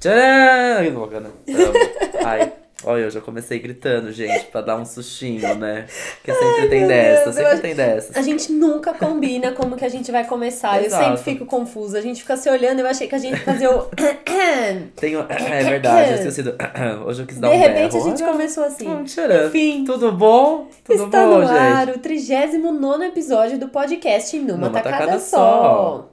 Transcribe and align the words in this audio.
Tcharam! 0.00 1.00
Bacana. 1.00 1.30
Ai, 2.24 2.52
olha, 2.84 3.00
eu 3.02 3.10
já 3.10 3.20
comecei 3.20 3.58
gritando, 3.58 4.12
gente, 4.12 4.44
pra 4.44 4.60
dar 4.60 4.76
um 4.76 4.84
sustinho, 4.86 5.56
né? 5.56 5.86
Porque 6.18 6.32
sempre 6.32 6.60
Ai, 6.62 6.68
tem 6.68 6.86
dessa, 6.86 7.24
Deus, 7.24 7.34
sempre 7.34 7.52
eu- 7.52 7.60
tem 7.60 7.74
dessas. 7.74 8.16
A 8.16 8.22
gente 8.22 8.52
nunca 8.52 8.94
combina 8.94 9.50
como 9.50 9.74
que 9.74 9.84
a 9.84 9.88
gente 9.88 10.12
vai 10.12 10.24
começar. 10.24 10.78
Eu 10.78 10.86
Exato. 10.86 11.04
sempre 11.18 11.24
fico 11.32 11.46
confusa. 11.46 11.98
A 11.98 12.00
gente 12.00 12.20
fica 12.22 12.36
se 12.36 12.48
olhando, 12.48 12.78
eu 12.78 12.86
achei 12.86 13.08
que 13.08 13.14
a 13.16 13.18
gente 13.18 13.40
fazia 13.40 13.72
o. 13.76 13.88
Tenho... 14.94 15.26
É 15.28 15.64
verdade, 15.64 16.10
eu 16.10 16.16
esqueci 16.18 16.44
do... 16.44 16.54
Hoje 17.04 17.22
eu 17.22 17.26
quis 17.26 17.38
dar 17.40 17.48
De 17.48 17.56
um 17.56 17.58
repente 17.58 17.92
berro. 17.94 18.04
a 18.04 18.08
gente 18.08 18.22
começou 18.22 18.64
assim. 18.64 18.86
Hum, 18.88 19.02
tcharam. 19.04 19.48
Enfim. 19.48 19.82
Tudo 19.84 20.12
bom? 20.12 20.68
Tudo 20.84 21.06
Está 21.06 21.26
bom, 21.26 21.38
no 21.40 21.46
gente? 21.48 21.58
ar 21.58 21.88
o 21.88 21.98
39 21.98 23.04
episódio 23.06 23.58
do 23.58 23.66
podcast 23.68 24.38
Numa, 24.38 24.58
Numa 24.68 24.70
Tacada, 24.70 24.96
tacada 24.98 25.18
Só. 25.18 25.36
só. 25.36 26.07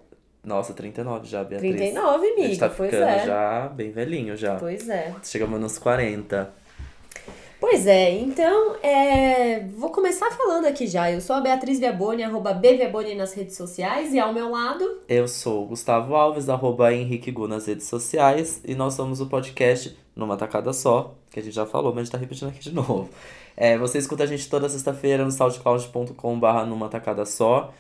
Nossa, 0.46 0.74
39 0.74 1.28
já, 1.28 1.44
Beatriz. 1.44 1.76
39, 1.76 2.28
A 2.28 2.48
gente 2.48 2.60
tá 2.60 2.70
pois 2.70 2.92
ficando 2.92 3.10
é. 3.10 3.26
já 3.26 3.68
bem 3.70 3.92
velhinho 3.92 4.38
já. 4.38 4.56
Pois 4.56 4.88
é. 4.88 5.14
Chegamos 5.24 5.60
nos 5.60 5.80
40. 5.80 6.66
Pois 7.60 7.88
é, 7.88 8.12
então 8.12 8.76
é, 8.84 9.62
vou 9.78 9.90
começar 9.90 10.30
falando 10.32 10.66
aqui 10.66 10.86
já. 10.86 11.12
Eu 11.12 11.20
sou 11.20 11.36
a 11.36 11.42
Beatriz 11.42 11.80
Viaboni, 11.80 12.22
arroba 12.22 12.54
Bviaboni 12.54 13.16
nas 13.16 13.34
redes 13.34 13.56
sociais, 13.56 14.14
e 14.14 14.20
ao 14.20 14.34
meu 14.34 14.52
lado, 14.52 15.00
Eu 15.08 15.28
sou 15.28 15.64
o 15.64 15.68
Gustavo 15.68 16.16
Alves, 16.16 16.48
arroba 16.48 16.94
Henrique 16.94 17.32
Gu 17.32 17.48
nas 17.48 17.66
redes 17.66 17.88
sociais, 17.88 18.62
e 18.64 18.76
nós 18.76 18.94
somos 18.94 19.20
o 19.20 19.26
podcast 19.26 19.98
Numa 20.16 20.38
Tacada 20.38 20.74
Só, 20.74 21.16
que 21.32 21.40
a 21.40 21.44
gente 21.44 21.56
já 21.56 21.66
falou, 21.66 21.92
mas 21.92 22.02
a 22.02 22.04
gente 22.04 22.12
tá 22.12 22.18
repetindo 22.18 22.50
aqui 22.50 22.60
de 22.60 22.74
novo. 22.74 23.10
É, 23.58 23.78
você 23.78 23.98
escuta 23.98 24.24
a 24.24 24.28
gente 24.28 24.50
toda 24.50 24.68
sexta-feira 24.68 25.24
no 25.24 25.32
soundcloud.com.br 25.32 26.66
numa 26.68 26.90
tacada 26.90 27.26
só, 27.26 27.74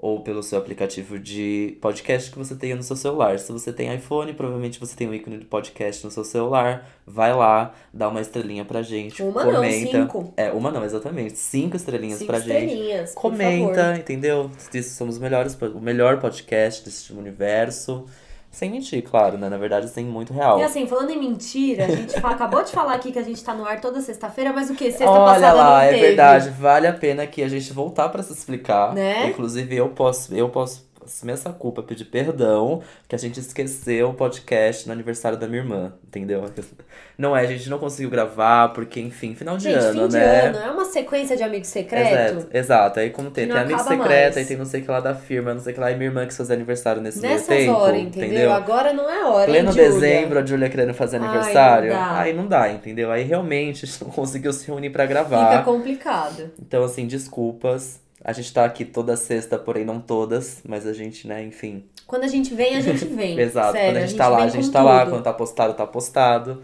ou 0.00 0.20
pelo 0.20 0.44
seu 0.44 0.56
aplicativo 0.56 1.18
de 1.18 1.76
podcast 1.80 2.30
que 2.30 2.38
você 2.38 2.54
tenha 2.54 2.76
no 2.76 2.84
seu 2.84 2.94
celular. 2.94 3.36
Se 3.40 3.50
você 3.50 3.72
tem 3.72 3.92
iPhone, 3.92 4.32
provavelmente 4.32 4.78
você 4.78 4.94
tem 4.94 5.08
um 5.08 5.12
ícone 5.12 5.38
de 5.38 5.44
podcast 5.44 6.04
no 6.04 6.10
seu 6.12 6.22
celular. 6.22 6.88
Vai 7.04 7.34
lá, 7.34 7.74
dá 7.92 8.08
uma 8.08 8.20
estrelinha 8.20 8.64
pra 8.64 8.80
gente. 8.80 9.20
Uma 9.20 9.44
não, 9.44 9.56
comenta. 9.56 10.00
cinco. 10.02 10.32
É, 10.36 10.52
uma 10.52 10.70
não, 10.70 10.84
exatamente. 10.84 11.36
Cinco 11.36 11.76
estrelinhas 11.76 12.20
cinco 12.20 12.30
pra 12.30 12.38
gente. 12.38 12.52
estrelinhas, 12.52 13.12
por 13.12 13.20
Comenta, 13.22 13.96
entendeu? 13.98 14.50
Que 14.70 14.82
somos 14.84 15.16
os 15.16 15.20
melhores, 15.20 15.60
o 15.60 15.80
melhor 15.80 16.20
podcast 16.20 16.84
desse 16.84 17.12
universo. 17.12 18.06
Sem 18.50 18.70
mentir, 18.70 19.02
claro, 19.02 19.36
né? 19.36 19.48
Na 19.48 19.58
verdade, 19.58 19.88
sem 19.88 20.04
muito 20.04 20.32
real. 20.32 20.58
E 20.58 20.62
assim, 20.62 20.86
falando 20.86 21.10
em 21.10 21.18
mentira, 21.18 21.84
a 21.84 21.88
gente 21.88 22.16
acabou 22.24 22.64
de 22.64 22.72
falar 22.72 22.94
aqui 22.94 23.12
que 23.12 23.18
a 23.18 23.22
gente 23.22 23.42
tá 23.44 23.54
no 23.54 23.64
ar 23.64 23.80
toda 23.80 24.00
sexta-feira, 24.00 24.52
mas 24.52 24.70
o 24.70 24.74
que? 24.74 24.90
Sexta 24.90 25.10
Olha 25.10 25.34
passada 25.34 25.52
lá, 25.52 25.84
é 25.84 25.90
teve. 25.90 26.06
verdade. 26.06 26.50
Vale 26.50 26.86
a 26.86 26.92
pena 26.92 27.26
que 27.26 27.42
a 27.42 27.48
gente 27.48 27.72
voltar 27.72 28.08
pra 28.08 28.22
se 28.22 28.32
explicar. 28.32 28.94
Né? 28.94 29.28
Inclusive, 29.28 29.76
eu 29.76 29.90
posso, 29.90 30.34
eu 30.34 30.48
posso 30.48 30.87
essa 31.32 31.50
culpa, 31.52 31.82
pedir 31.82 32.04
perdão, 32.04 32.82
que 33.08 33.14
a 33.14 33.18
gente 33.18 33.40
esqueceu 33.40 34.10
o 34.10 34.14
podcast 34.14 34.86
no 34.86 34.92
aniversário 34.92 35.38
da 35.38 35.46
minha 35.46 35.60
irmã, 35.62 35.92
entendeu? 36.06 36.44
Não 37.18 37.36
é, 37.36 37.40
a 37.40 37.46
gente 37.46 37.68
não 37.68 37.80
conseguiu 37.80 38.08
gravar, 38.08 38.68
porque, 38.68 39.00
enfim, 39.00 39.34
final 39.34 39.56
de 39.56 39.64
Gente, 39.64 39.76
ano, 39.82 40.02
fim 40.02 40.08
de 40.08 40.16
né? 40.16 40.40
ano, 40.46 40.58
é 40.58 40.70
uma 40.70 40.84
sequência 40.84 41.36
de 41.36 41.42
amigo 41.42 41.64
secreto. 41.64 42.06
Exato, 42.38 42.48
exato. 42.56 43.00
Aí 43.00 43.10
como 43.10 43.28
tem, 43.32 43.48
que 43.48 43.52
tem 43.52 43.60
não 43.60 43.64
amigo 43.64 43.80
secreto, 43.80 44.06
mais. 44.06 44.36
aí 44.36 44.44
tem 44.44 44.56
não 44.56 44.64
sei 44.64 44.80
o 44.80 44.84
que 44.84 44.90
lá 44.90 45.00
da 45.00 45.16
firma, 45.16 45.52
não 45.52 45.60
sei 45.60 45.72
o 45.72 45.74
que 45.74 45.80
lá, 45.80 45.90
e 45.90 45.96
minha 45.96 46.08
irmã 46.10 46.24
quis 46.24 46.36
fazer 46.36 46.54
aniversário 46.54 47.02
nesse 47.02 47.20
meio 47.20 47.32
Nessas 47.32 47.48
tempo, 47.48 47.72
horas, 47.72 48.00
entendeu? 48.00 48.52
Agora 48.52 48.92
não 48.92 49.10
é 49.10 49.24
hora, 49.24 49.46
Pleno 49.46 49.70
hein, 49.70 49.74
dezembro, 49.74 50.38
a 50.38 50.46
Júlia 50.46 50.70
querendo 50.70 50.94
fazer 50.94 51.16
Ai, 51.20 51.24
aniversário. 51.26 51.92
não 51.92 51.98
dá. 51.98 52.18
Aí 52.20 52.32
não 52.34 52.46
dá, 52.46 52.70
entendeu? 52.70 53.10
Aí 53.10 53.24
realmente 53.24 53.82
a 53.84 53.88
gente 53.88 54.04
não 54.04 54.10
conseguiu 54.12 54.52
se 54.52 54.64
reunir 54.68 54.90
pra 54.90 55.02
Fica 55.08 55.14
gravar. 55.14 55.64
complicado. 55.64 56.52
Então, 56.60 56.84
assim, 56.84 57.04
desculpas. 57.08 58.00
A 58.24 58.32
gente 58.32 58.52
tá 58.52 58.64
aqui 58.64 58.84
toda 58.84 59.16
sexta, 59.16 59.58
porém 59.58 59.84
não 59.84 60.00
todas, 60.00 60.60
mas 60.66 60.86
a 60.86 60.92
gente, 60.92 61.26
né, 61.26 61.42
enfim. 61.44 61.84
Quando 62.06 62.24
a 62.24 62.28
gente 62.28 62.54
vem, 62.54 62.76
a 62.76 62.80
gente 62.80 63.04
vem. 63.04 63.38
Exato. 63.40 63.72
Sério, 63.72 63.92
Quando 63.92 63.96
a 64.02 64.06
gente, 64.06 64.16
tá 64.16 64.28
lá, 64.28 64.42
a 64.42 64.48
gente 64.48 64.70
tá 64.70 64.82
lá. 64.82 65.00
tudo. 65.00 65.10
Quando 65.10 65.24
tá 65.24 65.32
postado, 65.32 65.74
tá 65.74 65.86
postado. 65.86 66.62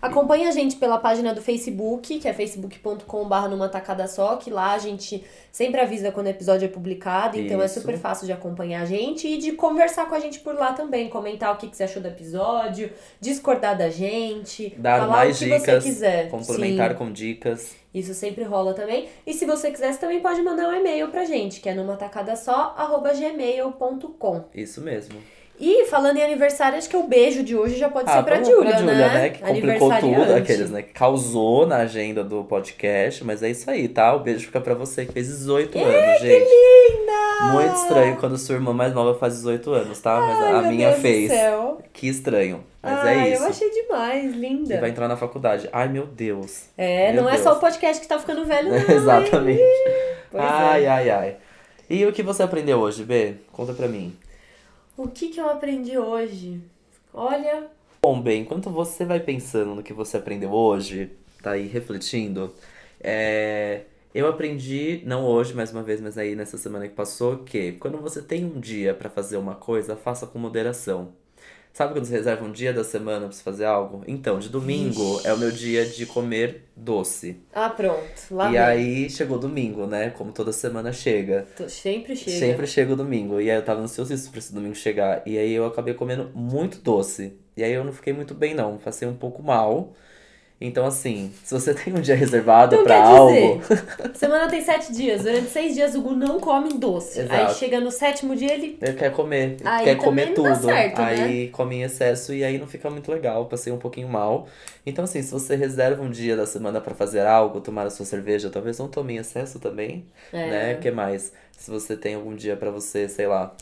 Acompanhe 0.00 0.46
a 0.46 0.50
gente 0.50 0.76
pela 0.76 0.96
página 0.98 1.34
do 1.34 1.42
Facebook, 1.42 2.18
que 2.18 2.26
é 2.26 2.32
facebook.com.br 2.32 3.48
numa 3.50 3.68
tacada 3.68 4.06
só, 4.08 4.36
que 4.36 4.48
lá 4.50 4.72
a 4.72 4.78
gente 4.78 5.22
sempre 5.52 5.78
avisa 5.80 6.10
quando 6.10 6.26
o 6.26 6.30
episódio 6.30 6.64
é 6.64 6.68
publicado, 6.68 7.38
então 7.38 7.60
é 7.60 7.66
Isso. 7.66 7.80
super 7.80 7.98
fácil 7.98 8.24
de 8.26 8.32
acompanhar 8.32 8.82
a 8.82 8.84
gente 8.86 9.28
e 9.28 9.36
de 9.36 9.52
conversar 9.52 10.08
com 10.08 10.14
a 10.14 10.20
gente 10.20 10.40
por 10.40 10.54
lá 10.54 10.72
também, 10.72 11.08
comentar 11.10 11.52
o 11.52 11.58
que, 11.58 11.68
que 11.68 11.76
você 11.76 11.84
achou 11.84 12.00
do 12.00 12.08
episódio, 12.08 12.90
discordar 13.20 13.76
da 13.76 13.90
gente, 13.90 14.74
Dar 14.78 15.00
falar 15.00 15.16
mais 15.16 15.36
o 15.36 15.38
que 15.40 15.44
dicas, 15.46 15.62
você 15.62 15.80
quiser. 15.90 16.30
complementar 16.30 16.92
Sim, 16.92 16.96
com 16.96 17.12
dicas. 17.12 17.76
isso 17.92 18.14
sempre 18.14 18.44
rola 18.44 18.72
também. 18.72 19.08
E 19.26 19.34
se 19.34 19.44
você 19.44 19.70
quiser, 19.70 19.92
você 19.92 19.98
também 19.98 20.20
pode 20.20 20.40
mandar 20.40 20.68
um 20.68 20.74
e-mail 20.74 21.08
pra 21.08 21.24
gente, 21.26 21.60
que 21.60 21.68
é 21.68 21.74
numa 21.74 21.96
tacada 21.96 22.34
só, 22.36 22.74
arroba 22.76 23.12
gmail.com. 23.12 24.44
Isso 24.54 24.80
mesmo. 24.80 25.20
E 25.62 25.84
falando 25.84 26.16
em 26.16 26.22
aniversário, 26.22 26.78
acho 26.78 26.88
que 26.88 26.96
o 26.96 27.02
beijo 27.02 27.42
de 27.42 27.54
hoje 27.54 27.76
já 27.76 27.90
pode 27.90 28.10
ser 28.10 28.22
pra 28.22 28.42
Júlia, 28.42 28.80
né? 28.80 28.94
né? 28.94 29.28
Que 29.28 29.42
complicou 29.42 29.90
tudo, 30.00 30.34
aqueles, 30.34 30.70
né? 30.70 30.80
Que 30.80 30.92
causou 30.94 31.66
na 31.66 31.76
agenda 31.78 32.24
do 32.24 32.42
podcast, 32.44 33.22
mas 33.24 33.42
é 33.42 33.50
isso 33.50 33.70
aí, 33.70 33.86
tá? 33.86 34.14
O 34.14 34.20
beijo 34.20 34.46
fica 34.46 34.58
pra 34.58 34.72
você 34.72 35.04
que 35.04 35.12
fez 35.12 35.26
18 35.28 35.78
anos, 35.78 36.20
gente. 36.22 36.46
Linda! 36.48 37.52
Muito 37.52 37.74
estranho 37.74 38.16
quando 38.16 38.38
sua 38.38 38.54
irmã 38.54 38.72
mais 38.72 38.94
nova 38.94 39.18
faz 39.18 39.34
18 39.34 39.70
anos, 39.72 40.00
tá? 40.00 40.18
Mas 40.18 40.38
Ai, 40.38 40.54
a 40.54 40.62
minha 40.62 40.86
Deus 40.88 40.96
do 40.98 41.02
fez. 41.02 41.30
céu. 41.30 41.78
Que 41.92 42.08
estranho. 42.08 42.64
Mas 42.82 42.98
Ai, 43.00 43.18
é 43.30 43.32
isso. 43.34 43.42
eu 43.42 43.48
achei 43.50 43.70
demais, 43.70 44.24
E 44.24 44.38
linda. 44.38 44.80
vai 44.80 44.88
entrar 44.88 45.08
na 45.08 45.16
faculdade. 45.18 45.68
Ai, 45.70 45.88
meu 45.88 46.06
Deus. 46.06 46.62
É, 46.78 47.12
Meu 47.12 47.22
não 47.24 47.28
é 47.28 47.32
Deus. 47.32 47.44
só 47.44 47.52
o 47.52 47.56
podcast 47.60 48.00
que 48.00 48.08
tá 48.08 48.18
ficando 48.18 48.46
velho, 48.46 48.70
não. 48.72 48.76
Exatamente. 48.96 49.60
Pois 50.30 50.42
ai, 50.42 50.84
é. 50.84 50.88
ai, 50.88 51.10
ai. 51.10 51.36
E 51.90 52.06
o 52.06 52.12
que 52.12 52.22
você 52.22 52.42
aprendeu 52.42 52.78
hoje, 52.78 53.04
B? 53.04 53.34
Conta 53.52 53.74
pra 53.74 53.86
mim. 53.88 54.16
O 55.02 55.08
que 55.08 55.28
que 55.28 55.40
eu 55.40 55.48
aprendi 55.48 55.96
hoje? 55.96 56.60
Olha, 57.14 57.70
Bom, 58.02 58.20
bem, 58.20 58.42
enquanto 58.42 58.68
você 58.68 59.02
vai 59.02 59.18
pensando 59.18 59.74
no 59.74 59.82
que 59.82 59.94
você 59.94 60.18
aprendeu 60.18 60.52
hoje, 60.52 61.10
tá 61.42 61.52
aí 61.52 61.66
refletindo, 61.66 62.52
é, 63.00 63.84
eu 64.14 64.28
aprendi, 64.28 65.02
não 65.06 65.24
hoje 65.24 65.54
mais 65.54 65.72
uma 65.72 65.82
vez, 65.82 66.02
mas 66.02 66.18
aí 66.18 66.36
nessa 66.36 66.58
semana 66.58 66.86
que 66.86 66.94
passou, 66.94 67.38
que 67.38 67.72
quando 67.72 67.96
você 67.96 68.20
tem 68.20 68.44
um 68.44 68.60
dia 68.60 68.92
pra 68.92 69.08
fazer 69.08 69.38
uma 69.38 69.54
coisa, 69.54 69.96
faça 69.96 70.26
com 70.26 70.38
moderação. 70.38 71.14
Sabe 71.72 71.92
quando 71.94 72.04
você 72.04 72.12
reserva 72.14 72.44
um 72.44 72.52
dia 72.52 72.72
da 72.72 72.82
semana 72.84 73.26
pra 73.26 73.32
você 73.32 73.42
fazer 73.42 73.64
algo? 73.64 74.02
Então, 74.06 74.38
de 74.38 74.48
domingo 74.48 75.14
Vixe. 75.16 75.26
é 75.28 75.32
o 75.32 75.38
meu 75.38 75.50
dia 75.50 75.86
de 75.86 76.04
comer 76.04 76.64
doce. 76.76 77.40
ah, 77.54 77.70
pronto. 77.70 78.00
Lá 78.30 78.48
e 78.48 78.52
vem. 78.52 78.60
aí 78.60 79.10
chegou 79.10 79.38
domingo, 79.38 79.86
né? 79.86 80.10
Como 80.10 80.32
toda 80.32 80.52
semana 80.52 80.92
chega. 80.92 81.46
Tô- 81.56 81.68
Sempre 81.68 82.16
chega. 82.16 82.36
Sempre 82.38 82.66
chega 82.66 82.92
o 82.92 82.96
domingo. 82.96 83.40
E 83.40 83.50
aí 83.50 83.56
eu 83.56 83.64
tava 83.64 83.80
ansiosíssimo 83.80 84.32
pra 84.32 84.38
esse 84.40 84.52
domingo 84.52 84.74
chegar. 84.74 85.22
E 85.26 85.38
aí 85.38 85.52
eu 85.52 85.64
acabei 85.64 85.94
comendo 85.94 86.30
muito 86.34 86.78
doce. 86.78 87.34
E 87.56 87.62
aí 87.62 87.72
eu 87.72 87.84
não 87.84 87.92
fiquei 87.92 88.12
muito 88.12 88.34
bem, 88.34 88.52
não. 88.54 88.76
Passei 88.76 89.06
um 89.08 89.16
pouco 89.16 89.42
mal. 89.42 89.94
Então, 90.60 90.84
assim, 90.84 91.32
se 91.42 91.54
você 91.54 91.72
tem 91.74 91.94
um 91.94 92.00
dia 92.00 92.14
reservado 92.14 92.74
Então 92.74 92.84
pra 92.84 92.96
quer 92.96 93.02
algo. 93.02 93.62
Semana 94.14 94.48
tem 94.48 94.60
sete 94.62 94.92
dias. 94.92 95.22
Durante 95.22 95.48
seis 95.48 95.74
dias 95.74 95.94
o 95.94 96.02
Gu 96.02 96.14
não 96.14 96.38
come 96.38 96.74
doce. 96.74 97.20
Aí 97.20 97.24
Exato. 97.24 97.54
chega 97.54 97.80
no 97.80 97.90
sétimo 97.90 98.36
dia 98.36 98.52
ele. 98.52 98.78
Ele 98.82 98.92
quer 98.92 99.10
comer, 99.10 99.56
Aí 99.64 99.84
quer 99.84 99.96
comer 99.96 100.34
tudo. 100.34 100.54
certo, 100.54 101.00
né? 101.00 101.04
aí 101.06 101.48
come 101.48 101.76
em 101.76 101.82
excesso 101.82 102.34
e 102.34 102.44
aí 102.44 102.58
não 102.58 102.66
fica 102.66 102.90
muito 102.90 103.10
legal. 103.10 103.46
Passei 103.46 103.72
um 103.72 103.78
pouquinho 103.78 104.08
mal. 104.08 104.46
Então, 104.84 105.04
assim, 105.04 105.22
se 105.22 105.32
você 105.32 105.56
reserva 105.56 106.02
um 106.02 106.10
dia 106.10 106.36
da 106.36 106.44
semana 106.46 106.80
pra 106.80 106.94
fazer 106.94 107.20
algo, 107.26 107.60
tomar 107.60 107.86
a 107.86 107.90
sua 107.90 108.04
cerveja, 108.04 108.50
talvez 108.50 108.78
não 108.78 108.88
tome 108.88 109.14
em 109.14 109.16
excesso 109.16 109.58
também. 109.58 110.04
É, 110.32 110.50
né? 110.50 110.74
O 110.74 110.78
que 110.78 110.90
mais? 110.90 111.32
Se 111.56 111.70
você 111.70 111.96
tem 111.96 112.14
algum 112.14 112.34
dia 112.34 112.56
pra 112.56 112.70
você, 112.70 113.08
sei 113.08 113.26
lá. 113.26 113.54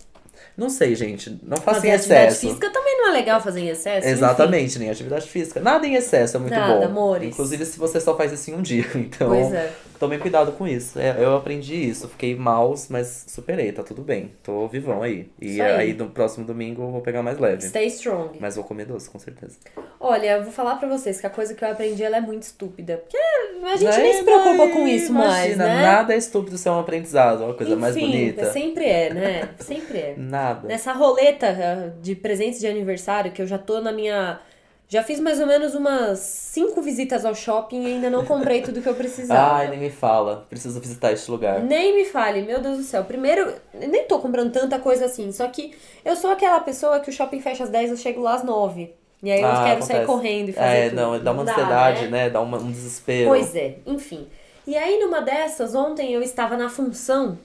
Não 0.59 0.69
sei, 0.69 0.95
gente. 0.97 1.39
Não 1.43 1.57
faça 1.57 1.87
em 1.87 1.93
atividade 1.93 2.33
excesso. 2.33 2.41
física 2.49 2.69
também 2.71 2.99
não 2.99 3.09
é 3.11 3.13
legal 3.13 3.41
fazer 3.41 3.61
em 3.61 3.69
excesso. 3.69 3.99
enfim. 4.07 4.09
Exatamente, 4.17 4.79
nem 4.81 4.91
atividade 4.91 5.29
física. 5.29 5.61
Nada 5.61 5.87
em 5.87 5.95
excesso 5.95 6.37
é 6.37 6.41
muito 6.41 6.53
Nada, 6.53 6.81
bom. 6.81 6.85
amores. 6.85 7.29
Inclusive 7.29 7.65
se 7.65 7.79
você 7.79 8.01
só 8.01 8.17
faz 8.17 8.33
isso 8.33 8.51
em 8.51 8.55
um 8.55 8.61
dia. 8.63 8.85
Então, 8.97 9.29
Pois 9.29 9.53
é. 9.55 9.71
Tome 9.99 10.19
cuidado 10.19 10.53
com 10.53 10.67
isso. 10.67 10.99
É, 10.99 11.17
eu 11.19 11.37
aprendi 11.37 11.75
isso. 11.75 12.09
Fiquei 12.09 12.35
mal, 12.35 12.75
mas 12.89 13.25
superei, 13.29 13.73
tá 13.73 13.83
tudo 13.83 14.03
bem. 14.03 14.33
Tô 14.43 14.67
vivão 14.69 15.03
aí. 15.03 15.29
E 15.41 15.61
aí. 15.61 15.77
aí 15.77 15.93
no 15.95 16.11
próximo 16.11 16.47
domingo 16.47 16.83
eu 16.83 16.91
vou 16.91 17.01
pegar 17.01 17.23
mais 17.23 17.39
leve. 17.39 17.63
Stay 17.63 17.87
strong. 17.89 18.39
Mas 18.41 18.57
vou 18.57 18.65
comer 18.65 18.87
doce, 18.87 19.11
com 19.11 19.19
certeza. 19.19 19.59
Olha, 20.01 20.39
eu 20.39 20.45
vou 20.45 20.53
falar 20.53 20.77
pra 20.77 20.89
vocês 20.89 21.21
que 21.21 21.27
a 21.27 21.31
coisa 21.31 21.55
que 21.55 21.65
eu 21.65 21.71
aprendi 21.71 22.03
ela 22.03 22.17
é 22.17 22.21
muito 22.21 22.45
estúpida. 22.45 22.99
Porque 22.99 23.17
a 23.17 23.77
gente 23.77 23.97
Aí, 23.97 24.03
nem 24.03 24.13
se 24.15 24.25
preocupa 24.25 24.67
mas 24.67 24.73
com 24.73 24.87
isso 24.87 25.13
mais, 25.13 25.55
imagina, 25.55 25.67
né? 25.67 25.83
Nada 25.83 26.15
é 26.15 26.17
estúpido 26.17 26.57
ser 26.57 26.71
um 26.71 26.79
aprendizado. 26.79 27.45
Uma 27.45 27.55
coisa 27.55 27.77
mais 27.77 27.97
Enfim, 27.97 28.07
bonita. 28.07 28.53
Sempre 28.53 28.85
é, 28.85 29.15
né? 29.15 29.49
Sempre 29.59 29.99
é. 29.99 30.15
Nada. 30.19 30.69
Nessa 30.69 30.93
roleta 30.93 31.49
ah, 31.49 32.01
de 32.01 32.15
presentes 32.15 32.61
de 32.61 32.67
aniversário, 32.67 33.33
que 33.33 33.43
eu 33.43 33.47
já 33.47 33.59
tô 33.59 33.81
na 33.81 33.93
minha. 33.93 34.41
Já 34.89 35.03
fiz 35.03 35.21
mais 35.21 35.39
ou 35.39 35.47
menos 35.47 35.75
umas 35.75 36.19
cinco 36.21 36.81
visitas 36.81 37.25
ao 37.27 37.35
shopping 37.35 37.83
e 37.83 37.87
ainda 37.95 38.09
não 38.09 38.25
comprei 38.25 38.63
tudo 38.63 38.81
que 38.81 38.89
eu 38.89 38.95
precisava. 38.97 39.57
Ai, 39.57 39.69
nem 39.69 39.79
me 39.79 39.91
fala. 39.91 40.47
Preciso 40.49 40.81
visitar 40.81 41.13
este 41.13 41.31
lugar. 41.31 41.61
Nem 41.61 41.95
me 41.95 42.07
fale, 42.07 42.41
meu 42.43 42.59
Deus 42.61 42.79
do 42.79 42.83
céu. 42.85 43.05
Primeiro, 43.05 43.53
nem 43.75 44.05
tô 44.05 44.19
comprando 44.19 44.51
tanta 44.51 44.79
coisa 44.79 45.05
assim, 45.05 45.31
só 45.31 45.47
que 45.49 45.75
eu 46.05 46.17
sou 46.17 46.31
aquela 46.31 46.59
pessoa 46.61 47.01
que 47.01 47.11
o 47.11 47.13
shopping 47.13 47.41
fecha 47.41 47.65
às 47.65 47.71
10, 47.71 47.91
eu 47.91 47.97
chego 47.99 48.23
lá 48.23 48.35
às 48.35 48.43
9. 48.43 48.95
E 49.23 49.31
aí 49.31 49.41
eu 49.43 49.47
Ah, 49.49 49.65
quero 49.67 49.83
sair 49.83 49.97
acontece. 49.97 50.07
correndo 50.07 50.49
e 50.49 50.53
fazer 50.55 50.77
É, 50.77 50.89
tudo. 50.91 50.97
não, 51.01 51.23
dá 51.23 51.33
uma 51.33 51.45
dá, 51.45 51.53
ansiedade, 51.53 52.03
né? 52.05 52.09
né? 52.25 52.31
Dá 52.31 52.41
uma- 52.41 52.59
um 52.59 52.71
desespero. 52.71 53.29
Pois 53.29 53.55
é, 53.55 53.77
enfim. 53.85 54.27
E 54.67 54.77
aí, 54.77 54.99
numa 55.01 55.21
dessas, 55.21 55.75
ontem 55.75 56.13
eu 56.15 56.23
estava 56.23 56.57
na 56.57 56.69
função 56.71 57.39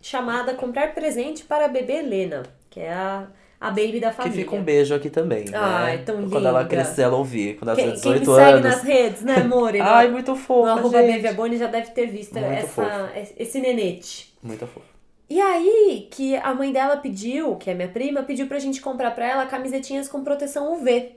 chamada 0.00 0.54
Comprar 0.54 0.94
Presente 0.94 1.44
para 1.44 1.64
a 1.66 1.68
bebê 1.68 1.94
Helena, 1.94 2.44
que 2.70 2.80
é 2.80 2.92
a, 2.92 3.26
a 3.60 3.68
baby 3.70 4.00
da 4.00 4.10
Que 4.10 4.16
família. 4.16 4.44
fica 4.44 4.54
um 4.56 4.62
beijo 4.62 4.94
aqui 4.94 5.08
também, 5.10 5.44
né? 5.44 5.52
Ai, 5.56 5.98
tão 5.98 6.28
Quando 6.28 6.46
ela 6.46 6.62
linda. 6.62 6.70
crescer, 6.74 7.02
ela 7.02 7.16
ouvir. 7.16 7.56
Quando 7.58 7.70
ela 7.70 7.76
Quem, 7.76 7.90
tiver 7.92 8.02
quem 8.02 8.12
me 8.12 8.18
18 8.20 8.36
segue 8.44 8.58
anos. 8.58 8.62
nas 8.76 8.82
redes, 8.82 9.22
né, 9.22 9.34
amor? 9.36 9.72
No- 9.74 9.82
Ai, 9.82 10.08
muito 10.10 10.30
no 10.32 10.36
fofa, 10.36 10.70
arroba 10.72 10.98
gente. 11.02 11.12
Baby 11.22 11.28
já 11.56 11.66
deve 11.66 11.90
ter 11.90 12.06
visto 12.06 12.34
Muito 12.34 12.46
essa, 12.52 13.10
esse 13.36 13.60
nenete. 13.60 14.34
Muito 14.42 14.66
fofa. 14.66 14.86
E 15.28 15.40
aí, 15.40 16.06
que 16.10 16.36
a 16.36 16.54
mãe 16.54 16.70
dela 16.72 16.98
pediu, 16.98 17.56
que 17.56 17.68
é 17.68 17.74
minha 17.74 17.88
prima, 17.88 18.22
pediu 18.22 18.46
pra 18.46 18.58
gente 18.60 18.80
comprar 18.80 19.10
pra 19.12 19.26
ela 19.26 19.46
camisetinhas 19.46 20.06
com 20.08 20.22
proteção 20.22 20.72
UV. 20.74 21.16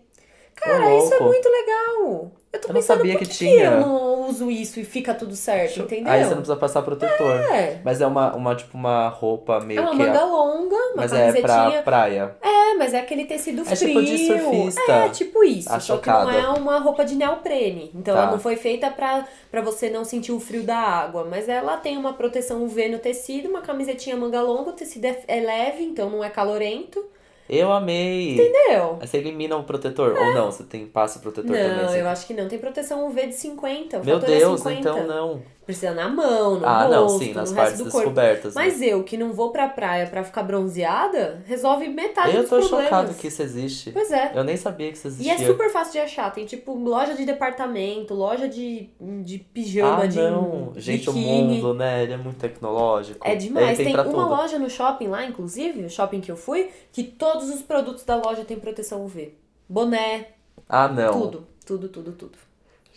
Cara, 0.61 0.97
isso 0.97 1.13
é 1.13 1.19
muito 1.19 1.49
legal. 1.49 2.31
Eu 2.51 2.59
tô 2.59 2.67
Eu 2.69 2.73
não 2.73 2.81
pensando 2.81 2.97
sabia 2.97 3.13
por 3.13 3.19
que 3.19 3.25
que, 3.27 3.37
tinha. 3.37 3.65
eu 3.65 3.79
não 3.81 4.27
uso 4.27 4.49
isso 4.49 4.79
e 4.79 4.83
fica 4.83 5.13
tudo 5.13 5.35
certo, 5.35 5.81
entendeu? 5.81 6.11
Aí 6.11 6.21
você 6.23 6.29
não 6.31 6.37
precisa 6.37 6.55
passar 6.55 6.81
protetor. 6.81 7.31
É. 7.53 7.79
Mas 7.85 8.01
é 8.01 8.07
uma, 8.07 8.35
uma, 8.35 8.55
tipo, 8.55 8.75
uma 8.75 9.07
roupa 9.07 9.59
meio 9.59 9.77
É 9.79 9.81
uma 9.83 9.91
que. 9.91 9.97
manga 9.97 10.25
longa, 10.25 10.75
uma 10.75 10.93
mas 10.95 11.13
é 11.13 11.27
camisetinha. 11.31 11.43
pra 11.73 11.81
praia. 11.83 12.35
É, 12.41 12.73
mas 12.73 12.95
é 12.95 12.99
aquele 13.01 13.25
tecido 13.25 13.61
É 13.61 13.75
frio. 13.75 13.87
tipo 13.89 14.01
de 14.01 14.17
surfista. 14.25 14.91
É, 14.91 15.09
tipo 15.09 15.43
isso. 15.43 15.69
Ah, 15.71 15.79
só 15.79 15.97
que 15.97 16.09
não 16.09 16.21
chocada. 16.21 16.37
é 16.39 16.47
uma 16.59 16.79
roupa 16.79 17.05
de 17.05 17.13
neoprene. 17.15 17.91
Então 17.93 18.15
Tá. 18.15 18.21
ela 18.23 18.31
não 18.31 18.39
foi 18.39 18.55
feita 18.55 18.89
pra, 18.89 19.27
pra 19.51 19.61
você 19.61 19.87
não 19.91 20.03
sentir 20.03 20.31
o 20.31 20.39
frio 20.39 20.63
da 20.63 20.75
água. 20.77 21.27
Mas 21.29 21.47
ela 21.47 21.77
tem 21.77 21.97
uma 21.97 22.13
proteção 22.13 22.63
UV 22.63 22.89
no 22.89 22.97
tecido, 22.97 23.47
uma 23.47 23.61
camisetinha 23.61 24.17
manga 24.17 24.41
longa, 24.41 24.71
o 24.71 24.73
tecido 24.73 25.05
é, 25.05 25.19
é 25.27 25.39
leve, 25.39 25.83
então 25.83 26.09
não 26.09 26.23
é 26.23 26.29
calorento. 26.31 27.05
Eu 27.49 27.71
amei. 27.71 28.33
Entendeu? 28.33 28.97
Aí 29.01 29.07
você 29.07 29.17
elimina 29.17 29.57
o 29.57 29.63
protetor. 29.63 30.15
Ou 30.15 30.33
não, 30.33 30.51
você 30.51 30.63
tem 30.63 30.85
passa 30.85 31.17
o 31.17 31.21
protetor 31.21 31.51
também. 31.51 31.83
Não, 31.83 31.95
eu 31.95 32.07
acho 32.07 32.27
que 32.27 32.33
não. 32.33 32.47
Tem 32.47 32.59
proteção 32.59 33.07
UV 33.07 33.27
de 33.27 33.33
50. 33.33 33.99
O 33.99 34.05
Meu 34.05 34.17
é 34.17 34.19
Deus, 34.19 34.61
50. 34.61 34.79
então 34.79 35.07
não. 35.07 35.41
Precisa 35.69 35.93
na 35.93 36.09
mão, 36.09 36.59
no 36.59 36.65
ah, 36.65 36.85
rosto, 36.85 36.91
não, 36.95 37.09
sim, 37.19 37.31
nas 37.31 37.51
no 37.51 37.55
partes 37.55 37.73
resto 37.73 37.85
do 37.85 37.91
corpo. 37.91 38.07
descobertas. 38.09 38.55
né? 38.55 38.61
Mas 38.63 38.81
eu, 38.81 39.03
que 39.03 39.15
não 39.15 39.33
vou 39.33 39.51
pra 39.51 39.67
praia 39.69 40.07
pra 40.07 40.23
ficar 40.23 40.41
bronzeada, 40.41 41.43
resolve 41.45 41.87
metade 41.89 42.35
eu 42.35 42.41
dos 42.41 42.49
tô 42.49 42.57
problemas. 42.57 42.85
chocado 42.85 43.13
que 43.13 43.27
isso 43.27 43.39
existe. 43.43 43.91
Pois 43.91 44.09
é. 44.11 44.31
Eu 44.33 44.43
nem 44.43 44.57
sabia 44.57 44.91
que 44.91 44.97
isso 44.97 45.05
E 45.05 45.11
existia. 45.11 45.33
é 45.33 45.37
super 45.37 45.69
fácil 45.69 45.91
de 45.93 45.99
achar. 45.99 46.33
Tem 46.33 46.43
tipo 46.47 46.73
loja 46.73 47.13
de 47.13 47.23
departamento, 47.23 48.15
loja 48.15 48.49
de, 48.49 48.89
de 49.23 49.37
pijama, 49.37 50.05
ah, 50.05 50.07
de 50.07 50.17
não. 50.17 50.73
Gente, 50.75 51.07
o 51.07 51.13
biquíni. 51.13 51.57
mundo, 51.61 51.75
né? 51.75 52.01
Ele 52.01 52.13
é 52.13 52.17
muito 52.17 52.37
tecnológico. 52.39 53.19
É 53.27 53.35
demais. 53.35 53.77
Ele 53.77 53.83
Tem, 53.89 53.93
pra 53.93 54.01
uma 54.09 54.11
tudo. 54.23 54.27
loja 54.41 54.57
no 54.57 54.71
shopping 54.71 55.07
lá, 55.09 55.23
inclusive, 55.23 55.85
o 55.85 55.89
shopping 55.91 56.19
que 56.19 56.31
eu 56.31 56.35
fui, 56.35 56.71
que 56.91 57.03
todos 57.03 57.47
os 57.47 57.61
produtos 57.61 58.03
da 58.03 58.15
loja 58.15 58.43
têm 58.43 58.57
proteção 58.59 59.05
UV. 59.05 59.35
Boné, 59.69 60.29
Ah, 60.67 60.87
não. 60.87 61.13
tudo, 61.13 61.47
tudo, 61.63 61.89
tudo, 61.89 62.11
tudo. 62.13 62.48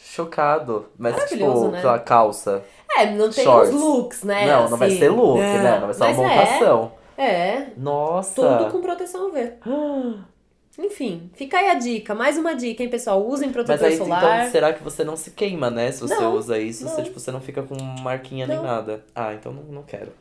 Chocado. 0.05 0.87
Mas, 0.99 1.15
tipo, 1.29 1.69
né? 1.69 1.81
pela 1.81 1.99
calça. 1.99 2.63
É, 2.99 3.07
não 3.13 3.31
tem 3.31 3.45
Shorts. 3.45 3.73
os 3.73 3.81
looks, 3.81 4.23
né? 4.25 4.47
não, 4.47 4.69
não 4.71 4.77
vai 4.77 4.89
assim. 4.89 4.99
ser 4.99 5.09
look, 5.09 5.39
Não, 5.41 5.63
né? 5.63 5.79
Não 5.79 5.87
vai 5.87 5.95
ser 5.95 6.03
uma 6.03 6.09
mas 6.13 6.19
é. 6.19 6.37
montação. 6.37 6.93
É, 7.17 7.67
Nossa. 7.77 8.35
tudo 8.59 8.71
com 8.71 8.81
proteção 8.83 9.29
UV. 9.29 9.53
Enfim, 10.79 11.31
fica 11.35 11.59
aí 11.59 11.69
a 11.69 11.75
dica. 11.75 12.15
Mais 12.15 12.37
uma 12.39 12.55
dica, 12.55 12.83
hein, 12.83 12.89
pessoal? 12.89 13.23
Usem 13.27 13.49
Mas 13.49 13.55
protetor 13.55 13.89
aí, 13.89 13.97
solar. 13.97 14.39
então, 14.41 14.51
será 14.51 14.73
que 14.73 14.83
você 14.83 15.05
não 15.05 15.17
se 15.17 15.31
queima, 15.33 15.71
né? 15.71 15.93
Se 15.93 16.01
você 16.01 16.15
Não, 16.15 16.35
usa 16.35 16.59
isso, 16.59 16.89
você, 16.89 16.97
não. 16.97 17.05
tipo, 17.05 17.21
você 17.21 17.31
não 17.31 17.41
fica 17.43 17.63
com 17.63 17.75
marquinha 18.03 18.47
Não. 18.47 18.55
nem 18.57 18.65
nada. 18.65 19.05
Ah, 19.15 19.35
então 19.35 19.53
não, 19.53 19.63
não 19.65 19.83
quero. 19.83 20.13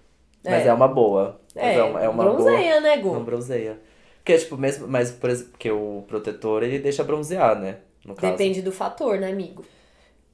É. 0.43 0.51
Mas 0.51 0.65
é 0.67 0.73
uma 0.73 0.87
boa. 0.89 1.39
Mas 1.55 1.63
É, 1.63 1.75
é 1.75 1.83
uma, 1.83 2.01
é 2.03 2.09
uma 2.09 2.23
boa. 2.25 2.35
bronzeia, 2.35 2.81
né, 2.81 2.97
Gu? 2.97 3.13
Não 3.13 3.23
bronzeia. 3.23 3.79
Porque, 4.17 4.37
tipo, 4.37 4.57
mesmo. 4.57 4.87
Mas, 4.89 5.09
por 5.11 5.29
exemplo, 5.29 5.51
porque 5.51 5.71
o 5.71 6.03
protetor 6.07 6.63
ele 6.63 6.79
deixa 6.79 7.03
bronzear, 7.03 7.57
né? 7.57 7.77
No 8.05 8.15
caso. 8.15 8.31
Depende 8.31 8.61
do 8.61 8.71
fator, 8.71 9.19
né, 9.19 9.31
amigo? 9.31 9.63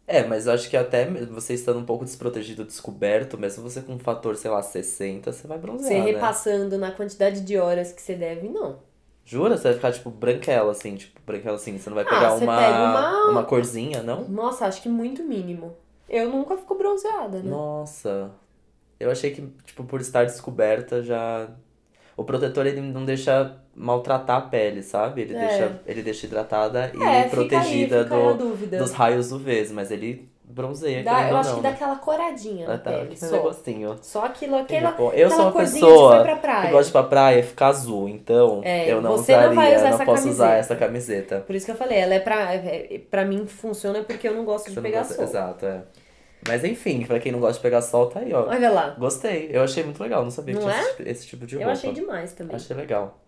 É, 0.05 0.23
mas 0.25 0.47
eu 0.47 0.53
acho 0.53 0.69
que 0.69 0.77
até 0.77 1.05
você 1.25 1.53
estando 1.53 1.79
um 1.79 1.85
pouco 1.85 2.05
desprotegido, 2.05 2.63
descoberto, 2.63 3.37
mesmo 3.37 3.61
você 3.61 3.81
com 3.81 3.93
um 3.93 3.99
fator, 3.99 4.37
sei 4.37 4.49
lá, 4.49 4.61
60, 4.63 5.33
você 5.33 5.45
vai 5.47 5.57
bronzear. 5.57 5.89
Você 5.89 5.99
né? 5.99 6.13
repassando 6.13 6.77
na 6.77 6.91
quantidade 6.91 7.41
de 7.41 7.57
horas 7.57 7.91
que 7.91 8.01
você 8.01 8.15
deve, 8.15 8.47
não. 8.47 8.79
Jura? 9.25 9.57
Você 9.57 9.63
vai 9.63 9.73
ficar, 9.73 9.91
tipo, 9.91 10.09
branquela, 10.09 10.71
assim, 10.71 10.95
tipo, 10.95 11.19
branquela 11.25 11.57
assim. 11.57 11.77
Você 11.77 11.89
não 11.89 11.95
vai 11.95 12.05
Ah, 12.05 12.09
pegar 12.09 12.33
uma, 12.35 12.55
uma- 12.55 13.31
uma 13.31 13.43
corzinha, 13.43 14.01
não? 14.01 14.23
Nossa, 14.29 14.65
acho 14.65 14.81
que 14.81 14.87
muito 14.87 15.21
mínimo. 15.23 15.75
Eu 16.07 16.29
nunca 16.29 16.55
fico 16.57 16.75
bronzeada, 16.75 17.39
né? 17.43 17.49
Nossa. 17.49 18.31
Eu 18.99 19.11
achei 19.11 19.31
que, 19.31 19.41
tipo, 19.65 19.83
por 19.83 19.99
estar 20.01 20.23
descoberta 20.25 21.03
já. 21.03 21.49
O 22.15 22.23
protetor 22.23 22.65
ele 22.65 22.81
não 22.81 23.05
deixa 23.05 23.57
maltratar 23.77 24.37
a 24.37 24.41
pele, 24.41 24.81
sabe? 24.81 25.21
Ele, 25.21 25.35
É. 25.35 25.47
deixa, 25.47 25.81
ele 25.85 26.01
deixa 26.01 26.25
hidratada 26.25 26.91
e 26.93 27.03
É, 27.03 27.23
protegida 27.29 28.03
fica 28.03 28.15
aí, 28.15 28.33
fica 28.33 28.33
do, 28.33 28.77
dos 28.79 28.91
raios 28.91 29.31
UVs, 29.31 29.71
mas 29.71 29.91
ele 29.91 30.27
bronzeia, 30.49 31.03
Dá- 31.03 31.27
eu 31.27 31.33
ou 31.33 31.37
acho 31.41 31.49
não, 31.49 31.55
que 31.57 31.61
dá 31.63 31.69
né? 31.69 31.75
aquela 31.75 31.95
coradinha 31.97 32.67
na 32.67 32.73
Ah, 32.75 32.77
tá, 32.77 32.91
pele, 32.91 33.17
só. 33.17 33.31
negocinho. 33.35 33.95
Só 34.01 34.25
aquilo, 34.25 34.55
aquela. 34.55 34.91
Bom, 34.91 35.11
eu 35.11 35.29
sou 35.29 35.41
uma 35.41 35.51
de 35.51 35.57
pessoa 35.57 36.23
pra 36.23 36.35
praia. 36.37 36.65
que 36.67 36.71
gosta 36.71 36.83
de 36.85 36.89
ir 36.89 36.91
pra 36.93 37.03
praia 37.03 37.43
ficar 37.43 37.67
azul, 37.67 38.09
então 38.09 38.61
É, 38.63 38.91
eu 38.91 39.01
não 39.01 39.11
você 39.17 39.33
não 39.33 39.39
usaria, 39.51 39.55
vai 39.55 39.75
usar 39.75 39.91
eu 39.91 39.97
não 39.97 40.05
posso 40.05 40.29
usar 40.29 40.45
camiseta. 40.45 40.53
essa 40.59 40.75
camiseta. 40.75 41.39
Por 41.45 41.55
isso 41.55 41.65
que 41.65 41.71
eu 41.71 41.75
falei, 41.75 41.99
ela 41.99 42.13
é 42.15 42.19
pra, 42.19 42.53
é- 42.55 43.01
pra 43.11 43.25
mim 43.25 43.45
funciona 43.45 44.01
porque 44.03 44.27
eu 44.27 44.33
não 44.33 44.45
gosto 44.45 44.65
de 44.67 44.71
Você 44.71 44.75
não 44.77 44.83
pegar 44.83 44.99
gosta- 44.99 45.13
sol. 45.15 45.23
Exato, 45.25 45.65
é. 45.65 45.81
Mas 46.47 46.63
enfim, 46.63 47.03
pra 47.05 47.19
quem 47.19 47.31
não 47.33 47.39
gosta 47.41 47.55
de 47.55 47.59
pegar 47.61 47.81
sol, 47.81 48.05
tá 48.07 48.21
aí, 48.21 48.33
ó. 48.33 48.47
Olha 48.47 48.69
lá. 48.69 48.95
Gostei, 48.97 49.49
eu 49.51 49.61
achei 49.63 49.83
muito 49.83 50.01
legal, 50.01 50.23
não 50.23 50.31
sabia 50.31 50.55
que 50.55 50.61
Não 50.61 50.69
tinha 50.69 50.79
é? 50.81 50.83
esse, 50.85 50.95
tipo- 50.95 51.09
esse 51.09 51.27
tipo 51.27 51.45
de 51.45 51.55
Eu 51.55 51.59
roupa. 51.61 51.73
achei 51.73 51.91
demais 51.91 52.31
também. 52.33 52.55
Achei 52.55 52.75
legal. 52.75 53.19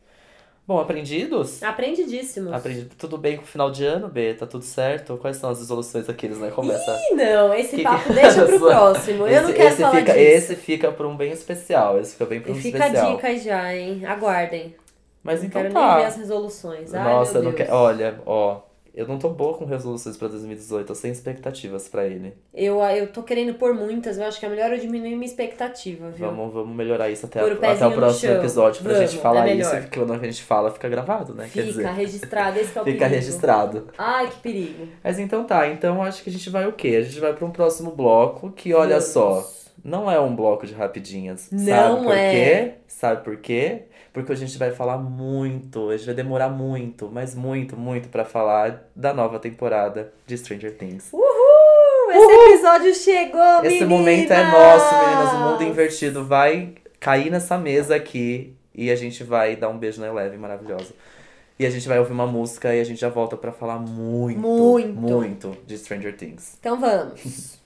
Bom, 0.69 0.79
aprendidos? 0.79 1.63
Aprendidíssimos. 1.63 2.53
Aprendi 2.53 2.85
tudo 2.95 3.17
bem 3.17 3.37
com 3.37 3.41
o 3.41 3.45
final 3.47 3.71
de 3.71 3.83
ano, 3.83 4.07
B? 4.07 4.35
Tá 4.35 4.45
tudo 4.45 4.63
certo? 4.63 5.17
Quais 5.17 5.37
são 5.37 5.49
as 5.49 5.57
resoluções 5.57 6.05
daqueles, 6.05 6.37
né? 6.37 6.51
Começa. 6.51 6.95
Ih, 7.09 7.15
não, 7.15 7.51
esse 7.55 7.77
Que- 7.77 7.81
papo 7.81 8.13
deixa 8.13 8.45
pro 8.45 8.59
próximo. 8.59 9.25
Eu 9.25 9.41
não 9.41 9.51
quero 9.51 9.75
falar 9.75 9.95
fica, 9.95 10.13
disso. 10.13 10.23
Esse 10.23 10.55
fica 10.55 10.91
pra 10.91 11.07
um 11.07 11.17
bem 11.17 11.31
especial. 11.31 11.99
Esse 11.99 12.11
fica 12.11 12.25
bem 12.27 12.39
pra 12.39 12.51
E 12.51 12.53
um 12.53 12.61
fica 12.61 12.77
especial. 12.77 13.07
a 13.07 13.15
dica 13.15 13.37
já, 13.39 13.75
hein? 13.75 14.05
Aguardem. 14.05 14.75
Mas 15.23 15.39
não 15.39 15.47
então 15.47 15.59
quero 15.63 15.73
tá. 15.73 15.87
nem 15.87 15.97
ver 16.01 16.05
as 16.05 16.17
resoluções. 16.17 16.93
Ai, 16.93 17.03
Nossa, 17.03 17.41
não 17.41 17.51
quero. 17.51 17.73
Olha, 17.73 18.21
ó. 18.27 18.59
Eu 18.99 19.07
não 19.07 19.17
tô 19.17 19.29
boa 19.29 19.53
com 19.57 19.63
resoluções 19.63 20.17
pra 20.17 20.27
2018, 20.27 20.89
eu 20.91 20.93
sem 20.93 21.09
expectativas 21.09 21.87
pra 21.87 22.05
ele. 22.05 22.33
Eu, 22.53 22.81
eu 22.83 23.07
tô 23.07 23.23
querendo 23.23 23.53
pôr 23.53 23.73
muitas, 23.73 24.17
eu 24.17 24.25
acho 24.25 24.37
que 24.37 24.45
é 24.45 24.49
melhor 24.49 24.73
eu 24.73 24.77
diminuir 24.77 25.15
minha 25.15 25.25
expectativa, 25.25 26.09
viu? 26.09 26.27
Vamos, 26.27 26.53
vamos 26.53 26.75
melhorar 26.75 27.09
isso 27.09 27.25
até, 27.25 27.39
Pôr 27.39 27.53
o 27.53 27.65
até 27.65 27.87
o 27.87 27.93
próximo 27.93 28.33
episódio 28.33 28.83
pra 28.83 28.91
Vamos, 28.91 29.09
gente 29.09 29.21
falar 29.21 29.47
é 29.47 29.53
isso. 29.53 29.69
Porque 29.69 29.99
quando 29.99 30.11
a 30.11 30.17
gente 30.17 30.43
fala, 30.43 30.69
fica 30.69 30.89
gravado, 30.89 31.33
né? 31.33 31.43
Quer 31.45 31.61
Fica 31.61 31.63
dizer, 31.67 31.87
registrado, 31.87 32.59
esse 32.59 32.73
que 32.73 32.77
é 32.77 32.81
o 32.81 32.83
fica 32.91 32.97
perigo. 32.97 33.15
registrado. 33.15 33.87
Ai, 33.97 34.27
que 34.27 34.39
perigo. 34.39 34.87
Mas 35.01 35.17
então 35.17 35.45
tá, 35.45 35.65
então 35.69 36.03
acho 36.03 36.21
que 36.21 36.29
a 36.29 36.33
gente 36.33 36.49
vai 36.49 36.67
o 36.67 36.73
quê? 36.73 36.97
A 36.97 37.01
gente 37.01 37.21
vai 37.21 37.31
pra 37.31 37.45
um 37.45 37.51
próximo 37.51 37.91
bloco 37.91 38.51
que, 38.51 38.73
olha 38.73 38.99
Vamos. 38.99 39.05
só, 39.05 39.49
não 39.81 40.11
é 40.11 40.19
um 40.19 40.35
bloco 40.35 40.67
de 40.67 40.73
rapidinhas. 40.73 41.47
Não 41.53 41.65
Sabe 41.65 42.03
por 42.03 42.13
é. 42.17 42.31
quê? 42.33 42.71
Sabe 42.85 43.23
por 43.23 43.37
quê? 43.37 43.83
Porque 44.13 44.31
a 44.31 44.35
gente 44.35 44.57
vai 44.57 44.71
falar 44.71 44.97
muito, 44.97 45.89
a 45.89 45.95
gente 45.97 46.05
vai 46.07 46.15
demorar 46.15 46.49
muito, 46.49 47.09
mas 47.11 47.35
muito, 47.35 47.77
muito 47.77 48.09
pra 48.09 48.25
falar 48.25 48.89
da 48.95 49.13
nova 49.13 49.37
temporada 49.39 50.11
de 50.25 50.37
Stranger 50.37 50.75
Things. 50.77 51.09
Uhul! 51.13 52.11
Esse 52.11 52.53
episódio 52.53 52.95
chegou, 52.95 53.41
Esse 53.63 53.83
meninas! 53.83 53.89
momento 53.89 54.31
é 54.31 54.43
nosso, 54.51 54.95
meninas. 54.95 55.33
O 55.33 55.37
mundo 55.51 55.63
invertido 55.63 56.25
vai 56.25 56.73
cair 56.99 57.29
nessa 57.29 57.57
mesa 57.57 57.95
aqui 57.95 58.55
e 58.73 58.89
a 58.89 58.95
gente 58.95 59.23
vai 59.23 59.55
dar 59.55 59.69
um 59.69 59.77
beijo 59.77 60.01
na 60.01 60.07
Eleven 60.07 60.39
maravilhosa. 60.39 60.91
E 61.59 61.65
a 61.65 61.69
gente 61.69 61.87
vai 61.87 61.99
ouvir 61.99 62.13
uma 62.13 62.25
música 62.25 62.73
e 62.73 62.79
a 62.79 62.83
gente 62.83 62.99
já 63.01 63.09
volta 63.09 63.35
pra 63.37 63.51
falar 63.51 63.77
muito, 63.77 64.39
Muito. 64.39 64.97
muito 64.99 65.57
de 65.67 65.77
Stranger 65.77 66.15
Things. 66.15 66.55
Então 66.59 66.79
vamos. 66.79 67.59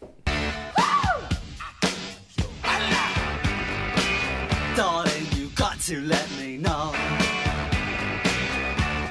Darling, 5.85 6.01
you 6.01 6.07
got 6.07 6.07
to 6.07 6.07
let 6.07 6.31
me 6.39 6.57
know. 6.57 6.93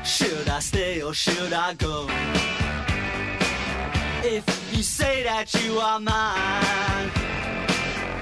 Should 0.05 0.49
I 0.49 0.59
stay 0.61 1.02
or 1.02 1.14
should 1.14 1.52
I 1.52 1.75
go? 1.75 2.07
If 4.25 4.45
you 4.75 4.83
say 4.83 5.23
that 5.25 5.52
you 5.62 5.79
are 5.79 6.00
mine, 6.00 7.11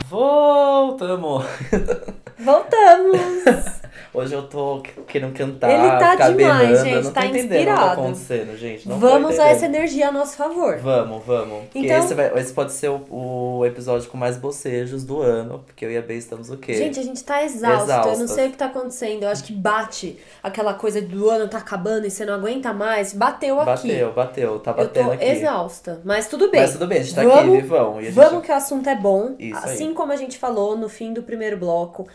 Voltamos! 0.08 1.46
Voltamos! 2.38 3.76
Hoje 4.12 4.34
eu 4.34 4.42
tô 4.42 4.82
querendo 5.06 5.32
cantar, 5.32 5.70
Ele 5.70 5.88
tá 6.00 6.10
ficar 6.12 6.30
demais, 6.32 6.80
gente, 6.80 6.94
eu 6.96 7.02
não 7.04 7.12
tá 7.12 7.20
tá 7.20 7.26
inspirado. 7.28 8.00
acontecendo, 8.00 8.56
gente. 8.56 8.88
Não 8.88 8.98
Vamos 8.98 9.34
usar 9.34 9.48
essa 9.50 9.66
energia 9.66 10.08
a 10.08 10.12
nosso 10.12 10.36
favor. 10.36 10.78
Vamos, 10.78 11.24
vamos. 11.24 11.64
Então- 11.72 11.96
esse, 11.96 12.14
vai- 12.14 12.36
esse 12.40 12.52
pode 12.52 12.72
ser 12.72 12.88
o, 12.88 13.06
o 13.08 13.64
episódio 13.64 14.10
com 14.10 14.18
mais 14.18 14.36
bocejos 14.36 15.04
do 15.04 15.22
ano, 15.22 15.62
porque 15.64 15.84
eu 15.84 15.92
e 15.92 15.96
a 15.96 16.02
Bey 16.02 16.18
estamos 16.18 16.50
o 16.50 16.56
quê? 16.56 16.74
Gente, 16.74 16.98
a 16.98 17.02
gente 17.04 17.22
tá 17.22 17.44
exausto. 17.44 18.08
Eu 18.08 18.18
não 18.18 18.26
sei 18.26 18.48
o 18.48 18.50
que 18.50 18.56
tá 18.56 18.66
acontecendo. 18.66 19.22
Eu 19.22 19.28
acho 19.28 19.44
que 19.44 19.52
bate 19.52 20.18
aquela 20.42 20.74
coisa 20.74 21.00
do 21.00 21.30
ano 21.30 21.46
tá 21.46 21.58
acabando 21.58 22.04
e 22.04 22.10
você 22.10 22.24
não 22.24 22.34
aguenta 22.34 22.72
mais. 22.72 23.12
Bateu 23.12 23.60
aqui. 23.60 23.88
bateu, 23.92 24.12
bateu, 24.12 24.58
tá 24.58 24.70
Eu 24.72 24.76
batendo 24.76 25.04
tô 25.06 25.12
aqui. 25.12 25.24
exausta. 25.24 26.00
Mas 26.04 26.26
tudo 26.26 26.50
bem. 26.50 26.62
Mas 26.62 26.72
tudo 26.72 26.88
bem, 26.88 26.98
a 26.98 27.02
gente 27.04 27.14
tá 27.14 27.22
Vamos- 27.22 27.38
aqui, 27.54 27.62
vivão. 27.62 28.00
E 28.00 28.04
gente... 28.06 28.14
Vamos 28.14 28.44
que 28.44 28.50
o 28.50 28.54
assunto 28.56 28.88
é 28.88 28.96
bom. 28.96 29.36
Isso 29.38 29.56
assim 29.64 29.88
aí. 29.90 29.94
como 29.94 30.10
a 30.12 30.16
gente 30.16 30.36
falou 30.36 30.76
no 30.76 30.88
fim 30.88 31.12
do 31.12 31.22
primeiro 31.22 31.56
bloco. 31.56 32.08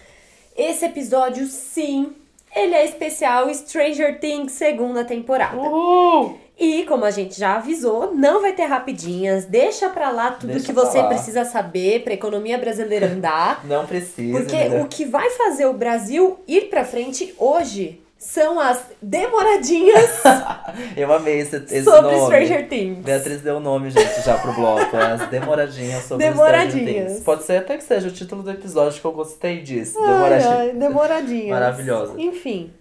Esse 0.55 0.85
episódio, 0.85 1.45
sim, 1.47 2.13
ele 2.55 2.73
é 2.73 2.85
especial 2.85 3.53
Stranger 3.53 4.19
Things 4.19 4.53
segunda 4.53 5.03
temporada. 5.03 5.57
Uhul! 5.57 6.37
E 6.57 6.83
como 6.83 7.03
a 7.03 7.11
gente 7.11 7.37
já 7.37 7.57
avisou, 7.57 8.15
não 8.15 8.41
vai 8.41 8.53
ter 8.53 8.63
rapidinhas. 8.63 9.43
Deixa 9.43 9.89
pra 9.89 10.09
lá 10.09 10.31
tudo 10.31 10.53
Deixa 10.53 10.65
que 10.65 10.71
você 10.71 10.99
lá. 10.99 11.07
precisa 11.07 11.43
saber 11.43 12.03
pra 12.03 12.13
economia 12.13 12.57
brasileira 12.57 13.07
andar. 13.07 13.61
Não 13.67 13.85
precisa. 13.85 14.39
Porque 14.39 14.55
né? 14.55 14.81
o 14.81 14.87
que 14.87 15.03
vai 15.03 15.29
fazer 15.31 15.65
o 15.65 15.73
Brasil 15.73 16.39
ir 16.47 16.69
pra 16.69 16.85
frente 16.85 17.35
hoje 17.37 18.01
são 18.17 18.59
as 18.59 18.81
demoradinhas 19.01 20.09
Eu 20.97 21.13
amei 21.13 21.39
esse, 21.39 21.57
esse 21.57 21.83
sobre 21.83 22.15
nome. 22.15 22.25
Stranger 22.25 22.67
Things. 22.69 23.05
Beatriz 23.05 23.41
deu 23.41 23.57
o 23.57 23.59
nome, 23.59 23.91
gente, 23.91 24.21
já 24.25 24.37
pro 24.37 24.53
bloco. 24.53 24.95
É 24.95 25.11
as 25.11 25.29
demoradinhas 25.29 26.03
sobre 26.05 26.27
Demoradinhas. 26.29 26.71
Stranger 26.83 27.05
Things. 27.07 27.23
Pode 27.23 27.43
ser 27.43 27.57
até 27.57 27.77
que 27.77 27.83
seja 27.83 28.07
o 28.07 28.11
título 28.11 28.41
do 28.43 28.51
episódio 28.51 28.99
que 28.99 29.05
eu 29.05 29.11
gostei 29.11 29.61
disso. 29.61 29.97
Ai, 29.99 30.07
Demoradinhas. 30.13 30.53
ai, 30.57 30.71
demoradinhas. 30.73 31.49
Maravilhosa. 31.49 32.13
Enfim, 32.17 32.71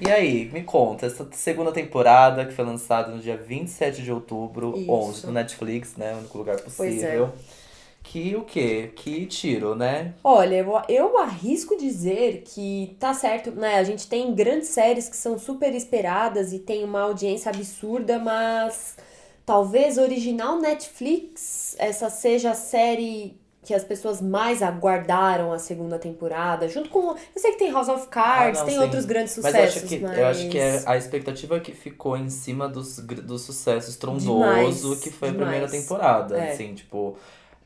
E 0.00 0.10
aí, 0.10 0.48
me 0.52 0.62
conta, 0.62 1.06
essa 1.06 1.26
segunda 1.32 1.72
temporada 1.72 2.44
que 2.44 2.52
foi 2.52 2.64
lançada 2.64 3.10
no 3.10 3.18
dia 3.20 3.36
27 3.36 4.02
de 4.02 4.12
outubro, 4.12 4.74
Isso. 4.76 4.90
11, 4.90 5.26
no 5.26 5.32
Netflix, 5.32 5.96
né? 5.96 6.14
O 6.14 6.18
único 6.18 6.38
lugar 6.38 6.56
possível. 6.60 7.30
Que 8.10 8.34
o 8.34 8.42
quê? 8.42 8.90
Que 8.96 9.26
tiro, 9.26 9.74
né? 9.74 10.14
olha, 10.24 10.56
eu, 10.56 10.82
eu 10.88 11.18
arrisco 11.18 11.76
dizer 11.76 12.42
que 12.46 12.96
tá 12.98 13.12
certo, 13.12 13.50
né? 13.50 13.74
A 13.76 13.84
gente 13.84 14.06
tem 14.08 14.34
grandes 14.34 14.68
séries 14.68 15.08
que 15.10 15.16
são 15.16 15.38
super 15.38 15.74
esperadas 15.74 16.52
e 16.54 16.58
tem 16.58 16.84
uma 16.84 17.02
audiência 17.02 17.50
absurda, 17.50 18.18
mas 18.18 18.96
talvez 19.44 19.98
original 19.98 20.58
Netflix, 20.58 21.76
essa 21.78 22.08
seja 22.08 22.52
a 22.52 22.54
série 22.54 23.36
que 23.62 23.74
as 23.74 23.84
pessoas 23.84 24.22
mais 24.22 24.62
aguardaram 24.62 25.52
a 25.52 25.58
segunda 25.58 25.98
temporada, 25.98 26.66
junto 26.66 26.88
com. 26.88 27.10
Eu 27.10 27.16
sei 27.36 27.52
que 27.52 27.58
tem 27.58 27.70
House 27.70 27.88
of 27.90 28.06
Cards, 28.08 28.60
Ah, 28.60 28.62
não, 28.62 28.66
tem 28.66 28.76
sim. 28.76 28.82
outros 28.82 29.04
grandes 29.04 29.36
Mas 29.36 29.52
sucessos, 29.52 29.76
eu 29.76 29.82
acho 29.82 29.86
que, 29.86 29.98
mas... 29.98 30.18
eu 30.18 30.26
acho 30.26 30.48
que 30.48 30.58
é 30.58 30.82
a 30.86 30.96
expectativa 30.96 31.60
que 31.60 31.72
ficou 31.72 32.16
em 32.16 32.30
cima 32.30 32.66
dos, 32.66 32.96
do 33.00 33.38
sucesso 33.38 33.90
estrondoso 33.90 34.32
Demais, 34.32 35.00
que 35.02 35.10
foi 35.10 35.28
a 35.28 35.32
demais. 35.32 35.50
primeira 35.50 35.70
temporada. 35.70 36.38
É. 36.38 36.52
Assim, 36.52 36.74
tipo, 36.74 37.18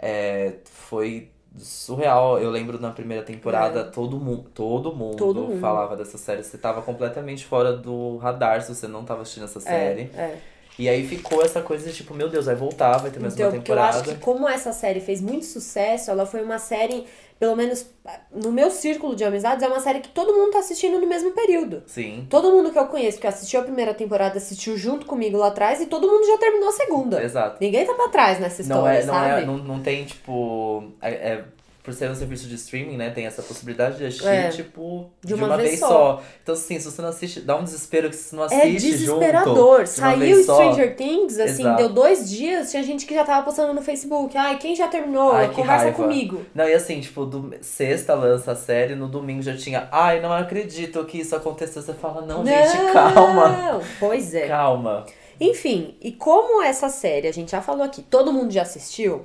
é, 0.03 0.55
foi 0.65 1.31
surreal. 1.57 2.39
Eu 2.41 2.51
lembro 2.51 2.81
na 2.81 2.91
primeira 2.91 3.23
temporada, 3.23 3.85
todo, 3.85 4.19
mu 4.19 4.39
todo 4.55 4.95
mundo 4.95 5.15
É. 5.15 5.19
Todo 5.19 5.41
mundo. 5.43 5.61
falava 5.61 5.97
dessa 5.97 6.19
série. 6.19 6.43
Você 6.43 6.59
tava 6.59 6.83
completamente 6.83 7.45
fora 7.47 7.73
do 7.75 8.17
radar 8.19 8.61
se 8.63 8.75
você 8.75 8.89
não 8.89 9.05
tava 9.05 9.23
assistindo 9.23 9.45
essa 9.45 9.61
série. 9.61 10.11
É, 10.15 10.21
é. 10.21 10.39
E 10.79 10.89
aí 10.89 11.07
ficou 11.07 11.43
essa 11.45 11.61
coisa 11.61 11.87
de 11.89 11.95
tipo, 11.95 12.15
meu 12.15 12.31
Deus, 12.31 12.47
vai 12.47 12.55
voltar, 12.55 12.97
vai 12.97 13.11
ter 13.11 13.21
mais 13.21 13.35
Então, 13.35 13.47
uma 13.47 13.53
porque 13.53 13.71
eu 13.71 13.77
temporada. 13.77 13.99
acho 14.01 14.09
que 14.09 14.15
como 14.17 14.49
essa 14.49 14.73
série 14.73 15.01
fez 15.01 15.21
muito 15.21 15.45
sucesso, 15.45 16.11
ela 16.11 16.25
foi 16.25 16.43
uma 16.43 16.59
série, 16.59 17.05
pelo 17.43 17.57
menos 17.57 17.85
no 18.33 18.53
meu 18.53 18.71
círculo 18.71 19.17
de 19.17 19.25
amizades, 19.25 19.65
é 19.65 19.67
uma 19.67 19.81
série 19.81 19.99
que 19.99 20.11
todo 20.11 20.33
mundo 20.33 20.53
tá 20.53 20.61
assistindo 20.61 21.01
no 21.01 21.09
mesmo 21.09 21.33
período. 21.33 21.83
Sim. 21.89 22.25
Todo 22.31 22.53
mundo 22.53 22.71
que 22.71 22.79
eu 22.79 22.87
conheço 22.87 23.19
que 23.19 23.27
assistiu 23.27 23.59
a 23.59 23.65
primeira 23.65 23.93
temporada 23.93 24.39
assistiu 24.39 24.77
junto 24.79 25.07
comigo 25.07 25.37
lá 25.37 25.49
atrás 25.49 25.81
e 25.81 25.87
todo 25.87 26.07
mundo 26.07 26.25
já 26.25 26.39
terminou 26.39 26.69
a 26.69 26.73
segunda. 26.73 27.21
Exato. 27.21 27.57
Ninguém 27.61 27.85
tá 27.85 27.95
pra 27.95 28.09
trás 28.11 28.39
nessa 28.39 28.63
história, 28.63 28.81
Não 28.83 28.89
é, 28.89 29.05
não 29.05 29.15
sabe? 29.15 29.43
é, 29.43 29.45
não, 29.45 29.59
não 29.59 29.81
tem, 29.83 30.05
tipo. 30.05 30.85
é- 31.03 31.11
é- 31.33 31.45
por 31.83 31.93
ser 31.93 32.09
um 32.11 32.15
serviço 32.15 32.47
de 32.47 32.55
streaming, 32.55 32.97
né? 32.97 33.11
Tem 33.11 33.27
essa 33.27 33.43
possibilidade 33.43 33.99
de 33.99 34.07
assistir, 34.07 34.29
É. 34.29 34.49
tipo, 34.51 35.11
De 35.25 35.35
uma 35.35 35.57
vez 35.57 35.81
só. 35.81 36.23
Então, 36.43 36.55
assim, 36.55 36.79
se 36.79 36.85
você 36.91 37.03
não 37.03 37.09
assiste, 37.09 37.41
dá 37.41 37.57
um 37.57 37.65
desespero 37.65 38.09
que 38.09 38.15
você 38.17 38.37
não 38.37 38.45
É 38.45 38.47
assiste 38.47 38.91
desesperador. 38.93 39.79
junto. 39.85 39.95
de 39.95 40.01
uma 40.01 40.11
Saiu 40.11 40.19
vez 40.21 40.47
só. 40.47 40.55
Stranger 40.55 40.97
Things, 40.97 41.39
assim, 41.41 41.63
Exato. 41.63 41.77
deu 41.79 41.89
dois 41.89 42.31
dias, 42.31 42.71
tinha 42.71 42.83
gente 42.85 43.05
que 43.05 43.15
já 43.15 43.25
tava 43.25 43.45
postando 43.45 43.75
no 43.75 43.83
Facebook. 43.83 44.37
Ai, 44.37 44.59
quem 44.59 44.77
já 44.77 44.87
terminou? 44.87 45.33
Ai, 45.33 45.49
que 45.49 45.57
Conversa 45.57 45.85
raiva. 45.87 45.97
comigo. 45.97 46.43
Não, 46.55 46.69
e 46.69 46.73
assim, 46.75 47.01
tipo, 47.01 47.25
do, 47.27 47.53
sexta 47.61 48.15
lança 48.15 48.53
a 48.53 48.57
série, 48.57 48.95
no 48.95 49.09
domingo 49.09 49.43
já 49.43 49.57
tinha. 49.57 49.89
Ai, 49.91 50.21
não 50.21 50.33
acredito 50.33 51.05
que 51.05 51.19
isso 51.19 51.35
aconteceu. 51.35 51.83
Você 51.83 51.95
fala, 51.95 52.23
não, 52.23 52.45
gente, 52.47 52.93
calma. 52.93 53.49
Não, 53.49 53.81
Pois 53.99 54.33
é. 54.35 54.47
Calma. 54.47 55.05
Enfim, 55.41 55.97
e 56.01 56.13
como 56.13 56.63
essa 56.63 56.89
série, 56.89 57.27
a 57.27 57.33
gente 57.33 57.51
já 57.51 57.61
falou 57.61 57.83
aqui, 57.83 58.03
todo 58.03 58.33
mundo 58.33 58.53
já 58.53 58.63
assistiu, 58.63 59.25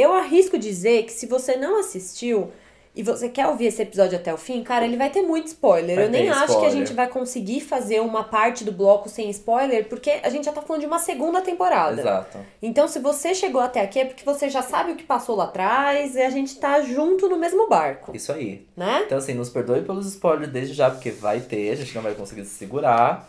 eu 0.00 0.12
arrisco 0.14 0.58
dizer 0.58 1.04
que 1.04 1.12
se 1.12 1.26
você 1.26 1.56
não 1.56 1.78
assistiu 1.80 2.50
e 2.96 3.02
você 3.02 3.28
quer 3.28 3.46
ouvir 3.46 3.66
esse 3.66 3.80
episódio 3.80 4.18
até 4.18 4.34
o 4.34 4.36
fim, 4.36 4.60
cara, 4.64 4.84
ele 4.84 4.96
vai 4.96 5.08
ter 5.08 5.22
muito 5.22 5.46
spoiler. 5.46 5.94
Vai 5.94 6.06
eu 6.06 6.10
nem 6.10 6.22
ter 6.24 6.28
acho 6.30 6.38
que 6.38 6.42
a 6.42 6.54
spoiler. 6.54 6.72
gente 6.72 6.92
vai 6.94 7.06
conseguir 7.06 7.60
fazer 7.60 8.00
uma 8.00 8.24
parte 8.24 8.64
do 8.64 8.72
bloco 8.72 9.08
sem 9.08 9.30
spoiler, 9.30 9.88
porque 9.88 10.18
a 10.22 10.28
gente 10.28 10.46
já 10.46 10.52
tá 10.52 10.60
falando 10.62 10.80
de 10.80 10.86
uma 10.88 10.98
segunda 10.98 11.40
temporada. 11.40 12.00
Exato. 12.00 12.38
Então, 12.60 12.88
se 12.88 12.98
você 12.98 13.34
chegou 13.36 13.60
até 13.60 13.80
aqui 13.82 14.00
é 14.00 14.04
porque 14.04 14.24
você 14.24 14.48
já 14.48 14.62
sabe 14.62 14.90
o 14.92 14.96
que 14.96 15.04
passou 15.04 15.36
lá 15.36 15.44
atrás 15.44 16.16
e 16.16 16.22
a 16.22 16.30
gente 16.30 16.56
tá 16.58 16.80
junto 16.80 17.28
no 17.28 17.36
mesmo 17.38 17.68
barco, 17.68 18.10
Isso 18.16 18.32
aí. 18.32 18.66
né? 18.76 19.02
Então, 19.06 19.18
assim, 19.18 19.34
nos 19.34 19.48
perdoe 19.48 19.82
pelos 19.82 20.06
spoilers 20.06 20.50
desde 20.50 20.74
já, 20.74 20.90
porque 20.90 21.10
vai 21.12 21.38
ter, 21.38 21.70
a 21.70 21.76
gente 21.76 21.94
não 21.94 22.02
vai 22.02 22.14
conseguir 22.14 22.44
se 22.46 22.54
segurar. 22.56 23.28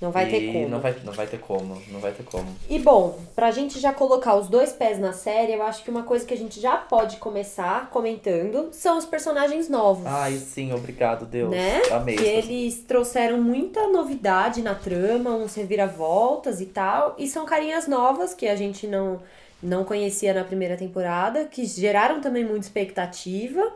Não 0.00 0.12
vai 0.12 0.28
e 0.28 0.30
ter 0.30 0.52
como. 0.52 0.68
Não 0.68 0.80
vai, 0.80 0.96
não 1.04 1.12
vai 1.12 1.26
ter 1.26 1.38
como, 1.38 1.82
não 1.88 1.98
vai 1.98 2.12
ter 2.12 2.22
como. 2.22 2.46
E 2.70 2.78
bom, 2.78 3.18
pra 3.34 3.50
gente 3.50 3.80
já 3.80 3.92
colocar 3.92 4.36
os 4.36 4.48
dois 4.48 4.72
pés 4.72 4.96
na 4.96 5.12
série, 5.12 5.54
eu 5.54 5.62
acho 5.62 5.82
que 5.82 5.90
uma 5.90 6.04
coisa 6.04 6.24
que 6.24 6.32
a 6.32 6.36
gente 6.36 6.60
já 6.60 6.76
pode 6.76 7.16
começar 7.16 7.90
comentando 7.90 8.68
são 8.70 8.96
os 8.96 9.04
personagens 9.04 9.68
novos. 9.68 10.06
Ai, 10.06 10.36
sim, 10.36 10.72
obrigado, 10.72 11.26
Deus. 11.26 11.50
Né? 11.50 11.82
Amei. 11.90 12.14
Que 12.14 12.24
eles 12.24 12.78
trouxeram 12.78 13.42
muita 13.42 13.88
novidade 13.88 14.62
na 14.62 14.74
trama, 14.74 15.30
uns 15.30 15.56
reviravoltas 15.56 16.60
e 16.60 16.66
tal. 16.66 17.16
E 17.18 17.26
são 17.26 17.44
carinhas 17.44 17.88
novas 17.88 18.34
que 18.34 18.46
a 18.46 18.54
gente 18.54 18.86
não, 18.86 19.20
não 19.60 19.82
conhecia 19.82 20.32
na 20.32 20.44
primeira 20.44 20.76
temporada, 20.76 21.44
que 21.46 21.64
geraram 21.64 22.20
também 22.20 22.44
muita 22.44 22.66
expectativa. 22.66 23.72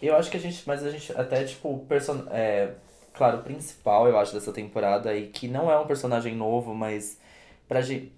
Eu 0.00 0.16
acho 0.16 0.30
que 0.30 0.38
a 0.38 0.40
gente, 0.40 0.62
mas 0.66 0.82
a 0.82 0.90
gente 0.90 1.12
até, 1.12 1.44
tipo, 1.44 1.84
person... 1.86 2.22
é, 2.30 2.70
claro, 3.16 3.38
o 3.38 3.42
principal, 3.42 4.06
eu 4.08 4.18
acho, 4.18 4.34
dessa 4.34 4.52
temporada, 4.52 5.14
e 5.14 5.26
que 5.28 5.48
não 5.48 5.70
é 5.70 5.78
um 5.78 5.86
personagem 5.86 6.34
novo, 6.34 6.74
mas 6.74 7.18
pra, 7.68 7.80
gente, 7.80 8.12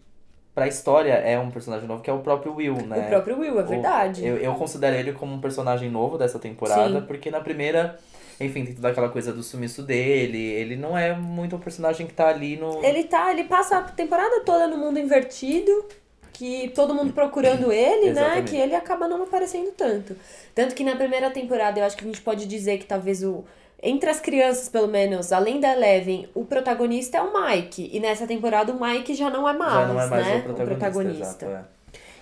pra 0.54 0.66
história 0.66 1.12
é 1.12 1.38
um 1.38 1.50
personagem 1.50 1.86
novo, 1.86 2.02
que 2.02 2.10
é 2.10 2.12
o 2.12 2.18
próprio 2.18 2.54
Will, 2.54 2.74
né? 2.86 3.06
O 3.06 3.08
próprio 3.08 3.38
Will, 3.38 3.58
é 3.60 3.62
O- 3.62 3.66
verdade. 3.66 4.26
Eu, 4.26 4.36
eu 4.36 4.54
considero 4.54 4.96
ele 4.96 5.12
como 5.12 5.34
um 5.34 5.40
personagem 5.40 5.90
novo 5.90 6.18
dessa 6.18 6.38
temporada, 6.38 7.00
Sim. 7.00 7.06
porque 7.06 7.30
na 7.30 7.40
primeira, 7.40 7.98
enfim, 8.40 8.64
tem 8.64 8.74
toda 8.74 8.88
aquela 8.88 9.08
coisa 9.08 9.32
do 9.32 9.42
sumiço 9.42 9.82
dele, 9.82 10.38
ele 10.38 10.76
não 10.76 10.96
é 10.98 11.14
muito 11.14 11.54
um 11.56 11.60
personagem 11.60 12.06
que 12.06 12.12
tá 12.12 12.28
ali 12.28 12.56
no... 12.56 12.84
Ele 12.84 13.04
tá, 13.04 13.30
ele 13.30 13.44
passa 13.44 13.78
a 13.78 13.82
temporada 13.82 14.40
toda 14.44 14.66
no 14.66 14.76
mundo 14.76 14.98
invertido, 14.98 15.84
que 16.32 16.68
todo 16.74 16.94
mundo 16.94 17.12
procurando 17.12 17.70
ele, 17.72 18.12
né? 18.12 18.42
Que 18.42 18.56
ele 18.56 18.74
acaba 18.74 19.06
não 19.08 19.22
aparecendo 19.22 19.70
tanto. 19.72 20.16
Tanto 20.54 20.74
que 20.74 20.82
na 20.84 20.96
primeira 20.96 21.30
temporada 21.30 21.78
eu 21.80 21.84
acho 21.84 21.96
que 21.96 22.04
a 22.04 22.06
gente 22.06 22.20
pode 22.20 22.46
dizer 22.46 22.78
que 22.78 22.84
talvez 22.84 23.22
o 23.24 23.44
entre 23.82 24.10
as 24.10 24.18
crianças, 24.20 24.68
pelo 24.68 24.88
menos, 24.88 25.32
além 25.32 25.60
da 25.60 25.72
Eleven, 25.72 26.28
o 26.34 26.44
protagonista 26.44 27.18
é 27.18 27.22
o 27.22 27.32
Mike. 27.32 27.90
E 27.92 28.00
nessa 28.00 28.26
temporada 28.26 28.72
o 28.72 28.80
Mike 28.80 29.14
já 29.14 29.30
não 29.30 29.48
é 29.48 29.52
mais, 29.52 29.72
já 29.72 29.86
não 29.86 30.00
é 30.00 30.06
mais 30.06 30.26
né? 30.26 30.44
o 30.48 30.54
protagonista, 30.54 31.22
exato, 31.22 31.44
é. 31.46 31.78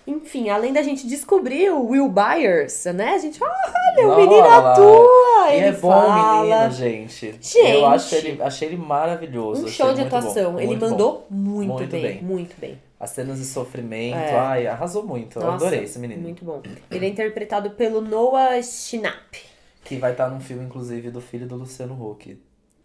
Enfim, 0.08 0.48
além 0.50 0.72
da 0.72 0.82
gente 0.82 1.04
descobrir 1.04 1.68
o 1.70 1.88
Will 1.88 2.08
Byers, 2.08 2.84
né? 2.94 3.14
A 3.14 3.18
gente, 3.18 3.40
olha, 3.42 4.06
o 4.08 4.16
menino 4.16 4.44
atua, 4.48 5.50
E 5.50 5.56
ele 5.56 5.66
é 5.66 5.72
bom 5.72 5.90
fala. 5.90 6.42
o 6.42 6.42
menino, 6.44 6.70
gente. 6.70 7.32
Gente. 7.40 7.58
Eu 7.58 7.86
acho 7.86 8.14
ele, 8.14 8.40
achei 8.40 8.68
ele 8.68 8.76
maravilhoso. 8.76 9.64
Um 9.64 9.68
show 9.68 9.92
de 9.92 10.02
muito 10.02 10.10
bom, 10.10 10.16
atuação. 10.18 10.60
ele 10.60 10.76
mandou 10.76 11.26
muito, 11.28 11.72
Muito 11.72 11.90
bem, 11.90 12.02
bem. 12.02 12.22
muito 12.22 12.54
bem. 12.60 12.80
As 13.00 13.10
cenas 13.10 13.38
de 13.38 13.44
sofrimento, 13.46 14.16
É. 14.16 14.34
ai, 14.38 14.66
arrasou 14.68 15.02
muito. 15.02 15.40
Eu 15.40 15.44
Nossa, 15.44 15.66
adorei 15.66 15.82
esse 15.82 15.98
menino. 15.98 16.22
Muito 16.22 16.44
bom. 16.44 16.62
Ele 16.88 17.04
é 17.04 17.08
interpretado 17.08 17.70
pelo 17.70 18.00
Noah 18.00 18.62
Schnapp. 18.62 19.42
Que 19.86 19.96
vai 19.98 20.12
estar 20.12 20.28
num 20.28 20.40
filme, 20.40 20.64
inclusive, 20.64 21.10
do 21.10 21.20
filho 21.20 21.46
do 21.46 21.56
Luciano 21.56 21.94
Huck. 21.94 22.40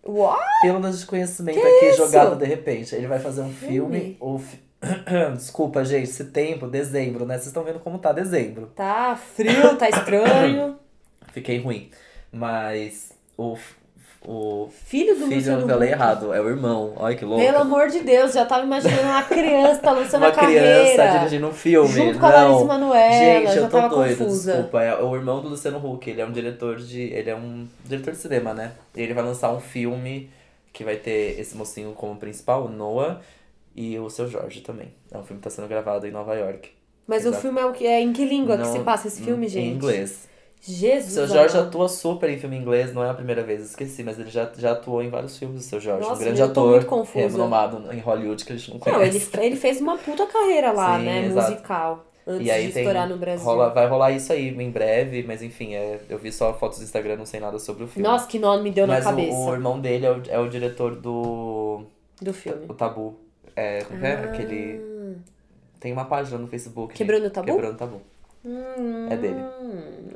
Uau! 0.06 0.38
Pelo 0.62 0.80
desconhecimento 0.82 1.60
aqui 1.60 1.86
isso? 1.88 1.98
jogado 1.98 2.36
de 2.36 2.46
repente. 2.46 2.96
Ele 2.96 3.08
vai 3.08 3.20
fazer 3.20 3.42
um 3.42 3.52
filme. 3.52 4.00
Filme? 4.00 4.18
ou 4.20 4.40
fi- 4.40 4.60
Desculpa, 5.36 5.84
gente, 5.86 6.08
setembro, 6.08 6.70
dezembro, 6.70 7.26
né? 7.26 7.36
Vocês 7.36 7.48
estão 7.48 7.64
vendo 7.64 7.80
como 7.80 8.00
tá 8.00 8.12
dezembro. 8.12 8.68
Tá 8.76 9.16
frio, 9.16 9.76
tá 9.78 9.88
estranho. 9.90 10.78
Fiquei 11.34 11.60
ruim. 11.60 11.90
Mas 12.32 13.12
o, 13.38 13.56
o 14.24 14.70
Filho 14.86 15.16
do 15.16 15.26
filho 15.26 15.36
Luciano 15.38 15.66
Huck. 15.66 15.84
errado, 15.84 16.34
é 16.34 16.40
o 16.40 16.48
irmão. 16.48 16.94
Olha 16.96 17.16
que 17.16 17.26
louco. 17.26 17.44
Pelo 17.44 17.58
amor 17.58 17.88
de 17.88 18.02
Deus, 18.02 18.34
já 18.34 18.46
tava 18.46 18.64
imaginando 18.64 19.02
uma 19.02 19.24
criança, 19.24 19.80
tá 19.82 19.92
lançando 19.92 20.22
Uma 20.22 20.30
a 20.30 20.32
carreira. 20.32 20.62
criança 20.94 21.18
dirigindo 21.18 21.48
um 21.48 21.52
filme. 21.54 21.90
Junto 21.90 22.20
com 22.20 22.26
a. 22.26 22.30
Larissa 22.30 22.66
Manoela, 22.66 23.12
Gente, 23.14 23.46
já 23.56 23.62
eu 23.62 23.70
tô 23.70 23.88
doido, 23.90 24.18
confusa. 24.20 24.52
desculpa. 24.54 24.84
É 24.84 25.02
o 25.02 25.16
irmão 25.16 25.42
do 25.42 25.50
Luciano 25.50 25.78
Huck, 25.84 26.08
ele 26.10 26.22
é 26.22 26.26
um 26.26 26.32
diretor 26.32 26.78
de. 26.78 27.02
Ele 27.02 27.30
é 27.30 27.36
um 27.36 27.68
diretor 27.84 28.12
de 28.12 28.18
cinema, 28.20 28.54
né? 28.54 28.74
E 28.96 29.02
ele 29.02 29.14
vai 29.14 29.24
lançar 29.24 29.52
um 29.52 29.60
filme 29.60 30.30
que 30.72 30.84
vai 30.84 30.96
ter 30.98 31.40
esse 31.40 31.58
mocinho 31.58 31.92
como 31.94 32.16
principal, 32.18 32.66
o 32.66 32.70
Noah, 32.70 33.20
e 33.76 33.98
o 33.98 34.10
seu 34.10 34.28
Jorge 34.30 34.62
também. 34.62 34.94
É 35.12 35.18
um 35.18 35.24
filme 35.24 35.42
que 35.42 35.44
tá 35.44 35.50
sendo 35.50 35.68
gravado 35.68 36.06
em 36.08 36.12
Nova 36.12 36.36
York. 36.36 36.70
Mas 37.08 37.26
o 37.26 37.30
Exato. 37.30 37.42
filme 37.42 37.60
é 37.60 37.66
o 37.66 37.74
que 37.74 37.86
é 37.88 38.00
em 38.00 38.14
que 38.14 38.24
língua 38.24 38.56
que 38.56 38.64
Não- 38.64 38.72
se 38.72 38.80
passa 38.80 39.08
esse 39.08 39.22
filme, 39.24 39.48
gente? 39.48 39.66
Em 39.68 39.74
inglês. 39.74 40.30
Jesus. 40.62 41.12
O 41.12 41.14
seu 41.14 41.28
Jorge 41.28 41.56
amado. 41.58 41.68
atua 41.70 41.90
super 41.90 42.30
em 42.30 42.38
filme 42.38 42.56
inglês, 42.56 42.94
não 42.94 43.04
é 43.04 43.10
a 43.10 43.14
primeira 43.16 43.42
vez, 43.44 43.62
esqueci, 43.64 44.04
mas 44.04 44.20
ele 44.20 44.30
já, 44.30 44.50
já 44.58 44.74
atuou 44.74 45.02
em 45.02 45.10
vários 45.10 45.38
filmes, 45.38 45.66
o 45.66 45.68
seu 45.68 45.80
Jorge. 45.80 46.08
Nossa, 46.08 46.22
um 46.22 46.24
grande 46.24 46.42
ator 46.42 46.86
renomado 47.14 47.92
em 47.92 48.00
Hollywood 48.00 48.46
que 48.46 48.54
a 48.54 48.56
gente 48.56 48.70
não 48.70 48.76
Não, 48.78 48.94
conhece. 48.94 49.30
ele, 49.38 49.46
ele 49.48 49.56
fez 49.56 49.82
uma 49.82 49.98
puta 49.98 50.26
carreira 50.28 50.72
lá, 50.72 51.00
Sim, 51.00 51.06
né? 51.06 51.26
exato. 51.26 51.52
Musical. 51.52 52.06
Antes 52.28 52.46
E 52.48 52.52
aí 52.52 52.68
de 52.68 52.74
tem, 52.74 52.84
estourar 52.84 53.10
no 53.10 53.18
Brasil. 53.18 53.44
rola- 53.44 53.70
vai 53.70 53.88
rolar 53.88 54.12
isso 54.12 54.32
aí 54.32 54.50
em 54.50 54.70
breve, 54.70 55.24
mas 55.24 55.42
enfim, 55.42 55.74
é, 55.74 56.00
eu 56.08 56.20
vi 56.20 56.32
só 56.32 56.54
fotos 56.54 56.78
do 56.78 56.84
Instagram, 56.84 57.16
não 57.18 57.26
sei 57.26 57.40
nada 57.40 57.58
sobre 57.58 57.84
o 57.84 57.88
filme. 57.88 58.08
Nossa, 58.08 58.28
que 58.28 58.38
nome 58.38 58.62
me 58.62 58.70
deu 58.72 58.86
na 58.86 58.94
mas 58.94 59.06
o- 59.06 59.10
cabeça 59.10 59.36
O, 59.36 59.54
irmão 59.54 59.80
dele 59.80 60.06
é 60.06 60.12
o, 60.12 60.22
é 60.30 60.40
o 60.40 60.48
diretor 60.48 60.96
do 60.96 61.82
do 62.22 62.32
filme. 62.32 62.66
o 62.70 62.74
Tabu. 62.76 63.16
É, 63.56 63.82
como 63.86 64.00
que 64.00 64.06
é? 64.06 64.14
Aquele... 64.14 64.82
Tem 65.80 65.92
uma 65.92 66.06
página 66.06 66.38
no 66.38 66.48
Facebook. 66.48 66.94
Ah. 66.94 66.98
Quebrando 66.98 67.26
o 67.26 67.30
Tabu? 67.32 67.48
Quebrando 67.48 67.74
o 67.74 67.78
Tabu. 67.78 68.02
Hum, 68.46 69.08
É 69.10 69.16
dele. 69.18 69.42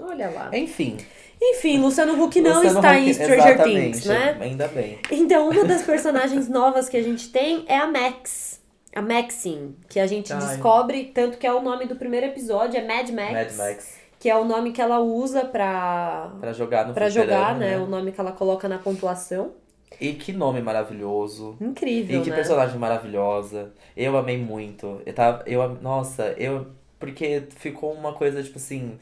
Olha 0.01 0.29
lá. 0.29 0.49
Enfim, 0.53 0.97
Enfim, 1.41 1.79
Luciano 1.79 2.13
Huck 2.23 2.39
não 2.41 2.55
Luciano 2.55 2.79
está 2.79 2.91
Huck, 2.93 2.99
em 3.09 3.13
Stranger 3.13 3.63
Things, 3.63 4.05
né? 4.05 4.37
Ainda 4.39 4.67
bem. 4.67 4.99
Então, 5.11 5.49
uma 5.49 5.63
das 5.65 5.81
personagens 5.85 6.47
novas 6.49 6.87
que 6.89 6.97
a 6.97 7.03
gente 7.03 7.29
tem 7.29 7.65
é 7.67 7.77
a 7.77 7.87
Max. 7.87 8.61
A 8.95 9.01
Maxine, 9.01 9.75
que 9.89 9.99
a 9.99 10.07
gente 10.07 10.31
Ai. 10.31 10.39
descobre, 10.39 11.11
tanto 11.13 11.37
que 11.37 11.45
é 11.45 11.51
o 11.53 11.61
nome 11.61 11.85
do 11.85 11.97
primeiro 11.97 12.27
episódio, 12.27 12.79
é 12.79 12.83
Mad 12.87 13.09
Max. 13.09 13.31
Mad 13.33 13.51
Max. 13.57 13.95
Que 14.17 14.29
é 14.29 14.35
o 14.37 14.45
nome 14.45 14.71
que 14.71 14.81
ela 14.81 14.99
usa 15.01 15.43
pra, 15.43 16.31
Pra 16.39 16.53
jogar 16.53 16.87
no 16.87 16.93
pra 16.93 17.09
jogar, 17.09 17.55
né? 17.55 17.77
O 17.77 17.85
nome 17.87 18.13
que 18.13 18.19
ela 18.21 18.31
coloca 18.31 18.69
na 18.69 18.77
pontuação. 18.79 19.51
E 19.99 20.13
que 20.13 20.31
nome 20.31 20.61
maravilhoso. 20.61 21.57
Incrível, 21.59 22.19
E 22.21 22.23
que 22.23 22.29
né? 22.29 22.35
personagem 22.37 22.79
maravilhosa. 22.79 23.73
Eu 23.95 24.17
amei 24.17 24.37
muito. 24.37 25.01
Eu 25.05 25.13
tava. 25.13 25.43
Eu, 25.45 25.67
nossa, 25.81 26.33
eu. 26.37 26.67
Porque 26.99 27.43
ficou 27.57 27.93
uma 27.93 28.13
coisa, 28.13 28.41
tipo 28.43 28.57
assim. 28.57 28.97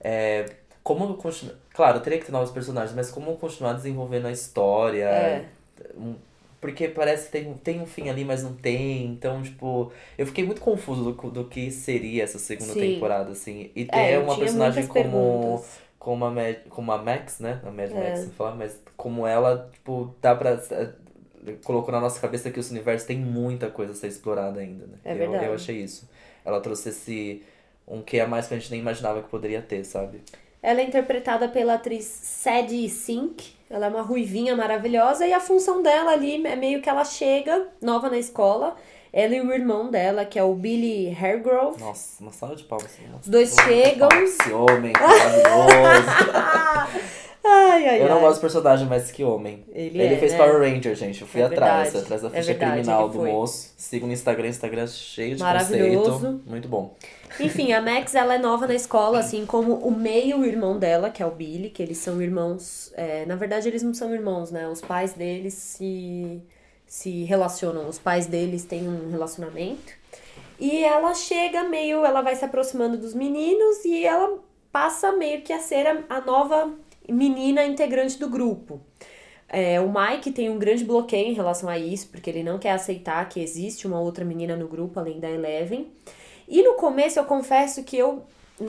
É, 0.00 0.46
como 0.82 1.14
continuar. 1.16 1.56
Claro, 1.74 2.00
teria 2.00 2.18
que 2.18 2.26
ter 2.26 2.32
novos 2.32 2.50
personagens, 2.50 2.94
mas 2.96 3.10
como 3.10 3.36
continuar 3.36 3.74
desenvolvendo 3.74 4.26
a 4.26 4.32
história. 4.32 5.04
É. 5.04 5.44
Um- 5.96 6.16
Porque 6.60 6.88
parece 6.88 7.26
que 7.26 7.32
tem, 7.32 7.54
tem 7.54 7.80
um 7.80 7.86
fim 7.86 8.08
ali, 8.08 8.24
mas 8.24 8.42
não 8.42 8.52
tem. 8.52 9.06
Então, 9.06 9.40
tipo, 9.42 9.92
eu 10.18 10.26
fiquei 10.26 10.44
muito 10.44 10.60
confuso 10.60 11.12
do, 11.12 11.30
do 11.30 11.44
que 11.44 11.70
seria 11.70 12.24
essa 12.24 12.38
segunda 12.38 12.72
Sim. 12.72 12.80
temporada, 12.94 13.30
assim. 13.30 13.70
E 13.76 13.84
ter 13.84 13.96
É, 14.14 14.18
uma 14.18 14.36
personagem 14.36 14.86
como 14.88 15.04
perguntas. 15.04 15.78
como 16.00 16.24
a, 16.24 16.32
como 16.68 16.90
a 16.92 16.98
Max, 16.98 17.38
né? 17.38 17.60
A 17.64 17.70
Mad 17.70 17.92
É. 17.92 17.94
Max, 17.94 18.32
falar, 18.36 18.56
mas 18.56 18.76
como 18.96 19.24
ela, 19.24 19.70
tipo, 19.72 20.12
dá 20.20 20.34
pra. 20.34 20.60
Colocou 21.64 21.92
na 21.92 22.00
nossa 22.00 22.20
cabeça 22.20 22.50
que 22.50 22.60
esse 22.60 22.70
universo 22.70 23.06
tem 23.06 23.18
muita 23.18 23.70
coisa 23.70 23.92
a 23.92 23.94
ser 23.94 24.08
explorada 24.08 24.60
ainda, 24.60 24.86
né? 24.86 24.98
É 25.04 25.12
eu, 25.12 25.16
verdade. 25.16 25.44
eu 25.46 25.54
achei 25.54 25.76
isso. 25.76 26.08
Ela 26.44 26.60
trouxe 26.60 26.90
esse. 26.90 27.42
Um 27.86 28.02
que 28.02 28.20
a 28.20 28.26
mais 28.26 28.46
que 28.46 28.54
a 28.54 28.58
gente 28.58 28.70
nem 28.70 28.80
imaginava 28.80 29.22
que 29.22 29.28
poderia 29.28 29.62
ter, 29.62 29.82
sabe? 29.84 30.20
Ela 30.62 30.80
é 30.80 30.84
interpretada 30.84 31.48
pela 31.48 31.74
atriz 31.74 32.04
Sadie 32.04 32.88
Sink. 32.90 33.54
Ela 33.70 33.86
é 33.86 33.88
uma 33.88 34.02
ruivinha 34.02 34.56
maravilhosa 34.56 35.26
e 35.26 35.32
a 35.32 35.40
função 35.40 35.82
dela 35.82 36.12
ali 36.12 36.46
é 36.46 36.56
meio 36.56 36.82
que 36.82 36.88
ela 36.88 37.04
chega 37.04 37.68
nova 37.80 38.10
na 38.10 38.18
escola. 38.18 38.76
Ela 39.12 39.34
e 39.34 39.40
o 39.40 39.52
irmão 39.52 39.90
dela, 39.90 40.24
que 40.24 40.38
é 40.38 40.42
o 40.42 40.54
Billy 40.54 41.16
Haregrove. 41.18 41.80
Nossa, 41.80 42.22
uma 42.22 42.32
sala 42.32 42.54
de 42.54 42.64
palmas. 42.64 42.90
Os 43.22 43.28
dois 43.28 43.54
chegam. 43.54 44.08
Esse 44.22 44.52
homem 44.52 44.92
maravilhoso. 44.92 46.08
Ai, 47.50 47.88
ai, 47.88 48.02
eu 48.02 48.08
não 48.08 48.16
ai. 48.16 48.20
gosto 48.22 48.34
de 48.36 48.40
personagem 48.42 48.86
mais 48.86 49.10
que 49.10 49.24
homem. 49.24 49.64
Ele 49.72 50.00
Ele 50.00 50.14
é, 50.14 50.18
fez 50.18 50.32
né? 50.32 50.38
Power 50.38 50.58
Ranger, 50.60 50.94
gente. 50.94 51.22
Eu 51.22 51.26
fui 51.28 51.40
É 51.40 51.44
atrás, 51.44 51.92
verdade, 51.92 52.04
atrás 52.04 52.22
da 52.22 52.28
é 52.28 52.30
ficha 52.32 52.44
verdade, 52.52 52.72
criminal 52.72 53.08
do 53.08 53.22
moço. 53.24 53.72
Sigo 53.76 54.06
no 54.06 54.12
Instagram, 54.12 54.48
Instagram 54.48 54.86
cheio 54.86 55.36
de 55.36 55.42
Maravilhoso. 55.42 56.10
conceito. 56.12 56.42
Muito 56.46 56.68
bom. 56.68 56.94
Enfim, 57.40 57.72
a 57.72 57.80
Max 57.80 58.14
ela 58.14 58.34
é 58.34 58.38
nova 58.38 58.66
na 58.66 58.74
escola, 58.74 59.18
assim 59.20 59.46
como 59.46 59.74
o 59.74 59.90
meio 59.90 60.44
irmão 60.44 60.78
dela, 60.78 61.10
que 61.10 61.22
é 61.22 61.26
o 61.26 61.30
Billy, 61.30 61.70
que 61.70 61.82
eles 61.82 61.98
são 61.98 62.20
irmãos. 62.20 62.92
é, 62.96 63.24
na 63.26 63.36
verdade, 63.36 63.68
eles 63.68 63.82
não 63.82 63.94
são 63.94 64.12
irmãos, 64.14 64.50
né? 64.50 64.66
Os 64.68 64.80
pais 64.80 65.12
deles 65.12 65.54
se, 65.54 66.40
se 66.86 67.24
relacionam, 67.24 67.88
os 67.88 67.98
pais 67.98 68.26
deles 68.26 68.64
têm 68.64 68.88
um 68.88 69.10
relacionamento. 69.10 69.92
E 70.58 70.82
ela 70.82 71.14
chega 71.14 71.64
meio, 71.64 72.04
ela 72.04 72.20
vai 72.22 72.34
se 72.34 72.44
aproximando 72.44 72.96
dos 72.98 73.14
meninos 73.14 73.84
e 73.84 74.04
ela 74.04 74.38
passa 74.72 75.12
meio 75.12 75.42
que 75.42 75.52
a 75.52 75.60
ser 75.60 75.86
a, 75.86 75.98
a 76.08 76.20
nova 76.20 76.72
menina 77.08 77.64
integrante 77.64 78.18
do 78.18 78.28
grupo. 78.28 78.80
É, 79.48 79.80
o 79.80 79.90
Mike 79.90 80.30
tem 80.30 80.50
um 80.50 80.58
grande 80.58 80.84
bloqueio 80.84 81.28
em 81.28 81.34
relação 81.34 81.68
a 81.68 81.78
isso, 81.78 82.08
porque 82.08 82.28
ele 82.28 82.42
não 82.42 82.58
quer 82.58 82.72
aceitar 82.72 83.26
que 83.28 83.40
existe 83.40 83.86
uma 83.86 83.98
outra 83.98 84.24
menina 84.24 84.54
no 84.54 84.68
grupo 84.68 85.00
além 85.00 85.18
da 85.18 85.30
Eleven. 85.30 85.90
E 86.46 86.62
no 86.62 86.74
começo 86.74 87.18
eu 87.18 87.24
confesso 87.24 87.82
que 87.82 87.96
eu, 87.96 88.22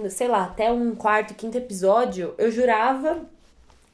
sei 0.10 0.28
lá, 0.28 0.46
até 0.46 0.72
um 0.72 0.96
quarto, 0.96 1.34
quinto 1.34 1.58
episódio, 1.58 2.34
eu 2.38 2.50
jurava 2.50 3.22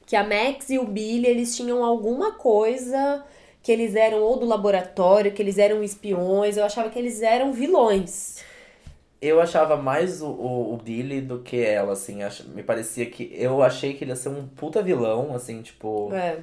que 0.05 0.15
a 0.15 0.23
Max 0.23 0.69
e 0.69 0.77
o 0.77 0.85
Billy, 0.85 1.25
eles 1.25 1.55
tinham 1.55 1.83
alguma 1.83 2.33
coisa 2.33 3.23
que 3.63 3.71
eles 3.71 3.95
eram 3.95 4.21
ou 4.21 4.37
do 4.37 4.45
laboratório, 4.45 5.31
que 5.31 5.41
eles 5.41 5.57
eram 5.57 5.83
espiões, 5.83 6.55
eu 6.55 6.63
achava 6.63 6.89
que 6.91 6.99
eles 6.99 7.23
eram 7.23 7.51
vilões. 7.51 8.43
Eu 9.25 9.41
achava 9.41 9.75
mais 9.77 10.21
o, 10.21 10.27
o, 10.27 10.73
o 10.73 10.77
Billy 10.77 11.21
do 11.21 11.39
que 11.39 11.59
ela, 11.63 11.93
assim. 11.93 12.21
ach- 12.23 12.45
me 12.53 12.63
parecia 12.63 13.05
que. 13.05 13.31
Eu 13.33 13.61
achei 13.63 13.93
que 13.93 14.03
ele 14.03 14.11
ia 14.11 14.15
ser 14.15 14.29
um 14.29 14.45
puta 14.47 14.81
vilão, 14.83 15.33
assim, 15.35 15.61
tipo. 15.61 16.11
É. 16.13 16.37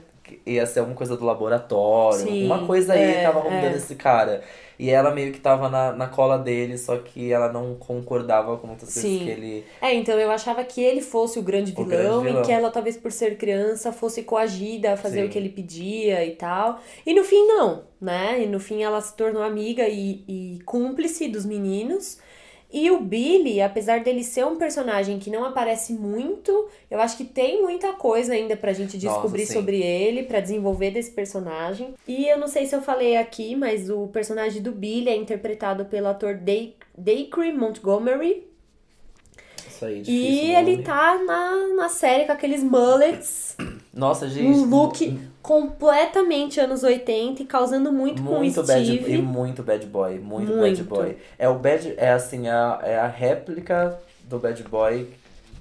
Ia 0.46 0.64
ser 0.66 0.78
alguma 0.80 0.96
coisa 0.96 1.16
do 1.16 1.24
laboratório. 1.24 2.18
Sim, 2.20 2.46
uma 2.46 2.64
coisa 2.66 2.92
aí 2.94 3.00
é, 3.02 3.22
tava 3.22 3.40
rondando 3.40 3.74
é. 3.74 3.76
esse 3.76 3.94
cara. 3.96 4.42
E 4.78 4.88
ela 4.88 5.10
meio 5.12 5.32
que 5.32 5.38
tava 5.40 5.68
na, 5.68 5.92
na 5.92 6.06
cola 6.08 6.38
dele, 6.38 6.78
só 6.78 6.96
que 6.96 7.30
ela 7.32 7.52
não 7.52 7.74
concordava 7.74 8.56
com 8.56 8.66
muitas 8.68 8.92
coisas 8.92 9.02
Sim. 9.10 9.18
que 9.24 9.30
ele. 9.30 9.64
É, 9.80 9.94
então 9.94 10.18
eu 10.18 10.30
achava 10.30 10.64
que 10.64 10.80
ele 10.80 11.00
fosse 11.02 11.38
o 11.38 11.42
grande 11.42 11.72
O 11.76 11.84
vilão, 11.84 11.88
grande 12.22 12.24
vilão. 12.28 12.42
e 12.42 12.46
que 12.46 12.52
ela, 12.52 12.70
talvez 12.70 12.96
por 12.96 13.12
ser 13.12 13.36
criança, 13.36 13.92
fosse 13.92 14.22
coagida 14.22 14.94
a 14.94 14.96
fazer 14.96 15.22
Sim. 15.22 15.26
o 15.26 15.28
que 15.28 15.38
ele 15.38 15.50
pedia 15.50 16.24
e 16.24 16.32
tal. 16.36 16.80
E 17.04 17.12
no 17.14 17.22
fim, 17.24 17.46
não, 17.46 17.82
né? 18.00 18.42
E 18.42 18.46
no 18.46 18.58
fim 18.58 18.82
ela 18.82 19.00
se 19.00 19.14
tornou 19.16 19.42
amiga 19.42 19.86
e, 19.88 20.24
e 20.26 20.58
cúmplice 20.64 21.28
dos 21.28 21.44
meninos. 21.44 22.18
E 22.72 22.90
o 22.90 23.00
Billy, 23.00 23.60
apesar 23.60 24.00
dele 24.00 24.24
ser 24.24 24.46
um 24.46 24.56
personagem 24.56 25.18
que 25.18 25.28
não 25.28 25.44
aparece 25.44 25.92
muito, 25.92 26.68
eu 26.90 26.98
acho 27.00 27.18
que 27.18 27.24
tem 27.24 27.60
muita 27.60 27.92
coisa 27.92 28.32
ainda 28.32 28.56
pra 28.56 28.72
gente 28.72 28.94
Nossa, 28.96 29.08
descobrir 29.20 29.44
sim. 29.46 29.52
sobre 29.52 29.82
ele, 29.82 30.22
pra 30.22 30.40
desenvolver 30.40 30.90
desse 30.90 31.10
personagem. 31.10 31.94
E 32.08 32.26
eu 32.26 32.38
não 32.38 32.48
sei 32.48 32.64
se 32.66 32.74
eu 32.74 32.80
falei 32.80 33.16
aqui, 33.18 33.54
mas 33.54 33.90
o 33.90 34.06
personagem 34.08 34.62
do 34.62 34.72
Billy 34.72 35.10
é 35.10 35.16
interpretado 35.16 35.84
pelo 35.84 36.08
ator 36.08 36.34
Day- 36.34 36.74
Dacre 36.96 37.52
Montgomery. 37.52 38.46
Isso 39.68 39.84
aí, 39.84 40.00
difícil. 40.00 40.14
E 40.22 40.54
ele 40.54 40.72
nome. 40.72 40.82
tá 40.84 41.18
na, 41.24 41.74
na 41.76 41.88
série 41.88 42.24
com 42.24 42.32
aqueles 42.32 42.62
mullets, 42.62 43.56
Nossa, 43.92 44.28
gente. 44.28 44.46
um 44.46 44.64
look 44.64 45.18
completamente 45.42 46.60
anos 46.60 46.82
80 46.82 47.42
e 47.42 47.44
causando 47.44 47.92
muito, 47.92 48.22
com 48.22 48.30
o 48.34 48.38
Muito 48.38 48.62
bad, 48.62 48.84
Steve. 48.84 49.14
e 49.14 49.18
muito 49.22 49.62
bad 49.62 49.84
boy, 49.86 50.18
muito, 50.18 50.48
bad 50.52 50.60
Muito. 50.60 50.84
boy. 50.84 51.16
É 51.38 51.48
o 51.48 51.54
bad, 51.54 51.94
é 51.96 52.10
assim, 52.12 52.48
a, 52.48 52.78
é 52.82 52.98
a 52.98 53.06
réplica 53.08 53.98
do 54.24 54.38
bad 54.38 54.62
boy 54.64 55.08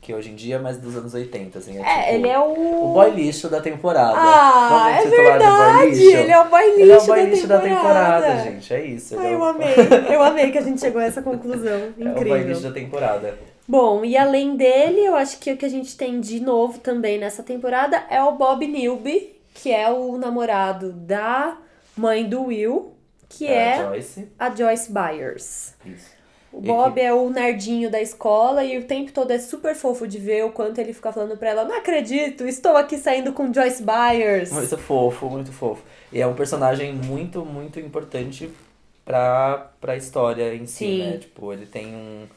que 0.02 0.14
hoje 0.16 0.32
em 0.32 0.36
dia, 0.36 0.58
mas 0.58 0.78
dos 0.80 0.96
anos 0.98 1.14
80, 1.14 1.60
assim. 1.60 1.78
É, 1.78 1.82
É, 1.82 2.02
tipo, 2.06 2.14
ele 2.16 2.28
é 2.30 2.40
o. 2.40 2.86
o 2.86 2.94
boy 2.94 3.12
lixo 3.12 3.48
da 3.50 3.62
temporada. 3.62 4.14
Ah, 4.18 5.00
é 5.00 5.08
verdade! 5.08 6.04
Ele 6.04 6.32
é 6.32 6.40
o 6.40 6.46
boy 6.50 6.66
lixo, 6.66 6.80
Ele 6.82 6.92
é 6.92 6.98
o 6.98 7.06
boy 7.06 7.20
da, 7.24 7.30
lixo 7.30 7.48
da 7.48 7.60
temporada. 7.60 8.26
temporada, 8.28 8.44
gente. 8.52 8.74
É 8.74 8.84
isso. 8.86 9.20
Ai, 9.20 9.28
é 9.28 9.34
eu 9.36 9.40
o- 9.40 9.44
amei. 9.44 9.68
Eu 10.12 10.24
amei 10.24 10.52
que 10.52 10.58
a 10.58 10.62
gente 10.62 10.80
chegou 10.82 11.00
a 11.02 11.06
essa 11.06 11.22
conclusão. 11.22 11.72
É 11.72 12.04
o 12.04 12.04
boy 12.04 12.12
Incrível. 12.14 12.48
lixo 12.48 12.62
da 12.64 12.72
temporada. 12.72 13.38
Bom, 13.68 14.04
e 14.04 14.18
além 14.18 14.56
dele, 14.58 15.02
eu 15.06 15.16
acho 15.16 15.38
que 15.40 15.52
o 15.54 15.56
que 15.56 15.66
a 15.66 15.70
gente 15.70 15.96
tem 15.96 16.20
de 16.20 16.40
novo 16.40 16.80
também 16.80 17.20
nessa 17.20 17.44
temporada 17.44 18.04
é 18.10 18.22
o 18.24 18.32
Bob 18.34 18.66
Newby, 18.68 19.36
que 19.62 19.72
é 19.72 19.90
o 19.92 20.18
namorado 20.18 20.92
da 20.92 21.58
mãe 21.96 22.28
do 22.28 22.46
Will, 22.46 22.96
que 23.30 23.46
é, 23.46 23.74
a 23.74 23.90
Joyce. 23.90 24.28
a 24.40 24.56
Joyce 24.56 24.92
Byers. 24.92 25.76
Isso. 25.86 26.22
O 26.52 26.60
Bob 26.60 27.00
é 27.00 27.14
o 27.14 27.30
nerdinho 27.30 27.90
da 27.90 28.02
escola 28.02 28.64
e 28.66 28.78
o 28.78 28.84
tempo 28.84 29.12
todo 29.14 29.32
é 29.32 29.40
super 29.40 29.74
fofo 29.74 30.06
de 30.06 30.18
ver 30.18 30.44
o 30.44 30.52
quanto 30.52 30.80
ele 30.80 30.92
fica 30.94 31.14
falando 31.14 31.38
pra 31.38 31.50
ela: 31.50 31.64
Não 31.64 31.78
acredito, 31.78 32.46
estou 32.46 32.76
aqui 32.76 32.98
saindo 32.98 33.32
com 33.32 33.54
Joyce 33.54 33.84
Byers. 33.84 34.52
Muito 34.52 34.78
fofo, 34.78 35.30
muito 35.30 35.54
fofo. 35.54 35.82
E 36.12 36.20
é 36.20 36.28
um 36.28 36.34
personagem 36.34 36.92
muito, 36.94 37.46
muito 37.46 37.80
importante 37.80 38.52
pra, 39.06 39.72
pra 39.80 39.96
história 39.96 40.54
em 40.54 40.66
si, 40.66 40.86
Sim. 40.86 41.00
né? 41.00 41.18
Tipo, 41.20 41.54
ele 41.54 41.66
tem 41.66 41.88
um, 41.88 42.28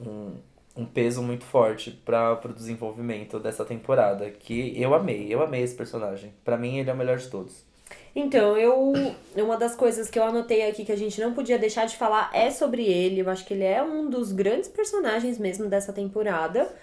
um, 0.00 0.32
um 0.76 0.84
peso 0.84 1.22
muito 1.22 1.44
forte 1.44 1.90
para 1.90 2.36
pro 2.36 2.52
desenvolvimento 2.52 3.38
dessa 3.40 3.64
temporada. 3.64 4.30
Que 4.30 4.80
eu 4.80 4.94
amei, 4.94 5.26
eu 5.32 5.42
amei 5.42 5.62
esse 5.62 5.74
personagem. 5.74 6.32
Pra 6.44 6.56
mim, 6.56 6.78
ele 6.78 6.90
é 6.90 6.92
o 6.92 6.96
melhor 6.96 7.18
de 7.18 7.28
todos. 7.28 7.64
Então, 8.14 8.56
eu. 8.56 8.92
Uma 9.36 9.56
das 9.56 9.74
coisas 9.76 10.08
que 10.10 10.18
eu 10.18 10.24
anotei 10.24 10.68
aqui 10.68 10.84
que 10.84 10.92
a 10.92 10.96
gente 10.96 11.20
não 11.20 11.34
podia 11.34 11.58
deixar 11.58 11.86
de 11.86 11.96
falar 11.96 12.30
é 12.32 12.50
sobre 12.50 12.84
ele. 12.84 13.20
Eu 13.20 13.28
acho 13.30 13.44
que 13.44 13.54
ele 13.54 13.64
é 13.64 13.82
um 13.82 14.08
dos 14.08 14.32
grandes 14.32 14.68
personagens 14.68 15.38
mesmo 15.38 15.68
dessa 15.68 15.92
temporada. 15.92 16.74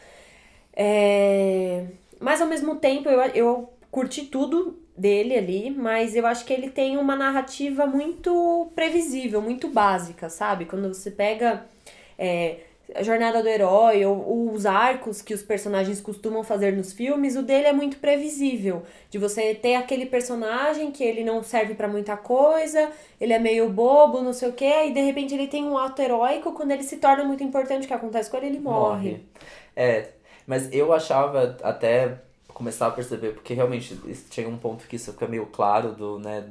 É, 0.76 1.86
Mas 2.20 2.42
ao 2.42 2.48
mesmo 2.48 2.76
tempo, 2.78 3.10
eu, 3.10 3.20
eu 3.36 3.74
curti 3.92 4.26
tudo 4.26 4.80
dele 4.98 5.36
ali, 5.36 5.72
mas 5.72 6.16
eu 6.16 6.26
acho 6.28 6.46
que 6.46 6.54
ele 6.54 6.70
tem 6.70 6.98
uma 6.98 7.16
narrativa 7.16 7.86
muito 7.88 8.72
previsível, 8.76 9.42
muito 9.42 9.68
básica, 9.70 10.30
sabe? 10.30 10.66
Quando 10.66 10.88
você 10.94 11.12
pega. 11.12 11.66
é, 12.18 12.58
a 12.94 13.02
jornada 13.02 13.42
do 13.42 13.48
herói 13.48 14.06
ou 14.06 14.52
os 14.52 14.66
arcos 14.66 15.22
que 15.22 15.34
os 15.34 15.42
personagens 15.42 16.02
costumam 16.02 16.44
fazer 16.44 16.76
nos 16.76 16.94
filmes, 16.94 17.36
o 17.36 17.42
dele 17.42 17.68
é 17.68 17.74
muito 17.74 17.98
previsível. 17.98 18.84
De 19.10 19.18
você 19.18 19.56
ter 19.56 19.76
aquele 19.76 20.06
personagem 20.06 20.92
que 20.92 21.04
ele 21.04 21.24
não 21.24 21.42
serve 21.42 21.74
pra 21.74 21.88
muita 21.88 22.18
coisa, 22.18 22.92
ele 23.20 23.34
é 23.34 23.40
meio 23.40 23.70
bobo, 23.70 24.22
não 24.22 24.34
sei 24.34 24.50
o 24.50 24.54
quê, 24.54 24.88
e 24.88 24.92
de 24.92 25.02
repente 25.02 25.34
ele 25.34 25.48
tem 25.48 25.64
um 25.64 25.78
ato 25.78 26.02
heróico, 26.02 26.52
quando 26.52 26.72
ele 26.72 26.84
se 26.84 26.98
torna 26.98 27.24
muito 27.24 27.44
importante, 27.44 27.86
o 27.86 27.88
que 27.88 27.94
acontece 27.94 28.30
com 28.30 28.38
ele, 28.38 28.48
ele 28.48 28.60
morre. 28.60 29.24
É, 29.76 30.10
mas 30.46 30.72
eu 30.72 30.94
achava 30.94 31.58
até 31.64 32.20
começar 32.50 32.88
a 32.88 32.92
perceber, 32.92 33.34
porque 33.34 33.54
realmente 33.54 33.98
tinha 34.30 34.48
um 34.48 34.58
ponto 34.58 34.88
que 34.88 34.98
isso 34.98 35.12
fica 35.14 35.28
meio 35.28 35.48
claro 35.48 35.94
do, 35.94 36.20
né? 36.20 36.46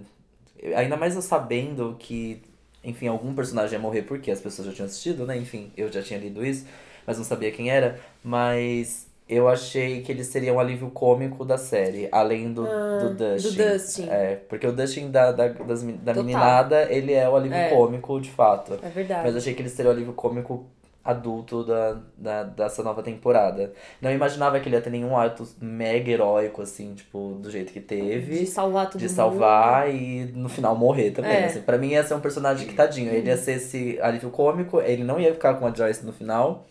Ainda 0.76 0.96
mais 0.96 1.14
eu 1.14 1.22
sabendo 1.22 1.96
que, 1.98 2.42
enfim, 2.84 3.06
algum 3.08 3.34
personagem 3.34 3.74
ia 3.74 3.78
morrer 3.80 4.02
porque 4.02 4.30
as 4.30 4.40
pessoas 4.40 4.68
já 4.68 4.74
tinham 4.74 4.86
assistido, 4.86 5.24
né? 5.26 5.36
Enfim, 5.36 5.70
eu 5.76 5.90
já 5.92 6.02
tinha 6.02 6.18
lido 6.18 6.44
isso, 6.44 6.66
mas 7.06 7.16
não 7.18 7.24
sabia 7.24 7.50
quem 7.50 7.70
era. 7.70 7.98
Mas 8.24 9.06
Eu 9.28 9.48
achei 9.48 10.02
que 10.02 10.10
ele 10.12 10.24
seria 10.24 10.52
um 10.52 10.58
alívio 10.60 10.90
cômico 10.90 11.42
da 11.44 11.56
série, 11.56 12.06
além 12.12 12.52
do, 12.52 12.64
do 12.64 13.14
Dustin. 13.14 13.48
do 13.56 13.72
Dustin. 13.72 14.08
É, 14.10 14.36
porque 14.48 14.66
o 14.66 14.72
Dustin 14.72 15.10
da, 15.10 15.32
da, 15.32 15.48
das, 15.48 15.82
da 15.82 15.90
Total. 16.12 16.14
meninada, 16.24 16.92
ele 16.92 17.12
é 17.14 17.26
o 17.28 17.36
alívio 17.36 17.56
É. 17.56 17.70
cômico, 17.70 18.20
de 18.20 18.30
fato. 18.30 18.78
É 18.82 18.88
verdade. 18.90 19.22
Mas 19.24 19.32
eu 19.32 19.38
achei 19.38 19.54
que 19.54 19.62
ele 19.62 19.70
seria 19.70 19.90
o 19.90 19.94
alívio 19.94 20.12
cômico 20.12 20.66
adulto 21.04 21.64
da, 21.64 21.96
da, 22.16 22.42
dessa 22.44 22.82
nova 22.82 23.02
temporada. 23.02 23.72
Não 24.00 24.10
imaginava 24.10 24.60
que 24.60 24.68
ele 24.68 24.76
ia 24.76 24.80
ter 24.82 24.90
nenhum 24.90 25.16
ato 25.16 25.46
mega 25.60 26.10
heróico, 26.10 26.62
assim, 26.62 26.94
tipo, 26.94 27.38
do 27.40 27.50
jeito 27.50 27.72
que 27.72 27.80
teve. 27.80 28.38
De 28.40 28.46
salvar 28.46 28.86
todo 28.90 29.00
de 29.00 29.06
mundo. 29.06 29.16
salvar 29.16 29.92
e 29.92 30.26
no 30.34 30.48
final 30.48 30.76
morrer 30.76 31.10
também. 31.10 31.32
É. 31.32 31.44
Assim. 31.46 31.62
Pra 31.62 31.76
mim 31.78 31.88
ia 31.88 32.04
ser 32.04 32.14
um 32.14 32.20
personagem 32.20 32.66
que 32.68 32.74
tadinho. 32.74 33.12
Ele 33.12 33.28
ia 33.28 33.36
ser 33.36 33.52
esse 33.54 33.98
alívio 34.00 34.30
cômico, 34.30 34.80
ele 34.80 35.02
não 35.04 35.18
ia 35.18 35.32
ficar 35.32 35.54
com 35.54 35.66
a 35.66 35.74
Joyce 35.74 36.04
no 36.06 36.12
final. 36.12 36.66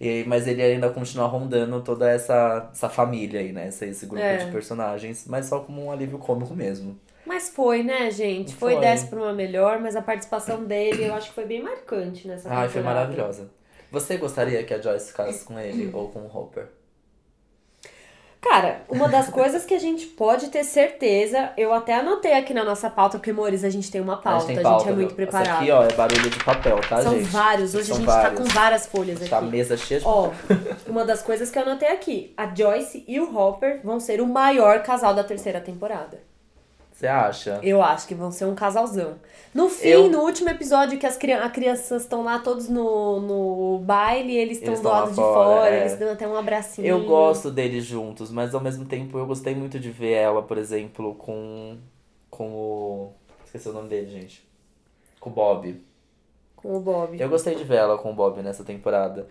E, 0.00 0.24
mas 0.26 0.46
ele 0.46 0.60
ia 0.60 0.68
ainda 0.68 0.90
continuar 0.90 1.26
rondando 1.28 1.80
toda 1.80 2.10
essa, 2.10 2.68
essa 2.70 2.88
família 2.88 3.40
aí, 3.40 3.50
né? 3.52 3.68
Esse, 3.68 3.86
esse 3.86 4.04
grupo 4.06 4.22
É. 4.22 4.36
de 4.38 4.50
personagens, 4.52 5.24
mas 5.26 5.46
só 5.46 5.60
como 5.60 5.84
um 5.86 5.90
alívio 5.90 6.18
cômico 6.18 6.54
mesmo. 6.54 6.98
Mas 7.24 7.48
foi, 7.48 7.82
né, 7.82 8.10
gente? 8.10 8.54
Foi, 8.54 8.72
Foi. 8.74 8.80
10 8.80 9.04
pra 9.04 9.18
uma 9.20 9.32
melhor, 9.32 9.80
mas 9.80 9.96
a 9.96 10.02
participação 10.02 10.62
dele 10.64 11.04
eu 11.06 11.14
acho 11.14 11.28
que 11.30 11.34
foi 11.34 11.44
bem 11.46 11.60
marcante 11.62 12.28
nessa 12.28 12.48
Ai, 12.48 12.68
foi 12.68 12.80
temporada. 12.82 13.00
maravilhosa. 13.08 13.50
Você 13.90 14.16
gostaria 14.16 14.62
que 14.64 14.74
a 14.74 14.80
Joyce 14.80 15.08
ficasse 15.08 15.44
com 15.44 15.58
ele 15.58 15.90
ou 15.94 16.08
com 16.08 16.20
o 16.20 16.26
Hopper? 16.36 16.66
Cara, 18.40 18.82
uma 18.88 19.08
das 19.08 19.28
coisas 19.28 19.64
que 19.64 19.74
a 19.74 19.78
gente 19.78 20.06
pode 20.06 20.48
ter 20.50 20.62
certeza, 20.62 21.50
eu 21.56 21.72
até 21.72 21.94
anotei 21.94 22.32
aqui 22.32 22.54
na 22.54 22.64
nossa 22.64 22.88
pauta, 22.88 23.18
porque, 23.18 23.32
Mores, 23.32 23.64
a 23.64 23.70
gente 23.70 23.90
tem 23.90 24.00
uma 24.00 24.18
pauta, 24.18 24.44
a 24.52 24.54
gente 24.54 24.62
pauta. 24.62 24.88
é 24.88 24.92
muito 24.92 25.14
preparado. 25.16 25.46
Essa 25.48 25.58
aqui, 25.62 25.70
ó, 25.72 25.82
é 25.82 25.92
barulho 25.94 26.30
de 26.30 26.44
papel, 26.44 26.80
tá, 26.88 27.02
São 27.02 27.14
gente? 27.18 27.24
vários, 27.28 27.74
hoje 27.74 27.86
São 27.88 27.96
a 27.96 27.98
gente 27.98 28.06
tá 28.08 28.20
vários. 28.22 28.38
com 28.40 28.44
várias 28.46 28.86
folhas 28.86 29.28
Tá 29.28 29.36
a 29.36 29.40
aqui. 29.40 29.48
mesa 29.48 29.76
cheia 29.76 29.98
de 30.00 30.06
Ó, 30.06 30.30
uma 30.86 31.04
das 31.04 31.22
coisas 31.22 31.50
que 31.50 31.58
eu 31.58 31.62
anotei 31.62 31.88
aqui, 31.88 32.34
a 32.36 32.54
Joyce 32.54 33.04
e 33.08 33.18
o 33.18 33.36
Hopper 33.36 33.80
vão 33.82 33.98
ser 33.98 34.20
o 34.20 34.26
maior 34.28 34.80
casal 34.82 35.12
da 35.12 35.24
terceira 35.24 35.60
temporada. 35.60 36.20
Você 36.96 37.06
acha? 37.06 37.60
Eu 37.62 37.82
acho 37.82 38.08
que 38.08 38.14
vão 38.14 38.30
ser 38.30 38.46
um 38.46 38.54
casalzão. 38.54 39.16
No 39.54 39.68
fim, 39.68 39.86
Eu- 39.86 40.08
no 40.08 40.20
último 40.22 40.48
episódio 40.48 40.98
que 40.98 41.04
as, 41.04 41.14
cri- 41.14 41.34
as 41.34 41.52
crianças 41.52 42.02
estão 42.02 42.24
lá 42.24 42.38
todos 42.38 42.70
no, 42.70 43.20
no 43.20 43.78
baile, 43.80 44.34
eles 44.34 44.56
estão 44.58 44.72
do 44.72 44.88
lado 44.88 45.10
de 45.10 45.14
fora, 45.16 45.34
fora, 45.60 45.76
é. 45.76 45.80
eles 45.80 45.98
dão 45.98 46.10
até 46.12 46.26
um 46.26 46.34
abracinho. 46.34 46.86
Eu 46.86 47.04
gosto 47.04 47.50
deles 47.50 47.84
juntos, 47.84 48.30
mas 48.30 48.54
ao 48.54 48.62
mesmo 48.62 48.86
tempo 48.86 49.18
eu 49.18 49.26
gostei 49.26 49.54
muito 49.54 49.78
de 49.78 49.90
ver 49.90 50.12
ela, 50.12 50.42
por 50.42 50.56
exemplo, 50.56 51.14
com. 51.16 51.76
com 52.30 52.48
o. 52.54 53.12
Esqueci 53.44 53.68
o 53.68 53.74
nome 53.74 53.90
dele, 53.90 54.10
gente. 54.10 54.42
Com 55.20 55.28
o 55.28 55.32
Bob. 55.34 55.78
Com 56.56 56.76
o 56.78 56.80
Bob. 56.80 57.20
Eu 57.20 57.28
gostei 57.28 57.54
de 57.56 57.64
ver 57.64 57.76
ela 57.76 57.98
com 57.98 58.10
o 58.10 58.14
Bob 58.14 58.40
nessa 58.40 58.64
temporada. 58.64 59.26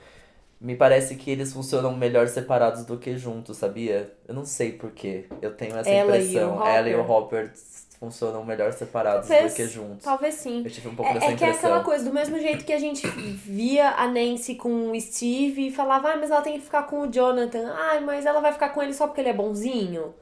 Me 0.59 0.75
parece 0.75 1.15
que 1.15 1.29
eles 1.29 1.51
funcionam 1.53 1.95
melhor 1.95 2.27
separados 2.27 2.85
do 2.85 2.97
que 2.97 3.17
juntos, 3.17 3.57
sabia? 3.57 4.11
Eu 4.27 4.33
não 4.33 4.45
sei 4.45 4.71
porquê. 4.71 5.25
Eu 5.41 5.53
tenho 5.55 5.75
essa 5.77 5.89
Ela 5.89 6.17
e 6.17 6.21
impressão. 6.29 6.57
o 6.57 6.63
ela 6.65 6.89
e 6.89 6.95
o 6.95 7.09
Hopper. 7.09 7.51
Funcionam 7.99 8.43
melhor 8.43 8.73
separados 8.73 9.27
Talvez- 9.27 9.53
do 9.53 9.55
que 9.55 9.67
juntos. 9.67 10.03
Talvez 10.03 10.35
sim. 10.35 10.63
Eu 10.65 10.69
tive 10.69 10.89
um 10.89 10.95
pouco 10.95 11.13
dessa 11.13 11.27
É, 11.27 11.31
é 11.31 11.35
que 11.35 11.43
é 11.45 11.47
impressão. 11.47 11.69
aquela 11.71 11.83
coisa, 11.83 12.03
do 12.03 12.13
mesmo 12.13 12.37
jeito 12.37 12.65
que 12.65 12.73
a 12.73 12.77
gente 12.77 13.07
via 13.07 13.91
a 13.91 14.05
Nancy 14.07 14.55
com 14.55 14.91
o 14.91 14.99
Steve 15.01 15.67
e 15.67 15.71
falava, 15.71 16.09
ah, 16.09 16.17
mas 16.17 16.29
ela 16.29 16.41
tem 16.41 16.53
que 16.59 16.59
ficar 16.65 16.83
com 16.83 17.01
o 17.03 17.07
Jonathan. 17.11 17.73
Ai, 17.73 18.01
mas 18.01 18.25
ela 18.25 18.41
vai 18.41 18.51
ficar 18.51 18.69
com 18.69 18.81
ele 18.83 18.93
só 18.93 19.07
porque 19.07 19.21
ele 19.21 19.29
é 19.29 19.33
bonzinho. 19.33 20.13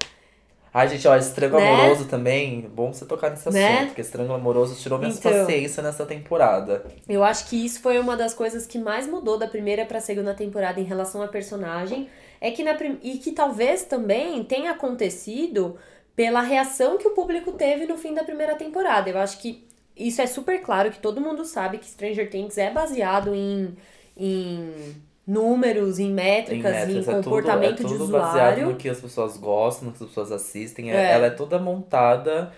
Ai, 0.74 0.88
gente, 0.90 1.08
ó, 1.08 1.18
triângulo 1.20 1.62
Né? 1.62 1.72
amoroso 1.72 2.06
também, 2.06 2.62
bom 2.62 2.92
você 2.92 3.06
tocar 3.06 3.30
nesse 3.30 3.48
assunto, 3.48 3.62
Né? 3.62 3.86
porque 3.86 4.02
triângulo 4.04 4.36
amoroso 4.40 4.76
tirou 4.82 4.98
minha 4.98 5.12
Então. 5.12 5.32
paciência 5.32 5.84
nessa 5.84 6.04
temporada. 6.06 6.84
Eu 7.08 7.24
acho 7.24 7.48
que 7.48 7.64
isso 7.64 7.80
foi 7.80 8.00
uma 8.00 8.18
das 8.18 8.34
coisas 8.34 8.66
que 8.66 8.80
mais 8.80 9.06
mudou 9.06 9.38
da 9.38 9.48
primeira 9.48 9.86
pra 9.86 10.00
segunda 10.00 10.34
temporada 10.34 10.80
em 10.80 10.84
relação 10.84 11.22
à 11.22 11.28
personagem. 11.28 12.10
É 12.42 12.50
que 12.50 12.64
na 12.64 12.74
prim... 12.74 12.98
E 13.04 13.20
que 13.20 13.32
talvez 13.34 13.84
também 13.84 14.44
tenha 14.44 14.72
acontecido 14.72 15.78
pela 16.16 16.42
reação 16.42 16.98
que 16.98 17.08
o 17.08 17.12
público 17.12 17.52
teve 17.52 17.86
no 17.86 17.96
fim 17.98 18.14
da 18.16 18.24
primeira 18.24 18.56
temporada. 18.56 19.10
Eu 19.10 19.20
acho 19.20 19.38
que 19.40 19.64
isso 19.96 20.22
é 20.24 20.26
super 20.28 20.60
claro, 20.64 20.90
que 20.92 21.00
todo 21.00 21.22
mundo 21.22 21.46
sabe 21.46 21.78
que 21.78 21.86
Stranger 21.86 22.30
Things 22.32 22.58
é 22.58 22.72
baseado 22.72 23.34
em, 23.36 23.78
em 24.18 24.96
números, 25.26 26.00
em 26.00 26.12
métricas, 26.12 26.72
em, 26.72 26.76
métricas, 26.80 27.08
é 27.08 27.12
tudo- 27.14 27.24
comportamento 27.24 27.82
é 27.82 27.86
de 27.86 27.94
tudo 27.98 28.08
baseado 28.08 28.34
usuário. 28.36 28.66
no 28.68 28.76
que 28.76 28.90
as 28.90 29.00
pessoas 29.00 29.38
gostam, 29.38 29.88
no 29.88 29.94
que 29.94 30.04
as 30.04 30.10
pessoas 30.10 30.32
assistem. 30.32 30.92
É- 30.92 30.96
É. 30.96 31.12
Ela 31.14 31.28
é 31.28 31.30
toda 31.30 31.58
montada 31.60 32.52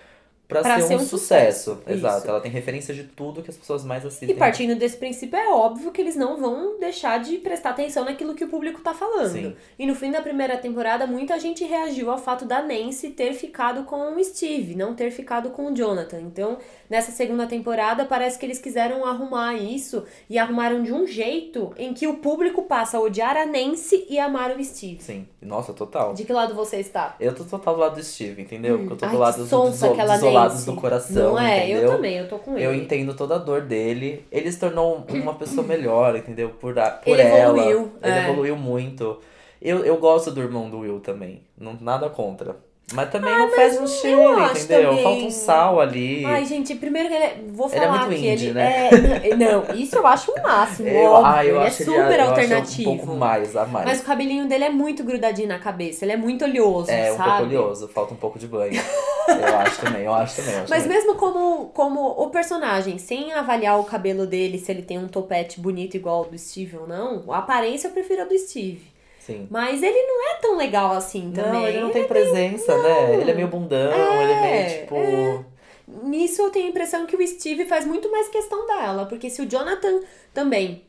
pra, 0.48 0.62
Pra 0.62 0.76
ser, 0.80 0.86
ser 0.88 0.94
um, 0.94 0.96
um 0.96 1.00
sucesso. 1.00 1.70
sucesso, 1.74 1.82
Exato. 1.90 2.28
Ela 2.28 2.40
tem 2.40 2.50
referência 2.50 2.94
de 2.94 3.04
tudo 3.04 3.42
que 3.42 3.50
as 3.50 3.56
pessoas 3.56 3.84
mais 3.84 4.04
E 4.04 4.06
assistem. 4.06 4.36
partindo 4.36 4.74
desse 4.76 4.96
princípio, 4.96 5.36
é 5.36 5.48
óbvio 5.48 5.90
que 5.90 6.00
eles 6.00 6.16
não 6.16 6.36
vão 6.38 6.78
deixar 6.78 7.18
de 7.20 7.38
prestar 7.38 7.70
atenção 7.70 8.04
naquilo 8.04 8.34
que 8.34 8.44
o 8.44 8.48
público 8.48 8.80
tá 8.80 8.94
falando. 8.94 9.32
Sim. 9.32 9.56
E 9.78 9.86
no 9.86 9.94
fim 9.94 10.10
da 10.10 10.20
primeira 10.22 10.56
temporada, 10.56 11.06
muita 11.06 11.38
gente 11.40 11.64
reagiu 11.64 12.10
ao 12.10 12.18
fato 12.18 12.44
da 12.44 12.62
Nancy 12.62 13.10
ter 13.10 13.32
ficado 13.34 13.84
com 13.84 14.14
o 14.14 14.24
Steve, 14.24 14.74
não 14.74 14.94
ter 14.94 15.10
ficado 15.10 15.50
com 15.50 15.70
o 15.70 15.74
Jonathan. 15.74 16.20
Então, 16.20 16.58
nessa 16.88 17.10
segunda 17.12 17.46
temporada, 17.46 18.04
parece 18.04 18.38
que 18.38 18.46
eles 18.46 18.58
quiseram 18.58 19.04
arrumar 19.04 19.54
isso 19.54 20.04
e 20.30 20.38
arrumaram 20.38 20.82
de 20.82 20.92
um 20.92 21.06
jeito 21.06 21.72
em 21.76 21.92
que 21.92 22.06
o 22.06 22.14
público 22.18 22.62
passa 22.62 22.98
a 22.98 23.00
odiar 23.00 23.36
a 23.36 23.46
Nancy 23.46 24.06
e 24.08 24.18
amar 24.18 24.56
o 24.56 24.64
Steve. 24.64 25.02
Sim. 25.02 25.26
Nossa, 25.42 25.72
total. 25.72 26.12
De 26.14 26.24
que 26.24 26.32
lado 26.32 26.54
você 26.54 26.76
está? 26.78 27.14
Eu 27.20 27.34
tô 27.34 27.44
total 27.44 27.74
do 27.74 27.80
lado 27.80 27.94
do 27.96 28.02
Steve, 28.02 28.42
entendeu? 28.42 28.78
Porque 28.78 28.92
eu 28.94 28.96
tô 28.96 29.04
Ai, 29.06 29.10
do 29.12 29.18
lado 29.18 29.34
que 29.34 29.40
dos, 29.40 29.48
sonsa 29.50 29.88
dos, 29.88 29.96
aquela 30.36 30.48
dos 30.48 30.60
isolados 30.60 30.66
Nancy. 30.66 30.66
do 30.66 30.76
coração, 30.80 31.32
Não 31.32 31.38
é? 31.38 31.58
entendeu? 31.70 31.82
Eu 31.82 31.90
também, 31.96 32.16
eu 32.16 32.28
tô 32.28 32.38
com 32.38 32.56
ele. 32.56 32.66
Eu 32.66 32.74
entendo 32.74 33.14
toda 33.14 33.34
a 33.36 33.38
dor 33.38 33.62
dele. 33.62 34.24
Ele 34.30 34.50
se 34.52 34.58
tornou 34.58 35.04
uma 35.08 35.34
pessoa 35.34 35.66
melhor, 35.66 36.16
entendeu? 36.16 36.50
Por, 36.50 36.78
a, 36.78 36.90
por 36.90 37.08
Ele 37.18 37.22
ela. 37.22 37.58
evoluiu, 37.58 37.92
Ele 38.02 38.12
é. 38.12 38.24
evoluiu 38.30 38.56
muito. 38.56 39.20
Eu, 39.60 39.84
eu 39.84 39.96
gosto 39.98 40.30
do 40.30 40.40
irmão 40.40 40.68
do 40.70 40.80
Will 40.80 41.00
também. 41.00 41.42
Não, 41.58 41.76
nada 41.80 42.08
contra. 42.10 42.56
Mas 42.94 43.10
também 43.10 43.36
não 43.36 43.50
faz 43.50 43.80
um 43.80 43.86
cheiro, 43.86 44.20
entendeu? 44.44 44.90
também. 44.90 45.02
Falta 45.02 45.24
um 45.24 45.30
sal 45.30 45.80
ali. 45.80 46.24
Ai, 46.24 46.44
gente, 46.44 46.72
primeiro 46.76 47.08
que 47.08 47.14
ele 47.16 47.24
é. 47.24 47.36
Vou 47.48 47.66
Ele 47.66 47.76
é 47.76 47.80
falar 47.80 48.06
muito 48.06 48.08
que 48.20 48.28
indie, 48.28 48.44
ele 48.46 48.52
né? 48.54 48.90
é. 49.24 49.34
Não, 49.34 49.74
isso 49.74 49.96
eu 49.96 50.06
acho 50.06 50.30
o 50.30 50.40
máximo. 50.40 50.88
eu, 50.88 51.10
óbvio. 51.10 51.26
ah, 51.26 51.44
eu 51.44 51.56
ele 51.56 51.66
acho 51.66 51.82
é 51.82 51.84
ele- 51.86 52.02
super 52.02 52.20
eu 52.20 52.26
alternativo. 52.28 52.90
Acho 52.90 53.02
um 53.02 53.04
pouco 53.06 53.18
mais, 53.18 53.56
a 53.56 53.66
mais. 53.66 53.86
Mas 53.86 54.00
o 54.00 54.04
cabelinho 54.04 54.46
dele 54.46 54.64
é 54.64 54.70
muito 54.70 55.02
grudadinho 55.02 55.48
na 55.48 55.58
cabeça. 55.58 56.04
Ele 56.04 56.12
é 56.12 56.16
muito 56.16 56.44
oleoso, 56.44 56.88
é 56.88 57.12
um 57.12 57.16
sabe? 57.16 57.28
pouco 57.30 57.42
oleoso, 57.44 57.88
falta 57.88 58.14
um 58.14 58.16
pouco 58.16 58.38
de 58.38 58.46
banho. 58.46 58.74
eu 59.28 59.56
acho 59.58 59.80
também, 59.80 60.02
eu 60.04 60.14
acho 60.14 60.36
também. 60.36 60.54
eu 60.54 60.60
acho 60.60 60.70
Mas 60.70 60.82
também. 60.84 60.96
mesmo 60.98 61.16
como, 61.16 61.66
como 61.74 62.00
o 62.06 62.30
personagem, 62.30 62.98
sem 62.98 63.32
avaliar 63.32 63.80
o 63.80 63.84
cabelo 63.84 64.26
dele, 64.28 64.58
se 64.58 64.70
ele 64.70 64.82
tem 64.82 64.96
um 64.96 65.08
topete 65.08 65.60
bonito 65.60 65.96
igual 65.96 66.18
ao 66.18 66.24
do 66.26 66.38
Steve 66.38 66.76
ou 66.76 66.86
não, 66.86 67.24
a 67.32 67.38
aparência 67.38 67.88
eu 67.88 67.92
prefiro 67.92 68.22
a 68.22 68.24
do 68.26 68.38
Steve. 68.38 68.94
Sim. 69.26 69.48
Mas 69.50 69.82
ele 69.82 70.00
não 70.06 70.30
é 70.30 70.34
tão 70.36 70.56
legal 70.56 70.92
assim 70.92 71.32
também. 71.32 71.52
Não, 71.52 71.66
ele 71.66 71.80
não 71.80 71.90
tem 71.90 72.04
presença, 72.04 72.80
né? 72.80 73.16
Ele 73.20 73.30
é 73.30 73.34
meio 73.34 73.48
bundão, 73.48 74.22
ele 74.22 74.32
é 74.32 74.40
meio 74.40 74.80
tipo. 74.80 74.94
é. 74.94 75.44
Nisso 76.04 76.42
eu 76.42 76.50
tenho 76.50 76.66
a 76.66 76.68
impressão 76.70 77.06
que 77.06 77.16
o 77.16 77.26
Steve 77.26 77.64
faz 77.66 77.84
muito 77.84 78.10
mais 78.10 78.28
questão 78.28 78.66
dela, 78.66 79.06
porque 79.06 79.28
se 79.28 79.42
o 79.42 79.46
Jonathan 79.46 80.00
também 80.32 80.84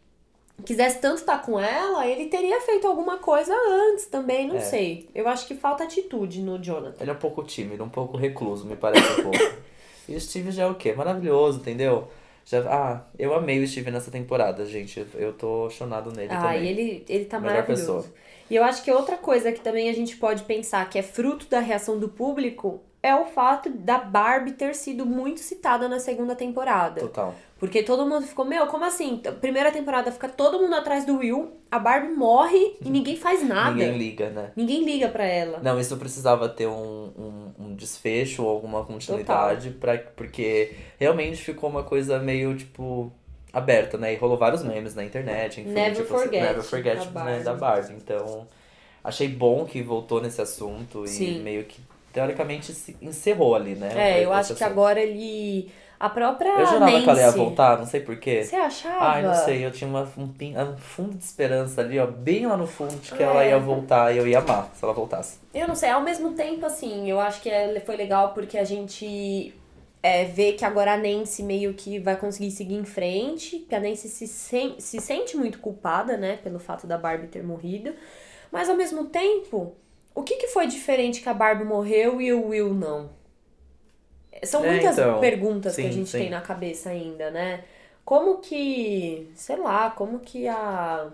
quisesse 0.65 0.99
tanto 0.99 1.17
estar 1.17 1.41
com 1.43 1.59
ela, 1.59 2.07
ele 2.07 2.25
teria 2.25 2.59
feito 2.61 2.87
alguma 2.87 3.17
coisa 3.17 3.53
antes 3.55 4.05
também, 4.05 4.47
não 4.47 4.57
É. 4.57 4.59
sei. 4.59 5.07
Eu 5.15 5.27
acho 5.27 5.47
que 5.47 5.55
falta 5.55 5.83
atitude 5.83 6.41
no 6.41 6.57
Jonathan. 6.59 6.97
Ele 7.01 7.09
é 7.11 7.13
um 7.13 7.17
pouco 7.17 7.43
tímido, 7.43 7.83
um 7.83 7.89
pouco 7.89 8.17
recluso, 8.17 8.65
me 8.65 8.75
parece 8.75 9.19
um 9.19 9.23
pouco. 9.23 9.37
e 10.09 10.15
o 10.15 10.21
Steve 10.21 10.51
já 10.51 10.63
é 10.63 10.67
o 10.67 10.75
quê? 10.75 10.93
Maravilhoso, 10.93 11.59
entendeu? 11.59 12.07
Já, 12.49 12.59
ah, 12.61 13.01
eu 13.19 13.33
amei 13.33 13.61
o 13.61 13.67
Steve 13.67 13.91
nessa 13.91 14.09
temporada, 14.09 14.65
gente. 14.65 15.05
Eu 15.15 15.33
tô 15.33 15.69
chonado 15.69 16.13
nele 16.13 16.31
Ah, 16.31 16.39
também. 16.43 16.63
e 16.63 16.67
ele, 16.69 17.05
ele 17.09 17.25
tá 17.25 17.41
Melhor 17.41 17.55
maravilhoso. 17.55 17.81
pessoa. 17.85 18.05
E 18.49 18.55
eu 18.55 18.63
acho 18.63 18.81
que 18.83 18.89
outra 18.89 19.17
coisa 19.17 19.51
que 19.51 19.59
também 19.59 19.89
a 19.89 19.93
gente 19.93 20.15
pode 20.15 20.43
pensar 20.43 20.89
que 20.89 20.97
é 20.97 21.03
fruto 21.03 21.45
da 21.49 21.59
reação 21.59 21.99
do 21.99 22.07
público 22.07 22.81
é 23.07 23.15
o 23.15 23.25
fato 23.25 23.69
da 23.69 23.97
Barbie 23.97 24.51
ter 24.51 24.75
sido 24.75 25.05
muito 25.05 25.39
citada 25.39 25.87
na 25.87 25.99
segunda 25.99 26.35
temporada. 26.35 26.99
Total. 27.01 27.33
Porque 27.59 27.81
todo 27.81 28.05
mundo 28.05 28.27
ficou, 28.27 28.45
meu, 28.45 28.67
como 28.67 28.85
assim? 28.85 29.21
Primeira 29.41 29.71
temporada 29.71 30.11
fica 30.11 30.29
todo 30.29 30.59
mundo 30.59 30.75
atrás 30.75 31.05
do 31.05 31.17
Will, 31.17 31.53
a 31.71 31.79
Barbie 31.79 32.13
morre 32.13 32.75
e 32.85 32.89
ninguém 32.89 33.15
faz 33.15 33.41
nada. 33.47 33.71
Ninguém 33.71 33.97
liga, 33.97 34.29
né? 34.29 34.51
Ninguém 34.55 34.83
liga 34.83 35.07
pra 35.07 35.25
ela. 35.25 35.59
Não, 35.63 35.79
isso 35.79 35.95
precisava 35.97 36.47
ter 36.49 36.67
um, 36.67 37.11
um, 37.17 37.51
um 37.57 37.75
desfecho 37.75 38.43
ou 38.43 38.49
alguma 38.49 38.83
continuidade, 38.83 39.71
pra, 39.71 39.97
porque 39.97 40.75
realmente 40.99 41.37
ficou 41.41 41.69
uma 41.69 41.83
coisa 41.83 42.19
meio, 42.19 42.55
tipo, 42.55 43.11
aberta, 43.51 43.97
né? 43.97 44.13
E 44.13 44.17
rolou 44.17 44.37
vários 44.37 44.63
memes 44.63 44.93
na 44.93 45.03
internet, 45.03 45.61
enfim. 45.61 45.71
Never 45.71 45.95
tipo, 45.95 46.07
forget 46.09 46.41
Never 46.43 46.61
forget, 46.63 46.97
da 46.97 47.05
né, 47.05 47.11
Barbie. 47.11 47.43
da 47.43 47.53
Barbie. 47.53 47.93
Então, 47.93 48.47
achei 49.03 49.27
bom 49.27 49.65
que 49.65 49.81
voltou 49.81 50.21
nesse 50.21 50.41
assunto 50.41 51.05
e 51.05 51.07
Sim. 51.07 51.39
meio 51.41 51.63
que, 51.63 51.81
teoricamente, 52.17 52.73
se 52.73 52.97
encerrou 52.99 53.53
ali, 53.53 53.75
né? 53.75 53.89
É, 53.95 54.25
eu 54.25 54.33
acho 54.33 54.55
que 54.55 54.63
agora 54.63 54.99
ele. 54.99 55.69
A 55.99 56.09
própria. 56.09 56.49
Eu 56.59 56.65
jurava 56.67 57.01
que 57.01 57.09
ela 57.09 57.19
ia 57.19 57.25
Nancy- 57.25 57.37
voltar, 57.37 57.77
não 57.79 57.85
sei 57.85 58.01
porquê. 58.01 58.43
Você 58.43 58.55
achava? 58.55 59.03
Ai, 59.03 59.23
não 59.23 59.33
sei, 59.33 59.65
eu 59.65 59.71
tinha 59.71 59.87
uma, 59.89 60.03
um, 60.15 60.23
um 60.71 60.77
fundo 60.77 61.17
de 61.17 61.23
esperança 61.23 61.81
ali, 61.81 61.97
ó, 61.97 62.05
bem 62.05 62.45
lá 62.45 62.55
no 62.55 62.67
fundo, 62.67 62.95
de 62.99 63.11
que 63.11 63.21
É. 63.23 63.25
ela 63.25 63.43
ia 63.45 63.57
voltar 63.57 64.13
e 64.13 64.17
eu 64.19 64.27
ia 64.27 64.37
amar 64.39 64.69
se 64.75 64.83
ela 64.83 64.93
voltasse. 64.93 65.39
Eu 65.53 65.67
não 65.67 65.73
sei, 65.75 65.89
ao 65.89 66.01
mesmo 66.01 66.33
tempo, 66.33 66.65
assim, 66.67 67.09
eu 67.09 67.19
acho 67.19 67.41
que 67.41 67.49
é- 67.49 67.79
foi 67.79 67.95
legal 67.95 68.31
porque 68.33 68.57
a 68.59 68.63
gente 68.63 69.53
é, 70.03 70.23
vê 70.25 70.51
que 70.53 70.63
agora 70.63 70.93
a 70.93 70.97
Nancy 70.97 71.41
meio 71.41 71.73
que 71.73 71.97
vai 71.97 72.15
conseguir 72.15 72.51
seguir 72.51 72.75
em 72.75 72.85
frente, 72.85 73.57
que 73.67 73.73
a 73.73 73.79
Nancy 73.79 74.07
se, 74.07 74.27
sen 74.27 74.75
se 74.79 75.01
sente 75.01 75.35
muito 75.35 75.57
culpada, 75.59 76.15
né, 76.15 76.37
pelo 76.43 76.59
fato 76.59 76.85
da 76.85 76.97
Barbie 76.97 77.27
ter 77.27 77.43
morrido. 77.43 77.91
Mas 78.51 78.69
ao 78.69 78.75
mesmo 78.75 79.05
tempo, 79.05 79.75
o 80.19 80.23
que, 80.23 80.35
que 80.37 80.47
foi 80.47 80.67
diferente 80.67 81.21
que 81.21 81.29
a 81.29 81.33
Barbie 81.33 81.63
morreu 81.65 82.21
e 82.21 82.33
o 82.33 82.47
Will 82.49 82.73
não? 82.73 83.09
São 84.43 84.61
É, 84.61 84.67
muitas 84.67 84.97
então, 84.99 85.19
perguntas 85.19 85.77
que 85.77 85.87
a 85.87 85.91
sim, 85.91 85.91
gente 85.91 86.11
sim. 86.11 86.17
tem 86.17 86.29
na 86.29 86.41
cabeça 86.41 86.89
ainda, 86.89 87.31
né? 87.31 87.63
Como 88.05 88.37
que, 88.39 89.29
sei 89.35 89.57
lá, 89.57 89.89
como 89.91 90.19
que 90.19 90.47
a 90.47 91.09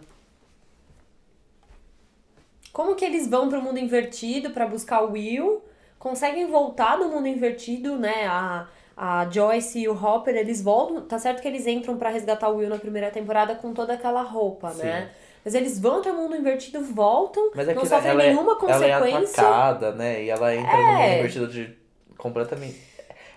como 2.72 2.96
que 2.96 3.06
eles 3.06 3.28
vão 3.28 3.50
pro 3.50 3.62
mundo 3.62 3.78
invertido 3.80 4.50
pra 4.52 4.66
buscar 4.66 5.04
o 5.04 5.12
Will? 5.12 5.62
Conseguem 6.00 6.48
voltar 6.48 6.98
do 6.98 7.08
mundo 7.08 7.28
invertido, 7.28 7.98
né? 7.98 8.26
A, 8.28 8.68
a 8.98 9.30
Joyce 9.30 9.80
e 9.80 9.88
o 9.88 9.94
Hopper, 9.94 10.36
eles 10.36 10.62
voltam. 10.62 11.02
Tá 11.06 11.20
certo 11.20 11.42
que 11.42 11.48
eles 11.48 11.68
entram 11.68 11.98
pra 11.98 12.10
resgatar 12.10 12.50
o 12.50 12.58
Will 12.58 12.70
na 12.70 12.80
primeira 12.80 13.12
temporada 13.12 13.56
com 13.56 13.74
toda 13.74 13.94
aquela 13.94 14.22
roupa, 14.24 14.74
Sim. 14.74 14.84
né? 14.84 15.12
Mas 15.44 15.54
eles 15.56 15.78
vão 15.80 16.00
até 16.00 16.12
o 16.12 16.16
mundo 16.16 16.36
invertido, 16.36 16.82
voltam, 16.82 17.52
Mas 17.54 17.68
é 17.68 17.74
não 17.74 17.86
sofrem 17.86 18.12
ela, 18.12 18.24
é- 18.24 18.28
nenhuma 18.30 18.58
ela 18.68 18.86
é 18.86 19.00
consequência. 19.00 19.44
atacada, 19.44 19.92
né? 19.92 20.24
E 20.24 20.30
ela 20.30 20.56
entra 20.56 20.72
no 20.78 20.84
mundo 20.88 21.00
É. 21.02 21.20
invertido 21.20 21.48
de 21.48 21.78
completamente. 22.18 22.82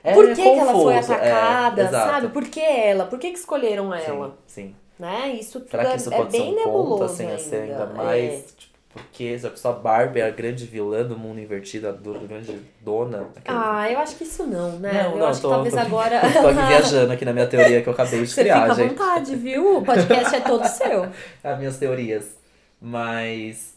É 0.04 0.12
Por 0.14 0.28
que, 0.28 0.34
que 0.36 0.48
ela 0.48 0.72
foi 0.72 0.94
é, 0.94 0.98
atacada, 0.98 1.90
sabe? 1.90 2.28
Por 2.28 2.44
que 2.44 2.60
ela? 2.60 3.06
Por 3.06 3.18
que, 3.18 3.32
que 3.32 3.38
escolheram 3.38 3.92
ela? 3.92 4.28
Sim, 4.46 4.68
sim. 4.68 4.76
Né? 4.98 5.30
Isso 5.40 5.58
tudo 5.60 5.70
Será 5.70 5.84
que 5.84 5.92
é, 5.92 5.96
isso 5.96 6.14
é 6.14 6.16
pode 6.16 6.30
ser 6.32 6.38
bem 6.38 6.52
um 6.52 6.54
ponto, 6.54 6.66
nebuloso 6.66 7.04
assim, 7.04 7.30
a 7.32 7.38
ser 7.38 7.62
ainda 7.62 7.82
ainda. 7.82 7.86
mais. 7.94 8.32
É. 8.32 8.42
Tipo, 8.56 8.75
porque 8.96 9.38
pensou 9.40 9.70
a 9.70 9.74
Barbie 9.74 10.20
é 10.20 10.26
a 10.26 10.30
grande 10.30 10.64
vilã 10.66 11.04
do 11.06 11.16
mundo 11.18 11.38
invertido, 11.40 11.88
a 11.88 11.92
do- 11.92 12.18
grande 12.26 12.58
dona? 12.80 13.28
Aquele- 13.36 13.56
Ah, 13.58 13.90
eu 13.90 13.98
acho 13.98 14.16
que 14.16 14.24
isso 14.24 14.44
não, 14.46 14.78
né? 14.78 15.04
Não, 15.04 15.12
eu 15.12 15.18
não, 15.18 15.26
acho 15.28 15.40
tô, 15.40 15.48
que 15.48 15.54
talvez 15.54 15.74
tô, 15.74 15.80
agora. 15.80 16.20
tô 16.20 16.46
aqui 16.48 16.66
viajando 16.66 17.12
aqui 17.12 17.24
na 17.24 17.32
minha 17.32 17.46
teoria 17.46 17.82
que 17.82 17.88
eu 17.88 17.92
acabei 17.92 18.20
de 18.22 18.26
Você 18.28 18.40
criar, 18.42 18.60
fica 18.62 18.72
à 18.72 18.74
gente. 18.76 18.88
vontade, 18.90 19.36
viu? 19.36 19.78
O 19.78 19.84
podcast 19.84 20.34
é 20.34 20.40
todo 20.40 20.66
seu. 20.66 21.08
As 21.44 21.58
minhas 21.58 21.76
teorias. 21.78 22.36
Mas 22.80 23.76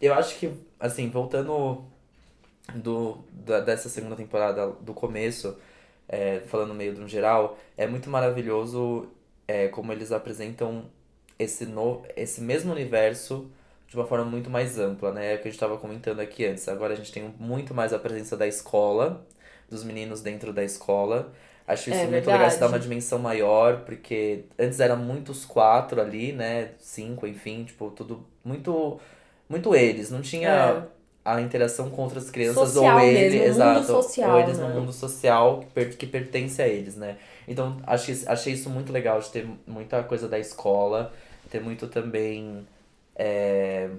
eu 0.00 0.14
acho 0.14 0.38
que, 0.38 0.50
assim, 0.80 1.08
voltando 1.10 1.84
do, 2.74 3.18
da- 3.32 3.60
dessa 3.60 3.88
segunda 3.88 4.16
temporada, 4.16 4.68
do 4.80 4.92
começo, 4.94 5.56
é, 6.08 6.40
falando 6.46 6.74
meio 6.74 6.94
do 6.94 7.06
geral, 7.08 7.58
é 7.76 7.86
muito 7.86 8.08
maravilhoso 8.10 9.08
é, 9.46 9.68
como 9.68 9.92
eles 9.92 10.12
apresentam 10.12 10.84
esse, 11.38 11.64
no, 11.66 12.02
esse 12.16 12.40
mesmo 12.40 12.72
universo 12.72 13.50
de 13.88 13.96
uma 13.96 14.06
forma 14.06 14.24
muito 14.24 14.50
mais 14.50 14.78
ampla, 14.78 15.12
né? 15.12 15.32
É 15.32 15.36
o 15.36 15.38
que 15.38 15.42
a 15.48 15.50
gente 15.50 15.54
estava 15.54 15.78
comentando 15.78 16.20
aqui 16.20 16.44
antes. 16.46 16.68
Agora 16.68 16.92
a 16.92 16.96
gente 16.96 17.10
tem 17.12 17.34
muito 17.38 17.74
mais 17.74 17.92
a 17.92 17.98
presença 17.98 18.36
da 18.36 18.46
escola, 18.46 19.26
dos 19.70 19.82
meninos 19.84 20.20
dentro 20.20 20.52
da 20.52 20.62
escola. 20.62 21.32
Acho 21.66 21.90
isso 21.90 21.98
É 22.00 22.06
muito 22.06 22.30
legal, 22.30 22.48
isso 22.48 22.60
dá 22.60 22.66
uma 22.66 22.78
dimensão 22.78 23.18
maior, 23.18 23.80
porque 23.84 24.44
antes 24.58 24.80
eram 24.80 24.96
muitos 24.96 25.44
quatro 25.44 26.00
ali, 26.00 26.32
né? 26.32 26.70
Cinco, 26.78 27.26
enfim, 27.26 27.64
tipo, 27.64 27.90
tudo 27.90 28.26
muito, 28.44 28.98
muito 29.48 29.74
eles. 29.74 30.10
Não 30.10 30.20
tinha 30.22 30.48
É. 30.50 30.82
a 31.24 31.40
interação 31.40 31.90
com 31.90 32.02
outras 32.02 32.30
crianças 32.30 32.70
Social 32.70 32.98
ou 32.98 33.04
ele, 33.04 33.38
mesmo, 33.38 33.42
exato, 33.44 33.86
social, 33.86 34.30
ou 34.32 34.38
eles 34.40 34.58
né? 34.58 34.66
no 34.68 34.80
mundo 34.80 34.92
social 34.92 35.60
que, 35.60 35.66
per- 35.66 35.96
que 35.96 36.06
pertence 36.06 36.60
a 36.62 36.68
eles, 36.68 36.96
né? 36.96 37.16
Então, 37.46 37.76
achei, 37.86 38.18
achei 38.26 38.52
isso 38.54 38.70
muito 38.70 38.92
legal 38.92 39.20
de 39.20 39.30
ter 39.30 39.46
muita 39.66 40.02
coisa 40.02 40.28
da 40.28 40.38
escola, 40.38 41.12
ter 41.50 41.60
muito 41.60 41.86
também 41.86 42.66
é, 43.18 43.90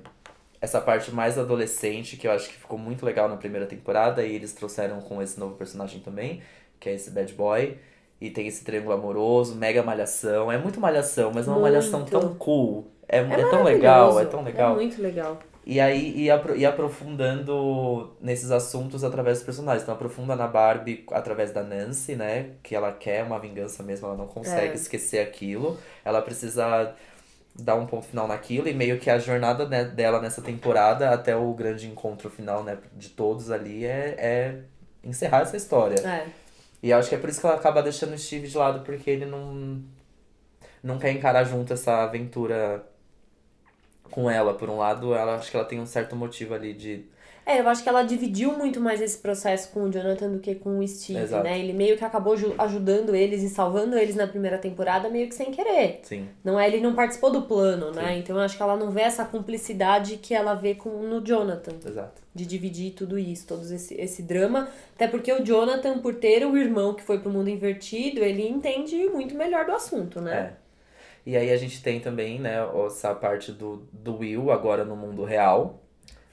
essa 0.61 0.81
parte 0.81 1.11
mais 1.11 1.37
adolescente, 1.37 2.17
que 2.17 2.27
eu 2.27 2.31
acho 2.31 2.47
que 2.49 2.55
ficou 2.55 2.77
muito 2.77 3.05
legal 3.05 3.27
na 3.29 3.37
primeira 3.37 3.65
temporada, 3.65 4.23
e 4.25 4.33
eles 4.33 4.53
trouxeram 4.53 5.01
com 5.01 5.21
esse 5.21 5.39
novo 5.39 5.55
personagem 5.55 5.99
também, 5.99 6.41
que 6.79 6.89
é 6.89 6.93
esse 6.93 7.11
bad 7.11 7.31
boy. 7.33 7.77
E 8.21 8.29
tem 8.29 8.47
esse 8.47 8.65
triângulo 8.65 8.93
amoroso, 8.93 9.55
mega 9.55 9.81
malhação. 9.81 10.51
É 10.51 10.57
muito 10.57 10.77
malhação, 10.79 11.31
mas 11.33 11.47
é 11.47 11.51
uma 11.51 11.59
malhação 11.59 12.03
tão 12.03 12.35
cool. 12.35 12.87
É, 13.07 13.19
é, 13.19 13.21
É 13.21 13.49
tão 13.49 13.63
legal, 13.63 14.19
é 14.19 14.25
tão 14.25 14.43
legal. 14.43 14.73
É 14.73 14.75
muito 14.75 15.01
legal. 15.01 15.39
E 15.65 15.79
aí, 15.79 16.13
e, 16.17 16.29
apro 16.29 16.55
e 16.57 16.65
aprofundando 16.65 18.11
nesses 18.19 18.51
assuntos 18.51 19.03
através 19.03 19.37
dos 19.37 19.45
personagens. 19.45 19.83
Então, 19.83 19.95
aprofunda 19.95 20.35
na 20.35 20.47
Barbie 20.47 21.05
através 21.11 21.51
da 21.51 21.63
Nancy, 21.63 22.15
né? 22.15 22.51
Que 22.63 22.75
ela 22.75 22.91
quer 22.91 23.23
uma 23.23 23.39
vingança 23.39 23.83
mesmo, 23.83 24.07
ela 24.07 24.17
não 24.17 24.27
consegue 24.27 24.73
É. 24.73 24.75
esquecer 24.75 25.19
aquilo. 25.19 25.77
Ela 26.03 26.21
precisa 26.21 26.93
dar 27.63 27.75
um 27.75 27.85
ponto 27.85 28.05
final 28.05 28.27
naquilo. 28.27 28.67
E 28.67 28.73
meio 28.73 28.99
que 28.99 29.09
a 29.09 29.19
jornada 29.19 29.67
né, 29.67 29.83
dela 29.83 30.21
nessa 30.21 30.41
temporada, 30.41 31.11
até 31.11 31.35
o 31.35 31.53
grande 31.53 31.87
encontro 31.87 32.29
final, 32.29 32.63
né? 32.63 32.77
De 32.95 33.09
todos 33.09 33.51
ali, 33.51 33.85
é, 33.85 34.15
é 34.17 34.59
encerrar 35.03 35.41
essa 35.41 35.57
história. 35.57 35.99
É. 36.07 36.27
E 36.81 36.93
acho 36.93 37.09
que 37.09 37.15
é 37.15 37.17
por 37.17 37.29
isso 37.29 37.41
que 37.41 37.45
ela 37.45 37.55
acaba 37.55 37.83
deixando 37.83 38.13
o 38.13 38.17
Steve 38.17 38.47
de 38.47 38.57
lado, 38.57 38.81
porque 38.85 39.09
ele 39.09 39.25
não, 39.25 39.83
não 40.81 40.97
quer 40.97 41.11
encarar 41.11 41.43
junto 41.43 41.73
essa 41.73 42.03
aventura 42.03 42.85
com 44.09 44.29
ela. 44.29 44.53
Por 44.53 44.69
um 44.69 44.77
lado, 44.77 45.13
ela 45.13 45.35
acho 45.35 45.51
que 45.51 45.57
ela 45.57 45.65
tem 45.65 45.79
um 45.79 45.85
certo 45.85 46.15
motivo 46.15 46.53
ali 46.53 46.73
de. 46.73 47.05
É, 47.51 47.61
eu 47.61 47.67
acho 47.67 47.81
que 47.81 47.89
ela 47.89 48.03
dividiu 48.03 48.55
muito 48.55 48.79
mais 48.79 49.01
esse 49.01 49.17
processo 49.17 49.71
com 49.71 49.81
o 49.85 49.89
Jonathan 49.91 50.29
do 50.29 50.37
que 50.39 50.53
com 50.53 50.77
o 50.77 50.87
Steve, 50.87 51.19
Exato. 51.21 51.43
né? 51.43 51.57
Ele 51.57 51.73
meio 51.73 51.97
que 51.97 52.05
acabou 52.05 52.37
ju- 52.37 52.53
ajudando 52.59 53.15
eles 53.15 53.41
e 53.41 53.49
salvando 53.49 53.97
eles 53.97 54.15
na 54.15 54.27
primeira 54.27 54.59
temporada, 54.59 55.09
meio 55.09 55.27
que 55.27 55.33
sem 55.33 55.49
querer. 55.49 55.99
Sim. 56.03 56.27
Não 56.43 56.59
é, 56.59 56.67
ele 56.67 56.79
não 56.79 56.93
participou 56.93 57.31
do 57.31 57.41
plano, 57.41 57.91
né? 57.91 58.13
Sim. 58.13 58.19
Então 58.19 58.35
eu 58.35 58.43
acho 58.43 58.55
que 58.55 58.61
ela 58.61 58.77
não 58.77 58.91
vê 58.91 59.01
essa 59.01 59.25
cumplicidade 59.25 60.17
que 60.17 60.35
ela 60.35 60.53
vê 60.53 60.75
com, 60.75 60.89
no 60.89 61.25
Jonathan. 61.25 61.71
Exato. 61.83 62.21
De 62.35 62.45
dividir 62.45 62.91
tudo 62.91 63.17
isso, 63.17 63.47
todo 63.47 63.63
esse, 63.63 63.95
esse 63.99 64.21
drama. 64.21 64.69
Até 64.95 65.07
porque 65.07 65.33
o 65.33 65.43
Jonathan, 65.43 65.97
por 65.97 66.13
ter 66.13 66.45
o 66.45 66.55
irmão 66.55 66.93
que 66.93 67.01
foi 67.01 67.17
pro 67.17 67.31
mundo 67.31 67.49
invertido, 67.49 68.23
ele 68.23 68.47
entende 68.47 68.95
muito 69.09 69.33
melhor 69.33 69.65
do 69.65 69.71
assunto, 69.71 70.21
né? 70.21 70.53
É. 70.55 70.69
E 71.25 71.35
aí 71.35 71.51
a 71.51 71.57
gente 71.57 71.81
tem 71.81 71.99
também, 71.99 72.39
né, 72.39 72.57
essa 72.85 73.13
parte 73.15 73.51
do, 73.51 73.87
do 73.91 74.17
Will 74.19 74.51
agora 74.51 74.85
no 74.85 74.95
mundo 74.95 75.23
real. 75.23 75.81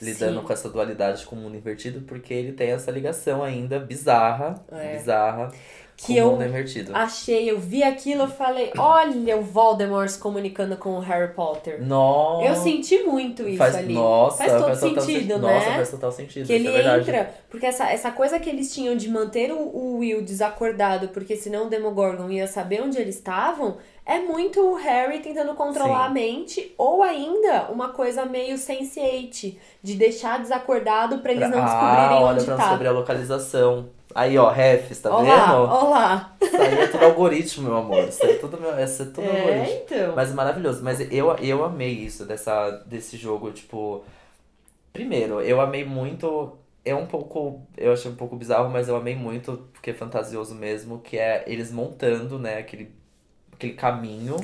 Lidando 0.01 0.41
Sim. 0.41 0.47
com 0.47 0.53
essa 0.53 0.69
dualidade 0.69 1.25
com 1.25 1.35
o 1.37 1.39
mundo 1.39 1.57
invertido, 1.57 2.03
porque 2.03 2.35
ele 2.35 2.53
tem 2.53 2.71
essa 2.71 2.91
ligação 2.91 3.43
ainda 3.43 3.79
bizarra, 3.79 4.63
É. 4.71 4.97
bizarra 4.99 5.51
Que 5.97 6.09
com 6.09 6.13
eu 6.13 6.29
o 6.29 6.31
mundo 6.33 6.45
invertido. 6.45 6.95
Achei, 6.95 7.51
eu 7.51 7.59
vi 7.59 7.83
aquilo, 7.83 8.25
eu 8.25 8.29
falei, 8.29 8.71
olha 8.77 9.39
o 9.39 9.43
Voldemort 9.43 10.07
se 10.11 10.19
comunicando 10.19 10.77
com 10.77 10.91
o 10.91 11.01
Harry 11.01 11.33
Potter. 11.33 11.83
Nossa! 11.83 12.47
Eu 12.47 12.55
senti 12.57 13.05
muito 13.05 13.49
isso 13.49 13.57
faz, 13.57 13.75
ali. 13.75 13.95
Nossa, 13.95 14.37
faz 14.37 14.53
todo 14.53 14.61
total 14.61 14.77
sentido, 14.77 15.05
sen- 15.33 15.39
né? 15.41 15.55
Nossa, 15.55 15.71
faz 15.71 15.91
total 15.91 16.13
sentido. 16.13 16.47
Que 16.47 16.57
isso 16.57 16.69
ele 16.69 16.77
é 16.77 16.99
entra, 16.99 17.31
porque 17.49 17.65
essa, 17.65 17.91
essa 17.91 18.11
coisa 18.11 18.39
que 18.39 18.51
eles 18.51 18.75
tinham 18.75 18.95
de 18.95 19.09
manter 19.09 19.51
o, 19.51 19.57
o 19.59 19.97
Will 20.01 20.21
desacordado, 20.21 21.09
porque 21.09 21.37
senão 21.37 21.67
o 21.67 21.71
Demogorgon 21.71 22.31
ia 22.31 22.47
saber 22.47 22.83
onde 22.83 22.99
eles 22.99 23.15
estavam, 23.15 23.79
é 24.07 24.21
muito 24.21 24.61
o 24.61 24.75
Harry 24.77 25.19
tentando 25.19 25.53
controlar 25.55 26.05
Sim. 26.05 26.07
a 26.07 26.11
mente, 26.11 26.75
ou 26.79 27.03
ainda 27.03 27.66
uma 27.71 27.88
coisa 27.88 28.25
meio 28.25 28.55
sense8, 28.57 29.57
de 29.83 29.95
deixar 29.97 30.38
desacordado 30.40 31.19
pra 31.19 31.33
eles 31.33 31.49
Pra- 31.49 31.57
não 31.57 31.62
ah, 31.62 31.66
descobrirem 31.66 32.23
olha, 32.25 32.35
onde 32.37 32.45
pra 32.45 32.57
tá. 32.57 32.62
descobrir 32.62 32.87
a 32.87 32.92
localização. 32.92 33.88
Aí, 34.14 34.38
ó, 34.38 34.49
refs, 34.49 35.01
tá 35.03 35.14
Olá, 35.14 35.47
vendo? 35.47 35.62
olá. 35.75 36.37
Isso 36.40 36.57
aí 36.57 36.79
é 36.79 36.87
tudo 36.87 37.05
algoritmo, 37.05 37.69
meu 37.69 37.77
amor. 37.77 38.09
Isso 38.09 38.25
é 38.25 38.35
tudo, 38.35 38.59
meu, 38.59 38.79
isso 38.83 39.03
é 39.03 39.07
tudo 39.07 39.29
algoritmo. 39.29 39.64
É, 39.66 39.83
então. 39.85 40.16
Mas 40.16 40.31
é 40.31 40.35
maravilhoso. 40.35 40.83
Mas 40.83 41.01
eu, 41.12 41.31
eu 41.37 41.62
amei 41.62 41.90
isso, 41.90 42.25
dessa, 42.25 42.71
desse 42.87 43.19
jogo, 43.19 43.51
tipo... 43.51 44.03
Primeiro, 44.92 45.42
eu 45.42 45.61
amei 45.61 45.85
muito... 45.85 46.57
É 46.83 46.95
um 46.95 47.05
pouco... 47.05 47.61
Eu 47.77 47.92
achei 47.92 48.11
um 48.11 48.14
pouco 48.14 48.37
bizarro, 48.37 48.71
mas 48.71 48.88
eu 48.88 48.97
amei 48.97 49.14
muito, 49.14 49.69
porque 49.75 49.90
é 49.90 49.95
fantasioso 49.95 50.55
mesmo, 50.55 51.01
que 51.01 51.19
é 51.19 51.45
eles 51.47 51.71
montando, 51.71 52.38
né, 52.38 52.57
aquele, 52.59 52.95
aquele 53.57 53.73
caminho. 53.73 54.37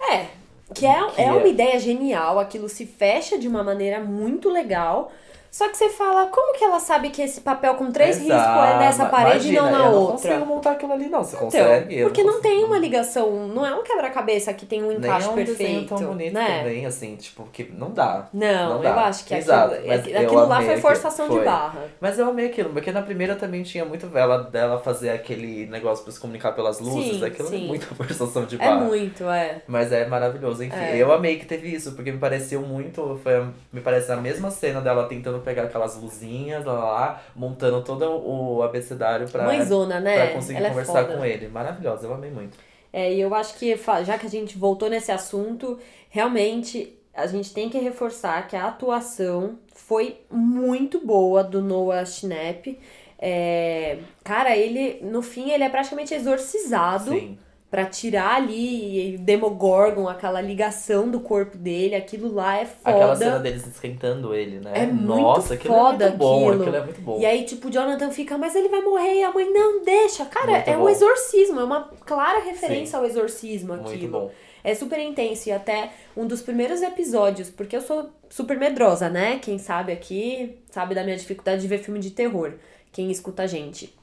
É, 0.00 0.26
que 0.72 0.86
é, 0.86 1.10
Que 1.10 1.20
é 1.20 1.24
é- 1.26 1.32
uma 1.32 1.46
ideia 1.46 1.78
genial, 1.78 2.38
aquilo 2.38 2.68
se 2.68 2.86
fecha 2.86 3.36
de 3.38 3.46
uma 3.48 3.62
maneira 3.62 4.00
muito 4.00 4.48
legal. 4.48 5.12
Só 5.50 5.68
que 5.68 5.76
você 5.76 5.88
fala, 5.88 6.26
como 6.26 6.56
que 6.56 6.62
ela 6.64 6.78
sabe 6.78 7.10
que 7.10 7.20
esse 7.22 7.40
papel 7.40 7.74
com 7.74 7.90
três 7.90 8.18
riscos 8.18 8.36
é 8.36 8.78
nessa 8.78 9.06
parede 9.06 9.48
e 9.48 9.52
não 9.52 9.66
Imagina, 9.68 9.78
na 9.78 9.84
eu 9.86 9.92
não 9.92 10.00
outra? 10.00 10.12
consigo 10.30 10.46
montar 10.46 10.70
aquilo 10.72 10.92
ali, 10.92 11.06
não. 11.08 11.24
Você 11.24 11.34
Então, 11.36 11.46
consegue? 11.46 12.02
Porque 12.04 12.22
não 12.22 12.34
consigo. 12.34 12.48
tem 12.54 12.64
uma 12.64 12.78
ligação, 12.78 13.48
não 13.48 13.66
é 13.66 13.74
um 13.74 13.82
quebra-cabeça 13.82 14.52
que 14.54 14.64
tem 14.64 14.82
um 14.84 14.88
Nem 14.88 14.98
encaixe 14.98 15.26
é 15.26 15.30
um 15.30 15.34
perfeito, 15.34 15.88
tão 15.96 16.04
bonito 16.06 16.32
né? 16.34 16.58
também, 16.58 16.86
assim, 16.86 17.16
tipo, 17.16 17.48
que 17.52 17.64
não 17.64 17.90
dá. 17.90 18.28
Não, 18.32 18.74
Não 18.74 18.80
dá. 18.82 18.90
eu 18.90 18.98
acho 19.00 19.24
que 19.24 19.34
Exato, 19.34 19.74
aquilo, 19.74 19.92
aquilo, 19.94 20.18
aquilo 20.18 20.46
lá 20.46 20.62
foi 20.62 20.76
forçação 20.76 21.28
de 21.28 21.34
Foi. 21.34 21.44
barra. 21.44 21.80
Mas 22.00 22.18
eu 22.18 22.28
amei 22.28 22.46
aquilo, 22.46 22.70
porque 22.70 22.92
na 22.92 23.02
primeira 23.02 23.34
também 23.34 23.62
tinha 23.64 23.84
muito 23.84 24.06
vela 24.06 24.38
dela 24.44 24.78
fazer 24.78 25.10
aquele 25.10 25.66
negócio 25.66 26.04
pra 26.04 26.12
se 26.12 26.20
comunicar 26.20 26.52
pelas 26.52 26.78
luzes, 26.80 27.18
Sim, 27.18 27.24
aquilo 27.24 27.48
é 27.48 27.50
sim. 27.50 27.66
muita 27.66 27.86
forçação 27.94 28.44
de 28.44 28.54
É 28.54 28.58
barra. 28.58 28.76
muito, 28.84 29.28
é. 29.28 29.62
Mas 29.66 29.90
é 29.92 30.06
maravilhoso, 30.06 30.62
enfim. 30.62 30.76
É. 30.76 30.96
Eu 30.96 31.10
amei 31.12 31.38
que 31.38 31.44
teve 31.46 31.68
isso, 31.74 31.92
porque 31.92 32.12
me 32.12 32.18
pareceu 32.18 32.60
muito. 32.62 33.18
Foi, 33.22 33.46
me 33.72 33.80
parece 33.80 34.12
a 34.12 34.16
mesma 34.16 34.50
cena 34.50 34.80
dela 34.80 35.06
tentando 35.08 35.39
pegar 35.40 35.64
aquelas 35.64 35.96
luzinhas 35.96 36.64
lá, 36.64 36.72
lá 36.74 37.22
montando 37.34 37.82
todo 37.82 38.04
o 38.04 38.62
abecedário 38.62 39.28
pra, 39.28 39.44
Mãezona, 39.44 40.00
né? 40.00 40.26
pra 40.26 40.34
conseguir 40.34 40.58
Ela 40.58 40.66
é 40.66 40.70
conversar 40.70 41.04
foda. 41.04 41.16
com 41.16 41.24
ele. 41.24 41.48
Maravilhosa, 41.48 42.06
eu 42.06 42.14
amei 42.14 42.30
muito. 42.30 42.58
É, 42.92 43.12
e 43.12 43.20
eu 43.20 43.34
acho 43.34 43.54
que, 43.54 43.78
já 44.04 44.18
que 44.18 44.26
a 44.26 44.30
gente 44.30 44.58
voltou 44.58 44.90
nesse 44.90 45.12
assunto, 45.12 45.78
realmente 46.08 46.96
a 47.14 47.26
gente 47.26 47.52
tem 47.52 47.68
que 47.68 47.78
reforçar 47.78 48.46
que 48.48 48.56
a 48.56 48.66
atuação 48.66 49.58
foi 49.74 50.20
muito 50.30 51.04
boa 51.04 51.42
do 51.42 51.60
Noah 51.60 52.04
Schnapp. 52.04 52.78
É, 53.18 53.98
cara, 54.24 54.56
ele, 54.56 55.00
no 55.02 55.20
fim, 55.20 55.50
ele 55.50 55.62
é 55.64 55.68
praticamente 55.68 56.14
exorcizado 56.14 57.10
Sim. 57.10 57.38
Pra 57.70 57.84
tirar 57.84 58.34
ali 58.34 59.16
Demogorgon, 59.18 60.08
aquela 60.08 60.40
ligação 60.40 61.08
do 61.08 61.20
corpo 61.20 61.56
dele, 61.56 61.94
aquilo 61.94 62.34
lá 62.34 62.58
é 62.58 62.64
foda. 62.64 62.96
Aquela 62.96 63.14
cena 63.14 63.38
deles 63.38 63.64
esquentando 63.64 64.34
ele, 64.34 64.58
né? 64.58 64.72
É 64.74 64.86
muito 64.86 65.22
Nossa, 65.22 65.54
aquilo 65.54 65.72
foda 65.72 66.06
é 66.06 66.08
muito 66.08 66.18
bom, 66.18 66.48
aquilo. 66.48 66.62
aquilo 66.62 66.76
é 66.76 66.84
muito 66.84 67.00
bom. 67.00 67.20
E 67.20 67.26
aí, 67.26 67.44
tipo, 67.44 67.68
o 67.68 67.70
Jonathan 67.70 68.10
fica, 68.10 68.36
mas 68.36 68.56
ele 68.56 68.68
vai 68.68 68.80
morrer, 68.80 69.20
e 69.20 69.22
a 69.22 69.32
mãe, 69.32 69.48
não, 69.52 69.84
deixa. 69.84 70.24
Cara, 70.24 70.50
Muito 70.50 70.68
é 70.68 70.76
um 70.76 70.80
bom. 70.80 70.88
exorcismo, 70.88 71.60
é 71.60 71.64
uma 71.64 71.88
clara 72.04 72.40
referência 72.40 72.90
Sim. 72.90 72.96
ao 72.96 73.04
exorcismo 73.06 73.74
aquilo. 73.74 73.88
Muito 73.88 74.08
bom. 74.08 74.30
É 74.64 74.74
super 74.74 74.98
intenso 74.98 75.48
e 75.48 75.52
até 75.52 75.90
um 76.16 76.26
dos 76.26 76.42
primeiros 76.42 76.82
episódios, 76.82 77.48
porque 77.50 77.76
eu 77.76 77.80
sou 77.80 78.10
super 78.28 78.58
medrosa, 78.58 79.08
né? 79.08 79.38
Quem 79.38 79.58
sabe 79.58 79.92
aqui 79.92 80.58
sabe 80.70 80.94
da 80.94 81.04
minha 81.04 81.16
dificuldade 81.16 81.62
de 81.62 81.68
ver 81.68 81.78
filme 81.78 82.00
de 82.00 82.10
terror. 82.10 82.54
Quem 82.92 83.10
escuta 83.12 83.44
a 83.44 83.46
gente. 83.46 83.94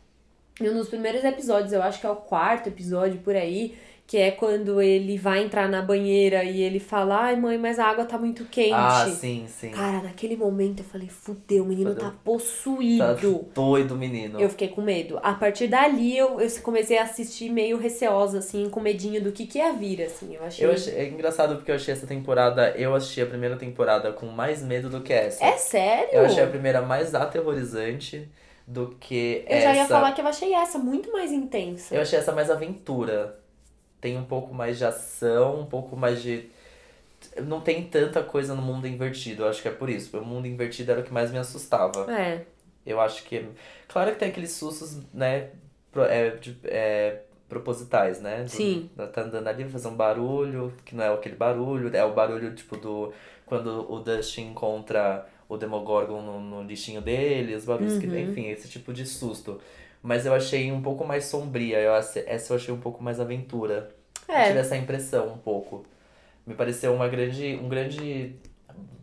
E 0.60 0.68
um 0.70 0.74
dos 0.74 0.90
primeiros 0.90 1.24
episódios, 1.24 1.72
eu 1.72 1.84
acho 1.84 2.00
que 2.00 2.08
é 2.08 2.10
o 2.10 2.16
quarto 2.16 2.68
episódio 2.68 3.20
por 3.20 3.36
aí, 3.36 3.78
que 4.08 4.18
é 4.18 4.32
quando 4.32 4.82
ele 4.82 5.18
vai 5.18 5.44
entrar 5.44 5.68
na 5.68 5.82
banheira 5.82 6.44
e 6.44 6.62
ele 6.62 6.80
fala: 6.80 7.26
Ai, 7.26 7.36
mãe, 7.36 7.58
mas 7.58 7.78
a 7.78 7.86
água 7.86 8.06
tá 8.06 8.18
muito 8.18 8.46
quente. 8.46 8.74
Ah, 8.74 9.06
sim, 9.14 9.46
sim. 9.48 9.70
Cara, 9.70 10.02
naquele 10.02 10.38
momento 10.38 10.80
eu 10.80 10.86
falei: 10.86 11.10
Fudeu, 11.10 11.64
o 11.64 11.68
menino 11.68 11.90
Fudeu. 11.92 12.06
tá 12.06 12.16
possuído. 12.24 13.40
Tá 13.40 13.46
doido, 13.54 13.96
menino. 13.98 14.40
Eu 14.40 14.50
fiquei 14.50 14.70
com 14.70 14.82
medo. 14.82 15.20
A 15.22 15.34
partir 15.34 15.68
dali, 15.68 16.18
eu, 16.18 16.40
eu 16.40 16.50
comecei 16.64 16.98
a 16.98 17.04
assistir 17.04 17.50
meio 17.50 17.78
receosa, 17.78 18.40
assim, 18.40 18.70
com 18.70 18.80
medinho 18.80 19.22
do 19.22 19.34
que, 19.34 19.46
que 19.46 19.58
ia 19.60 19.74
vir, 19.74 20.02
assim. 20.02 20.36
Eu 20.36 20.44
achei. 20.44 20.66
Eu 20.66 20.72
achei, 20.72 20.96
é 20.96 21.10
engraçado 21.10 21.58
porque 21.58 21.70
eu 21.70 21.76
achei 21.76 21.94
essa 21.94 22.08
temporada, 22.08 22.74
eu 22.78 22.96
achei 22.96 23.24
a 23.24 23.28
primeira 23.28 23.58
temporada 23.58 24.14
com 24.14 24.28
mais 24.28 24.64
medo 24.64 24.90
do 24.90 25.02
que 25.02 25.12
essa. 25.12 25.44
É 25.44 25.58
sério? 25.58 26.10
Eu 26.14 26.26
achei 26.26 26.44
a 26.44 26.48
primeira 26.48 26.82
mais 26.82 27.14
aterrorizante 27.14 28.28
do 28.68 28.90
que 29.00 29.46
Eu 29.48 29.56
essa. 29.58 29.68
já 29.68 29.76
ia 29.76 29.86
falar 29.88 30.12
que 30.12 30.20
eu 30.22 30.28
achei 30.28 30.54
essa 30.54 30.78
muito 30.78 31.12
mais 31.12 31.32
intensa. 31.32 31.96
Eu 31.96 32.02
achei 32.02 32.20
essa 32.20 32.34
mais 32.34 32.52
aventura. 32.52 33.40
Tem 34.02 34.18
um 34.18 34.26
pouco 34.26 34.54
mais 34.54 34.78
de 34.78 34.86
ação, 34.86 35.62
um 35.62 35.66
pouco 35.66 35.96
mais 35.96 36.22
de. 36.22 36.50
Não 37.44 37.62
tem 37.62 37.84
tanta 37.88 38.22
coisa 38.22 38.54
no 38.54 38.62
mundo 38.62 38.88
invertido, 38.88 39.44
eu 39.44 39.50
acho 39.50 39.62
que 39.62 39.68
é 39.68 39.72
por 39.72 39.90
isso. 39.90 40.16
O 40.18 40.26
mundo 40.26 40.46
invertido 40.48 40.92
era 40.92 41.02
o 41.02 41.04
que 41.04 41.12
mais 41.14 41.32
me 41.32 41.38
assustava. 41.40 42.12
É. 42.14 42.44
Eu 42.86 43.00
acho 43.00 43.24
que. 43.24 43.48
Claro 43.88 44.12
que 44.12 44.18
tem 44.20 44.30
aqueles 44.30 44.52
sustos, 44.52 45.00
né? 45.14 45.50
é, 46.10 46.30
de- 46.32 46.60
é, 46.66 47.22
propositais, 47.50 48.22
né? 48.22 48.44
Do- 48.44 48.50
Sim. 48.50 48.90
Tá 49.14 49.22
andando 49.22 49.48
ali, 49.48 49.68
fazer 49.68 49.88
um 49.88 49.96
barulho, 49.96 50.72
que 50.86 50.94
não 50.96 51.04
é 51.04 51.12
aquele 51.14 51.36
barulho, 51.36 51.90
é 51.96 52.04
o 52.06 52.14
barulho 52.14 52.54
tipo 52.54 52.78
do. 52.78 53.12
Quando 53.48 53.90
o 53.92 54.00
Dustin 54.00 54.50
encontra 54.50 55.26
o 55.50 55.58
Demogorgon 55.58 56.22
no, 56.22 56.40
no 56.40 56.64
lixinho 56.64 57.02
dele, 57.02 57.56
os 57.56 57.66
barulhos 57.66 57.98
que. 57.98 58.08
Uhum. 58.08 58.18
Enfim, 58.20 58.48
esse 58.50 58.68
tipo 58.68 58.94
de 58.94 59.06
susto. 59.06 59.60
Mas 60.02 60.26
eu 60.26 60.34
achei 60.34 60.72
um 60.72 60.82
pouco 60.82 61.04
mais 61.06 61.26
sombria, 61.26 61.80
eu, 61.80 61.94
essa 61.94 62.20
eu 62.54 62.56
achei 62.56 62.74
um 62.74 62.80
pouco 62.80 63.04
mais 63.04 63.20
aventura. 63.20 63.90
Eu 64.28 64.36
tive 64.36 64.58
É. 64.58 64.60
essa 64.60 64.76
impressão 64.78 65.28
um 65.34 65.38
pouco. 65.38 65.86
Me 66.46 66.54
pareceu 66.54 66.94
uma 66.94 67.08
grande. 67.08 67.60
um 67.62 67.68
grande. 67.68 68.36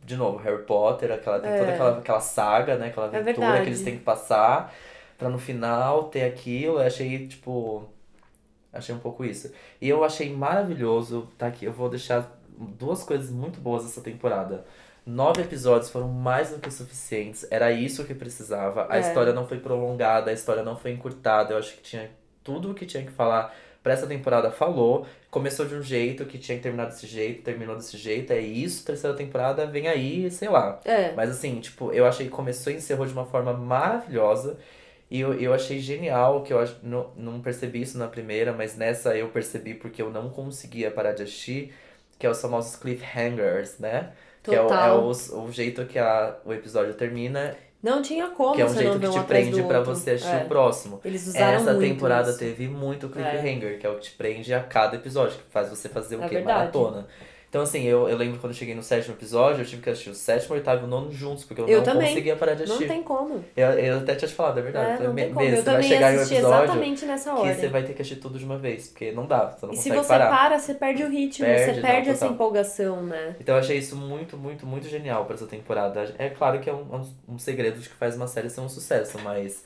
De 0.05 0.17
novo, 0.17 0.37
Harry 0.39 0.63
Potter, 0.65 1.11
aquela, 1.13 1.41
tem 1.41 1.51
toda 1.51 1.71
É. 1.71 1.75
aquela, 1.75 1.99
aquela 1.99 2.21
saga, 2.21 2.77
né? 2.77 2.89
Aquela 2.89 3.07
aventura 3.07 3.33
que 3.33 3.41
verdade. 3.41 3.69
eles 3.71 3.83
têm 3.83 3.97
que 3.97 4.05
passar 4.05 4.75
pra 5.17 5.31
no 5.31 5.39
final 5.39 6.05
ter 6.05 6.25
aquilo. 6.25 6.79
Eu 6.79 6.87
achei, 6.87 7.27
tipo. 7.27 7.85
Achei 8.73 8.95
um 8.95 8.99
pouco 8.99 9.25
isso. 9.25 9.53
E 9.81 9.89
eu 9.89 10.03
achei 10.05 10.31
maravilhoso, 10.35 11.29
tá 11.39 11.47
aqui, 11.47 11.65
eu 11.65 11.73
vou 11.73 11.89
deixar 11.89 12.37
duas 12.79 13.03
coisas 13.05 13.31
muito 13.31 13.61
boas 13.61 13.85
dessa 13.85 14.01
temporada. 14.01 14.65
Nove 15.07 15.43
episódios 15.43 15.91
foram 15.91 16.09
mais 16.09 16.51
do 16.51 16.59
que 16.59 16.71
suficientes, 16.71 17.47
era 17.51 17.71
isso 17.71 18.05
que 18.05 18.15
precisava. 18.15 18.87
A 18.89 18.97
É. 18.97 19.01
história 19.01 19.33
não 19.35 19.47
foi 19.47 19.59
prolongada, 19.59 20.31
a 20.31 20.35
história 20.35 20.63
não 20.63 20.77
foi 20.77 20.93
encurtada. 20.93 21.53
Eu 21.53 21.59
acho 21.59 21.75
que 21.77 21.83
tinha 21.83 22.11
tudo 22.43 22.71
o 22.71 22.75
que 22.75 22.87
tinha 22.87 23.05
que 23.05 23.13
falar 23.13 23.55
pra 23.83 23.93
essa 23.93 24.07
temporada 24.07 24.51
falou. 24.51 25.07
Começou 25.31 25.67
de 25.67 25.75
um 25.75 25.83
jeito 25.83 26.25
que 26.25 26.39
tinha 26.39 26.57
que 26.57 26.63
terminar 26.63 26.87
desse 26.87 27.07
jeito, 27.07 27.43
terminou 27.43 27.77
desse 27.77 27.99
jeito, 27.99 28.33
é 28.33 28.39
isso, 28.41 28.83
terceira 28.85 29.15
temporada 29.15 29.67
vem 29.67 29.89
aí, 29.89 30.31
sei 30.31 30.49
lá. 30.49 30.81
É. 30.87 31.13
Mas 31.13 31.29
assim, 31.29 31.61
tipo, 31.61 31.93
eu 31.93 32.07
achei 32.07 32.25
que 32.27 32.33
começou 32.33 32.73
e 32.73 32.77
encerrou 32.77 33.05
de 33.07 33.13
uma 33.13 33.27
forma 33.27 33.53
maravilhosa. 33.53 34.57
E 35.11 35.21
eu, 35.21 35.35
eu 35.39 35.53
achei 35.53 35.81
genial, 35.81 36.43
que 36.43 36.53
eu 36.53 36.59
ach- 36.61 36.77
não, 36.83 37.11
não 37.15 37.41
percebi 37.43 37.83
isso 37.83 37.99
na 37.99 38.09
primeira, 38.09 38.55
mas 38.55 38.75
nessa 38.75 39.15
eu 39.15 39.29
percebi 39.29 39.75
porque 39.75 40.01
eu 40.01 40.11
não 40.11 40.31
conseguia 40.31 40.91
parar 40.91 41.13
de 41.13 41.23
assistir, 41.25 41.75
que 42.19 42.27
é 42.27 42.31
os 42.31 42.41
famosos 42.41 42.75
cliffhangers, 42.77 43.79
né? 43.79 44.13
Que 44.45 44.55
é, 44.55 44.61
o, 44.61 44.67
é 44.67 44.69
Total. 44.69 45.03
o, 45.03 45.45
o 45.47 45.51
jeito 45.53 45.85
que 45.87 45.99
a, 45.99 46.37
o 46.45 46.53
episódio 46.53 46.95
termina, 46.95 47.57
Não 47.83 48.01
tinha 48.03 48.29
como 48.29 48.55
que 48.55 48.61
é 48.63 48.67
um 48.67 48.75
jeito 48.75 49.01
que 49.01 49.07
um 49.07 49.11
te 49.11 49.21
prende 49.21 49.61
outro. 49.63 49.85
você 49.85 50.11
assistir 50.13 50.35
É. 50.35 50.45
o 50.45 50.49
próximo. 50.49 51.01
Eles 51.05 51.27
usaram 51.27 51.57
Essa 51.57 51.75
temporada 51.75 52.31
isso. 52.31 52.39
teve 52.39 52.69
muito 52.69 53.09
cliffhanger, 53.09 53.79
que 53.79 53.87
é 53.87 53.91
o 53.91 53.95
que 53.97 54.03
te 54.03 54.11
prende 54.13 54.53
a 54.55 54.61
cada 54.63 54.97
episódio, 54.97 55.37
que 55.39 55.51
faz 55.51 55.69
você 55.71 55.89
fazer 55.89 56.17
o 56.17 56.23
É 56.23 56.29
quê? 56.29 56.35
verdade. 56.37 56.59
Maratona. 56.59 57.07
Então, 57.55 57.63
assim, 57.63 57.85
eu, 57.85 58.09
eu 58.09 58.17
lembro 58.17 58.41
quando 58.41 58.53
eu 58.53 58.59
cheguei 58.59 58.75
no 58.75 58.83
sétimo 58.83 59.15
episódio, 59.15 59.63
eu 59.63 59.65
tive 59.65 59.81
que 59.81 59.89
assistir 59.89 60.11
o 60.11 60.15
sétimo, 60.17 60.57
oitavo 60.57 60.87
e 60.87 60.91
nono 60.91 61.13
juntos, 61.13 61.45
porque 61.45 61.61
eu, 61.63 61.69
Eu 61.69 61.79
não 61.79 61.85
também. 61.85 62.09
conseguia 62.09 62.35
parar 62.35 62.55
de 62.55 62.67
Não 62.67 62.75
assistir. 62.75 62.89
tem 62.89 63.01
como. 63.01 63.45
Eu, 63.57 63.69
eu 63.79 63.99
até 63.99 64.17
tinha 64.17 64.29
te 64.29 64.35
falado, 64.35 64.59
é 64.59 64.63
verdade. 64.63 65.01
É, 65.01 65.07
não 65.07 65.15
tem 65.15 65.27
"Me- 65.29 65.33
como. 65.33 65.47
Bê, 65.47 65.53
Eu 65.53 65.63
você 65.63 65.71
vai 65.71 65.83
chegar 65.85 66.11
em 66.13 66.17
um 66.17 66.19
assisti 66.19 66.35
episódio 66.35 66.65
exatamente 66.65 67.05
nessa 67.07 67.31
que 67.31 67.37
ordem. 67.39 67.55
você 67.55 67.69
vai 67.69 67.85
ter 67.85 67.93
que 67.95 68.03
assistir 68.03 68.21
tudo 68.21 68.41
de 68.41 68.45
uma 68.45 68.59
vez, 68.59 68.89
porque 68.89 69.13
não 69.13 69.25
dá, 69.25 69.51
você 69.51 69.67
não 69.67 69.73
E 69.73 69.77
se 69.77 69.83
consegue 69.85 70.03
você 70.03 70.09
parar. 70.09 70.31
para, 70.31 70.59
você 70.59 70.75
perde 70.75 71.05
o 71.05 71.09
ritmo, 71.09 71.47
Perde, 71.47 71.65
você 71.65 71.73
não, 71.75 71.83
perde 71.89 72.09
essa 72.11 72.19
total. 72.23 72.35
empolgação, 72.35 73.03
né? 73.05 73.37
Então 73.39 73.55
eu 73.55 73.61
achei 73.61 73.79
isso 73.79 73.95
muito, 73.95 74.37
muito, 74.37 74.67
muito 74.67 74.89
genial 74.89 75.25
pra 75.25 75.37
essa 75.37 75.47
temporada. 75.47 76.13
É 76.19 76.31
claro 76.31 76.59
que 76.59 76.69
é 76.69 76.75
um, 76.75 76.83
um, 76.93 77.35
um 77.35 77.39
segredo 77.39 77.79
de 77.79 77.89
que 77.89 77.95
faz 77.95 78.17
uma 78.17 78.27
série 78.27 78.51
ser 78.51 78.63
um 78.63 78.69
sucesso, 78.69 79.17
mas 79.23 79.63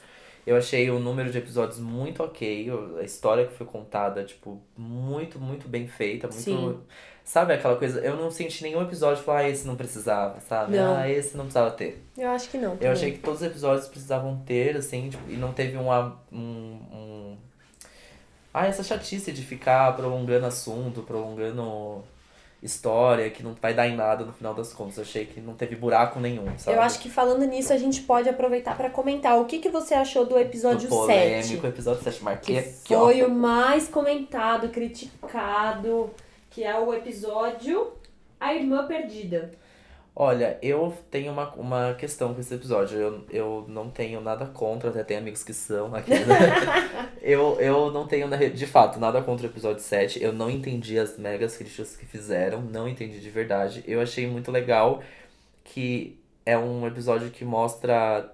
eu 0.46 0.57
achei 0.57 0.90
o 0.90 0.98
número 0.98 1.31
de 1.31 1.38
episódios 1.38 1.79
muito 1.79 2.22
ok, 2.22 2.68
a 3.01 3.03
história 3.03 3.46
que 3.46 3.55
foi 3.55 3.66
contada, 3.66 4.24
tipo, 4.24 4.61
muito, 4.77 5.38
muito 5.40 5.66
bem 5.66 5.87
feita, 5.88 6.27
muito. 6.27 6.42
Sim. 6.42 6.79
Sabe 7.28 7.52
aquela 7.52 7.76
coisa? 7.76 8.00
Eu 8.00 8.16
não 8.16 8.30
senti 8.30 8.62
nenhum 8.62 8.80
episódio 8.80 9.22
falar, 9.22 9.40
ah, 9.40 9.48
esse 9.50 9.66
não 9.66 9.76
precisava, 9.76 10.40
sabe? 10.40 10.74
Não. 10.74 10.96
Ah, 10.96 11.10
esse 11.10 11.36
não 11.36 11.44
precisava 11.44 11.70
ter. 11.72 12.02
Eu 12.16 12.30
acho 12.30 12.48
que 12.48 12.56
não. 12.56 12.70
Eu 12.70 12.76
também. 12.78 12.88
achei 12.88 13.12
que 13.12 13.18
todos 13.18 13.42
os 13.42 13.46
episódios 13.46 13.86
precisavam 13.86 14.42
ter, 14.46 14.74
assim, 14.78 15.10
tipo, 15.10 15.30
e 15.30 15.36
não 15.36 15.52
teve 15.52 15.76
uma, 15.76 16.18
um, 16.32 16.80
um... 16.90 17.36
Ah, 18.52 18.66
essa 18.66 18.82
chatice 18.82 19.30
de 19.30 19.42
ficar 19.42 19.94
prolongando 19.94 20.46
assunto, 20.46 21.02
prolongando 21.02 22.02
história, 22.62 23.28
que 23.28 23.42
não 23.42 23.54
vai 23.60 23.74
dar 23.74 23.86
em 23.86 23.94
nada 23.94 24.24
no 24.24 24.32
final 24.32 24.54
das 24.54 24.72
contas. 24.72 24.96
Eu 24.96 25.02
achei 25.02 25.26
que 25.26 25.38
não 25.38 25.52
teve 25.52 25.76
buraco 25.76 26.18
nenhum, 26.18 26.46
sabe? 26.56 26.78
Eu 26.78 26.80
acho 26.80 26.98
que 26.98 27.10
falando 27.10 27.44
nisso, 27.44 27.74
a 27.74 27.76
gente 27.76 28.00
pode 28.00 28.26
aproveitar 28.26 28.74
pra 28.74 28.88
comentar 28.88 29.38
o 29.38 29.44
que, 29.44 29.58
que 29.58 29.68
você 29.68 29.92
achou 29.92 30.24
do 30.24 30.30
Do 30.30 30.38
episódio 30.38 30.88
polêmico, 30.88 31.60
7. 31.60 31.66
episódio 31.66 32.02
7, 32.02 32.16
Que 32.16 32.24
marquei 32.24 32.74
ó. 32.90 33.00
foi 33.00 33.22
o 33.22 33.30
mais 33.30 33.86
comentado, 33.86 34.70
criticado, 34.70 36.10
que 36.58 36.64
é 36.64 36.76
o 36.76 36.92
episódio 36.92 37.92
A 38.40 38.52
Irmã 38.52 38.84
Perdida. 38.84 39.52
Olha, 40.14 40.58
eu 40.60 40.92
tenho 41.08 41.30
uma, 41.30 41.48
uma 41.54 41.94
questão 41.94 42.34
com 42.34 42.40
esse 42.40 42.52
episódio. 42.52 42.98
Eu, 42.98 43.24
eu 43.30 43.64
não 43.68 43.88
tenho 43.88 44.20
nada 44.20 44.44
contra, 44.46 44.90
até 44.90 45.04
tenho 45.04 45.20
amigos 45.20 45.44
que 45.44 45.54
são 45.54 45.94
aqui. 45.94 46.10
né? 46.10 47.14
eu, 47.22 47.60
eu 47.60 47.92
não 47.92 48.08
tenho, 48.08 48.26
re- 48.30 48.50
de 48.50 48.66
fato, 48.66 48.98
nada 48.98 49.22
contra 49.22 49.46
o 49.46 49.50
episódio 49.50 49.80
7. 49.80 50.20
Eu 50.20 50.32
não 50.32 50.50
entendi 50.50 50.98
as 50.98 51.16
megas 51.16 51.56
críticas 51.56 51.96
que 51.96 52.04
fizeram, 52.04 52.60
não 52.60 52.88
entendi 52.88 53.20
de 53.20 53.30
verdade. 53.30 53.84
Eu 53.86 54.00
achei 54.00 54.26
muito 54.26 54.50
legal 54.50 55.00
que 55.62 56.18
é 56.44 56.58
um 56.58 56.84
episódio 56.88 57.30
que 57.30 57.44
mostra. 57.44 58.32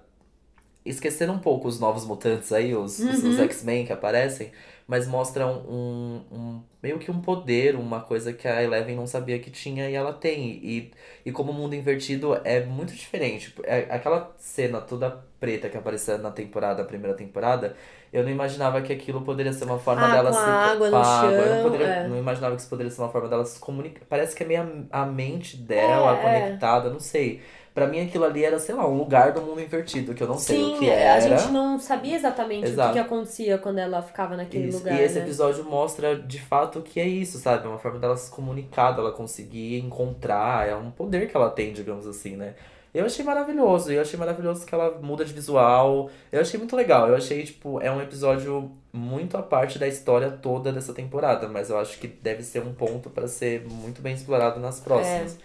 Esquecendo 0.83 1.33
um 1.33 1.39
pouco 1.39 1.67
os 1.67 1.79
novos 1.79 2.03
mutantes 2.07 2.51
aí, 2.51 2.73
os, 2.75 2.97
os- 2.99 3.23
os 3.23 3.37
Uhum. 3.37 3.43
X-Men 3.43 3.85
que 3.85 3.93
aparecem, 3.93 4.51
mas 4.87 5.07
mostram 5.07 5.61
um, 5.67 6.21
um. 6.31 6.63
meio 6.81 6.99
que 6.99 7.09
um 7.11 7.19
poder, 7.21 7.75
uma 7.75 8.01
coisa 8.01 8.31
que 8.33 8.47
a 8.47 8.61
Eleven 8.61 8.95
não 8.95 9.07
sabia 9.07 9.39
que 9.39 9.49
tinha 9.49 9.89
e 9.89 9.95
ela 9.95 10.13
tem. 10.13 10.59
E 10.63 10.91
e 11.25 11.31
como 11.31 11.51
o 11.51 11.55
mundo 11.55 11.73
invertido 11.75 12.35
é 12.43 12.63
muito 12.63 12.93
diferente. 12.93 13.53
É, 13.63 13.87
aquela 13.89 14.33
cena 14.37 14.79
toda 14.81 15.09
preta 15.39 15.69
que 15.69 15.77
apareceu 15.77 16.17
na 16.19 16.31
temporada, 16.31 16.81
a 16.83 16.85
primeira 16.85 17.15
temporada, 17.17 17.75
eu 18.13 18.23
não 18.23 18.29
imaginava 18.29 18.81
que 18.81 18.93
aquilo 18.93 19.21
poderia 19.23 19.51
ser 19.53 19.65
uma 19.65 19.79
forma 19.79 20.07
Ah, 20.07 20.11
dela 20.11 20.31
com 20.31 20.33
se. 20.33 20.39
água 20.39 20.89
no 20.91 21.01
Eu 21.31 21.47
não, 21.49 21.57
chão, 21.57 21.63
poderia- 21.63 21.87
é. 21.87 22.07
não 22.07 22.17
imaginava 22.17 22.55
que 22.55 22.61
isso 22.61 22.69
poderia 22.69 22.91
ser 22.91 23.01
uma 23.01 23.09
forma 23.09 23.27
dela 23.29 23.45
se 23.45 23.59
comunicar. 23.59 24.05
Parece 24.07 24.35
que 24.35 24.43
é 24.43 24.45
meio 24.47 24.87
a, 24.91 25.01
a 25.01 25.05
mente 25.05 25.57
dela 25.57 26.13
é. 26.13 26.21
conectada, 26.21 26.89
não 26.89 26.99
sei. 26.99 27.41
Pra 27.75 27.87
mim 27.87 27.99
aquilo 27.99 28.23
ali 28.23 28.45
era, 28.45 28.57
sei 28.57 28.73
lá, 28.73 28.87
um 28.87 28.97
lugar 28.97 29.33
do 29.33 29.41
mundo 29.41 29.59
invertido, 29.59 30.13
que 30.13 30.23
eu 30.23 30.27
não 30.29 30.37
sei 30.37 30.55
Sim, 30.55 30.75
o 30.75 30.79
que 30.79 30.89
é, 30.89 31.11
a 31.11 31.15
era. 31.17 31.37
gente 31.37 31.51
não 31.51 31.77
sabia 31.77 32.15
exatamente 32.15 32.61
o 32.61 32.63
que, 32.63 32.69
Exato. 32.69 32.93
que 32.93 32.99
acontecia 32.99 33.57
quando 33.57 33.79
ela 33.79 34.01
ficava 34.01 34.37
naquele 34.37 34.69
Isso. 34.69 34.77
lugar. 34.77 34.97
E 34.97 35.03
esse 35.03 35.15
né? 35.15 35.25
episódio 35.25 35.65
mostra 35.65 36.15
de 36.15 36.39
fato 36.39 36.81
que 36.81 37.01
é 37.01 37.05
isso, 37.05 37.37
sabe? 37.37 37.65
É 37.65 37.67
uma 37.67 37.77
forma 37.77 37.99
dela 37.99 38.15
se 38.15 38.31
comunicar, 38.31 38.93
dela 38.93 39.11
conseguir 39.11 39.77
encontrar, 39.79 40.69
é 40.69 40.73
um 40.73 40.89
poder 40.89 41.29
que 41.29 41.35
ela 41.35 41.49
tem, 41.49 41.73
digamos 41.73 42.07
assim, 42.07 42.37
né? 42.37 42.55
Eu 42.93 43.05
achei 43.05 43.25
maravilhoso, 43.25 43.91
eu 43.91 44.01
achei 44.01 44.17
maravilhoso 44.17 44.65
que 44.65 44.73
ela 44.73 44.97
muda 45.01 45.25
de 45.25 45.33
visual. 45.33 46.09
Eu 46.31 46.39
achei 46.39 46.57
muito 46.57 46.77
legal. 46.77 47.09
Eu 47.09 47.15
achei, 47.17 47.43
tipo, 47.43 47.81
é 47.81 47.91
um 47.91 48.01
episódio 48.01 48.71
muito 48.93 49.35
à 49.35 49.43
parte 49.43 49.77
da 49.77 49.85
história 49.85 50.31
toda 50.31 50.71
dessa 50.71 50.93
temporada, 50.93 51.49
mas 51.49 51.69
eu 51.69 51.77
acho 51.77 51.99
que 51.99 52.07
deve 52.07 52.41
ser 52.41 52.61
um 52.61 52.73
ponto 52.73 53.09
pra 53.09 53.27
ser 53.27 53.65
muito 53.69 54.01
bem 54.01 54.13
explorado 54.13 54.61
nas 54.61 54.79
próximas. 54.79 55.37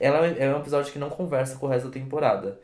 Ela 0.00 0.26
é 0.26 0.44
é 0.44 0.54
um 0.54 0.58
episódio 0.58 0.92
que 0.92 0.98
não 0.98 1.08
conversa 1.10 1.56
com 1.56 1.66
o 1.66 1.68
resto 1.68 1.86
da 1.88 1.92
temporada. 1.94 2.60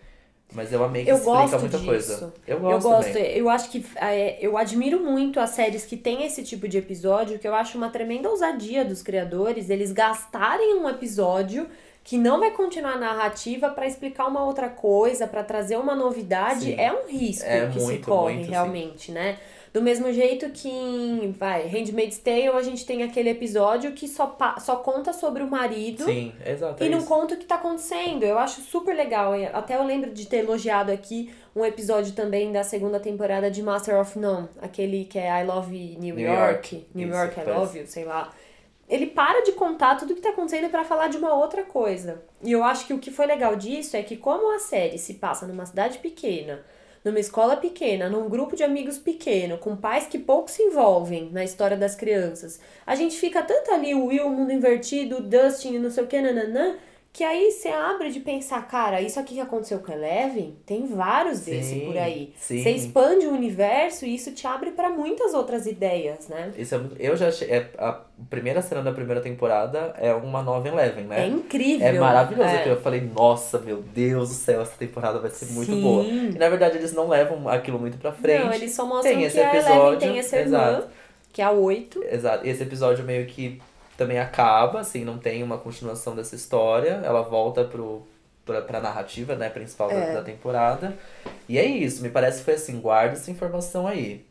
Mas 0.54 0.70
eu 0.70 0.84
amei 0.84 1.02
que 1.02 1.10
Eu 1.10 1.16
explica 1.16 1.38
gosto 1.38 1.58
muita 1.60 1.76
disso. 1.78 1.86
coisa. 1.88 2.34
Eu 2.46 2.56
Eu 2.56 2.60
gosto, 2.60 2.82
gosto, 2.88 3.08
também. 3.12 3.36
eu 3.38 3.48
acho 3.48 3.70
que 3.70 3.86
é, 3.96 4.36
eu 4.46 4.58
admiro 4.58 5.00
muito 5.00 5.40
as 5.40 5.48
séries 5.50 5.86
que 5.86 5.96
têm 5.96 6.26
esse 6.26 6.42
tipo 6.42 6.68
de 6.68 6.76
episódio, 6.76 7.38
que 7.38 7.48
eu 7.48 7.54
acho 7.54 7.78
uma 7.78 7.88
tremenda 7.88 8.28
ousadia 8.28 8.84
dos 8.84 9.00
criadores, 9.02 9.70
eles 9.70 9.92
gastarem 9.92 10.74
um 10.74 10.86
episódio 10.90 11.66
que 12.04 12.18
não 12.18 12.38
vai 12.38 12.50
continuar 12.50 12.94
a 12.94 12.98
narrativa 12.98 13.70
pra 13.70 13.86
explicar 13.86 14.26
uma 14.26 14.44
outra 14.44 14.68
coisa, 14.68 15.26
pra 15.26 15.42
trazer 15.42 15.76
uma 15.78 15.94
novidade, 15.94 16.64
Sim. 16.66 16.74
é 16.78 16.92
um 16.92 17.06
risco 17.08 17.46
É 17.48 17.68
que 17.68 17.78
se 17.80 17.86
muito, 17.86 18.06
corre 18.06 18.34
muito, 18.34 18.46
sim. 18.46 18.50
realmente, 18.50 19.10
né? 19.12 19.38
Do 19.72 19.80
mesmo 19.80 20.12
jeito 20.12 20.50
que 20.50 20.68
em, 20.68 21.32
vai, 21.32 21.66
Handmaid's 21.66 22.18
Tale, 22.18 22.48
a 22.48 22.62
gente 22.62 22.84
tem 22.84 23.02
aquele 23.02 23.30
episódio 23.30 23.92
que 23.92 24.06
só, 24.06 24.36
só 24.58 24.76
conta 24.76 25.14
sobre 25.14 25.42
o 25.42 25.46
marido 25.50 26.04
Sim, 26.04 26.30
exato. 26.44 26.84
e 26.84 26.86
é 26.86 26.90
não 26.90 26.98
isso. 26.98 27.06
conta 27.06 27.34
o 27.34 27.38
que 27.38 27.46
tá 27.46 27.54
acontecendo. 27.54 28.22
Eu 28.22 28.38
acho 28.38 28.60
super 28.60 28.94
legal. 28.94 29.34
E 29.34 29.46
Até 29.46 29.76
eu 29.76 29.84
lembro 29.84 30.10
de 30.10 30.26
ter 30.26 30.38
elogiado 30.40 30.92
aqui 30.92 31.32
um 31.56 31.64
episódio 31.64 32.12
também 32.12 32.52
da 32.52 32.62
segunda 32.62 33.00
temporada 33.00 33.50
de 33.50 33.62
Master 33.62 33.98
of 33.98 34.18
None. 34.18 34.46
Aquele 34.60 35.06
que 35.06 35.18
é 35.18 35.40
I 35.40 35.44
Love 35.46 35.96
New, 35.98 36.16
New 36.16 36.26
York. 36.26 36.74
York. 36.76 36.86
New 36.94 37.08
Isso, 37.08 37.16
York, 37.16 37.40
I. 37.40 37.44
Love 37.44 37.78
You, 37.78 37.86
sei 37.86 38.04
lá. 38.04 38.30
Ele 38.86 39.06
para 39.06 39.40
de 39.42 39.52
contar 39.52 39.94
tudo 39.96 40.10
o 40.12 40.14
que 40.14 40.20
tá 40.20 40.30
acontecendo 40.30 40.68
pra 40.68 40.84
falar 40.84 41.08
de 41.08 41.16
uma 41.16 41.32
outra 41.32 41.62
coisa. 41.62 42.22
E 42.42 42.52
eu 42.52 42.62
acho 42.62 42.86
que 42.86 42.92
o 42.92 42.98
que 42.98 43.10
foi 43.10 43.24
legal 43.24 43.56
disso 43.56 43.96
é 43.96 44.02
que 44.02 44.18
como 44.18 44.54
a 44.54 44.58
série 44.58 44.98
se 44.98 45.14
passa 45.14 45.46
numa 45.46 45.64
cidade 45.64 45.96
pequena, 45.96 46.62
numa 47.04 47.18
escola 47.18 47.56
pequena, 47.56 48.08
num 48.08 48.28
grupo 48.28 48.54
de 48.54 48.62
amigos 48.62 48.98
pequeno, 48.98 49.58
com 49.58 49.76
pais 49.76 50.06
que 50.06 50.18
pouco 50.18 50.50
se 50.50 50.62
envolvem 50.62 51.30
na 51.32 51.44
história 51.44 51.76
das 51.76 51.94
crianças, 51.94 52.60
a 52.86 52.94
gente 52.94 53.16
fica 53.16 53.42
tanto 53.42 53.72
ali, 53.72 53.94
o 53.94 54.06
Will, 54.06 54.26
o 54.26 54.30
mundo 54.30 54.52
invertido, 54.52 55.16
o 55.16 55.22
Dustin, 55.22 55.78
não 55.78 55.90
sei 55.90 56.04
o 56.04 56.06
que, 56.06 56.20
nananã, 56.20 56.76
que 57.14 57.22
aí 57.22 57.50
você 57.50 57.68
abre 57.68 58.10
de 58.10 58.20
pensar, 58.20 58.66
cara, 58.66 59.02
isso 59.02 59.20
aqui 59.20 59.34
que 59.34 59.40
aconteceu 59.40 59.80
com 59.80 59.92
Eleven, 59.92 60.56
tem 60.64 60.86
vários 60.86 61.40
desses 61.40 61.66
Sim, 61.80 61.86
por 61.86 61.98
aí. 61.98 62.32
sim. 62.38 62.62
Você 62.62 62.70
expande 62.70 63.26
o 63.26 63.32
universo 63.32 64.06
e 64.06 64.14
isso 64.14 64.32
te 64.32 64.46
abre 64.46 64.70
pra 64.70 64.88
muitas 64.88 65.34
outras 65.34 65.66
ideias, 65.66 66.28
né? 66.28 66.52
Isso 66.56 66.74
é 66.74 66.78
muito... 66.78 66.96
Eu 66.98 67.14
já 67.14 67.28
achei... 67.28 67.48
é- 67.50 67.68
a 67.76 68.00
primeira 68.30 68.62
cena 68.62 68.80
da 68.82 68.92
primeira 68.92 69.20
temporada 69.20 69.94
é 69.98 70.14
uma 70.14 70.42
nova 70.42 70.66
Eleven, 70.66 71.04
né? 71.04 71.24
É 71.24 71.26
incrível. 71.26 71.86
É 71.86 71.92
maravilhoso. 71.92 72.48
É. 72.48 72.70
Eu 72.70 72.80
falei, 72.80 73.02
nossa, 73.02 73.58
meu 73.58 73.82
Deus 73.82 74.30
do 74.30 74.34
céu, 74.34 74.62
essa 74.62 74.76
temporada 74.78 75.18
vai 75.18 75.30
ser 75.30 75.52
muito 75.52 75.70
Sim. 75.70 75.82
boa. 75.82 76.04
E 76.04 76.38
na 76.38 76.48
verdade 76.48 76.78
eles 76.78 76.94
não 76.94 77.08
levam 77.08 77.46
aquilo 77.46 77.78
muito 77.78 77.98
pra 77.98 78.12
frente. 78.12 78.42
Não, 78.44 78.54
eles 78.54 78.72
só 78.72 78.86
mostram 78.86 79.12
Tem 79.12 79.20
que 79.20 79.26
esse 79.26 79.38
a 79.38 79.42
Eleven 79.50 79.60
episódio, 79.60 79.98
tem 80.00 80.18
essa 80.18 80.36
irmã, 80.38 80.58
exato. 80.68 80.88
que 81.30 81.42
é 81.42 81.44
a 81.44 81.50
8. 81.50 82.04
Exato. 82.10 82.46
Esse 82.46 82.62
episódio 82.62 83.04
meio 83.04 83.26
que 83.26 83.60
também 83.96 84.18
acaba, 84.18 84.80
assim, 84.80 85.04
não 85.04 85.18
tem 85.18 85.42
uma 85.42 85.58
continuação 85.58 86.14
dessa 86.16 86.34
história. 86.34 87.00
Ela 87.04 87.22
volta 87.22 87.64
pro, 87.64 88.06
pra, 88.44 88.62
pra 88.62 88.80
narrativa, 88.80 89.34
né, 89.36 89.48
principal 89.50 89.88
da- 89.88 89.94
É. 89.94 90.14
da, 90.14 90.22
temporada. 90.22 90.96
E 91.48 91.58
é 91.58 91.64
isso, 91.66 92.02
me 92.02 92.08
parece 92.10 92.38
que 92.38 92.44
foi 92.44 92.54
assim, 92.54 92.80
guarda 92.80 93.14
essa 93.14 93.30
informação 93.30 93.86
aí. 93.86 94.24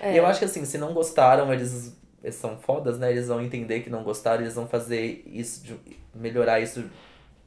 É. 0.00 0.12
E 0.12 0.16
eu 0.16 0.26
acho 0.26 0.38
que 0.40 0.44
assim, 0.44 0.64
se 0.64 0.76
não 0.78 0.92
gostaram, 0.92 1.52
eles, 1.52 1.96
eles 2.22 2.34
são 2.34 2.58
fodas, 2.58 2.98
né? 2.98 3.10
Eles 3.10 3.28
vão 3.28 3.40
entender 3.40 3.80
que 3.80 3.88
não 3.90 4.02
gostaram, 4.02 4.42
eles 4.42 4.54
vão 4.54 4.66
fazer 4.66 5.22
isso, 5.26 5.62
de- 5.64 5.78
melhorar 6.14 6.60
isso 6.60 6.84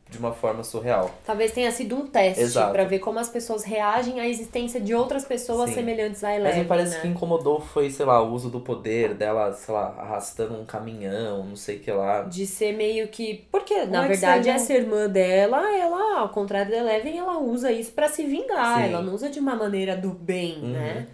de 0.09 0.17
uma 0.17 0.31
forma 0.31 0.63
surreal. 0.63 1.11
Talvez 1.25 1.51
tenha 1.51 1.71
sido 1.71 1.95
um 1.95 2.07
teste 2.07 2.53
pra 2.71 2.85
ver 2.85 2.99
como 2.99 3.19
as 3.19 3.29
pessoas 3.29 3.63
reagem 3.63 4.19
à 4.19 4.27
existência 4.27 4.79
de 4.79 4.93
outras 4.93 5.25
pessoas 5.25 5.69
Sim. 5.69 5.75
semelhantes 5.75 6.23
a 6.23 6.27
Mas 6.29 6.37
Eleven, 6.39 6.59
me 6.61 6.65
parece 6.67 6.95
né? 6.95 7.01
que 7.01 7.07
incomodou 7.07 7.59
foi, 7.59 7.89
sei 7.89 8.05
lá, 8.05 8.21
o 8.21 8.31
uso 8.31 8.49
do 8.49 8.59
poder 8.61 9.13
dela, 9.13 9.51
sei 9.53 9.73
lá, 9.73 9.95
arrastando 9.97 10.53
um 10.59 10.65
caminhão, 10.65 11.43
não 11.43 11.55
sei 11.55 11.77
o 11.77 11.79
que 11.79 11.91
lá. 11.91 12.21
De 12.23 12.47
ser 12.47 12.71
meio 12.73 13.07
que. 13.09 13.45
Porque, 13.51 13.85
na 13.85 14.05
é 14.05 14.07
verdade, 14.07 14.49
essa 14.49 14.73
irmã 14.73 15.09
dela, 15.09 15.61
ela, 15.77 16.19
ao 16.19 16.29
contrário 16.29 16.71
da 16.71 16.77
Eleven, 16.77 17.17
ela 17.17 17.37
usa 17.39 17.71
isso 17.71 17.91
pra 17.91 18.07
se 18.07 18.23
vingar. 18.25 18.77
Sim. 18.83 18.93
Ela 18.93 19.01
não 19.01 19.13
usa 19.13 19.29
de 19.29 19.39
uma 19.39 19.55
maneira 19.55 19.95
do 19.97 20.09
bem, 20.11 20.57
Uhum. 20.61 20.69
né? 20.71 21.07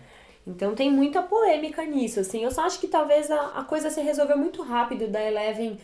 Então 0.46 0.76
tem 0.76 0.92
muita 0.92 1.22
polêmica 1.22 1.86
nisso, 1.86 2.20
assim. 2.20 2.44
Eu 2.44 2.52
só 2.52 2.66
acho 2.66 2.78
que 2.80 2.88
talvez 2.88 3.32
a, 3.32 3.60
a 3.60 3.64
coisa 3.64 3.90
se 3.90 4.02
resolveu 4.02 4.38
muito 4.38 4.62
rápido 4.62 5.08
da 5.08 5.22
Eleven 5.24 5.78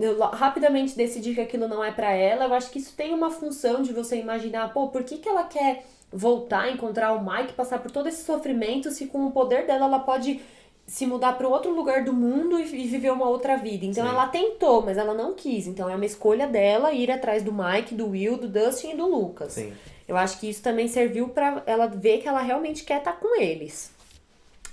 eu 0.00 0.18
rapidamente 0.18 0.96
decidir 0.96 1.34
que 1.34 1.40
aquilo 1.40 1.68
não 1.68 1.84
é 1.84 1.90
pra 1.90 2.12
ela. 2.12 2.44
Eu 2.44 2.54
acho 2.54 2.70
que 2.70 2.78
isso 2.78 2.94
tem 2.96 3.12
uma 3.12 3.30
função 3.30 3.82
de 3.82 3.92
você 3.92 4.16
imaginar, 4.16 4.72
pô, 4.72 4.88
por 4.88 5.04
que, 5.04 5.18
que 5.18 5.28
ela 5.28 5.44
quer 5.44 5.84
voltar, 6.12 6.70
encontrar 6.70 7.12
o 7.12 7.24
Mike, 7.24 7.54
passar 7.54 7.78
por 7.78 7.90
todo 7.90 8.08
esse 8.08 8.24
sofrimento, 8.24 8.90
se 8.90 9.06
com 9.06 9.26
o 9.26 9.30
poder 9.30 9.66
dela 9.66 9.86
ela 9.86 9.98
pode 9.98 10.40
se 10.86 11.06
mudar 11.06 11.38
para 11.38 11.48
outro 11.48 11.72
lugar 11.72 12.04
do 12.04 12.12
mundo 12.12 12.58
e, 12.58 12.64
viver 12.64 13.10
uma 13.10 13.28
outra 13.28 13.56
vida. 13.56 13.86
Então 13.86 14.04
Sim. 14.04 14.10
ela 14.10 14.26
tentou, 14.26 14.82
mas 14.82 14.98
ela 14.98 15.14
não 15.14 15.32
quis. 15.34 15.66
Então 15.66 15.88
é 15.88 15.94
uma 15.94 16.04
escolha 16.04 16.46
dela 16.46 16.92
ir 16.92 17.10
atrás 17.10 17.42
do 17.42 17.52
Mike, 17.52 17.94
do 17.94 18.08
Will, 18.08 18.36
do 18.36 18.48
Dustin 18.48 18.90
e 18.90 18.96
do 18.96 19.06
Lucas. 19.06 19.52
Sim. 19.52 19.72
Eu 20.06 20.16
acho 20.16 20.38
que 20.38 20.50
isso 20.50 20.62
também 20.62 20.88
serviu 20.88 21.28
pra 21.28 21.62
ela 21.64 21.86
ver 21.86 22.18
que 22.18 22.28
ela 22.28 22.42
realmente 22.42 22.84
quer 22.84 22.98
estar 22.98 23.12
com 23.12 23.40
eles. 23.40 23.90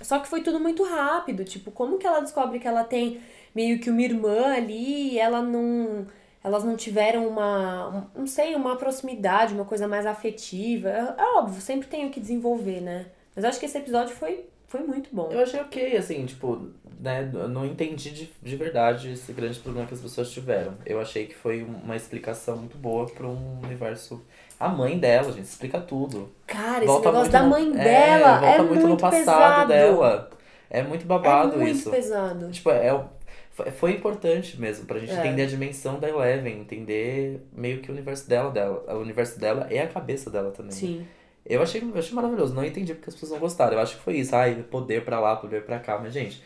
Só 0.02 0.18
que 0.18 0.28
foi 0.28 0.42
tudo 0.42 0.58
muito 0.58 0.82
rápido, 0.82 1.44
tipo, 1.44 1.70
como 1.70 1.98
que 1.98 2.06
ela 2.06 2.20
descobre 2.20 2.58
que 2.58 2.66
ela 2.66 2.84
tem 2.84 3.20
meio 3.54 3.78
que 3.78 3.90
uma 3.90 4.02
irmã 4.02 4.54
ali 4.54 5.12
e 5.14 5.18
ela 5.18 5.42
não 5.42 6.06
elas 6.42 6.64
não 6.64 6.74
tiveram 6.74 7.28
uma, 7.28 7.88
um- 7.88 8.20
não 8.20 8.26
sei, 8.26 8.54
uma 8.54 8.74
proximidade, 8.76 9.52
uma 9.52 9.66
coisa 9.66 9.86
mais 9.86 10.06
afetiva. 10.06 10.88
É, 10.88 11.14
é 11.22 11.24
óbvio, 11.38 11.60
sempre 11.60 11.86
tem 11.86 12.06
o 12.06 12.10
que 12.10 12.18
desenvolver, 12.18 12.80
né? 12.80 13.06
Mas 13.36 13.44
eu 13.44 13.50
acho 13.50 13.60
que 13.60 13.66
esse 13.66 13.76
episódio 13.78 14.14
foi 14.14 14.46
foi 14.66 14.80
muito 14.84 15.10
bom. 15.12 15.28
Eu 15.32 15.40
achei 15.40 15.60
ok, 15.60 15.96
assim, 15.96 16.24
tipo, 16.24 16.68
né, 17.00 17.28
eu 17.34 17.48
não 17.48 17.66
entendi 17.66 18.10
de, 18.10 18.30
de 18.40 18.56
verdade 18.56 19.10
esse 19.12 19.32
grande 19.32 19.58
problema 19.58 19.84
que 19.88 19.94
as 19.94 20.00
pessoas 20.00 20.30
tiveram. 20.30 20.74
Eu 20.86 21.00
achei 21.00 21.26
que 21.26 21.34
foi 21.34 21.62
uma 21.64 21.96
explicação 21.96 22.56
muito 22.56 22.78
boa 22.78 23.04
pra 23.06 23.26
um 23.26 23.58
universo. 23.64 24.22
A 24.60 24.68
mãe 24.68 24.96
dela, 24.96 25.32
gente, 25.32 25.44
explica 25.46 25.80
tudo. 25.80 26.30
Cara, 26.46 26.78
esse 26.78 26.86
Volta 26.86 27.08
negócio 27.10 27.20
muito 27.22 27.32
da 27.32 27.42
no- 27.42 27.48
mãe 27.50 27.80
é, 27.80 27.84
dela 27.84 28.38
volta 28.38 28.46
é 28.46 28.62
muito 28.62 28.86
no 28.86 28.96
passado 28.96 29.18
pesado. 29.18 29.68
dela. 29.68 30.30
É 30.70 30.82
muito 30.84 31.04
babado 31.04 31.54
é 31.54 31.56
muito 31.58 31.70
isso. 31.76 31.90
pesado. 31.90 32.48
Tipo, 32.52 32.70
é, 32.70 32.94
o- 32.94 33.04
foi- 33.72 33.92
importante 33.92 34.60
mesmo 34.60 34.86
pra 34.86 34.98
gente 34.98 35.12
É. 35.12 35.18
entender 35.18 35.42
a 35.42 35.46
dimensão 35.46 35.98
da 35.98 36.08
Eleven, 36.08 36.60
entender 36.60 37.40
meio 37.52 37.80
que 37.80 37.90
o 37.90 37.92
universo 37.92 38.28
dela, 38.28 38.50
dela. 38.50 38.84
O 38.94 38.98
universo 39.00 39.38
dela 39.38 39.66
é 39.70 39.80
a 39.80 39.86
cabeça 39.88 40.30
dela 40.30 40.50
também. 40.50 40.70
né? 40.72 40.76
Sim. 40.76 41.06
Eu 41.46 41.62
achei, 41.62 41.82
eu 41.82 41.98
achei 41.98 42.14
maravilhoso, 42.14 42.54
não 42.54 42.64
entendi 42.64 42.94
porque 42.94 43.08
as 43.08 43.14
pessoas 43.14 43.32
não 43.32 43.38
gostaram. 43.38 43.72
Eu 43.74 43.80
acho 43.80 43.96
que 43.96 44.02
foi 44.02 44.16
isso, 44.18 44.34
ai, 44.36 44.54
poder 44.70 45.04
pra 45.04 45.18
lá, 45.18 45.36
poder 45.36 45.62
pra 45.64 45.78
cá, 45.78 45.98
mas 45.98 46.12
gente, 46.12 46.42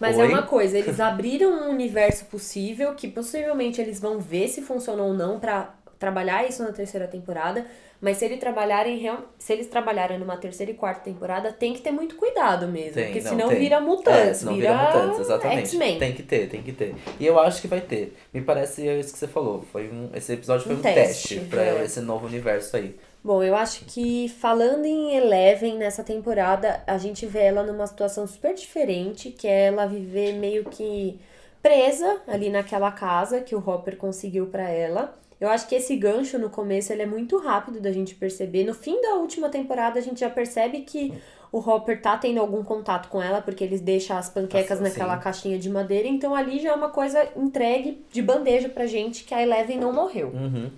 Mas 0.00 0.16
é 0.16 0.22
Oi? 0.22 0.28
uma 0.28 0.42
coisa, 0.42 0.78
eles 0.78 1.00
abriram 1.00 1.50
um 1.50 1.70
universo 1.70 2.26
possível 2.26 2.94
que 2.94 3.08
possivelmente 3.08 3.80
eles 3.80 3.98
vão 3.98 4.20
ver 4.20 4.46
se 4.46 4.62
funciona 4.62 5.02
ou 5.02 5.12
não 5.12 5.40
pra 5.40 5.74
trabalhar 5.98 6.48
isso 6.48 6.62
na 6.62 6.70
terceira 6.70 7.08
temporada. 7.08 7.66
Mas 8.00 8.18
se, 8.18 8.24
ele 8.24 8.36
trabalharem, 8.36 9.10
se 9.38 9.52
eles 9.52 9.66
trabalharem 9.66 10.18
numa 10.18 10.36
terceira 10.36 10.70
e 10.70 10.74
quarta 10.74 11.00
temporada, 11.00 11.52
tem 11.52 11.72
que 11.72 11.80
ter 11.80 11.90
muito 11.90 12.14
cuidado 12.14 12.68
mesmo. 12.68 12.94
Tem, 12.94 13.06
porque 13.06 13.20
não, 13.20 13.30
senão 13.30 13.48
tem. 13.48 13.58
vira 13.58 13.76
é, 13.76 13.80
mutantes, 13.80 14.36
senão 14.38 14.54
vira, 14.54 14.70
vira 14.70 14.84
mutantes, 14.84 15.20
exatamente. 15.20 15.78
Tem 15.98 16.12
que 16.12 16.22
ter, 16.22 16.48
tem 16.48 16.62
que 16.62 16.72
ter. 16.72 16.94
E 17.18 17.26
eu 17.26 17.38
acho 17.40 17.60
que 17.60 17.66
vai 17.66 17.80
ter. 17.80 18.16
Me 18.32 18.40
parece 18.40 18.86
isso 18.86 19.12
que 19.12 19.18
você 19.18 19.26
falou. 19.26 19.64
Foi 19.72 19.88
um, 19.88 20.10
esse 20.14 20.32
episódio 20.32 20.66
foi 20.66 20.76
Um 20.76 20.78
um, 20.78 20.82
teste, 20.82 21.34
teste, 21.34 21.50
pra 21.50 21.62
é. 21.62 21.84
esse 21.84 22.00
novo 22.00 22.26
universo 22.26 22.76
aí. 22.76 22.94
Bom, 23.22 23.42
eu 23.42 23.56
acho 23.56 23.84
que 23.84 24.28
falando 24.28 24.84
em 24.84 25.16
Eleven 25.16 25.76
nessa 25.76 26.04
temporada, 26.04 26.80
a 26.86 26.96
gente 26.98 27.26
vê 27.26 27.40
ela 27.40 27.64
numa 27.64 27.86
situação 27.86 28.28
super 28.28 28.54
diferente, 28.54 29.30
que 29.30 29.48
é 29.48 29.66
ela 29.66 29.86
viver 29.86 30.34
meio 30.34 30.64
que 30.64 31.18
presa 31.60 32.22
ali 32.28 32.48
naquela 32.48 32.92
casa 32.92 33.40
que 33.40 33.56
o 33.56 33.58
Hopper 33.58 33.96
conseguiu 33.96 34.46
pra 34.46 34.70
ela. 34.70 35.18
Eu 35.40 35.48
acho 35.48 35.68
que 35.68 35.74
esse 35.76 35.94
gancho 35.96 36.38
no 36.38 36.50
começo 36.50 36.92
ele 36.92 37.02
é 37.02 37.06
muito 37.06 37.38
rápido 37.38 37.80
da 37.80 37.92
gente 37.92 38.14
perceber. 38.14 38.64
No 38.64 38.74
fim 38.74 39.00
da 39.00 39.14
última 39.14 39.48
temporada 39.48 39.98
a 39.98 40.02
gente 40.02 40.20
já 40.20 40.28
percebe 40.30 40.80
que 40.80 41.14
o 41.52 41.58
Hopper 41.58 42.02
tá 42.02 42.16
tendo 42.18 42.40
algum 42.40 42.62
contato 42.64 43.08
com 43.08 43.22
ela, 43.22 43.40
porque 43.40 43.62
eles 43.64 43.80
deixam 43.80 44.16
as 44.18 44.28
panquecas 44.28 44.78
Ah, 44.80 44.82
naquela 44.82 45.16
sim. 45.16 45.22
caixinha 45.22 45.58
de 45.58 45.70
madeira, 45.70 46.06
então 46.08 46.34
ali 46.34 46.58
já 46.58 46.70
é 46.70 46.74
uma 46.74 46.90
coisa 46.90 47.26
entregue 47.36 48.04
de 48.12 48.20
bandeja 48.20 48.68
pra 48.68 48.86
gente 48.86 49.24
que 49.24 49.32
a 49.32 49.42
Eleven 49.42 49.78
não 49.78 49.92
morreu. 49.92 50.28
Uhum. 50.28 50.70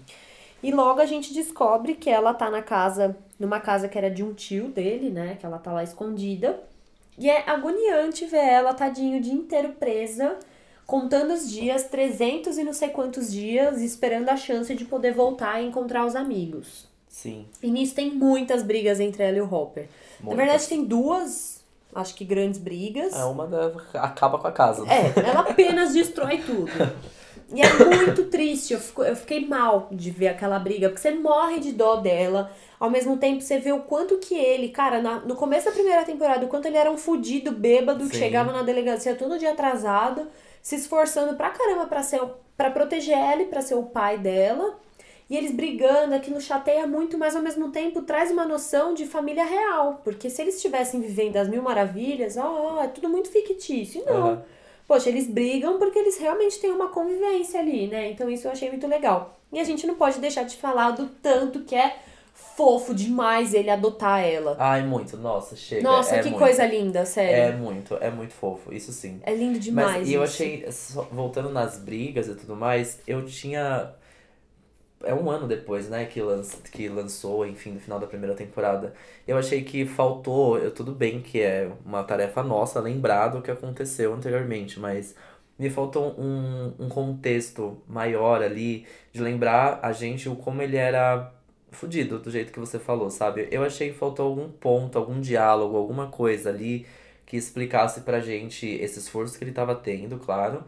E 0.62 0.70
logo 0.70 1.00
a 1.00 1.06
gente 1.06 1.32
descobre 1.32 1.94
que 1.94 2.11
ela 2.11 2.34
tá 2.34 2.50
na 2.50 2.61
casa, 2.62 3.16
numa 3.38 3.58
casa 3.58 3.88
que 3.88 3.96
era 3.96 4.11
de 4.11 4.22
um 4.22 4.34
tio 4.34 4.68
dele, 4.68 5.08
né? 5.11 5.36
Que 5.40 5.46
ela 5.46 5.58
tá 5.58 5.72
lá 5.72 5.82
escondida. 5.82 6.61
E 7.18 7.28
é 7.28 7.48
agoniante 7.50 8.26
ver 8.26 8.44
ela, 8.44 8.72
tadinho, 8.74 9.18
o 9.18 9.20
dia 9.20 9.32
inteiro 9.32 9.70
presa, 9.80 10.36
contando 10.91 11.32
os 11.32 11.49
dias, 11.49 11.84
300 11.84 12.59
e 12.59 12.64
não 12.64 12.72
sei 12.72 12.88
quantos 12.88 13.30
dias, 13.30 13.80
esperando 13.80 14.28
a 14.28 14.36
chance 14.36 14.74
de 14.74 14.84
poder 14.84 15.14
voltar 15.14 15.62
e 15.62 15.66
encontrar 15.68 16.05
os 16.05 16.16
amigos. 16.16 16.84
Sim. 17.09 17.47
E 17.62 17.70
nisso 17.70 17.95
tem 17.95 18.11
muitas 18.11 18.64
brigas 18.64 18.99
entre 18.99 19.22
ela 19.22 19.36
e 19.38 19.41
o 19.41 19.45
Hopper. 19.55 19.84
Na 20.18 20.24
muitas. 20.26 20.36
verdade, 20.45 20.68
tem 20.68 20.84
duas, 20.84 21.61
acho 21.95 22.12
que 22.16 22.24
grandes 22.24 22.59
brigas. 22.59 23.14
É 23.14 23.24
uma 23.24 23.47
da, 23.47 23.70
acaba 23.95 24.36
com 24.36 24.49
a 24.49 24.53
casa. 24.53 24.84
É, 24.93 25.12
ela 25.28 25.41
apenas 25.43 25.93
destrói 25.93 26.38
tudo. 26.38 26.70
E 27.55 27.62
é 27.62 27.72
muito 27.84 28.24
triste, 28.26 28.72
eu, 28.74 28.80
fico, 28.80 29.03
eu 29.05 29.14
fiquei 29.14 29.47
mal 29.47 29.88
de 29.93 30.11
ver 30.11 30.28
aquela 30.28 30.59
briga, 30.59 30.88
porque 30.88 31.01
você 31.03 31.12
morre 31.12 31.61
de 31.61 31.70
dó 31.72 31.97
dela. 31.97 32.51
Ao 32.80 32.91
mesmo 32.91 33.16
tempo, 33.16 33.41
você 33.41 33.59
vê 33.59 33.70
o 33.72 33.80
quanto 33.80 34.18
que 34.18 34.34
ele, 34.34 34.70
cara, 34.70 35.01
na- 35.03 35.20
no 35.20 35.34
começo 35.36 35.66
da 35.66 35.72
primeira 35.72 36.05
temporada, 36.05 36.45
o 36.47 36.49
quanto 36.49 36.66
ele 36.66 36.76
era 36.76 36.91
um 36.91 36.97
fudido, 36.97 37.51
bêbado, 37.53 38.09
que 38.09 38.14
Sim. 38.16 38.22
chegava 38.22 38.51
na 38.53 38.62
delegacia 38.62 39.14
todo 39.16 39.38
dia 39.38 39.51
atrasado, 39.53 40.26
se 40.62 40.76
esforçando 40.76 41.36
pra 41.36 41.50
caramba 41.50 41.86
pra, 41.86 42.02
ser, 42.02 42.20
pra 42.56 42.70
proteger 42.70 43.16
ela 43.16 43.42
e 43.42 43.46
pra 43.46 43.61
ser 43.61 43.74
o 43.74 43.84
pai 43.84 44.18
dela. 44.18 44.78
E 45.28 45.36
eles 45.36 45.52
brigando, 45.52 46.14
aquilo 46.14 46.40
chateia 46.40 46.86
muito, 46.88 47.16
mas 47.16 47.36
ao 47.36 47.42
mesmo 47.42 47.70
tempo 47.70 48.02
traz 48.02 48.32
uma 48.32 48.44
noção 48.44 48.94
de 48.94 49.06
família 49.06 49.44
real. 49.44 50.00
Porque 50.02 50.28
se 50.28 50.42
eles 50.42 50.56
estivessem 50.56 51.00
vivendo 51.00 51.36
as 51.36 51.48
mil 51.48 51.62
maravilhas, 51.62 52.36
ó, 52.36 52.78
ó, 52.78 52.82
é 52.82 52.88
tudo 52.88 53.08
muito 53.08 53.30
fictício. 53.30 54.02
E 54.02 54.04
não. 54.04 54.16
Aham. 54.16 54.42
Poxa, 54.88 55.08
eles 55.08 55.28
brigam 55.28 55.78
porque 55.78 55.96
eles 55.96 56.18
realmente 56.18 56.58
têm 56.58 56.72
uma 56.72 56.88
convivência 56.88 57.61
ali, 57.61 57.86
né? 57.86 58.11
Então 58.11 58.28
isso 58.28 58.48
eu 58.48 58.50
achei 58.50 58.68
muito 58.70 58.88
legal. 58.88 59.38
E 59.52 59.61
a 59.61 59.64
gente 59.64 59.86
não 59.86 59.94
pode 59.94 60.18
deixar 60.18 60.42
de 60.42 60.56
falar 60.56 60.90
do 60.90 61.06
tanto 61.06 61.61
que 61.61 61.76
é 61.76 61.96
fofo 62.57 62.94
demais 62.94 63.55
ele 63.55 63.70
adotar 63.70 64.20
ela. 64.24 64.57
Ai, 64.59 64.82
muito. 64.86 65.16
Nossa, 65.16 65.57
chega. 65.57 65.82
Nossa, 65.82 66.16
é 66.16 66.22
que 66.22 66.30
muito. 66.30 66.38
coisa 66.38 66.66
linda, 66.66 67.01
É 67.01 67.05
sério. 67.05 67.59
muito, 67.59 67.94
é 67.96 68.11
muito 68.11 68.32
fofo, 68.34 68.72
isso 68.72 68.92
sim. 68.92 69.20
É, 69.22 69.34
lindo 69.34 69.59
demais. 69.59 69.96
Mas 69.98 70.09
e 70.09 70.14
eu 70.14 70.22
achei, 70.22 70.64
voltando 71.12 71.51
nas 71.51 71.78
brigas 71.78 72.28
e 72.28 72.34
tudo 72.34 72.57
mais, 72.57 73.01
eu 73.07 73.24
tinha. 73.26 73.94
É 75.03 75.14
um 75.14 75.30
ano 75.30 75.48
depois, 75.48 75.88
né, 75.88 76.05
que, 76.05 76.20
lanç, 76.20 76.57
que 76.70 76.86
lançou, 76.88 77.46
enfim, 77.46 77.70
no 77.72 77.80
final 77.80 77.98
da 77.98 78.07
primeira 78.07 78.34
temporada. 78.36 78.92
Eu 79.26 79.38
achei 79.38 79.64
que 79.64 79.86
faltou, 79.86 80.59
eu, 80.59 80.70
tudo 80.74 80.92
bem 80.94 81.22
que 81.22 81.40
é 81.40 81.72
uma 81.86 82.05
tarefa 82.05 82.42
nossa 82.42 82.80
lembrar 82.80 83.28
do 83.28 83.40
que 83.40 83.51
aconteceu 83.51 84.12
anteriormente, 84.12 84.78
mas 84.78 85.14
me 85.59 85.70
faltou 85.70 86.14
um, 86.20 86.74
um 86.78 86.88
contexto 86.90 87.82
maior 87.88 88.42
ali, 88.42 88.86
de 89.12 89.22
lembrar 89.22 89.80
a 89.82 89.90
gente 89.92 90.28
o 90.28 90.36
como 90.36 90.61
ele 90.61 90.76
era 90.76 91.32
fudido, 91.72 92.18
do 92.18 92.30
jeito 92.30 92.52
que 92.52 92.58
você 92.58 92.78
falou, 92.78 93.10
sabe? 93.10 93.48
Eu 93.50 93.64
achei 93.64 93.90
que 93.92 93.98
faltou 93.98 94.26
algum 94.26 94.48
ponto, 94.50 94.98
algum 94.98 95.20
diálogo, 95.20 95.76
alguma 95.76 96.08
coisa 96.08 96.50
ali 96.50 96.86
que 97.26 97.36
explicasse 97.36 98.00
pra 98.02 98.20
gente 98.20 98.66
esse 98.66 98.98
esforço 98.98 99.38
que 99.38 99.44
ele 99.44 99.52
tava 99.52 99.74
tendo, 99.74 100.18
claro. 100.18 100.64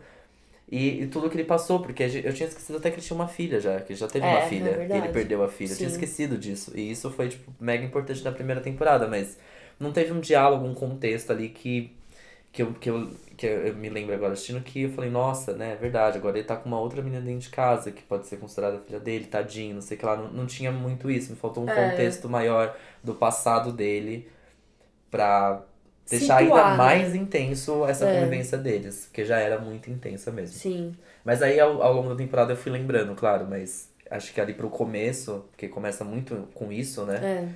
E, 0.70 1.02
e 1.02 1.06
tudo 1.08 1.28
que 1.28 1.36
ele 1.36 1.44
passou, 1.44 1.80
porque 1.80 2.02
eu 2.02 2.32
tinha 2.32 2.48
esquecido 2.48 2.78
até 2.78 2.90
que 2.90 2.96
ele 2.96 3.02
tinha 3.06 3.14
uma 3.14 3.28
filha 3.28 3.60
já, 3.60 3.80
que 3.80 3.92
ele 3.92 3.98
já 3.98 4.08
teve 4.08 4.24
É, 4.26 4.28
uma 4.30 4.38
é 4.38 4.48
filha, 4.48 4.70
e 4.70 4.70
ele 4.70 4.78
verdade. 4.78 5.12
perdeu 5.12 5.42
a 5.44 5.48
filha. 5.48 5.72
Eu 5.72 5.76
tinha 5.76 5.88
esquecido 5.88 6.38
disso. 6.38 6.72
E 6.74 6.90
isso 6.90 7.10
foi, 7.10 7.28
tipo, 7.28 7.52
mega 7.60 7.84
importante 7.84 8.24
na 8.24 8.32
primeira 8.32 8.60
temporada, 8.60 9.06
mas 9.06 9.36
não 9.78 9.92
teve 9.92 10.12
um 10.12 10.20
diálogo, 10.20 10.64
um 10.66 10.74
contexto 10.74 11.30
ali 11.30 11.50
que, 11.50 11.92
que, 12.52 12.62
eu, 12.62 12.72
que, 12.74 12.90
eu, 12.90 13.10
que 13.36 13.46
eu, 13.46 13.74
me 13.76 13.88
lembro 13.88 14.14
agora 14.14 14.34
assistindo 14.34 14.62
que 14.62 14.82
eu 14.82 14.90
falei, 14.92 15.10
nossa, 15.10 15.54
né, 15.54 15.72
é 15.72 15.76
verdade, 15.76 16.18
agora 16.18 16.38
ele 16.38 16.46
tá 16.46 16.56
com 16.56 16.68
uma 16.68 16.80
outra 16.80 17.02
menina 17.02 17.22
dentro 17.22 17.40
de 17.40 17.50
casa, 17.50 17.90
que 17.92 18.02
pode 18.02 18.26
ser 18.26 18.36
considerada 18.38 18.80
filha 18.80 19.00
dele, 19.00 19.26
tadinho, 19.26 19.74
não 19.76 19.82
sei 19.82 19.96
o 19.96 20.00
que 20.00 20.06
lá. 20.06 20.16
Não, 20.16 20.32
não 20.32 20.46
tinha 20.46 20.70
muito 20.72 21.10
isso, 21.10 21.30
me 21.32 21.36
faltou 21.38 21.64
um 21.64 21.70
É. 21.70 21.74
contexto 21.74 22.28
maior 22.28 22.76
do 23.02 23.14
passado 23.14 23.72
dele 23.72 24.28
pra 25.10 25.62
deixar 26.08 26.40
Situar, 26.40 26.58
ainda 26.66 26.70
né? 26.70 26.76
mais 26.76 27.14
intenso 27.14 27.84
essa 27.86 28.06
É. 28.06 28.12
convivência 28.14 28.58
deles, 28.58 29.06
porque 29.06 29.24
já 29.24 29.38
era 29.38 29.58
muito 29.58 29.90
intensa 29.90 30.30
mesmo. 30.30 30.58
Sim. 30.58 30.94
Mas 31.24 31.42
aí 31.42 31.58
ao, 31.60 31.82
ao 31.82 31.92
longo 31.94 32.10
da 32.10 32.16
temporada 32.16 32.52
eu 32.52 32.56
fui 32.56 32.72
lembrando, 32.72 33.14
claro, 33.14 33.46
mas 33.48 33.90
acho 34.10 34.32
que 34.34 34.40
ali 34.40 34.52
pro 34.54 34.68
começo, 34.68 35.44
porque 35.50 35.68
começa 35.68 36.04
muito 36.04 36.48
com 36.54 36.72
isso, 36.72 37.04
né? 37.06 37.16
É, 37.24 37.48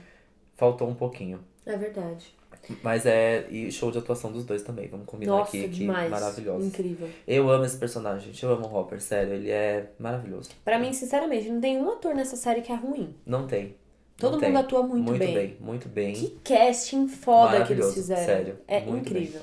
Faltou 0.57 0.88
um 0.88 0.94
pouquinho. 0.94 1.40
é 1.66 1.76
verdade. 1.76 2.34
Mas 2.83 3.07
é. 3.07 3.47
E 3.51 3.71
show 3.71 3.91
de 3.91 3.99
atuação 3.99 4.33
dos 4.33 4.45
dois 4.45 4.62
também, 4.62 4.89
vamos 4.89 5.07
combinar 5.07 5.33
Nossa, 5.33 5.57
aqui, 5.57 5.69
que 5.69 5.85
maravilhoso. 5.85 6.67
Incrível. 6.67 7.09
Eu 7.27 7.49
amo 7.51 7.64
esse 7.64 7.77
personagem, 7.77 8.27
gente. 8.33 8.43
Eu 8.43 8.53
amo 8.53 8.67
o 8.67 8.75
Hopper, 8.77 9.01
sério, 9.01 9.35
ele 9.35 9.51
é 9.51 9.91
maravilhoso. 9.99 10.51
Pra 10.64 10.79
mim, 10.79 10.93
sinceramente, 10.93 11.49
não 11.49 11.61
tem 11.61 11.79
um 11.79 11.91
ator 11.91 12.14
nessa 12.14 12.37
série 12.37 12.61
que 12.62 12.73
é 12.73 12.77
ruim. 12.77 13.14
Não 13.25 13.47
tem. 13.47 13.77
Todo 14.19 14.33
não 14.33 14.41
mundo 14.41 14.53
tem. 14.53 14.57
atua 14.57 14.83
muito, 14.83 15.05
Muito 15.05 15.19
bem. 15.19 15.35
bem, 15.35 15.57
muito 15.61 15.89
bem. 15.89 16.14
Que 16.14 16.39
casting 16.43 17.07
foda 17.07 17.64
que 17.64 17.73
eles 17.75 17.93
fizeram. 17.93 18.25
sério, 18.25 18.59
É 18.67 18.81
muito 18.81 19.11
incrível. 19.11 19.41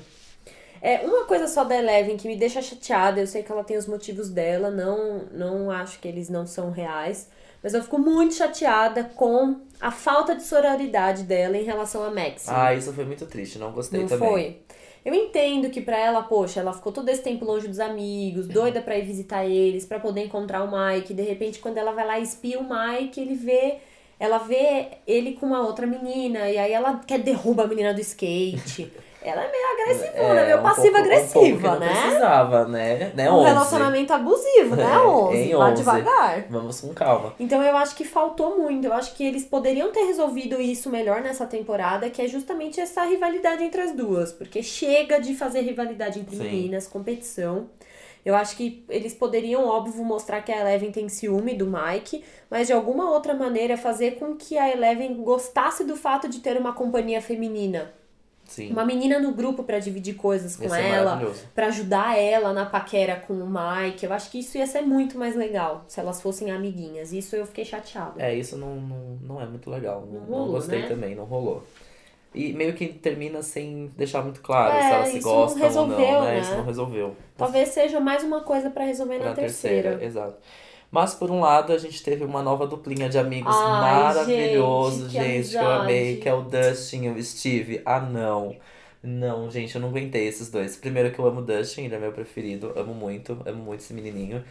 É, 0.82 0.98
uma 1.06 1.24
coisa 1.24 1.46
só 1.46 1.64
da 1.64 1.76
Eleven 1.78 2.16
que 2.18 2.28
me 2.28 2.36
deixa 2.36 2.60
chateada, 2.60 3.18
eu 3.18 3.26
sei 3.26 3.42
que 3.42 3.50
ela 3.50 3.64
tem 3.64 3.76
os 3.78 3.86
motivos 3.86 4.28
dela, 4.28 4.70
não, 4.70 5.20
não 5.32 5.70
acho 5.70 5.98
que 5.98 6.06
eles 6.06 6.28
não 6.28 6.46
são 6.46 6.70
reais, 6.70 7.30
mas 7.64 7.72
eu 7.72 7.82
fico 7.82 7.98
muito 7.98 8.34
chateada 8.34 9.04
com 9.04 9.56
a 9.80 9.90
falta 9.90 10.36
de 10.36 10.42
sororidade 10.42 11.22
dela 11.22 11.56
em 11.56 11.64
relação 11.64 12.04
a 12.04 12.10
Maxine. 12.10 12.54
Ah, 12.54 12.74
isso 12.74 12.92
foi 12.92 13.06
muito 13.06 13.24
triste, 13.24 13.58
não 13.58 13.72
gostei 13.72 14.00
não 14.00 14.06
também. 14.06 14.28
foi? 14.28 14.58
Eu 15.02 15.14
entendo 15.14 15.70
que 15.70 15.80
pra 15.80 15.98
ela, 15.98 16.22
poxa, 16.22 16.60
ela 16.60 16.74
ficou 16.74 16.92
todo 16.92 17.08
esse 17.08 17.22
tempo 17.22 17.42
longe 17.42 17.66
dos 17.66 17.80
amigos, 17.80 18.46
doida 18.46 18.82
pra 18.82 18.98
ir 18.98 19.06
visitar 19.06 19.46
eles, 19.46 19.86
pra 19.86 19.98
poder 19.98 20.26
encontrar 20.26 20.62
o 20.62 20.70
Mike. 20.70 21.14
De 21.14 21.22
repente, 21.22 21.58
quando 21.58 21.78
ela 21.78 21.92
vai 21.92 22.06
lá 22.06 22.18
e 22.18 22.22
espia 22.22 22.60
o 22.60 22.64
Mike, 22.68 23.18
ele 23.18 23.34
vê. 23.34 23.76
Ela 24.20 24.38
vê 24.38 24.88
ele 25.06 25.32
com 25.32 25.46
uma 25.46 25.66
outra 25.66 25.86
menina, 25.86 26.50
e 26.50 26.58
aí 26.58 26.70
ela 26.70 26.98
quer 26.98 27.18
derrubar 27.18 27.64
a 27.64 27.66
menina 27.66 27.94
do 27.94 28.00
skate. 28.00 28.92
ela 29.24 29.42
é 29.44 29.50
meio 29.50 29.66
agressivona, 29.72 30.40
É, 30.40 30.44
meio 30.44 30.56
um 30.56 30.60
um 30.60 30.62
passiva-agressiva, 30.62 31.70
não 31.72 31.80
né? 31.80 32.00
precisava, 32.02 32.64
né? 32.68 33.12
né 33.14 33.30
Um 33.30 33.36
11. 33.36 33.46
relacionamento 33.48 34.12
abusivo, 34.12 34.76
né? 34.76 34.84
É, 34.94 34.98
11. 34.98 35.36
em 35.36 35.54
Vá 35.56 35.64
11. 35.70 35.74
devagar. 35.76 36.44
Vamos 36.50 36.80
com 36.80 36.92
calma. 36.94 37.34
Então 37.40 37.62
eu 37.62 37.76
acho 37.76 37.96
que 37.96 38.04
faltou 38.04 38.58
muito. 38.58 38.86
Eu 38.86 38.92
acho 38.92 39.14
que 39.14 39.24
eles 39.24 39.44
poderiam 39.44 39.90
ter 39.90 40.02
resolvido 40.04 40.60
isso 40.60 40.90
melhor 40.90 41.20
nessa 41.22 41.46
temporada, 41.46 42.10
que 42.10 42.20
é 42.22 42.28
justamente 42.28 42.80
essa 42.80 43.02
rivalidade 43.04 43.64
entre 43.64 43.80
as 43.80 43.92
duas. 43.92 44.32
Porque 44.32 44.62
chega 44.62 45.20
de 45.20 45.34
fazer 45.34 45.60
rivalidade 45.62 46.20
entre 46.20 46.36
Sim. 46.36 46.42
meninas, 46.44 46.86
competição. 46.86 47.68
Eu 48.24 48.34
acho 48.34 48.56
que 48.56 48.84
eles 48.88 49.12
poderiam, 49.12 49.66
óbvio, 49.66 50.02
mostrar 50.02 50.40
que 50.40 50.50
a 50.50 50.60
Eleven 50.60 50.90
tem 50.90 51.08
ciúme 51.10 51.54
do 51.54 51.66
Mike, 51.66 52.24
mas 52.50 52.66
de 52.68 52.72
alguma 52.72 53.10
outra 53.10 53.34
maneira 53.34 53.76
fazer 53.76 54.12
com 54.12 54.34
que 54.34 54.56
a 54.56 54.70
Eleven 54.70 55.14
gostasse 55.22 55.84
do 55.84 55.94
fato 55.94 56.26
de 56.26 56.40
ter 56.40 56.56
uma 56.56 56.72
companhia 56.72 57.20
feminina. 57.20 57.92
Sim. 58.46 58.70
Uma 58.70 58.84
menina 58.84 59.18
no 59.18 59.32
grupo 59.32 59.62
pra 59.64 59.78
dividir 59.78 60.14
coisas 60.14 60.54
com 60.56 60.72
ela. 60.74 61.32
Pra 61.54 61.66
ajudar 61.68 62.18
ela 62.18 62.52
na 62.52 62.66
paquera 62.66 63.16
com 63.16 63.32
o 63.34 63.46
Mike. 63.48 64.04
Eu 64.04 64.12
acho 64.12 64.30
que 64.30 64.38
isso 64.40 64.58
ia 64.58 64.66
ser 64.66 64.82
muito 64.82 65.18
mais 65.18 65.34
legal 65.34 65.84
se 65.88 65.98
elas 65.98 66.20
fossem 66.20 66.50
amiguinhas. 66.50 67.12
Isso 67.12 67.34
eu 67.34 67.46
fiquei 67.46 67.64
chateada. 67.64 68.22
É, 68.22 68.34
isso 68.34 68.56
não, 68.56 68.76
não, 68.76 69.18
não 69.22 69.40
é 69.40 69.46
muito 69.46 69.70
legal. 69.70 70.02
Não, 70.06 70.20
Não 70.20 70.26
não 70.26 70.38
rolou, 70.38 70.52
gostei 70.54 70.80
né? 70.82 70.88
também, 70.88 71.14
não 71.14 71.24
rolou. 71.24 71.64
E 72.34 72.52
meio 72.52 72.74
que 72.74 72.88
termina 72.88 73.42
sem 73.42 73.92
deixar 73.96 74.22
muito 74.22 74.40
claro 74.40 74.74
É, 74.76 74.82
se 74.82 74.92
elas 74.94 75.08
se 75.08 75.14
não 75.14 75.22
gostam 75.22 75.60
ou 75.62 75.66
resolveu, 75.68 75.96
não, 76.12 76.24
né? 76.24 76.34
né? 76.34 76.40
Isso 76.40 76.54
não 76.56 76.64
resolveu. 76.64 77.16
Talvez 77.36 77.68
seja 77.68 78.00
mais 78.00 78.24
uma 78.24 78.40
coisa 78.40 78.70
pra 78.70 78.84
resolver 78.84 79.18
Pra 79.20 79.28
na 79.30 79.34
terceira. 79.34 80.04
exato. 80.04 80.36
Mas 80.90 81.14
por 81.14 81.30
um 81.30 81.40
lado, 81.40 81.72
a 81.72 81.78
gente 81.78 82.02
teve 82.02 82.24
uma 82.24 82.42
nova 82.42 82.66
duplinha 82.66 83.08
de 83.08 83.18
amigos 83.18 83.54
Ai, 83.54 83.80
maravilhoso, 83.80 85.08
gente, 85.08 85.12
gente, 85.12 85.44
que 85.46 85.50
que, 85.50 85.56
eu 85.56 85.70
amei, 85.70 86.16
que 86.18 86.28
é 86.28 86.34
o 86.34 86.42
Dustin 86.42 87.04
e 87.04 87.08
o 87.10 87.22
Steve. 87.22 87.82
Ah, 87.84 88.00
não. 88.00 88.56
Não, 89.02 89.50
gente, 89.50 89.74
eu 89.74 89.80
não 89.82 89.88
aguentei 89.88 90.26
esses 90.26 90.50
dois. 90.50 90.76
Primeiro 90.76 91.10
que 91.10 91.18
eu 91.18 91.26
amo 91.26 91.40
o 91.40 91.44
Dustin, 91.44 91.82
ele 91.82 91.94
é 91.94 91.98
meu 91.98 92.12
preferido, 92.12 92.72
amo 92.74 92.94
muito, 92.94 93.36
amo 93.44 93.62
muito 93.62 93.80
esse 93.80 93.92
menininho. 93.92 94.42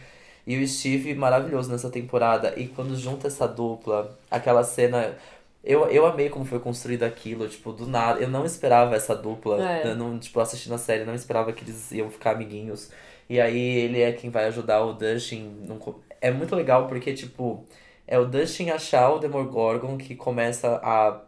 E 0.46 0.62
o 0.62 0.68
Steve, 0.68 1.14
maravilhoso 1.14 1.70
nessa 1.70 1.90
temporada. 1.90 2.52
E 2.56 2.68
quando 2.68 2.94
junta 2.96 3.26
essa 3.26 3.48
dupla, 3.48 4.16
aquela 4.30 4.62
cena. 4.62 5.16
Eu, 5.62 5.86
eu 5.88 6.04
amei 6.04 6.28
como 6.28 6.44
foi 6.44 6.60
construído 6.60 7.04
aquilo, 7.04 7.48
tipo, 7.48 7.72
do 7.72 7.86
nada. 7.86 8.20
Eu 8.20 8.28
não 8.28 8.44
esperava 8.44 8.94
essa 8.94 9.16
dupla. 9.16 9.60
É. 9.66 9.90
Eu 9.90 9.96
não, 9.96 10.18
tipo, 10.18 10.38
assistindo 10.38 10.74
a 10.74 10.78
série, 10.78 11.04
não 11.04 11.14
esperava 11.14 11.52
que 11.52 11.64
eles 11.64 11.90
iam 11.92 12.10
ficar 12.10 12.32
amiguinhos. 12.32 12.90
E 13.28 13.40
aí 13.40 13.58
ele 13.58 14.02
é 14.02 14.12
quem 14.12 14.30
vai 14.30 14.44
ajudar 14.46 14.84
o 14.84 14.92
Dustin. 14.92 15.50
num 15.66 15.78
É 16.24 16.30
muito 16.30 16.56
legal 16.56 16.86
porque, 16.88 17.12
tipo, 17.12 17.66
é 18.06 18.18
o 18.18 18.24
Dustin 18.24 18.70
achar 18.70 19.10
o 19.10 19.18
Demogorgon 19.18 19.98
que 19.98 20.16
começa 20.16 20.80
a. 20.82 21.20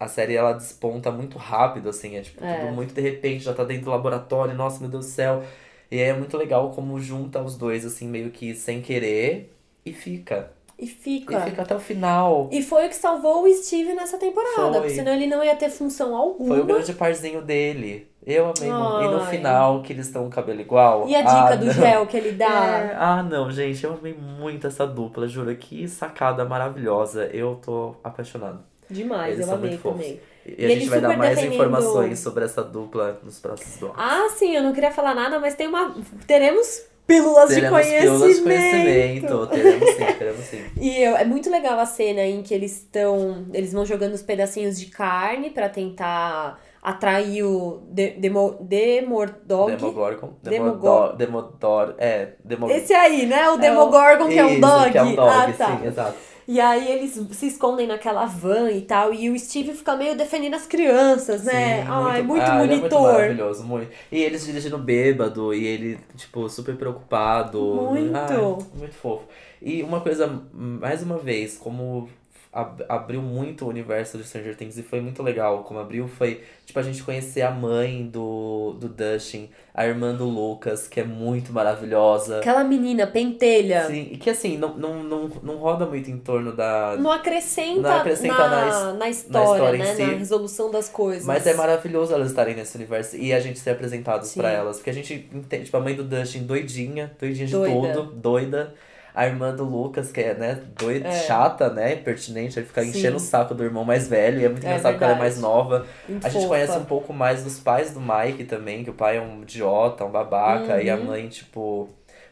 A 0.00 0.06
série 0.08 0.36
ela 0.36 0.52
desponta 0.54 1.10
muito 1.10 1.36
rápido, 1.38 1.88
assim, 1.88 2.16
é 2.16 2.22
tipo, 2.22 2.42
É. 2.44 2.60
tudo 2.60 2.72
muito 2.72 2.94
de 2.94 3.00
repente, 3.00 3.44
já 3.44 3.52
tá 3.52 3.64
dentro 3.64 3.86
do 3.86 3.90
laboratório, 3.90 4.54
nossa, 4.54 4.80
meu 4.80 4.88
Deus 4.88 5.06
do 5.06 5.10
céu. 5.12 5.42
E 5.90 5.96
aí 5.96 6.08
é 6.10 6.14
muito 6.14 6.36
legal 6.36 6.70
como 6.70 7.00
junta 7.00 7.42
os 7.42 7.56
dois, 7.58 7.84
assim, 7.84 8.06
meio 8.08 8.30
que 8.30 8.54
sem 8.54 8.80
querer, 8.80 9.52
e 9.84 9.92
fica. 9.92 10.52
E 10.78 10.86
fica. 10.86 11.36
E 11.38 11.50
fica 11.50 11.62
até 11.62 11.74
o 11.74 11.80
final. 11.80 12.48
E 12.52 12.62
foi 12.62 12.86
o 12.86 12.88
que 12.88 12.94
salvou 12.94 13.42
o 13.44 13.52
Steve 13.52 13.94
nessa 13.94 14.16
temporada. 14.16 14.54
Foi. 14.54 14.72
Porque 14.72 14.90
senão 14.90 15.12
ele 15.12 15.26
não 15.26 15.42
ia 15.42 15.56
ter 15.56 15.70
função 15.70 16.14
alguma. 16.14 16.54
Foi 16.54 16.60
o 16.60 16.66
grande 16.66 16.92
parzinho 16.92 17.42
dele. 17.42 18.08
Eu 18.24 18.52
amei 18.56 18.70
muito. 18.70 19.02
E 19.04 19.08
no 19.16 19.24
final, 19.26 19.82
que 19.82 19.92
eles 19.92 20.06
estão 20.06 20.22
com 20.22 20.28
o 20.28 20.30
cabelo 20.30 20.60
igual. 20.60 21.08
E 21.08 21.16
a 21.16 21.22
dica 21.22 21.32
ah, 21.48 21.56
do 21.56 21.64
não. 21.66 21.72
gel 21.72 22.06
que 22.06 22.16
ele 22.16 22.28
É, 22.28 22.32
dá. 22.32 22.96
ah, 22.98 23.22
não, 23.22 23.50
gente, 23.50 23.82
eu 23.82 23.94
amei 23.94 24.12
muito 24.14 24.66
essa 24.66 24.86
dupla, 24.86 25.26
juro. 25.26 25.54
Que 25.56 25.88
sacada 25.88 26.44
maravilhosa. 26.44 27.24
Eu 27.26 27.58
tô 27.64 27.94
apaixonado. 28.04 28.60
Demais, 28.90 29.34
Eles 29.34 29.48
eu 29.48 29.54
amei 29.54 29.76
também. 29.78 30.20
E, 30.46 30.62
E 30.62 30.64
a 30.64 30.68
gente 30.68 30.88
vai 30.88 31.00
dar 31.00 31.16
mais 31.16 31.30
defendendo- 31.36 31.54
informações 31.54 32.18
sobre 32.20 32.44
essa 32.44 32.62
dupla 32.62 33.18
nos 33.22 33.38
próximos 33.40 33.76
blocos. 33.78 33.98
Ah, 34.02 34.28
sim, 34.30 34.54
eu 34.54 34.62
não 34.62 34.72
queria 34.72 34.90
falar 34.90 35.14
nada, 35.14 35.38
mas 35.40 35.54
tem 35.54 35.66
uma. 35.66 35.94
Teremos 36.26 36.86
pílulas 37.08 37.48
de 37.52 37.68
conhecimento. 37.68 38.02
pílulas 38.02 38.36
de 38.36 38.42
conhecimento. 38.42 39.46
Teremos 39.48 39.90
sim, 39.90 40.04
teremos 40.18 40.44
sim. 40.44 40.64
E 40.80 41.02
eu- 41.02 41.16
é 41.16 41.24
muito 41.24 41.50
legal 41.50 41.78
a 41.80 41.86
cena 41.86 42.20
em 42.22 42.42
que 42.42 42.54
eles 42.54 42.76
estão. 42.76 43.46
Eles 43.52 43.72
vão 43.72 43.84
jogando 43.84 44.12
os 44.14 44.22
pedacinhos 44.22 44.78
de 44.78 44.86
carne 44.86 45.50
pra 45.50 45.68
tentar 45.68 46.60
atrair 46.80 47.42
o 47.42 47.82
de, 47.90 48.10
demo, 48.10 48.56
Demordog. 48.60 49.74
Demogorgon. 49.74 50.34
Demogor- 50.42 51.16
Demodor. 51.16 51.94
É, 51.98 52.34
Demogorgon. 52.44 52.76
Esse 52.80 52.92
aí, 52.94 53.26
né? 53.26 53.48
O 53.50 53.56
Demogorgon, 53.56 54.28
que 54.28 54.38
é 54.38 54.44
um 54.44 54.50
Isso, 54.52 54.60
dog. 54.60 54.92
que 54.92 54.98
é 54.98 55.02
um 55.02 55.14
dog, 55.14 55.28
ah, 55.30 55.52
tá. 55.56 55.66
sim, 55.80 55.86
exato. 55.86 56.14
E 56.48 56.58
aí 56.58 56.90
eles 56.90 57.12
se 57.32 57.46
escondem 57.46 57.86
naquela 57.86 58.24
van 58.24 58.70
e 58.70 58.80
tal. 58.80 59.12
E 59.12 59.28
o 59.28 59.38
Steve 59.38 59.74
fica 59.74 59.94
meio 59.94 60.16
defendendo 60.16 60.54
as 60.54 60.66
crianças, 60.66 61.44
né? 61.44 61.82
Sim, 61.82 61.88
Ai, 61.90 62.22
muito 62.22 62.42
ah, 62.42 62.64
ele 62.64 62.72
é 62.72 62.76
muito 62.78 62.98
maravilhoso, 62.98 63.64
muito. 63.64 63.92
E 64.10 64.22
eles 64.22 64.46
dirigindo 64.46 64.78
bêbado, 64.78 65.52
e 65.52 65.66
ele, 65.66 65.98
tipo, 66.16 66.48
super 66.48 66.74
preocupado. 66.74 67.60
Muito. 67.90 68.16
Ai, 68.16 68.66
muito 68.78 68.94
fofo. 68.94 69.26
E 69.60 69.82
uma 69.82 70.00
coisa, 70.00 70.42
mais 70.54 71.02
uma 71.02 71.18
vez, 71.18 71.58
como 71.58 72.08
ab- 72.52 72.84
abriu 72.88 73.20
muito 73.22 73.64
o 73.64 73.68
universo 73.68 74.16
de 74.18 74.24
Stranger 74.24 74.56
Things 74.56 74.76
e 74.78 74.82
foi 74.82 75.00
muito 75.00 75.22
legal 75.22 75.62
como 75.64 75.78
abriu, 75.80 76.08
foi, 76.08 76.42
tipo, 76.66 76.78
a 76.78 76.82
gente 76.82 77.02
conhecer 77.02 77.42
a 77.42 77.50
mãe 77.50 78.06
do, 78.06 78.74
do 78.80 78.88
Dustin, 78.88 79.50
a 79.74 79.86
irmã 79.86 80.14
do 80.14 80.24
Lucas, 80.24 80.88
que 80.88 81.00
é 81.00 81.04
muito 81.04 81.52
maravilhosa. 81.52 82.38
Aquela 82.38 82.64
menina, 82.64 83.06
pentelha. 83.06 83.86
Sim, 83.86 84.08
e 84.12 84.16
que 84.18 84.28
assim, 84.30 84.56
não, 84.56 84.76
não, 84.76 85.02
não, 85.04 85.28
não 85.42 85.56
roda 85.56 85.86
muito 85.86 86.10
em 86.10 86.18
torno 86.18 86.52
da, 86.54 86.96
Não 86.98 87.12
acrescenta, 87.12 87.80
Não 87.82 87.96
acrescenta 87.96 88.34
na, 88.48 88.48
na 88.48 88.92
na, 88.94 89.08
his- 89.08 89.18
história, 89.18 89.78
na 89.78 89.78
história 89.78 89.78
né? 89.78 89.94
si. 89.94 90.02
Na 90.02 90.18
resolução 90.18 90.70
das 90.70 90.88
coisas. 90.88 91.24
Mas 91.24 91.46
é 91.46 91.54
maravilhoso 91.54 92.12
elas 92.12 92.28
estarem 92.30 92.54
nesse 92.56 92.76
universo 92.76 93.16
e 93.16 93.32
a 93.32 93.40
gente 93.40 93.58
ser 93.58 93.70
apresentados 93.70 94.34
pra 94.34 94.50
elas. 94.50 94.76
Porque 94.78 94.90
a 94.90 94.94
gente 94.94 95.28
entende, 95.32 95.64
tipo, 95.66 95.76
a 95.76 95.80
mãe 95.80 95.94
do 95.94 96.02
Dustin 96.04 96.44
doidinha, 96.44 97.14
doidinha 97.20 97.46
de 97.46 97.52
Doida. 97.52 97.92
tudo, 97.94 98.12
doida. 98.12 98.74
A 99.18 99.26
irmã 99.26 99.52
do 99.54 99.64
Lucas, 99.64 100.12
que 100.12 100.20
é, 100.20 100.32
né, 100.34 100.60
doida, 100.78 101.08
É. 101.08 101.12
chata, 101.26 101.68
né, 101.70 101.94
impertinente, 101.94 102.56
ele 102.58 102.66
fica 102.66 102.82
Sim. 102.82 102.90
enchendo 102.90 103.16
o 103.16 103.20
saco 103.20 103.52
do 103.52 103.64
irmão 103.64 103.84
mais 103.84 104.06
velho. 104.06 104.40
E 104.40 104.44
é 104.44 104.48
muito 104.48 104.62
É 104.64 104.68
engraçado 104.68 104.92
porque 104.92 105.04
ela 105.04 105.14
é 105.14 105.18
mais 105.18 105.40
nova. 105.40 105.86
Muito 106.08 106.24
A 106.24 106.28
gente 106.28 106.42
fofa. 106.42 106.54
conhece 106.54 106.78
um 106.78 106.84
pouco 106.84 107.12
mais 107.12 107.42
dos 107.42 107.58
pais 107.58 107.90
do 107.92 108.00
Mike 108.00 108.44
também, 108.44 108.84
que 108.84 108.90
o 108.90 108.94
pai 108.94 109.16
é 109.16 109.20
um 109.20 109.42
idiota, 109.42 110.04
um 110.04 110.10
babaca. 110.10 110.80
E 110.80 110.88
a 110.88 110.94
Uhum. 110.96 111.04
mãe, 111.06 111.28
tipo, 111.28 111.88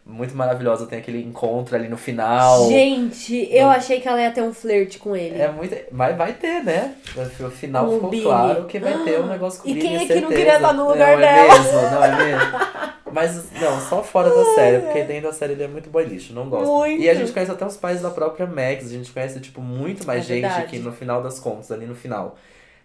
muito 0.07 0.37
maravilhosa. 0.37 0.87
Tem 0.87 0.99
aquele 1.01 1.21
encontro 1.23 1.75
ali 1.75 1.89
no 1.89 1.97
final. 1.97 2.69
Gente, 2.69 3.49
eu 3.53 3.69
achei 3.69 4.01
que 4.01 4.07
ela 4.09 4.21
ia 4.23 4.31
ter 4.31 4.43
um 4.43 4.55
flerte 4.55 4.99
com 4.99 5.17
ele. 5.17 5.41
É 5.41 5.51
muito. 5.51 5.77
Mas 5.91 6.17
vai 6.17 6.33
ter, 6.33 6.63
né? 6.63 6.95
No 7.41 7.51
final 7.51 7.87
Com 7.87 7.95
ficou 7.95 8.11
Billy. 8.11 8.23
claro 8.23 8.65
que 8.67 8.79
vai 8.79 9.05
ter 9.05 9.21
um 9.21 9.27
negócio 9.27 9.61
com 9.63 9.69
E 9.69 9.73
o 9.73 9.75
Billy, 9.75 9.87
quem 9.89 9.97
é 9.97 9.99
que 9.99 10.05
não 10.07 10.21
certeza. 10.21 10.35
queria 10.37 10.55
estar 10.57 10.73
no 10.73 10.89
lugar 10.89 11.13
não, 11.13 11.19
dela? 11.21 11.43
É 11.55 11.59
mesmo, 11.59 11.73
não 11.91 12.05
é 12.05 12.17
mesmo? 12.25 12.87
Mas, 13.13 13.51
não, 13.61 13.81
só 13.81 14.03
fora 14.03 14.29
da 14.29 14.45
série, 14.55 14.83
porque 14.83 15.03
dentro 15.03 15.31
da 15.31 15.33
série 15.33 15.55
ele 15.55 15.63
é 15.65 15.69
muito 15.69 15.89
boy 15.89 16.05
lixo, 16.05 16.35
não 16.35 16.49
gosto. 16.51 16.67
Muito. 16.71 17.03
E 17.03 17.09
a 17.09 17.15
gente 17.15 17.33
conhece 17.33 17.51
até 17.51 17.65
os 17.65 17.77
pais 17.77 18.03
da 18.03 18.11
própria 18.11 18.47
Max, 18.47 18.87
a 18.87 18.91
gente 18.93 19.11
conhece, 19.11 19.41
tipo, 19.41 19.61
muito 19.63 20.07
mais 20.07 20.21
É 20.21 20.35
gente 20.35 20.43
verdade. 20.43 20.67
que 20.67 20.79
no 20.79 20.93
final 20.93 21.23
das 21.23 21.39
contas, 21.41 21.73
ali 21.73 21.87
no 21.87 21.95
final, 21.95 22.37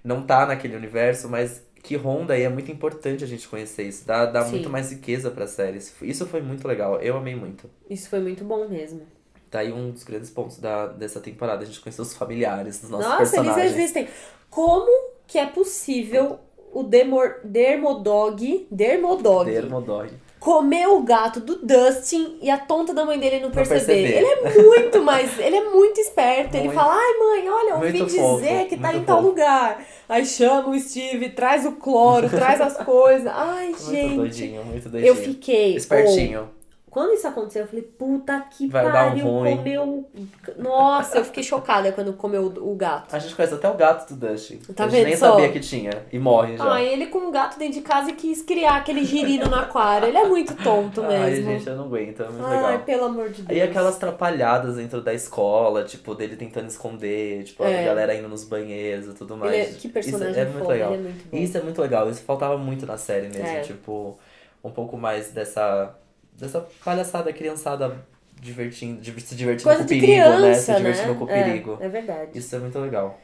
não 0.03 0.21
tá 0.21 0.45
naquele 0.45 0.75
universo, 0.75 1.27
mas 1.27 1.61
que 1.83 1.95
ronda 1.95 2.33
aí 2.33 2.43
é 2.43 2.49
muito 2.49 2.71
importante 2.71 3.23
a 3.23 3.27
gente 3.27 3.47
conhecer 3.47 3.83
isso. 3.83 4.05
Dá, 4.05 4.25
dá 4.25 4.43
Sim. 4.45 4.51
muito 4.51 4.69
mais 4.69 4.91
riqueza 4.91 5.31
pra 5.31 5.47
série. 5.47 5.77
Isso- 6.01 6.25
foi 6.27 6.41
muito 6.41 6.67
legal, 6.67 6.99
eu 7.01 7.17
amei 7.17 7.35
muito. 7.35 7.69
Isso 7.89 8.09
foi 8.09 8.19
muito 8.19 8.43
bom 8.43 8.67
mesmo. 8.67 9.01
Tá 9.49 9.59
aí 9.59 9.71
um 9.73 9.91
dos 9.91 10.03
grandes 10.03 10.29
pontos 10.29 10.59
da, 10.59 10.87
dessa 10.87 11.19
temporada, 11.19 11.63
a 11.63 11.65
gente 11.65 11.81
conheceu 11.81 12.03
os 12.03 12.15
familiares 12.15 12.79
dos 12.81 12.89
nossos 12.89 13.07
Nossa, 13.07 13.17
personagens. 13.17 13.57
eles 13.65 13.75
existem. 13.77 14.07
Como 14.49 15.11
que 15.27 15.37
é 15.37 15.45
possível 15.45 16.39
o 16.73 16.83
Demor, 16.83 17.35
Dermodog, 17.43 18.67
Dermodog, 18.71 19.51
Dermodog. 19.51 20.09
Comer 20.41 20.87
o 20.87 21.01
gato 21.03 21.39
do 21.39 21.57
Dustin 21.57 22.35
e 22.41 22.49
a 22.49 22.57
tonta 22.57 22.95
da 22.95 23.05
mãe 23.05 23.19
dele 23.19 23.39
não 23.39 23.51
perceber? 23.51 23.93
Ele 23.93 24.25
é 24.25 24.57
muito 24.63 25.03
mais, 25.03 25.37
ele 25.37 25.55
é 25.55 25.69
muito 25.69 26.01
esperto. 26.01 26.55
Ele 26.55 26.63
Muito. 26.65 26.73
fala, 26.79 26.95
ai 26.95 27.13
mãe, 27.19 27.47
olha, 27.49 27.75
ouvi 27.75 27.91
dizer 27.91 28.19
fofo, 28.19 28.67
que 28.67 28.77
tá 28.77 28.91
em 28.91 29.03
tal 29.03 29.17
fofo. 29.17 29.29
lugar. 29.29 29.85
Aí 30.09 30.25
chama 30.25 30.69
o 30.69 30.79
Steve, 30.79 31.29
traz 31.29 31.63
o 31.63 31.73
cloro, 31.73 32.27
traz 32.27 32.59
as 32.59 32.75
coisas. 32.83 33.27
Ai, 33.27 33.67
Muito 33.67 33.83
gente. 33.91 34.15
doidinho, 34.15 34.65
muito 34.65 34.89
doidinho. 34.89 35.09
Eu 35.11 35.15
fiquei. 35.15 35.75
Espertinho. 35.75 36.49
oh, 36.51 36.60
quando 36.91 37.13
isso 37.13 37.25
aconteceu, 37.27 37.63
eu 37.63 37.67
falei, 37.67 37.81
puta 37.83 38.39
que 38.51 38.67
Vai 38.67 38.85
um 38.85 38.91
pariu, 38.91 39.25
ruim. 39.25 39.57
comeu. 39.57 40.09
Nossa, 40.57 41.17
eu 41.17 41.25
fiquei 41.25 41.41
chocada 41.41 41.91
quando 41.93 42.13
comeu 42.13 42.45
o 42.45 42.75
gato. 42.75 43.15
A 43.15 43.17
gente 43.17 43.33
conhece 43.33 43.53
até 43.55 43.67
o 43.69 43.73
gato 43.75 44.13
do 44.13 44.27
Dustin. 44.27 44.57
Tá 44.75 44.83
a 44.83 44.87
gente 44.87 44.97
vendo 44.97 45.07
nem 45.07 45.17
só? 45.17 45.31
sabia 45.31 45.49
que 45.51 45.59
tinha. 45.59 45.91
E 46.11 46.19
morre 46.19 46.57
já. 46.57 46.71
Ai, 46.71 46.87
ele 46.87 47.07
com 47.07 47.19
um 47.19 47.31
gato 47.31 47.57
dentro 47.57 47.75
de 47.75 47.81
casa 47.81 48.09
e 48.09 48.13
quis 48.13 48.41
criar 48.43 48.75
aquele 48.75 49.03
girino 49.05 49.45
no 49.47 49.55
aquário. 49.55 50.07
Ele 50.09 50.17
é 50.17 50.25
muito 50.27 50.53
tonto 50.61 51.01
Ai, 51.01 51.31
mesmo. 51.31 51.45
gente, 51.51 51.67
eu 51.67 51.75
não 51.77 51.85
aguento. 51.85 52.21
É 52.23 52.27
muito 52.29 52.45
Ai, 52.45 52.61
legal. 52.73 52.79
pelo 52.79 53.05
amor 53.05 53.29
de 53.29 53.41
Deus. 53.41 53.57
E 53.57 53.61
aquelas 53.61 53.97
trapalhadas 53.97 54.75
dentro 54.75 55.01
da 55.01 55.13
escola, 55.13 55.83
tipo, 55.85 56.13
dele 56.13 56.35
tentando 56.35 56.67
esconder, 56.67 57.43
tipo, 57.45 57.63
É. 57.63 57.81
a 57.83 57.85
galera 57.85 58.13
indo 58.15 58.27
nos 58.27 58.43
banheiros 58.43 59.07
e 59.07 59.13
tudo 59.13 59.37
mais. 59.37 59.53
Ele 59.53 59.61
é- 59.61 59.65
que 59.79 59.87
personagem 59.87 60.31
Isso 60.31 60.39
é 60.41 60.45
muito 60.45 60.59
foda, 60.59 60.73
legal. 60.73 60.93
é 60.93 60.97
muito 60.97 61.35
isso 61.35 61.57
é 61.57 61.61
muito 61.61 61.81
legal, 61.81 62.09
isso 62.09 62.21
faltava 62.23 62.57
muito 62.57 62.85
na 62.85 62.97
série 62.97 63.29
mesmo, 63.29 63.47
É. 63.47 63.61
tipo, 63.61 64.17
um 64.63 64.69
pouco 64.69 64.97
mais 64.97 65.31
dessa, 65.31 65.95
dessa 66.37 66.65
palhaçada 66.83 67.31
criançada 67.33 68.03
divertindo, 68.39 68.99
div- 69.01 69.19
se 69.19 69.35
divertindo 69.35 69.69
Coisa 69.69 69.79
com 69.79 69.85
o 69.85 69.87
de 69.87 69.99
perigo, 69.99 70.29
né? 70.29 70.53
Se 70.53 70.65
criança, 70.65 70.71
né? 70.71 70.77
divertindo 70.79 71.15
com 71.15 71.25
o 71.25 71.29
É, 71.29 71.43
perigo. 71.43 71.77
É, 71.79 71.89
verdade. 71.89 72.37
Isso 72.37 72.55
é 72.55 72.59
muito 72.59 72.79
legal. 72.79 73.19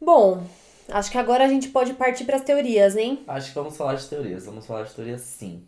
Bom, 0.00 0.42
acho 0.88 1.10
que 1.10 1.18
agora 1.18 1.44
a 1.44 1.48
gente 1.48 1.68
pode 1.68 1.92
partir 1.94 2.24
para 2.24 2.36
as 2.36 2.42
teorias, 2.42 2.96
hein? 2.96 3.22
Acho 3.28 3.48
que 3.48 3.54
vamos 3.54 3.76
falar 3.76 3.94
de 3.94 4.06
teorias, 4.06 4.46
vamos 4.46 4.66
falar 4.66 4.82
de 4.84 4.94
teorias 4.94 5.20
sim. 5.20 5.62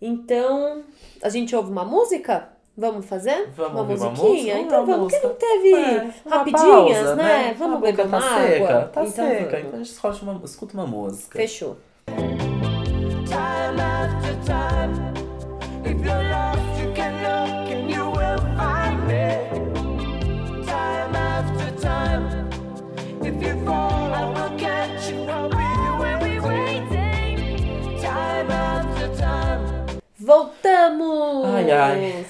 Então, 0.00 0.82
a 1.22 1.28
gente 1.28 1.54
ouve 1.54 1.70
uma 1.70 1.84
música? 1.84 2.48
Vamos 2.76 3.04
fazer? 3.04 3.50
Vamos 3.54 3.72
uma 3.72 3.80
ouvir 3.82 3.94
uma 3.96 4.10
musiquinha? 4.10 4.54
música? 4.56 4.58
Então 4.60 4.86
Vamos 4.86 4.96
vamos, 4.96 5.12
porque 5.12 5.26
não 5.26 5.34
teve 5.34 5.74
É, 5.74 6.10
uma 6.24 6.36
rapidinhas, 6.38 6.98
pausa, 7.06 7.16
né? 7.16 7.54
Vamos 7.58 7.76
A 7.76 7.78
boca 7.80 7.92
beber 7.92 8.06
uma 8.06 8.18
tá 8.20 8.26
água? 8.26 8.40
seca, 8.48 8.80
tá 8.88 9.04
então 9.04 9.28
seca. 9.28 9.44
vamos. 9.44 9.58
Então 9.66 9.74
a 9.74 9.76
gente 9.84 9.92
escuta 9.92 10.22
uma, 10.22 10.44
escuta 10.44 10.74
uma 10.74 10.86
música. 10.86 11.38
Fechou. 11.38 11.76
Time 12.06 13.80
after 13.80 14.34
time. 14.44 15.21
Voltamos! 30.18 31.46
Ai, 31.46 31.70
ai. 31.70 32.26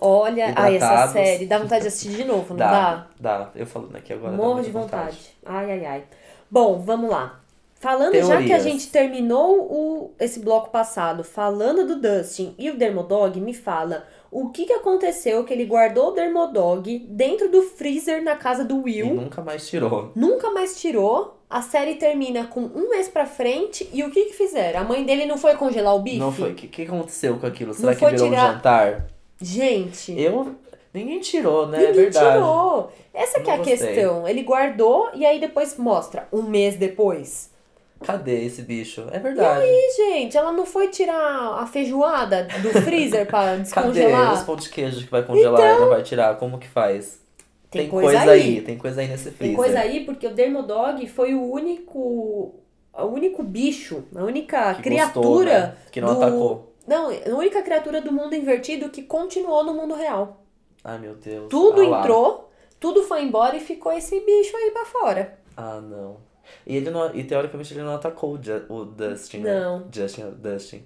Olha, 0.00 0.52
ai, 0.56 0.76
essa 0.76 1.08
série. 1.08 1.46
Dá 1.46 1.58
vontade 1.58 1.82
de 1.82 1.88
assistir 1.88 2.16
de 2.16 2.24
novo, 2.24 2.50
não 2.50 2.56
dá? 2.56 3.06
Dá, 3.20 3.38
dá. 3.38 3.50
Eu 3.54 3.66
falando 3.66 3.94
aqui 3.96 4.12
agora. 4.12 4.32
Morro 4.32 4.62
de 4.62 4.70
vontade. 4.70 5.18
Ai, 5.44 5.72
ai, 5.72 5.86
ai. 5.86 6.04
Bom, 6.50 6.80
vamos 6.80 7.10
lá. 7.10 7.40
Falando 7.80 8.14
já 8.14 8.38
que 8.38 8.52
a 8.52 8.56
Teorias. 8.58 8.62
gente 8.64 8.88
terminou 8.88 9.60
o, 9.60 10.10
esse 10.18 10.40
bloco 10.40 10.70
passado 10.70 11.22
falando 11.22 11.86
do 11.86 12.00
Dustin 12.00 12.54
e 12.58 12.68
o 12.70 12.76
Dermodog, 12.76 13.40
me 13.40 13.54
fala 13.54 14.04
o 14.32 14.48
que, 14.50 14.66
que 14.66 14.72
aconteceu 14.72 15.44
que 15.44 15.52
ele 15.54 15.64
guardou 15.64 16.08
o 16.08 16.10
Dermodog 16.10 16.98
dentro 17.08 17.48
do 17.48 17.62
freezer 17.62 18.22
na 18.22 18.34
casa 18.36 18.64
do 18.64 18.86
E 18.88 19.02
Will. 19.02 19.14
nunca 19.14 19.40
mais 19.42 19.68
tirou. 19.68 20.10
Nunca 20.16 20.50
mais 20.50 20.80
tirou. 20.80 21.36
A 21.48 21.62
série 21.62 21.94
termina 21.94 22.44
com 22.46 22.60
um 22.60 22.90
mês 22.90 23.08
pra 23.08 23.24
frente. 23.24 23.88
E 23.92 24.02
o 24.02 24.10
que 24.10 24.24
que 24.26 24.32
fizeram? 24.34 24.80
A 24.80 24.84
mãe 24.84 25.02
dele 25.04 25.24
não 25.24 25.38
foi 25.38 25.54
congelar 25.54 25.94
o 25.94 26.00
bife? 26.00 26.18
Não 26.18 26.30
foi. 26.32 26.50
O 26.50 26.54
que, 26.54 26.66
que 26.68 26.82
aconteceu 26.82 27.38
com 27.38 27.46
aquilo? 27.46 27.72
Será 27.72 27.94
que 27.94 28.00
foi 28.00 28.10
virou 28.10 28.28
tirar- 28.28 28.50
um 28.50 28.52
jantar? 28.54 29.06
Gente, 29.40 30.18
Eu. 30.20 30.54
Ninguém 30.92 31.20
tirou, 31.20 31.66
né? 31.68 31.78
é 31.78 31.80
ninguém 31.88 32.02
verdade. 32.04 32.32
tirou. 32.34 32.92
Essa 33.14 33.40
que 33.40 33.50
é 33.50 33.54
Não 33.56 33.62
a 33.62 33.64
gostei. 33.64 33.76
questão. 33.94 34.26
Ele 34.28 34.42
guardou 34.42 35.08
e 35.14 35.24
aí 35.24 35.38
depois 35.38 35.76
mostra, 35.76 36.26
um 36.32 36.42
mês 36.42 36.76
depois. 36.76 37.47
Cadê 38.04 38.44
esse 38.44 38.62
bicho? 38.62 39.06
É 39.10 39.16
E 39.16 39.20
verdade. 39.20 39.60
aí, 39.62 39.92
gente, 39.96 40.36
ela 40.36 40.52
não 40.52 40.64
foi 40.64 40.88
tirar 40.88 41.58
a 41.60 41.66
feijoada 41.66 42.46
do 42.62 42.70
freezer 42.82 43.26
pra 43.26 43.56
Cadê 43.56 43.62
descongelar? 43.62 44.34
os 44.34 44.42
pão 44.42 44.56
de 44.56 44.68
queijo 44.68 45.04
que 45.04 45.10
vai 45.10 45.22
congelar 45.22 45.76
e 45.76 45.80
não 45.80 45.88
vai 45.88 46.02
tirar? 46.02 46.36
Como 46.36 46.58
que 46.58 46.68
faz? 46.68 47.20
Tem 47.70 47.88
coisa 47.88 48.18
aí. 48.30 48.60
Tem 48.62 48.78
coisa 48.78 49.00
aí 49.00 49.08
nesse 49.08 49.24
Tem 49.24 49.32
freezer. 49.32 49.56
coisa 49.56 49.80
aí 49.80 50.04
porque 50.04 50.26
o 50.26 50.30
Dermodog 50.34 51.06
foi 51.08 51.34
o 51.34 51.42
único 51.52 52.54
o 52.94 53.04
único 53.06 53.42
bicho, 53.42 54.04
a 54.14 54.24
única 54.24 54.74
que 54.74 54.82
criatura 54.82 55.24
gostou, 55.24 55.44
né? 55.44 55.76
Que 55.92 56.00
não 56.00 56.14
do- 56.14 56.22
atacou. 56.22 56.72
Não, 56.86 57.10
a 57.10 57.36
única 57.36 57.62
criatura 57.62 58.00
do 58.00 58.10
mundo 58.10 58.34
invertido 58.34 58.88
que 58.88 59.02
continuou 59.02 59.62
no 59.62 59.74
mundo 59.74 59.94
real. 59.94 60.42
Ai, 60.82 60.98
meu 60.98 61.14
Deus. 61.14 61.48
Tudo 61.50 61.82
Ah 61.82 61.98
entrou, 62.00 62.50
tudo 62.80 63.02
foi 63.02 63.22
embora 63.22 63.56
e 63.56 63.60
ficou 63.60 63.92
esse 63.92 64.18
bicho 64.20 64.56
aí 64.56 64.70
pra 64.70 64.84
fora. 64.86 65.38
Ah, 65.56 65.80
não. 65.82 66.16
E 66.66 66.76
ele 66.76 66.90
não. 66.90 67.14
E 67.14 67.24
teoricamente 67.24 67.72
ele 67.74 67.82
não 67.82 67.94
atacou 67.94 68.34
o, 68.68 68.84
Dustin, 68.84 69.38
né? 69.38 69.60
Não. 69.60 69.86
Justin, 69.92 70.24
o 70.24 70.30
Dustin. 70.32 70.82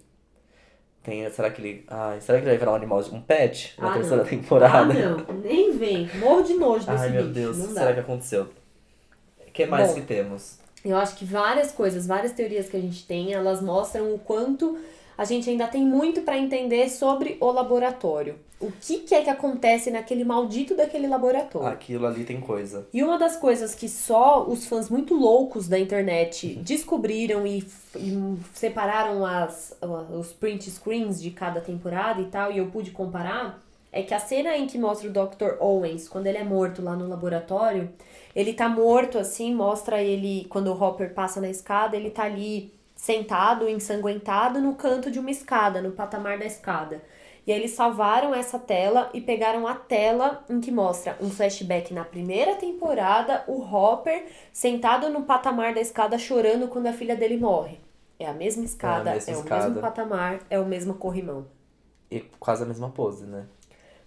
Tem, 1.02 1.28
será 1.30 1.50
que 1.50 1.60
ele. 1.60 1.84
Ai, 1.88 2.20
será 2.20 2.38
que 2.38 2.44
ele 2.44 2.50
vai 2.50 2.58
virar 2.58 2.72
um 2.72 2.76
animal, 2.76 3.00
um 3.12 3.20
pet 3.20 3.74
na 3.78 3.90
Ah, 3.90 3.94
terceira 3.94 4.22
não. 4.22 4.24
temporada? 4.30 4.92
Ah, 4.92 5.08
não, 5.26 5.34
nem 5.40 5.76
vem. 5.76 6.08
Morro 6.18 6.42
de 6.42 6.54
nojo 6.54 6.86
desse 6.86 7.02
Ai, 7.04 7.10
meu 7.10 7.22
bicho. 7.24 7.34
Deus, 7.34 7.58
o 7.58 7.66
que 7.68 7.72
será 7.74 7.92
que 7.92 8.00
aconteceu? 8.00 8.48
O 9.46 9.50
que 9.50 9.66
mais 9.66 9.88
Bom. 9.88 9.94
que 9.96 10.00
temos? 10.02 10.58
Eu 10.84 10.96
acho 10.96 11.16
que 11.16 11.24
várias 11.24 11.72
coisas, 11.72 12.06
várias 12.06 12.32
teorias 12.32 12.68
que 12.68 12.76
a 12.76 12.80
gente 12.80 13.04
tem, 13.06 13.32
elas 13.34 13.60
mostram 13.60 14.14
o 14.14 14.18
quanto 14.18 14.78
a 15.22 15.24
gente 15.24 15.48
ainda 15.48 15.68
tem 15.68 15.86
muito 15.86 16.22
pra 16.22 16.36
entender 16.36 16.90
sobre 16.90 17.36
o 17.40 17.50
laboratório. 17.52 18.34
O 18.60 18.72
que, 18.80 18.98
que 18.98 19.14
é 19.14 19.22
que 19.22 19.30
acontece 19.30 19.88
naquele 19.90 20.24
maldito 20.24 20.76
daquele 20.76 21.06
laboratório? 21.06 21.68
Aquilo 21.68 22.06
ali 22.06 22.24
tem 22.24 22.40
coisa. 22.40 22.88
E 22.92 23.02
uma 23.04 23.16
das 23.16 23.36
coisas 23.36 23.72
que 23.72 23.88
só 23.88 24.44
os 24.44 24.66
fãs 24.66 24.88
muito 24.88 25.14
loucos 25.14 25.68
da 25.68 25.78
internet 25.78 26.56
descobriram 26.56 27.46
e, 27.46 27.64
e 27.96 28.36
separaram 28.52 29.24
as, 29.24 29.76
os 30.12 30.32
print 30.32 30.68
screens 30.70 31.22
de 31.22 31.30
cada 31.30 31.60
temporada 31.60 32.20
e 32.20 32.26
tal, 32.26 32.50
e 32.50 32.58
eu 32.58 32.66
pude 32.66 32.90
comparar, 32.90 33.62
é 33.92 34.02
que 34.02 34.14
a 34.14 34.18
cena 34.18 34.56
em 34.56 34.66
que 34.66 34.78
mostra 34.78 35.08
o 35.08 35.12
Dr. 35.12 35.60
Owens, 35.60 36.08
quando 36.08 36.26
ele 36.26 36.38
é 36.38 36.44
morto 36.44 36.82
lá 36.82 36.96
no 36.96 37.08
laboratório, 37.08 37.90
ele 38.34 38.54
tá 38.54 38.68
morto 38.68 39.18
assim, 39.18 39.54
mostra 39.54 40.02
ele, 40.02 40.46
quando 40.48 40.68
o 40.68 40.82
Hopper 40.82 41.14
passa 41.14 41.40
na 41.40 41.48
escada, 41.48 41.96
ele 41.96 42.10
tá 42.10 42.24
ali 42.24 42.72
sentado, 43.02 43.68
ensanguentado 43.68 44.60
no 44.60 44.76
canto 44.76 45.10
de 45.10 45.18
uma 45.18 45.28
escada, 45.28 45.82
no 45.82 45.90
patamar 45.90 46.38
da 46.38 46.44
escada. 46.44 47.02
E 47.44 47.50
aí 47.50 47.58
eles 47.58 47.72
salvaram 47.72 48.32
essa 48.32 48.60
tela 48.60 49.10
e 49.12 49.20
pegaram 49.20 49.66
a 49.66 49.74
tela 49.74 50.44
em 50.48 50.60
que 50.60 50.70
mostra 50.70 51.16
um 51.20 51.28
flashback 51.28 51.92
na 51.92 52.04
primeira 52.04 52.54
temporada, 52.54 53.42
o 53.48 53.60
Hopper 53.60 54.26
sentado 54.52 55.10
no 55.10 55.24
patamar 55.24 55.74
da 55.74 55.80
escada 55.80 56.16
chorando 56.16 56.68
quando 56.68 56.86
a 56.86 56.92
filha 56.92 57.16
dele 57.16 57.36
morre. 57.36 57.80
É 58.20 58.26
a 58.26 58.32
mesma 58.32 58.64
escada, 58.64 59.10
é, 59.10 59.14
mesma 59.14 59.32
o 59.32 59.38
escada. 59.40 59.64
mesmo 59.64 59.80
patamar, 59.80 60.38
é 60.48 60.60
o 60.60 60.64
mesmo 60.64 60.94
corrimão. 60.94 61.44
E 62.08 62.20
quase 62.38 62.62
a 62.62 62.66
mesma 62.66 62.88
pose, 62.88 63.26
né? 63.26 63.46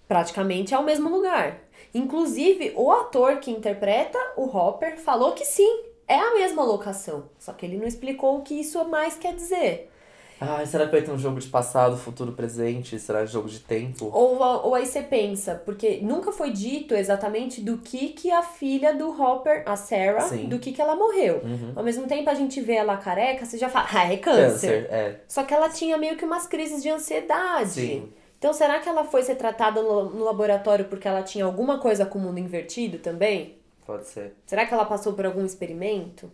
Praticamente 0.08 0.74
é 0.74 0.80
o 0.80 0.84
mesmo 0.86 1.10
lugar. 1.10 1.58
Inclusive, 1.94 2.72
o 2.78 2.90
ator 2.94 3.40
que 3.42 3.52
interpreta 3.52 4.18
o 4.38 4.46
Hopper 4.46 4.98
falou 4.98 5.34
que 5.34 5.44
sim, 5.44 5.84
é 6.08 6.20
a 6.20 6.34
mesma 6.34 6.64
locação. 6.64 7.30
Só 7.40 7.54
que 7.54 7.66
ele 7.66 7.78
não 7.78 7.88
explicou 7.88 8.38
o 8.38 8.42
que 8.42 8.54
isso 8.54 8.84
mais 8.86 9.16
quer 9.16 9.34
dizer. 9.34 9.92
Ai, 10.40 10.66
será 10.66 10.86
que 10.86 10.92
vai 10.92 11.02
ter 11.02 11.12
um 11.12 11.18
jogo 11.18 11.40
de 11.40 11.48
passado, 11.48 11.96
futuro, 11.96 12.34
presente? 12.34 13.00
Será 13.00 13.26
jogo 13.26 13.48
de 13.48 13.60
tempo? 13.60 14.10
Ou, 14.14 14.38
ou 14.38 14.76
aí 14.76 14.86
você 14.86 15.02
pensa, 15.02 15.56
porque 15.66 16.00
nunca 16.02 16.32
foi 16.32 16.52
dito 16.52 16.94
exatamente 16.94 17.62
do 17.62 17.78
que 17.78 18.10
que 18.10 18.30
a 18.32 18.42
filha 18.42 18.94
do 18.94 19.10
Hopper, 19.10 19.64
a 19.66 19.78
Sarah, 19.78 20.22
Sim. 20.22 20.50
do 20.50 20.60
que 20.60 20.74
que 20.74 20.82
ela 20.82 20.96
morreu. 20.96 21.42
Uhum. 21.44 21.72
Ao 21.76 21.84
mesmo 21.84 22.06
tempo, 22.06 22.30
a 22.30 22.34
gente 22.34 22.60
vê 22.60 22.74
ela 22.74 22.98
careca, 22.98 23.46
você 23.46 23.58
já 23.58 23.70
fala, 23.70 23.88
ah, 23.94 24.12
é 24.12 24.18
câncer. 24.18 24.84
Câncer, 24.84 24.88
é. 24.92 25.20
Só 25.28 25.44
que 25.44 25.54
ela 25.54 25.70
tinha 25.70 25.98
meio 25.98 26.18
que 26.18 26.26
umas 26.26 26.46
crises 26.46 26.84
de 26.84 26.90
ansiedade. 26.90 27.72
Sim. 27.72 28.14
Então, 28.38 28.52
será 28.54 28.80
que 28.80 28.90
ela 28.90 29.06
foi 29.06 29.24
ser 29.24 29.36
tratada 29.36 29.82
no, 29.82 30.10
no 30.10 30.24
laboratório 30.24 30.86
porque 30.86 31.08
ela 31.08 31.24
tinha 31.24 31.46
alguma 31.46 31.80
coisa 31.80 32.06
com 32.06 32.20
o 32.20 32.22
mundo 32.22 32.40
invertido 32.40 33.00
também? 33.00 33.58
Pode 33.86 34.06
ser. 34.08 34.34
Será 34.46 34.66
que 34.66 34.74
ela 34.74 34.86
passou 34.86 35.14
por 35.14 35.26
algum 35.26 35.46
experimento? 35.46 36.32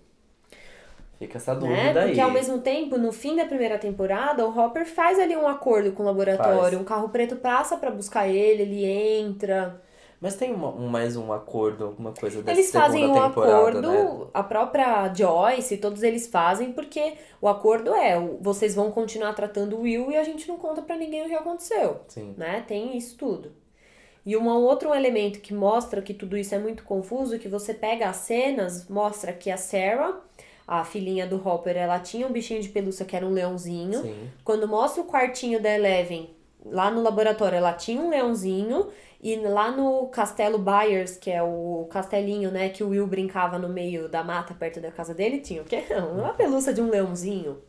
Fica 1.19 1.37
essa 1.37 1.53
Né? 1.53 1.59
dúvida 1.59 2.01
Porque 2.05 2.19
aí. 2.19 2.21
ao 2.21 2.31
mesmo 2.31 2.59
tempo, 2.61 2.97
no 2.97 3.11
fim 3.11 3.35
da 3.35 3.45
primeira 3.45 3.77
temporada, 3.77 4.45
o 4.45 4.57
Hopper 4.57 4.85
faz 4.87 5.19
ali 5.19 5.35
um 5.37 5.47
acordo 5.47 5.91
com 5.91 6.01
o 6.01 6.05
laboratório. 6.05 6.61
Faz. 6.61 6.73
Um 6.81 6.83
carro 6.83 7.09
preto 7.09 7.35
passa 7.35 7.77
pra 7.77 7.91
buscar 7.91 8.27
ele, 8.27 8.63
ele 8.63 8.85
entra. 8.85 9.79
Mas 10.19 10.35
tem 10.35 10.53
uma- 10.53 10.69
um, 10.69 10.87
mais 10.87 11.17
um 11.17 11.33
acordo, 11.33 11.85
alguma 11.85 12.11
coisa 12.11 12.41
dessa 12.43 12.59
Eles 12.59 12.71
fazem 12.71 13.05
um 13.05 13.13
temporada, 13.13 13.57
acordo, 13.57 13.81
né? 13.91 14.27
a 14.33 14.43
própria 14.43 15.11
Joyce, 15.13 15.77
todos 15.77 16.03
eles 16.03 16.27
fazem, 16.27 16.71
porque 16.73 17.13
o 17.41 17.47
acordo 17.47 17.93
é, 17.93 18.19
vocês 18.39 18.75
vão 18.75 18.91
continuar 18.91 19.33
tratando 19.33 19.77
o 19.77 19.81
Will 19.81 20.11
e 20.11 20.15
a 20.17 20.23
gente 20.23 20.47
não 20.47 20.57
conta 20.57 20.81
pra 20.83 20.95
ninguém 20.95 21.23
o 21.25 21.27
que 21.27 21.33
aconteceu, 21.33 22.01
Sim. 22.07 22.35
né? 22.37 22.63
Tem 22.67 22.95
isso 22.95 23.17
tudo. 23.17 23.51
E 24.25 24.37
um 24.37 24.47
outro 24.49 24.93
elemento 24.93 25.39
que 25.39 25.53
mostra 25.53 26.01
que 26.01 26.13
tudo 26.13 26.37
isso 26.37 26.53
é 26.53 26.59
muito 26.59 26.83
confuso, 26.83 27.39
que 27.39 27.47
você 27.47 27.73
pega 27.73 28.07
as 28.07 28.17
cenas, 28.17 28.87
mostra 28.87 29.33
que 29.33 29.49
a 29.49 29.57
Sarah, 29.57 30.19
a 30.67 30.83
filhinha 30.83 31.25
do 31.25 31.35
Hopper, 31.47 31.75
ela 31.75 31.99
tinha 31.99 32.27
um 32.27 32.31
bichinho 32.31 32.61
de 32.61 32.69
pelúcia 32.69 33.05
que 33.05 33.15
era 33.15 33.25
um 33.25 33.31
leãozinho. 33.31 34.03
Sim. 34.03 34.29
Quando 34.43 34.67
mostra 34.67 35.01
o 35.01 35.05
quartinho 35.05 35.59
da 35.59 35.73
Eleven, 35.73 36.29
lá 36.63 36.91
no 36.91 37.01
laboratório, 37.01 37.57
ela 37.57 37.73
tinha 37.73 37.99
um 37.99 38.09
leãozinho. 38.09 38.87
E 39.23 39.35
lá 39.35 39.71
no 39.71 40.07
Castelo 40.07 40.57
Byers, 40.57 41.15
que 41.15 41.29
é 41.29 41.43
o 41.43 41.87
castelinho, 41.91 42.49
né, 42.49 42.69
que 42.69 42.83
o 42.83 42.89
Will 42.89 43.05
brincava 43.05 43.59
no 43.59 43.69
meio 43.69 44.09
da 44.09 44.23
mata, 44.23 44.53
perto 44.53 44.79
da 44.79 44.91
casa 44.91 45.13
dele, 45.13 45.39
tinha 45.39 45.61
o 45.61 45.65
quê? 45.65 45.83
Uma 46.11 46.33
pelúcia 46.33 46.73
de 46.73 46.81
um 46.81 46.89
leãozinho. 46.89 47.59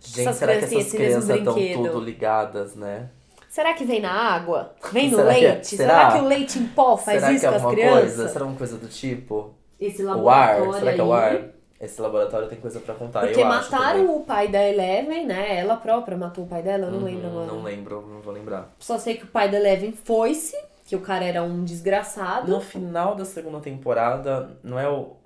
Gente, 0.00 0.20
Essas 0.20 0.36
será 0.36 0.56
que 0.58 0.64
essas 0.64 0.92
crianças 0.92 1.28
estão 1.28 1.54
tudo 1.54 2.00
ligadas, 2.00 2.76
né? 2.76 3.10
Será 3.58 3.74
que 3.74 3.84
vem 3.84 4.00
na 4.00 4.12
água? 4.12 4.72
Vem 4.92 5.10
no 5.10 5.16
Será 5.16 5.34
que- 5.34 5.40
leite? 5.40 5.66
Será? 5.76 5.88
será? 5.88 6.12
que 6.12 6.18
o 6.24 6.28
leite 6.28 6.58
em 6.60 6.66
pó 6.68 6.96
faz 6.96 7.20
será 7.20 7.32
isso 7.32 7.40
que 7.40 7.46
é 7.46 7.50
com 7.50 7.56
as 7.56 7.62
alguma 7.64 7.74
crianças? 7.82 8.14
coisa? 8.16 8.28
Será 8.28 8.44
uma 8.44 8.56
coisa 8.56 8.78
do 8.78 8.86
tipo? 8.86 9.54
Esse 9.80 10.04
O 10.04 10.10
ar? 10.28 10.60
laboratório 10.60 10.74
Será 10.78 10.92
que 10.94 11.00
é 11.00 11.04
o 11.04 11.12
ar? 11.12 11.40
Esse 11.80 12.00
laboratório 12.00 12.48
tem 12.48 12.60
coisa 12.60 12.78
pra 12.78 12.94
contar, 12.94 13.20
Porque 13.26 13.42
mataram 13.44 14.14
o 14.16 14.20
pai 14.24 14.46
da 14.46 14.62
Eleven, 14.62 15.26
né? 15.26 15.58
Ela 15.58 15.76
própria 15.76 16.16
matou 16.16 16.44
o 16.44 16.46
pai 16.46 16.62
dela, 16.62 16.86
eu 16.86 16.92
não 16.92 16.98
Uhum, 17.00 17.04
lembro 17.04 17.26
agora. 17.26 17.46
Não 17.48 17.62
lembro, 17.64 18.06
não 18.08 18.20
vou 18.20 18.32
lembrar. 18.32 18.70
Só 18.78 18.96
sei 18.96 19.16
que 19.16 19.24
o 19.24 19.28
pai 19.28 19.50
da 19.50 19.56
Eleven 19.56 19.90
foi-se, 19.90 20.56
que 20.84 20.94
o 20.94 21.00
cara 21.00 21.24
era 21.24 21.42
um 21.42 21.64
desgraçado. 21.64 22.48
No 22.48 22.60
final 22.60 23.16
da 23.16 23.24
segunda 23.24 23.58
temporada, 23.58 24.56
não 24.62 24.78
é 24.78 24.88
o. 24.88 25.16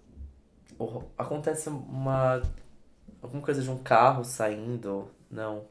o- 0.79 1.03
acontece 1.19 1.69
uma. 1.69 2.41
Alguma 3.23 3.43
coisa 3.43 3.61
de 3.61 3.71
um 3.71 3.77
carro 3.77 4.25
saindo. 4.25 5.09
Não. 5.31 5.65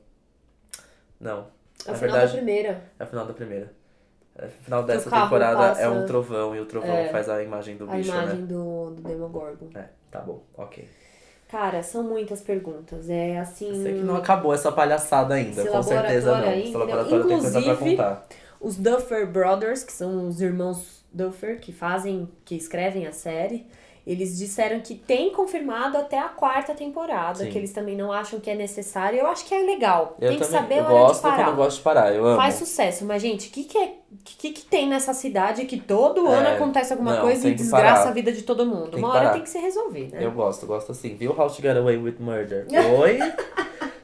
Não. 1.19 1.47
É 1.85 1.89
o 1.89 1.91
Na 1.93 1.97
final 1.97 2.11
verdade, 2.11 2.31
da 2.31 2.37
primeira. 2.37 2.81
é 2.99 3.03
o 3.03 3.07
final 3.07 3.25
da 3.25 3.33
primeira. 3.33 3.73
É, 4.37 4.45
O 4.45 4.49
final 4.49 4.83
dessa 4.83 5.09
temporada 5.11 5.57
passa- 5.57 5.81
é 5.81 5.89
um 5.89 6.05
trovão 6.05 6.55
e 6.55 6.59
o 6.59 6.65
trovão 6.65 6.89
É. 6.95 7.09
faz 7.09 7.27
a 7.29 7.43
imagem 7.43 7.75
do 7.77 7.83
A 7.89 7.95
bicho, 7.95 8.09
imagem 8.09 8.39
né? 8.39 8.45
do, 8.47 8.91
do 8.91 9.01
Demogorgon. 9.01 9.67
É, 9.75 9.85
tá 10.09 10.19
bom, 10.21 10.41
ok. 10.57 10.87
Cara, 11.49 11.83
são 11.83 12.01
muitas 12.03 12.41
perguntas. 12.41 13.09
É 13.09 13.37
assim. 13.39 13.67
Eu 13.69 13.83
sei 13.83 13.93
que 13.95 13.99
não 14.03 14.15
acabou 14.15 14.53
essa 14.53 14.71
palhaçada 14.71 15.33
ainda, 15.33 15.65
com 15.65 15.83
certeza 15.83 16.27
não. 16.27 16.33
laboratório 16.37 16.59
Esse 16.59 16.67
ainda- 16.67 16.79
laboratório 16.79 17.27
tem 17.27 17.37
coisa 17.39 17.51
pra 17.61 17.71
Inclusive, 17.73 17.97
contar. 17.97 18.27
Os 18.61 18.77
Duffer 18.77 19.27
Brothers, 19.27 19.83
que 19.83 19.91
são 19.91 20.27
os 20.27 20.41
irmãos 20.41 21.03
Duffer 21.11 21.59
que 21.59 21.73
fazem, 21.73 22.29
que 22.45 22.55
escrevem 22.55 23.05
a 23.07 23.11
série, 23.11 23.67
eles 24.11 24.37
disseram 24.37 24.79
que 24.81 24.95
tem 24.95 25.31
confirmado 25.31 25.97
até 25.97 26.19
a 26.19 26.27
quarta 26.29 26.73
temporada, 26.73 27.39
Sim. 27.39 27.49
que 27.49 27.57
eles 27.57 27.71
também 27.71 27.95
não 27.95 28.11
acham 28.11 28.39
que 28.39 28.49
é 28.49 28.55
necessário. 28.55 29.19
Eu 29.19 29.27
acho 29.27 29.45
que 29.45 29.53
é 29.53 29.61
legal. 29.63 30.15
Eu 30.19 30.29
tem 30.29 30.39
que 30.39 30.45
saber 30.45 30.79
eu 30.79 30.85
a 30.85 30.91
hora 30.91 30.95
de 30.99 31.07
gosto 31.07 31.21
parar. 31.21 31.47
eu 31.47 31.55
gosto 31.55 31.77
de 31.77 31.83
parar, 31.83 32.13
eu 32.13 32.25
amo. 32.25 32.35
Faz 32.37 32.55
sucesso, 32.55 33.05
mas 33.05 33.21
gente, 33.21 33.47
o 33.49 33.51
que, 33.51 33.63
que, 33.63 33.77
é, 33.77 33.93
que, 34.23 34.51
que 34.51 34.61
tem 34.65 34.87
nessa 34.89 35.13
cidade 35.13 35.65
que 35.65 35.79
todo 35.79 36.27
É, 36.27 36.35
ano 36.35 36.49
acontece 36.49 36.91
alguma 36.93 37.15
não, 37.15 37.21
coisa 37.21 37.47
e 37.47 37.55
desgraça 37.55 37.99
parar. 37.99 38.09
a 38.09 38.13
vida 38.13 38.31
de 38.31 38.41
todo 38.43 38.65
mundo? 38.65 38.91
Tem 38.91 38.99
Uma 38.99 39.13
hora 39.13 39.29
tem 39.31 39.41
que 39.43 39.49
se 39.49 39.59
resolver, 39.59 40.09
né? 40.11 40.25
Eu 40.25 40.31
gosto, 40.31 40.65
gosto 40.65 40.91
assim. 40.91 41.15
Viu 41.15 41.31
How 41.31 41.47
to 41.49 41.61
Get 41.61 41.77
Away 41.77 41.97
with 41.97 42.15
Murder? 42.19 42.65
Oi? 42.99 43.19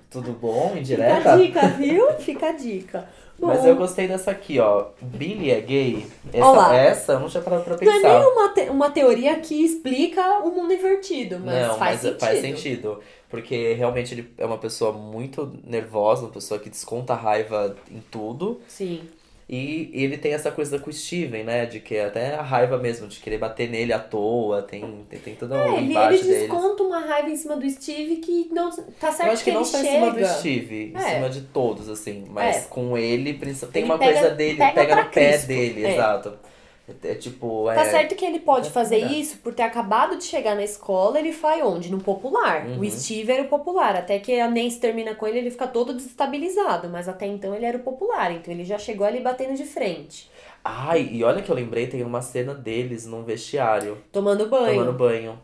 Tudo 0.09 0.31
bom? 0.31 0.69
Fica 0.69 0.75
a 0.75 0.79
Indireta? 0.79 1.37
dica, 1.37 1.67
viu? 1.69 2.13
Fica 2.19 2.47
a 2.47 2.51
dica. 2.53 3.09
Mas 3.39 3.61
Bom, 3.61 3.67
eu 3.67 3.75
gostei 3.75 4.07
dessa 4.07 4.31
aqui, 4.31 4.59
ó. 4.59 4.87
Billy 4.99 5.51
é 5.51 5.61
gay? 5.61 6.07
Olá. 6.33 6.75
Essa, 6.75 6.91
essa 7.01 7.11
eu 7.13 7.19
não 7.19 7.29
tinha 7.29 7.43
parado 7.43 7.63
pra 7.63 7.77
Não 7.79 7.91
é 7.91 7.95
pensar. 7.95 8.19
nem 8.19 8.31
uma, 8.31 8.49
te- 8.49 8.69
uma 8.69 8.89
teoria 8.89 9.39
que 9.39 9.63
explica 9.63 10.39
o 10.39 10.49
mundo 10.51 10.73
invertido, 10.73 11.39
mas 11.39 11.67
não, 11.67 11.77
faz 11.77 11.91
mas 11.91 12.01
sentido. 12.01 12.19
faz 12.19 12.41
sentido. 12.41 12.99
Porque 13.29 13.73
realmente 13.73 14.13
ele 14.13 14.33
é 14.37 14.45
uma 14.45 14.57
pessoa 14.57 14.91
muito 14.93 15.51
nervosa, 15.63 16.23
uma 16.23 16.31
pessoa 16.31 16.59
que 16.59 16.69
desconta 16.69 17.13
raiva 17.13 17.75
em 17.91 18.01
tudo. 18.09 18.59
Sim. 18.67 19.01
E 19.49 19.89
ele 19.93 20.17
tem 20.17 20.33
essa 20.33 20.51
coisa 20.51 20.77
com 20.77 20.89
o 20.89 20.93
Steven, 20.93 21.45
né? 21.45 21.65
De 21.65 21.79
que 21.79 21.97
até 21.97 22.35
a 22.35 22.41
raiva 22.41 22.77
mesmo, 22.77 23.07
de 23.07 23.17
querer 23.19 23.37
bater 23.37 23.69
nele 23.69 23.93
à 23.93 23.99
toa. 23.99 24.61
Tem, 24.61 25.05
tem, 25.09 25.19
tem 25.19 25.35
todo 25.35 25.53
um 25.55 25.57
É, 25.57 25.77
ele, 26.11 26.21
desconta 26.21 26.83
uma 26.83 26.99
raiva 26.99 27.29
em 27.29 27.35
cima 27.37 27.55
do 27.55 27.69
Steve 27.69 28.17
que 28.17 28.49
não 28.51 28.69
tá 28.99 29.09
certo 29.11 29.27
Eu 29.29 29.31
acho 29.33 29.43
que, 29.45 29.51
não 29.51 29.61
ele 29.61 29.69
só 29.69 29.79
em 29.79 29.85
cima 29.85 30.11
do 30.11 30.25
Steve, 30.27 30.91
em 30.93 30.97
É. 30.97 31.13
cima 31.15 31.29
de 31.29 31.41
todos, 31.41 31.87
assim. 31.87 32.25
Mas 32.29 32.57
É. 32.57 32.61
com 32.67 32.97
ele, 32.97 33.35
principalmente. 33.35 33.73
Tem 33.73 33.83
Ele 33.83 33.91
uma 33.91 33.97
pega- 33.97 34.19
coisa 34.19 34.35
dele, 34.35 34.57
pega 34.57 34.73
pega, 34.73 34.95
no 34.97 35.09
pé 35.09 35.29
Cristo. 35.31 35.47
dele, 35.47 35.85
É. 35.85 35.93
exato. 35.93 36.33
É, 37.03 37.11
é 37.11 37.15
tipo. 37.15 37.69
É, 37.69 37.75
Tá 37.75 37.85
certo 37.85 38.15
que 38.15 38.25
ele 38.25 38.39
pode 38.39 38.67
É 38.67 38.71
fazer 38.71 38.97
isso 38.99 39.37
por 39.39 39.53
ter 39.53 39.63
acabado 39.63 40.15
de 40.17 40.23
chegar 40.23 40.55
na 40.55 40.63
escola, 40.63 41.19
ele 41.19 41.31
vai 41.31 41.61
onde? 41.61 41.91
No 41.91 41.99
popular. 41.99 42.65
Uhum. 42.65 42.79
O 42.79 42.89
Steve 42.89 43.31
era 43.31 43.43
o 43.43 43.47
popular. 43.47 43.95
Até 43.95 44.19
que 44.19 44.39
a 44.39 44.49
Nancy 44.49 44.79
termina 44.79 45.13
com 45.15 45.27
ele, 45.27 45.39
ele 45.39 45.51
fica 45.51 45.67
todo 45.67 45.93
desestabilizado. 45.93 46.87
Mas 46.89 47.09
até 47.09 47.25
então 47.27 47.53
ele 47.53 47.65
era 47.65 47.77
o 47.77 47.81
popular. 47.81 48.31
Então 48.31 48.53
ele 48.53 48.63
já 48.63 48.77
chegou 48.77 49.05
ali 49.05 49.19
batendo 49.19 49.55
de 49.55 49.65
frente. 49.65 50.29
Ai, 50.63 51.09
e 51.11 51.23
olha 51.23 51.41
que 51.41 51.49
eu 51.49 51.55
lembrei, 51.55 51.87
tem 51.87 52.03
uma 52.03 52.21
cena 52.21 52.53
deles 52.53 53.05
num 53.05 53.23
vestiário, 53.23 53.97
Tomando 54.11 54.47
banho. 54.47 54.73
tomando 54.79 54.93
banho. 54.93 55.39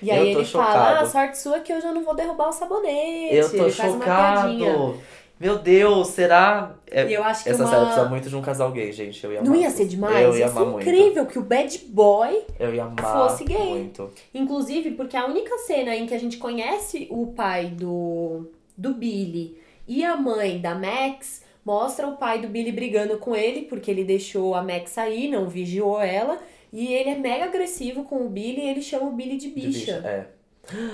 E 0.00 0.10
aí 0.10 0.28
Eu 0.28 0.32
tô 0.34 0.40
ele 0.40 0.48
fala, 0.48 0.66
chocado. 0.72 1.04
ah, 1.04 1.06
sorte 1.06 1.38
sua 1.38 1.60
que 1.60 1.72
eu 1.72 1.80
já 1.80 1.92
não 1.92 2.04
vou 2.04 2.14
derrubar 2.14 2.48
o 2.48 2.52
sabonete. 2.52 3.34
Eu 3.34 3.50
tô 3.50 3.56
ele 3.64 3.72
chocado! 3.72 4.98
Meu 5.40 5.58
Deus, 5.58 6.08
será? 6.08 6.74
É, 6.90 7.04
eu 7.04 7.22
acho 7.22 7.44
que 7.44 7.50
essa 7.50 7.62
uma... 7.62 7.70
série 7.70 7.84
precisa 7.84 8.08
muito 8.08 8.28
de 8.28 8.36
um 8.36 8.42
casal 8.42 8.72
gay, 8.72 8.90
gente. 8.92 9.22
Eu 9.22 9.32
ia 9.32 9.42
Não 9.42 9.54
ia 9.54 9.70
ser 9.70 9.86
demais? 9.86 10.26
Eu 10.26 10.36
ia 10.36 10.48
amar 10.48 10.66
muito. 10.66 10.88
incrível 10.88 11.26
que 11.26 11.38
o 11.38 11.42
bad 11.42 11.78
boy 11.88 12.42
Eu 12.58 12.74
ia 12.74 12.84
amar 12.84 13.28
fosse 13.28 13.44
gay. 13.44 13.56
muito. 13.56 14.10
Inclusive, 14.34 14.92
porque 14.92 15.16
a 15.16 15.26
única 15.26 15.56
cena 15.58 15.94
em 15.94 16.06
que 16.06 16.14
a 16.14 16.18
gente 16.18 16.38
conhece 16.38 17.06
o 17.10 17.28
pai 17.28 17.66
do, 17.66 18.50
do 18.76 18.94
Billy 18.94 19.56
e 19.86 20.04
a 20.04 20.16
mãe 20.16 20.60
da 20.60 20.74
Max 20.74 21.42
mostra 21.64 22.08
o 22.08 22.16
pai 22.16 22.40
do 22.40 22.48
Billy 22.48 22.72
brigando 22.72 23.18
com 23.18 23.36
ele, 23.36 23.62
porque 23.62 23.90
ele 23.90 24.02
deixou 24.02 24.54
a 24.54 24.62
Max 24.62 24.90
sair, 24.90 25.28
não 25.30 25.48
vigiou 25.48 26.00
ela. 26.00 26.38
E 26.72 26.92
ele 26.92 27.10
é 27.10 27.16
mega 27.16 27.44
agressivo 27.44 28.02
com 28.04 28.26
o 28.26 28.28
Billy 28.28 28.60
e 28.60 28.68
ele 28.68 28.82
chama 28.82 29.06
o 29.06 29.12
Billy 29.12 29.36
de 29.36 29.48
De 29.48 29.54
bicha. 29.54 30.02
É. 30.04 30.37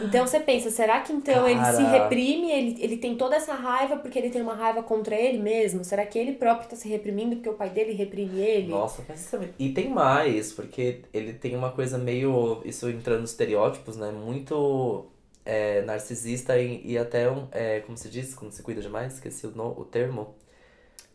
Então 0.04 0.26
você 0.26 0.38
pensa, 0.38 0.70
será 0.70 1.00
que 1.00 1.12
então 1.12 1.48
ele 1.48 1.58
se 1.64 1.82
Cara. 1.82 2.02
reprime, 2.04 2.50
ele, 2.52 2.76
ele 2.80 2.96
tem 2.96 3.16
toda 3.16 3.34
essa 3.34 3.54
raiva 3.54 3.96
porque 3.96 4.18
ele 4.18 4.30
tem 4.30 4.40
uma 4.40 4.54
raiva 4.54 4.82
contra 4.82 5.16
ele 5.16 5.38
mesmo? 5.38 5.84
Será 5.84 6.06
que 6.06 6.16
ele 6.18 6.32
próprio 6.32 6.68
tá 6.68 6.76
se 6.76 6.88
reprimindo 6.88 7.36
porque 7.36 7.48
o 7.48 7.54
pai 7.54 7.70
dele 7.70 7.92
reprime 7.92 8.40
ele? 8.40 8.68
Nossa, 8.68 9.02
é- 9.08 9.48
E 9.58 9.70
tem 9.70 9.88
mais, 9.88 10.52
porque 10.52 11.00
ele 11.12 11.32
tem 11.32 11.56
uma 11.56 11.70
coisa 11.72 11.98
meio. 11.98 12.62
Isso 12.64 12.88
entrando 12.88 13.22
nos 13.22 13.30
estereótipos, 13.30 13.96
né? 13.96 14.12
Muito 14.12 15.06
é, 15.44 15.82
narcisista 15.82 16.56
e, 16.58 16.80
e 16.84 16.96
até 16.96 17.28
um. 17.30 17.48
É, 17.50 17.80
como 17.80 17.98
se 17.98 18.08
diz? 18.08 18.32
Quando 18.34 18.52
se 18.52 18.62
cuida 18.62 18.80
demais? 18.80 19.14
Esqueci 19.14 19.46
o, 19.46 19.50
no- 19.50 19.74
o 19.78 19.84
termo. 19.84 20.34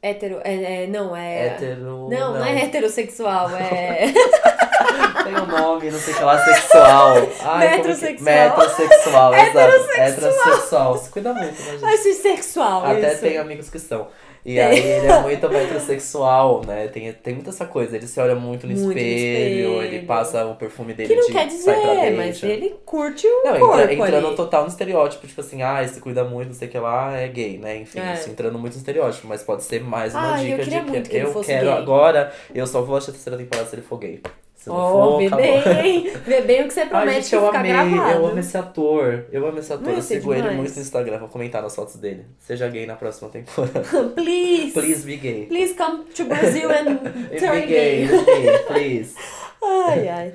Hétero. 0.01 0.39
É, 0.43 0.83
é, 0.83 0.87
não, 0.87 1.15
é. 1.15 1.47
Hétero. 1.47 1.81
Não, 1.81 2.09
não, 2.09 2.43
é 2.45 2.63
heterossexual, 2.63 3.49
é. 3.55 4.05
Tem 5.23 5.35
um 5.35 5.45
nome, 5.45 5.91
não 5.91 5.99
sei 5.99 6.13
o 6.13 6.17
que 6.17 6.23
lá, 6.23 6.43
sexual. 6.43 7.15
Ai, 7.17 7.21
como 7.21 7.59
que- 7.59 7.77
Metrosexual. 7.77 8.21
Metrosexual, 8.23 9.33
exato. 9.35 9.91
Heterossexual. 9.97 10.97
Se 10.97 11.09
cuida 11.09 11.33
muito, 11.33 11.61
né, 11.61 11.71
gente? 11.77 11.85
Acho 11.85 12.13
sexual, 12.13 12.85
Até 12.85 13.11
isso. 13.13 13.21
tem 13.21 13.37
amigos 13.37 13.69
que 13.69 13.79
são. 13.79 14.07
E 14.45 14.57
aí 14.57 14.79
ele 14.79 15.05
é 15.07 15.19
muito 15.21 15.49
metrosexual, 15.49 16.61
né? 16.65 16.87
Tem, 16.87 17.11
tem 17.11 17.33
muita 17.35 17.49
essa 17.49 17.65
coisa. 17.65 17.97
Ele 17.97 18.07
se 18.07 18.19
olha 18.21 18.35
muito 18.35 18.65
no, 18.65 18.73
Muito 18.73 18.85
no 18.85 18.91
espelho, 18.93 19.73
espelho. 19.73 19.81
ele 19.83 20.05
passa 20.05 20.45
o 20.45 20.55
perfume 20.55 20.93
dele 20.93 21.09
Que 21.09 21.15
não 21.19 21.27
de 21.27 21.33
quer 21.33 21.45
dizer, 21.47 22.13
mas 22.15 22.41
ele 22.41 22.73
curte 22.85 23.27
o 23.27 23.43
Não, 23.43 23.59
corpo 23.59 23.79
entra, 23.81 23.93
entrando 23.93 24.27
ali. 24.27 24.35
total 24.37 24.61
no 24.63 24.69
estereótipo, 24.69 25.27
tipo 25.27 25.41
assim, 25.41 25.61
ah, 25.61 25.85
se 25.85 25.99
cuida 25.99 26.23
muito, 26.23 26.47
não 26.47 26.55
sei 26.55 26.69
o 26.69 26.71
que 26.71 26.79
lá, 26.79 27.17
é 27.17 27.27
gay, 27.27 27.57
né? 27.57 27.75
Enfim, 27.77 27.99
É. 27.99 28.13
isso 28.13 28.29
entrando 28.29 28.57
muito 28.57 28.73
no 28.73 28.79
estereótipo, 28.79 29.27
mas 29.27 29.43
pode 29.43 29.61
ser 29.63 29.83
mais 29.83 30.13
uma 30.15 30.35
Ah, 30.35 30.37
dica 30.37 30.63
de 30.63 30.69
que 30.69 30.75
ele 31.15 31.25
eu 31.25 31.33
quero 31.43 31.65
gay. 31.65 31.69
agora, 31.73 32.31
eu 32.55 32.65
só 32.65 32.81
vou 32.81 32.95
assistir 32.95 33.11
a 33.11 33.13
terceira 33.15 33.37
temporada 33.37 33.67
se 33.69 33.75
ele 33.75 33.81
for 33.83 33.97
gay. 33.99 34.21
Se 34.59 34.67
não 34.67 34.75
Ó, 34.75 34.91
for, 34.91 35.17
vê 35.19 35.29
bem, 35.29 36.09
vê 36.25 36.41
bem 36.41 36.63
o 36.63 36.67
que 36.67 36.73
você 36.73 36.81
Ai, 36.83 36.87
promete 36.89 37.13
gente, 37.21 37.29
que 37.29 37.35
eu 37.37 37.47
amei, 37.49 37.71
gravado. 37.71 38.11
eu 38.19 38.25
amo 38.27 38.39
esse 38.39 38.57
ator. 38.57 39.25
Eu 39.31 39.47
amo 39.47 39.57
esse 39.59 39.71
ator, 39.71 39.87
Não, 39.87 39.93
eu 39.93 40.01
sigo 40.01 40.33
ele 40.33 40.49
muito 40.51 40.75
no 40.75 40.81
Instagram, 40.81 41.17
vou 41.17 41.29
comentar 41.29 41.61
nas 41.63 41.73
fotos 41.73 41.95
dele. 41.95 42.25
Seja 42.39 42.67
gay 42.67 42.85
na 42.85 42.95
próxima 42.97 43.29
temporada. 43.29 43.79
Please, 44.15 44.73
Please 44.73 45.05
be 45.05 45.15
gay. 45.15 45.45
please 45.45 45.73
come 45.75 46.03
to 46.13 46.25
Brazil 46.25 46.69
and 46.71 46.95
Be 47.31 47.37
turn 47.39 47.61
gay, 47.61 47.67
gay. 47.67 48.07
be 48.07 48.25
gay, 48.25 48.59
please. 48.67 49.15
Ai, 49.63 50.07
ai. 50.09 50.33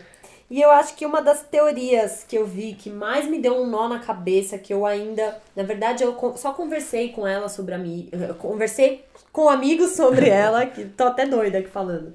E 0.50 0.60
eu 0.60 0.70
acho 0.70 0.94
que 0.94 1.04
uma 1.04 1.20
das 1.20 1.42
teorias 1.42 2.24
que 2.26 2.36
eu 2.38 2.46
vi 2.46 2.74
que 2.74 2.88
mais 2.88 3.26
me 3.26 3.38
deu 3.38 3.56
um 3.60 3.66
nó 3.66 3.88
na 3.88 3.98
cabeça, 3.98 4.56
que 4.56 4.72
eu 4.72 4.86
ainda. 4.86 5.36
Na 5.56 5.62
verdade, 5.64 6.02
eu 6.04 6.16
só 6.36 6.52
conversei 6.52 7.08
com 7.10 7.26
ela 7.26 7.48
sobre 7.48 7.74
a 7.74 7.78
mi- 7.78 8.08
eu 8.12 8.34
Conversei 8.34 9.04
com 9.32 9.48
amigos 9.48 9.90
sobre 9.92 10.28
ela, 10.28 10.64
que 10.66 10.84
tô 10.84 11.04
até 11.04 11.26
doida 11.26 11.58
aqui 11.58 11.68
falando. 11.68 12.14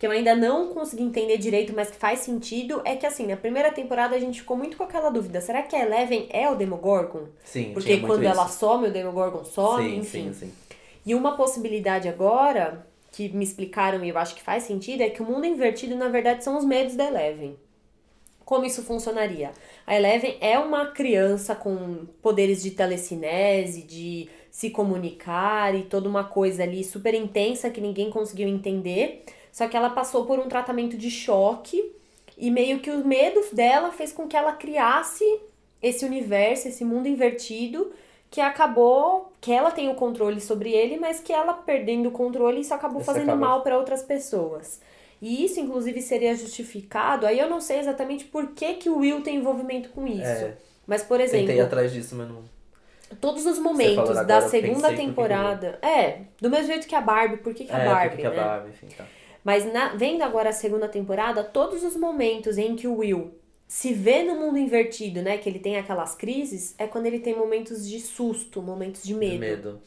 Que 0.00 0.06
eu 0.06 0.10
ainda 0.10 0.34
não 0.34 0.68
consegui 0.68 1.02
entender 1.02 1.36
direito, 1.36 1.74
mas 1.76 1.90
que 1.90 1.96
faz 1.98 2.20
sentido, 2.20 2.80
é 2.86 2.96
que 2.96 3.04
assim, 3.04 3.26
na 3.26 3.36
primeira 3.36 3.70
temporada 3.70 4.16
a 4.16 4.18
gente 4.18 4.40
ficou 4.40 4.56
muito 4.56 4.78
com 4.78 4.82
aquela 4.82 5.10
dúvida: 5.10 5.42
será 5.42 5.62
que 5.62 5.76
a 5.76 5.84
Eleven 5.84 6.26
é 6.30 6.50
o 6.50 6.54
Demogorgon? 6.56 7.26
Sim, 7.44 7.72
Porque 7.74 7.98
quando 8.00 8.22
isso. 8.22 8.32
ela 8.32 8.48
some, 8.48 8.88
o 8.88 8.90
Demogorgon 8.90 9.44
some, 9.44 9.84
sim, 9.84 9.98
enfim. 9.98 10.32
sim, 10.32 10.46
sim. 10.46 10.52
E 11.04 11.14
uma 11.14 11.36
possibilidade 11.36 12.08
agora, 12.08 12.86
que 13.12 13.28
me 13.28 13.44
explicaram 13.44 14.02
e 14.02 14.08
eu 14.08 14.16
acho 14.16 14.34
que 14.34 14.42
faz 14.42 14.62
sentido, 14.62 15.02
é 15.02 15.10
que 15.10 15.20
o 15.20 15.24
mundo 15.26 15.44
invertido, 15.44 15.94
na 15.94 16.08
verdade, 16.08 16.42
são 16.42 16.56
os 16.56 16.64
medos 16.64 16.96
da 16.96 17.04
Eleven. 17.04 17.58
Como 18.42 18.64
isso 18.64 18.82
funcionaria? 18.82 19.52
A 19.86 19.94
Eleven 19.94 20.38
é 20.40 20.58
uma 20.58 20.86
criança 20.86 21.54
com 21.54 22.06
poderes 22.22 22.62
de 22.62 22.70
telecinese, 22.70 23.82
de 23.82 24.30
se 24.50 24.70
comunicar 24.70 25.74
e 25.74 25.82
toda 25.82 26.08
uma 26.08 26.24
coisa 26.24 26.62
ali 26.62 26.82
super 26.82 27.12
intensa 27.14 27.68
que 27.68 27.82
ninguém 27.82 28.10
conseguiu 28.10 28.48
entender. 28.48 29.24
Só 29.52 29.66
que 29.68 29.76
ela 29.76 29.90
passou 29.90 30.24
por 30.26 30.38
um 30.38 30.48
tratamento 30.48 30.96
de 30.96 31.10
choque 31.10 31.92
e 32.38 32.50
meio 32.50 32.80
que 32.80 32.90
os 32.90 33.04
medos 33.04 33.50
dela 33.52 33.90
fez 33.92 34.12
com 34.12 34.26
que 34.26 34.36
ela 34.36 34.52
criasse 34.52 35.24
esse 35.82 36.04
universo, 36.04 36.68
esse 36.68 36.84
mundo 36.84 37.08
invertido, 37.08 37.92
que 38.30 38.40
acabou 38.40 39.32
que 39.40 39.50
ela 39.52 39.70
tem 39.70 39.88
o 39.88 39.94
controle 39.94 40.40
sobre 40.40 40.70
ele, 40.72 40.98
mas 40.98 41.20
que 41.20 41.32
ela 41.32 41.52
perdendo 41.54 42.08
o 42.08 42.12
controle 42.12 42.60
isso 42.60 42.72
acabou 42.72 43.02
fazendo 43.02 43.30
acaba- 43.30 43.46
mal 43.46 43.62
para 43.62 43.76
outras 43.78 44.02
pessoas. 44.02 44.80
E 45.20 45.44
isso 45.44 45.60
inclusive 45.60 46.00
seria 46.00 46.34
justificado. 46.34 47.26
Aí 47.26 47.38
eu 47.38 47.48
não 47.50 47.60
sei 47.60 47.78
exatamente 47.78 48.24
por 48.24 48.48
que 48.48 48.74
que 48.74 48.88
o 48.88 48.98
Will 48.98 49.22
tem 49.22 49.36
envolvimento 49.36 49.88
com 49.90 50.06
isso. 50.06 50.22
É, 50.22 50.56
Mas 50.86 51.02
por 51.02 51.20
exemplo, 51.20 51.46
tentei 51.46 51.60
atrás 51.60 51.92
disso, 51.92 52.14
mas 52.14 52.28
não. 52.28 52.42
todos 53.20 53.44
os 53.44 53.58
momentos 53.58 54.10
agora, 54.10 54.24
da 54.24 54.40
segunda 54.42 54.88
por 54.88 54.88
que 54.90 54.96
que 54.96 55.06
temporada, 55.06 55.78
é, 55.82 56.20
do 56.40 56.48
mesmo 56.48 56.68
jeito 56.68 56.86
que 56.86 56.94
a 56.94 57.00
Barbie, 57.00 57.38
por 57.38 57.52
que, 57.52 57.64
que 57.64 57.72
a 57.72 57.78
é, 57.78 57.84
Barbie, 57.84 58.08
porque 58.10 58.22
que 58.22 58.26
a 58.28 58.30
né? 58.30 58.36
Barbie, 58.36 58.70
enfim, 58.70 58.86
tá. 58.96 59.04
Mas 59.44 59.64
na- 59.72 59.94
vendo 59.94 60.22
agora 60.22 60.50
a 60.50 60.52
segunda 60.52 60.88
temporada, 60.88 61.42
todos 61.44 61.82
os 61.84 61.96
momentos 61.96 62.58
em 62.58 62.76
que 62.76 62.86
o 62.86 62.96
Will 62.98 63.32
se 63.66 63.94
vê 63.94 64.22
no 64.22 64.34
mundo 64.36 64.58
invertido, 64.58 65.22
né? 65.22 65.38
Que 65.38 65.48
ele 65.48 65.58
tem 65.60 65.76
aquelas 65.78 66.14
crises, 66.14 66.74
é 66.78 66.86
quando 66.86 67.06
ele 67.06 67.20
tem 67.20 67.36
momentos 67.36 67.88
de 67.88 68.00
susto, 68.00 68.60
momentos 68.62 69.02
de 69.02 69.14
medo. 69.14 69.32
De 69.32 69.38
medo. 69.38 69.82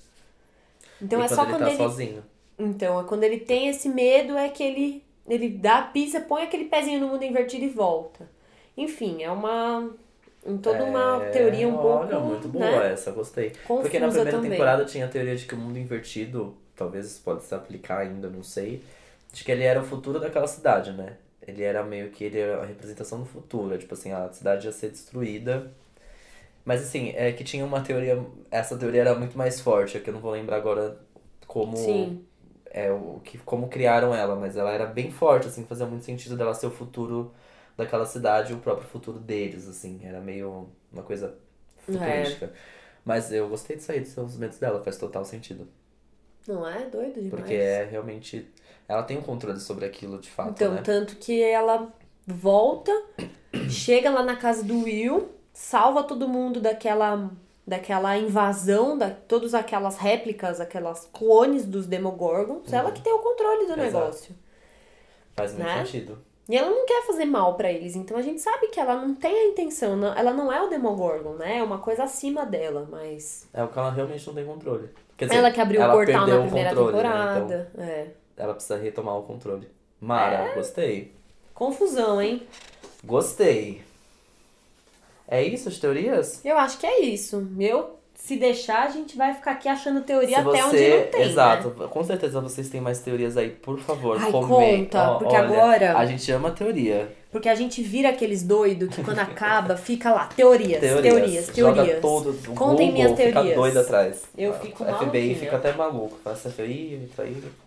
Então 1.02 1.22
e 1.22 1.24
é 1.24 1.28
quando 1.28 1.36
só 1.36 1.44
ele 1.44 1.52
quando 1.52 1.60
tá 1.60 1.70
ele. 1.70 1.78
sozinho. 1.78 2.24
Então, 2.58 3.00
é 3.00 3.04
quando 3.04 3.24
ele 3.24 3.40
tem 3.40 3.68
esse 3.70 3.90
medo, 3.90 4.38
é 4.38 4.48
que 4.50 4.64
ele, 4.64 5.04
ele 5.28 5.50
dá 5.50 5.80
a 5.80 5.82
pisa, 5.84 6.22
põe 6.22 6.44
aquele 6.44 6.66
pezinho 6.66 7.00
no 7.02 7.08
mundo 7.08 7.24
invertido 7.24 7.66
e 7.66 7.70
volta. 7.70 8.30
Enfim, 8.78 9.24
é 9.24 9.32
uma. 9.32 9.92
Em 10.46 10.58
toda 10.58 10.84
uma 10.84 11.24
É, 11.24 11.30
teoria 11.32 11.68
um 11.68 11.78
pouco. 11.78 12.04
Olha, 12.06 12.20
muito 12.20 12.48
boa 12.50 12.66
né, 12.66 12.94
essa, 12.94 13.12
gostei. 13.12 13.52
Confusa 13.64 13.82
Porque 13.82 14.00
na 14.00 14.08
primeira 14.08 14.32
também. 14.32 14.52
temporada 14.52 14.86
tinha 14.86 15.06
a 15.06 15.08
teoria 15.08 15.36
de 15.36 15.46
que 15.46 15.56
o 15.56 15.58
mundo 15.58 15.78
invertido, 15.80 16.56
talvez 16.76 17.18
pode 17.20 17.44
se 17.44 17.56
aplicar 17.56 18.00
ainda, 18.00 18.30
não 18.30 18.44
sei, 18.44 18.84
de 19.34 19.44
que 19.44 19.52
ele 19.52 19.64
era 19.64 19.82
o 19.82 19.84
futuro 19.84 20.20
daquela 20.20 20.48
cidade, 20.48 20.94
né? 20.94 21.18
Ele 21.46 21.64
era 21.64 21.84
meio 21.84 22.12
que 22.12 22.24
ele 22.24 22.40
era 22.40 22.62
a 22.62 22.66
representação 22.66 23.20
do 23.20 23.26
futuro, 23.26 23.74
é 23.74 23.78
tipo 23.78 23.94
assim, 23.96 24.12
a 24.14 24.32
cidade 24.32 24.66
ia 24.68 24.72
ser 24.72 24.90
destruída. 24.92 25.72
Mas 26.64 26.82
assim, 26.84 27.12
é 27.16 27.32
que 27.34 27.44
tinha 27.44 27.66
uma 27.66 27.82
teoria, 27.82 28.24
essa 28.50 28.78
teoria 28.78 29.02
era 29.02 29.16
muito 29.16 29.38
mais 29.38 29.60
forte, 29.60 29.98
é 29.98 30.00
que 30.00 30.10
eu 30.10 30.14
não 30.14 30.22
vou 30.22 30.32
lembrar 30.32 30.58
agora 30.58 30.98
como 31.48 31.76
Sim. 31.76 32.24
é 32.70 32.92
o 32.92 33.20
que 33.24 33.38
como 33.40 33.68
criaram 33.68 34.16
ela, 34.16 34.36
mas 34.36 34.56
ela 34.56 34.72
era 34.72 34.86
bem 34.86 35.12
forte, 35.12 35.48
assim, 35.48 35.66
fazia 35.66 35.86
muito 35.86 36.06
sentido 36.06 36.38
dela 36.38 36.54
ser 36.54 36.68
o 36.68 36.72
futuro 36.72 37.34
daquela 37.76 38.06
cidade, 38.06 38.54
o 38.54 38.60
próprio 38.60 38.88
futuro 38.88 39.20
deles, 39.20 39.68
assim, 39.68 40.00
era 40.04 40.22
meio 40.22 40.70
uma 40.92 41.04
coisa 41.04 41.36
futurística. 41.80 42.54
Mas 43.04 43.32
eu 43.34 43.50
gostei 43.50 43.76
disso 43.76 43.92
aí, 43.92 44.00
dos 44.00 44.10
seus 44.10 44.38
medos 44.38 44.60
dela, 44.60 44.82
faz 44.84 44.98
total 44.98 45.26
sentido. 45.26 45.68
Não 46.48 46.68
é? 46.68 46.86
Doido 46.86 47.16
demais. 47.16 47.30
Porque 47.32 47.54
é 47.54 47.84
realmente. 47.84 48.48
Ela 48.88 49.04
tem 49.04 49.18
um 49.18 49.22
controle 49.22 49.60
sobre 49.60 49.86
aquilo 49.86 50.20
de 50.20 50.30
fato, 50.30 50.50
Então, 50.52 50.74
né? 50.74 50.82
tanto 50.84 51.16
que 51.16 51.42
ela 51.42 51.88
volta, 52.28 52.92
chega 53.70 54.10
lá 54.10 54.24
na 54.24 54.36
casa 54.36 54.64
do 54.64 54.84
Will, 54.84 55.30
salva 55.54 56.04
todo 56.04 56.28
mundo 56.28 56.60
daquela 56.60 57.30
daquela 57.66 58.18
invasão, 58.18 58.98
da 58.98 59.10
todas 59.10 59.54
aquelas 59.54 59.98
réplicas, 59.98 60.60
aquelas 60.60 61.10
clones 61.14 61.66
dos 61.66 61.88
Demogorgons. 61.88 62.72
Ela 62.74 62.92
que 62.92 63.02
tem 63.02 63.14
o 63.14 63.20
controle 63.20 63.66
do 63.68 63.74
Uhum. 63.74 63.84
Exato. 63.86 64.04
negócio. 64.06 64.36
Faz 65.34 65.54
muito 65.54 65.66
né? 65.66 65.86
sentido. 65.86 66.18
E 66.50 66.58
ela 66.58 66.70
não 66.70 66.86
quer 66.86 67.06
fazer 67.08 67.24
mal 67.24 67.56
pra 67.56 67.72
eles, 67.72 67.96
então 67.96 68.18
a 68.18 68.22
gente 68.22 68.42
sabe 68.42 68.68
que 68.68 68.78
ela 68.78 68.96
não 68.96 69.16
tem 69.16 69.34
a 69.34 69.48
intenção, 69.48 69.96
não- 69.96 70.14
ela 70.14 70.34
não 70.34 70.52
é 70.52 70.62
o 70.62 70.68
Demogorgon, 70.68 71.36
né? 71.36 71.60
É 71.60 71.64
uma 71.64 71.78
coisa 71.78 72.04
acima 72.04 72.46
dela, 72.46 72.86
mas 72.92 73.48
É 73.54 73.64
o 73.64 73.70
que 73.70 73.80
ela 73.80 73.92
realmente 73.92 74.28
não 74.28 74.34
tem 74.34 74.46
controle. 74.46 74.90
Dizer, 75.18 75.36
ela 75.38 75.50
que 75.50 75.62
abriu 75.62 75.82
ela 75.82 75.94
o 75.94 75.98
portal 75.98 76.28
na 76.28 76.42
primeira 76.42 76.70
controle, 76.72 76.92
né? 76.92 77.02
temporada. 77.02 77.72
É. 77.78 78.08
Ela 78.38 78.54
precisa 78.54 78.78
retomar 78.78 79.18
o 79.18 79.24
controle. 79.24 79.68
Mara, 80.00 80.54
gostei. 80.56 81.12
Confusão, 81.54 82.22
hein? 82.22 82.44
Gostei. 83.04 83.82
É 85.28 85.42
isso 85.42 85.70
as 85.70 85.78
teorias? 85.78 86.44
Eu 86.44 86.58
acho 86.58 86.78
que 86.78 86.86
é 86.86 87.02
isso. 87.02 87.48
Eu, 87.60 87.98
se 88.16 88.36
deixar, 88.38 88.84
a 88.84 88.90
gente 88.90 89.16
vai 89.18 89.34
ficar 89.34 89.52
aqui 89.52 89.70
achando 89.70 90.02
teoria 90.02 90.42
Se 90.42 90.48
até 90.48 90.62
você, 90.62 90.66
onde 90.66 90.90
não 91.06 91.08
tem. 91.12 91.22
exato, 91.22 91.70
Né? 91.78 91.88
com 91.90 92.04
certeza 92.04 92.42
vocês 92.42 92.70
têm 92.70 92.82
mais 92.82 93.00
teorias 93.00 93.38
aí, 93.38 93.50
por 93.50 93.80
favor, 93.80 94.18
Ai, 94.20 94.32
comem- 94.32 94.84
conta, 94.86 95.12
Ó, 95.12 95.18
porque 95.20 95.36
olha, 95.36 95.44
agora- 95.46 95.98
a 95.98 96.06
gente 96.06 96.32
ama 96.32 96.52
teoria. 96.52 97.10
Porque 97.32 97.50
a 97.50 97.56
gente 97.56 97.82
vira 97.82 98.10
aqueles 98.10 98.44
doidos 98.44 98.94
que 98.96 99.04
quando 99.04 99.18
acaba 99.20 99.76
fica 99.76 100.12
lá, 100.14 100.28
teorias, 100.28 100.80
Teorias. 100.80 101.02
teorias, 101.02 101.48
teorias. 101.48 102.00
todo 102.02 102.32
Contem 102.54 102.88
Google, 102.90 102.92
minhas 102.94 103.12
fica 103.18 103.32
teorias. 103.32 103.56
doido 103.56 103.80
atrás. 103.80 104.24
Eu 104.38 104.54
fico 104.54 104.84
FBI 104.84 104.92
maluquinha. 104.92 105.36
fica 105.38 105.56
até 105.56 105.74
maluco. 105.74 106.18
Fala 106.24 106.36
assim, 106.36 106.64
ih, 106.64 107.10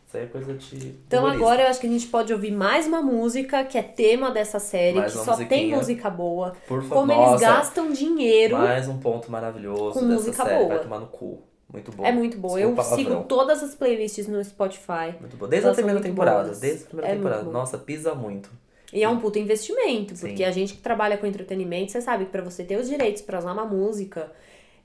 isso 0.07 0.17
aí, 0.17 0.23
é 0.25 0.27
coisa 0.27 0.55
de 0.55 0.77
Então 1.07 1.21
humorista. 1.25 1.45
agora 1.45 1.63
eu 1.63 1.67
acho 1.69 1.81
que 1.81 1.87
a 1.87 1.91
gente 1.91 2.07
pode 2.07 2.33
ouvir 2.33 2.51
mais 2.53 2.87
uma 2.87 3.03
música 3.03 3.65
que 3.65 3.77
é 3.77 3.83
tema 3.83 4.31
dessa 4.31 4.59
série, 4.59 4.99
Mais 4.99 5.13
que 5.13 5.19
só 5.19 5.35
tem 5.37 5.45
musiquinha. 5.47 5.77
música 5.77 6.11
boa. 6.11 6.53
Por 6.69 6.83
favor, 6.83 6.95
Como 7.01 7.13
nossa, 7.15 7.31
eles 7.31 7.41
gastam 7.41 7.93
dinheiro, 7.93 8.57
mais 8.59 8.89
um 8.89 8.99
ponto 8.99 9.31
maravilhoso 9.31 9.99
com 9.99 10.07
dessa 10.09 10.15
música 10.15 10.45
série. 10.45 10.57
boa. 10.59 10.69
Vai 10.69 10.83
tomar 10.83 11.01
no 11.01 11.07
cu. 11.07 11.43
Muito 11.73 11.91
bom. 11.91 12.05
é 12.07 12.13
muito 12.13 12.39
boa. 12.39 12.55
Desculpa 12.59 12.81
Eu 12.81 12.85
o 12.85 12.89
palavrão. 12.89 13.17
sigo 13.19 13.25
todas 13.29 13.63
as 13.63 13.75
playlists 13.75 14.29
no 14.29 14.43
Spotify. 14.45 15.15
Muito 15.21 15.37
bom. 15.37 15.49
Desde 15.49 15.67
Elas 15.67 15.77
a 15.77 15.83
primeira 15.83 16.01
temporada. 16.01 16.45
boas. 16.45 16.61
Desde 16.61 16.85
a 16.85 16.87
primeira 16.87 17.11
É 17.13 17.17
temporada. 17.17 17.43
bom. 17.43 17.51
Nossa, 17.51 17.77
pisa 17.77 18.15
muito. 18.15 18.49
E 18.93 19.03
é 19.03 19.09
um 19.09 19.19
puto 19.19 19.37
investimento, 19.41 20.15
porque 20.15 20.37
Sim. 20.37 20.45
a 20.45 20.51
gente 20.53 20.75
que 20.75 20.81
trabalha 20.81 21.19
com 21.19 21.27
entretenimento, 21.27 21.91
você 21.91 22.01
sabe 22.01 22.27
que 22.27 22.31
pra 22.31 22.41
você 22.41 22.63
ter 22.63 22.79
os 22.79 22.89
direitos 22.89 23.21
pra 23.21 23.41
usar 23.41 23.53
uma 23.53 23.65
música 23.67 24.31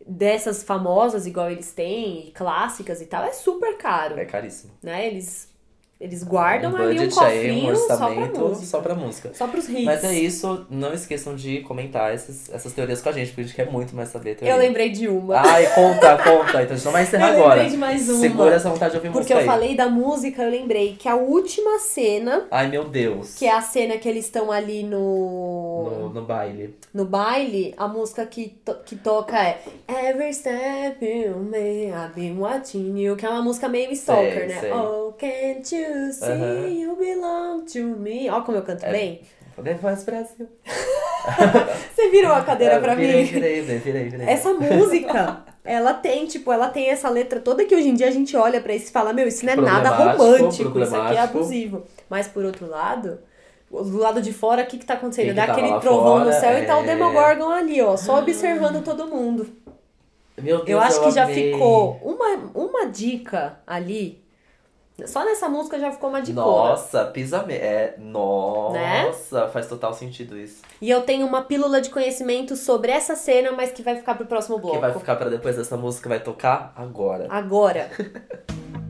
dessas 0.08 0.64
famosas 0.64 1.26
igual 1.26 1.50
eles 1.52 1.72
têm, 1.74 2.32
clássicas 2.34 3.02
e 3.02 3.06
tal, 3.06 3.24
é 3.24 3.32
super 3.34 3.78
caro, 3.78 4.18
É 4.20 4.26
caríssimo. 4.26 4.72
né? 4.82 5.08
Eles 5.08 5.51
eles 6.02 6.24
guardam 6.24 6.74
um 6.74 6.76
ali 6.78 7.00
um 7.00 7.04
budget 7.04 7.20
aí, 7.24 7.52
um 7.52 7.54
cofrinho 7.66 7.76
só 7.78 7.86
pra 7.86 7.94
orçamento 8.08 8.40
música. 8.40 8.66
só 8.66 8.80
pra 8.82 8.96
música. 8.96 9.32
Só 9.34 9.48
pros 9.48 9.70
hits. 9.70 9.84
Mas 9.86 10.04
é 10.04 10.14
isso, 10.14 10.66
não 10.70 10.94
esqueçam 10.94 11.36
de 11.36 11.60
comentar 11.62 12.14
esses, 12.14 12.50
essas 12.52 12.74
teorias 12.74 13.02
com 13.02 13.10
a 13.10 13.12
gente, 13.12 13.28
porque 13.30 13.42
a 13.42 13.44
gente 13.46 13.56
quer 13.56 13.72
muito 13.72 13.96
mais 13.96 14.10
saber 14.10 14.36
teoria. 14.36 14.54
Eu 14.56 14.60
lembrei 14.60 14.90
de 14.90 15.08
uma. 15.08 15.38
Ai, 15.40 15.68
conta, 15.76 16.18
conta. 16.18 16.62
Então 16.64 16.74
a 16.74 16.76
gente 16.76 16.86
não 16.86 16.92
vai 16.92 17.04
encerrar 17.04 17.30
Eu 17.30 17.36
agora. 17.36 17.50
lembrei 17.56 17.70
de 17.72 17.78
mais 17.78 18.10
uma. 18.10 18.20
Segura 18.20 18.56
essa 18.56 18.70
vontade 18.70 18.92
de 18.92 18.98
ouvir 18.98 19.12
porque 19.12 19.34
música 19.34 19.34
eu 19.36 19.38
aí. 19.40 19.46
falei 19.46 19.76
da 19.76 19.88
música, 19.88 20.42
eu 20.44 20.50
lembrei 20.50 20.96
que 20.98 21.08
a 21.08 21.16
última 21.16 21.78
cena, 21.80 22.48
Ai, 22.50 22.68
meu 22.68 22.84
Deus. 22.86 23.36
que 23.38 23.46
é 23.46 23.52
a 23.56 23.62
cena 23.62 23.98
que 23.98 24.10
eles 24.10 24.26
estão 24.26 24.52
ali 24.52 24.84
no 24.84 25.90
No, 25.90 26.10
no 26.10 26.22
baile. 26.24 26.76
no 26.94 27.06
baile, 27.06 27.74
a 27.78 27.88
música 27.88 28.26
que, 28.26 28.50
to- 28.66 28.78
que 28.86 28.96
toca 28.96 29.38
é 29.38 29.60
Every 29.88 30.34
Step 30.34 31.04
You 31.06 31.38
Make, 31.38 31.92
I've 31.92 32.14
been 32.16 32.38
watching 32.40 32.98
you, 33.00 33.16
que 33.16 33.26
é 33.26 33.30
uma 33.30 33.42
música 33.42 33.68
meio 33.70 33.92
stalker, 33.92 34.34
Sei, 34.34 34.48
né? 34.48 34.60
sei. 34.62 34.72
Oh, 34.72 35.14
can't 35.14 35.76
you 35.76 35.91
see 36.12 36.26
Aham. 36.32 36.68
you 36.68 36.96
belong 36.96 37.66
to 37.66 37.80
me? 38.00 38.30
Ó 38.30 38.42
como 38.42 38.58
eu 38.58 38.64
canto 38.64 38.86
É. 38.86 38.92
bem. 38.92 39.22
The 39.62 39.74
Voice 39.76 40.06
Brasil. 40.06 40.48
Você 41.96 42.10
virou 42.10 42.32
a 42.34 42.42
cadeira 42.42 42.80
pra 42.80 42.94
É, 42.94 42.96
virei, 42.96 43.22
mim? 43.24 43.28
Virei, 43.28 43.62
virei, 43.62 44.10
virei. 44.10 44.28
Essa 44.28 44.54
música, 44.54 45.44
ela 45.64 45.94
tem, 45.94 46.26
tipo, 46.26 46.52
ela 46.52 46.70
tem 46.70 46.90
essa 46.90 47.10
letra 47.10 47.40
toda 47.40 47.64
que 47.66 47.76
hoje 47.76 47.90
em 47.90 47.94
dia 47.94 48.08
a 48.08 48.12
gente 48.12 48.36
olha 48.36 48.60
pra 48.60 48.74
isso 48.74 48.88
e 48.88 48.92
fala, 48.92 49.14
meu, 49.14 49.28
isso 49.28 49.46
não 49.46 49.54
é 49.54 49.56
nada 49.58 49.90
romântico, 49.90 50.80
isso 50.80 50.96
aqui 50.96 51.16
é 51.16 51.20
abusivo. 51.20 51.84
Mas 52.10 52.28
por 52.28 52.44
outro 52.44 52.68
lado, 52.68 53.20
do 53.70 53.98
lado 53.98 54.22
de 54.22 54.34
fora, 54.34 54.64
o 54.64 54.66
que 54.66 54.78
que 54.80 54.86
tá 54.86 54.96
acontecendo? 54.96 55.28
Que 55.28 55.34
Dá 55.34 55.48
tava 55.48 55.60
aquele 55.60 55.80
trovão 55.80 56.20
no 56.20 56.26
fora, 56.26 56.40
céu 56.40 56.58
e 56.58 56.66
tá 56.66 56.78
o 56.78 56.82
é. 56.82 56.86
Demogorgon 56.88 57.50
ali, 57.50 57.82
ó, 57.82 57.96
só 57.98 58.18
observando 58.20 58.84
todo 58.84 59.08
mundo. 59.08 59.48
Meu 60.42 60.58
Deus, 60.64 60.70
Eu 60.70 60.80
acho 60.80 61.04
que 61.04 61.12
já 61.12 61.28
ficou 61.28 62.00
uma, 62.04 62.50
uma 62.56 62.86
dica 62.88 63.60
ali. 63.68 64.21
Só 65.08 65.24
nessa 65.26 65.48
música 65.50 65.80
já 65.80 65.92
ficou 65.92 66.10
uma 66.10 66.22
dica. 66.22 66.40
Nossa, 66.40 67.06
pisa 67.06 67.44
me... 67.44 67.54
É, 67.54 67.96
Né? 67.98 69.06
nossa, 69.06 69.48
faz 69.50 69.68
total 69.68 69.94
sentido 69.94 70.38
isso. 70.38 70.62
E 70.82 70.90
eu 70.90 71.02
tenho 71.02 71.26
uma 71.26 71.42
pílula 71.44 71.82
de 71.82 71.90
conhecimento 71.90 72.56
sobre 72.56 72.92
essa 72.92 73.16
cena, 73.16 73.52
mas 73.52 73.72
que 73.72 73.82
vai 73.82 73.96
ficar 73.96 74.16
pro 74.16 74.26
próximo 74.26 74.58
bloco. 74.58 74.76
Que 74.76 74.82
vai 74.82 74.94
ficar 74.94 75.16
pra 75.16 75.30
depois 75.30 75.56
dessa 75.56 75.78
música, 75.78 76.10
vai 76.10 76.20
tocar 76.20 76.74
agora. 76.76 77.28
Agora. 77.30 77.90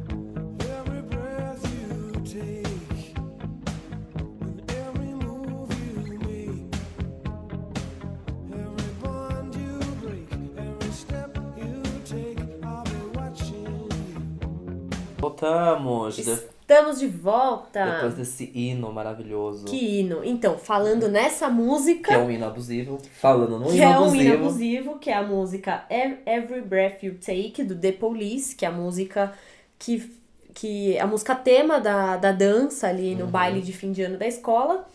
Voltamos! 15.21 16.17
Estamos 16.17 16.99
de 16.99 17.07
volta. 17.07 17.85
Depois 17.85 18.13
desse 18.15 18.49
hino 18.55 18.91
maravilhoso. 18.91 19.65
Que 19.65 19.99
hino. 19.99 20.23
Então, 20.23 20.57
falando 20.57 21.07
nessa 21.09 21.47
música, 21.49 22.07
Que 22.09 22.13
é 22.15 22.17
um 22.17 22.31
hino 22.31 22.45
abusivo. 22.45 22.97
Falando 23.19 23.59
no 23.59 23.67
que 23.67 23.75
hino 23.75 23.83
é 23.83 23.87
um 23.89 23.93
abusivo. 24.03 24.23
hino 24.23 24.33
abusivo, 24.35 24.99
que 24.99 25.09
é 25.09 25.13
a 25.13 25.21
música 25.23 25.85
Every 26.25 26.61
Breath 26.61 27.03
You 27.03 27.15
Take, 27.23 27.63
do 27.63 27.75
The 27.75 27.91
Police, 27.91 28.55
que 28.55 28.65
é 28.65 28.69
a 28.69 28.71
música 28.71 29.33
que, 29.77 30.11
que 30.55 30.97
a 30.97 31.05
música 31.05 31.35
tema 31.35 31.79
da, 31.79 32.17
da 32.17 32.31
dança 32.31 32.87
ali 32.87 33.13
Uhum. 33.13 33.19
no 33.19 33.27
baile 33.27 33.61
de 33.61 33.73
fim 33.73 33.91
de 33.91 34.01
ano 34.01 34.17
da 34.17 34.25
escola. 34.27 34.87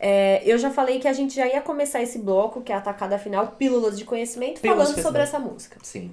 É, 0.00 0.42
eu 0.44 0.56
já 0.58 0.70
falei 0.70 0.98
que 0.98 1.06
a 1.08 1.12
gente 1.12 1.34
já 1.36 1.46
ia 1.46 1.60
começar 1.60 2.02
esse 2.02 2.18
bloco, 2.20 2.62
que 2.62 2.72
é 2.72 2.74
a 2.74 2.78
atacada 2.78 3.18
final, 3.18 3.48
Pílulas 3.58 3.98
de 3.98 4.04
Conhecimento, 4.04 4.60
Pílulas 4.60 4.88
falando 4.90 5.02
sobre 5.04 5.22
essa 5.22 5.38
música. 5.38 5.76
Sim. 5.82 6.12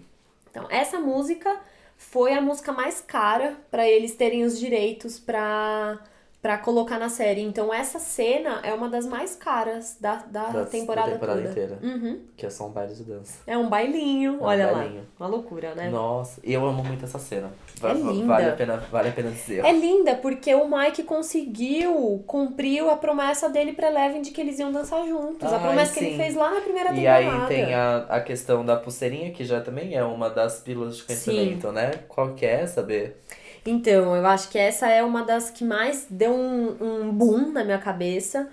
Então, 0.52 0.66
essa 0.70 1.00
música 1.00 1.56
foi 1.98 2.34
a 2.34 2.42
música 2.42 2.72
mais 2.72 3.02
cara 3.02 3.58
pra 3.72 3.88
eles 3.88 4.16
terem 4.16 4.44
os 4.44 4.60
direitos 4.60 5.20
pra 5.20 6.00
para 6.46 6.60
colocar 6.60 7.00
na 7.00 7.10
série. 7.10 7.42
Então, 7.42 7.74
essa 7.74 7.98
cena 7.98 8.60
é 8.62 8.72
uma 8.72 8.88
das 8.88 9.08
mais 9.08 9.36
caras 9.36 9.98
da, 10.00 10.18
da, 10.28 10.44
Da- 10.46 10.60
da 10.60 10.66
temporada, 10.68 11.14
temporada 11.14 11.40
toda. 11.40 11.50
inteira. 11.50 11.80
Uhum. 11.82 12.20
Que 12.38 12.46
é 12.46 12.52
só 12.52 12.68
um 12.68 12.70
baile 12.70 12.94
de 12.94 13.04
dança. 13.04 13.40
É 13.48 13.58
um 13.58 13.68
bailinho, 13.68 14.36
É 14.36 14.38
um 14.38 14.44
olha 14.44 14.68
bailinho. 14.72 15.00
lá. 15.20 15.26
Uma 15.26 15.28
loucura, 15.28 15.74
né? 15.74 15.90
Nossa, 15.90 16.40
e 16.44 16.54
eu 16.54 16.64
amo 16.64 16.84
muito 16.84 17.04
essa 17.04 17.18
cena. 17.18 17.52
É 17.78 17.80
va- 17.82 17.94
linda. 17.94 18.28
Vale 18.28 18.46
a 18.50 18.52
pena, 18.52 18.78
vale 18.92 19.10
a 19.10 19.12
pena 19.12 19.32
dizer. 19.32 19.66
É 19.66 19.72
linda 19.72 20.14
porque 20.18 20.54
o 20.54 20.68
Mike 20.70 21.02
conseguiu, 21.02 22.24
cumpriu 22.28 22.92
a 22.92 22.96
promessa 22.96 23.50
dele 23.50 23.74
pra 23.74 23.88
Eleven 23.88 24.22
de 24.22 24.30
que 24.30 24.40
eles 24.40 24.60
iam 24.60 24.72
dançar 24.72 25.04
juntos. 25.08 25.52
a 25.52 25.56
Ai, 25.56 25.64
promessa 25.64 25.94
que 25.96 26.00
ele 26.06 26.12
sim. 26.12 26.18
fez 26.18 26.36
lá 26.36 26.54
na 26.54 26.62
primeira 26.62 26.92
E 26.92 26.96
temporada. 26.96 27.42
aí 27.42 27.48
tem 27.48 27.74
a, 27.74 27.98
a 28.08 28.22
questão 28.22 28.64
da 28.64 28.76
pulseirinha, 28.76 29.32
que 29.32 29.44
já 29.44 29.62
também 29.62 29.96
é 29.96 30.04
uma 30.04 30.30
das 30.30 30.60
pílulas 30.60 30.98
de 30.98 31.04
conhecimento, 31.06 31.72
né? 31.72 31.90
Qual 32.08 32.36
que 32.36 32.46
é, 32.46 32.68
saber? 32.68 33.20
Então, 33.66 34.16
eu 34.16 34.26
acho 34.28 34.50
que 34.50 34.58
essa 34.58 34.88
é 34.88 35.04
uma 35.04 35.24
das 35.24 35.50
que 35.50 35.64
mais 35.64 36.06
deu 36.10 36.32
um, 36.32 36.78
um 36.80 37.12
boom 37.12 37.52
na 37.52 37.64
minha 37.64 37.80
cabeça. 37.80 38.48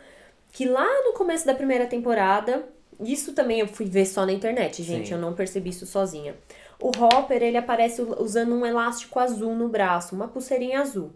Que 0.51 0.67
lá 0.67 0.87
no 1.05 1.13
começo 1.13 1.47
da 1.47 1.55
primeira 1.55 1.87
temporada, 1.87 2.65
isso 3.01 3.33
também 3.33 3.61
eu 3.61 3.69
fui 3.69 3.87
ver 3.87 4.07
só 4.07 4.25
na 4.25 4.33
internet, 4.33 4.83
gente, 4.83 5.09
Sim. 5.09 5.15
eu 5.15 5.21
não 5.21 5.35
percebi 5.35 5.71
isso 5.71 5.87
sozinha. 5.87 6.35
O 6.81 6.89
Hopper, 6.89 7.43
ele 7.43 7.57
aparece 7.57 8.03
usando 8.03 8.55
um 8.55 8.67
elástico 8.67 9.19
azul 9.19 9.55
no 9.55 9.69
braço, 9.69 10.15
uma 10.15 10.29
pulseirinha 10.29 10.81
azul. 10.81 11.13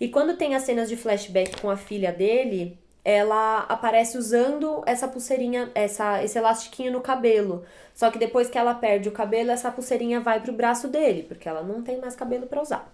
E 0.00 0.08
quando 0.08 0.36
tem 0.36 0.54
as 0.54 0.62
cenas 0.62 0.88
de 0.88 0.96
flashback 0.96 1.60
com 1.60 1.70
a 1.70 1.76
filha 1.76 2.12
dele, 2.12 2.78
ela 3.04 3.60
aparece 3.60 4.18
usando 4.18 4.82
essa 4.84 5.08
pulseirinha, 5.08 5.70
essa, 5.74 6.22
esse 6.22 6.36
elastiquinho 6.36 6.92
no 6.92 7.00
cabelo. 7.00 7.64
Só 7.94 8.10
que 8.10 8.18
depois 8.18 8.50
que 8.50 8.58
ela 8.58 8.74
perde 8.74 9.08
o 9.08 9.12
cabelo, 9.12 9.50
essa 9.50 9.70
pulseirinha 9.70 10.20
vai 10.20 10.40
pro 10.40 10.52
braço 10.52 10.88
dele, 10.88 11.22
porque 11.22 11.48
ela 11.48 11.62
não 11.62 11.82
tem 11.82 11.98
mais 11.98 12.14
cabelo 12.14 12.46
pra 12.46 12.60
usar. 12.60 12.92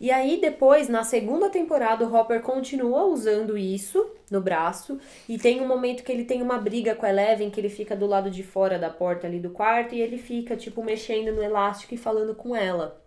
E 0.00 0.10
aí, 0.10 0.40
depois, 0.40 0.88
na 0.88 1.04
segunda 1.04 1.50
temporada, 1.50 2.06
o 2.06 2.14
Hopper 2.14 2.40
continua 2.40 3.04
usando 3.04 3.58
isso 3.58 4.10
no 4.30 4.40
braço. 4.40 4.98
E 5.28 5.36
tem 5.36 5.60
um 5.60 5.68
momento 5.68 6.02
que 6.02 6.10
ele 6.10 6.24
tem 6.24 6.40
uma 6.40 6.56
briga 6.56 6.94
com 6.94 7.04
a 7.04 7.10
Eleven, 7.10 7.50
que 7.50 7.60
ele 7.60 7.68
fica 7.68 7.94
do 7.94 8.06
lado 8.06 8.30
de 8.30 8.42
fora 8.42 8.78
da 8.78 8.88
porta 8.88 9.26
ali 9.26 9.38
do 9.38 9.50
quarto 9.50 9.94
e 9.94 10.00
ele 10.00 10.16
fica, 10.16 10.56
tipo, 10.56 10.82
mexendo 10.82 11.36
no 11.36 11.42
elástico 11.42 11.92
e 11.92 11.98
falando 11.98 12.34
com 12.34 12.56
ela. 12.56 12.98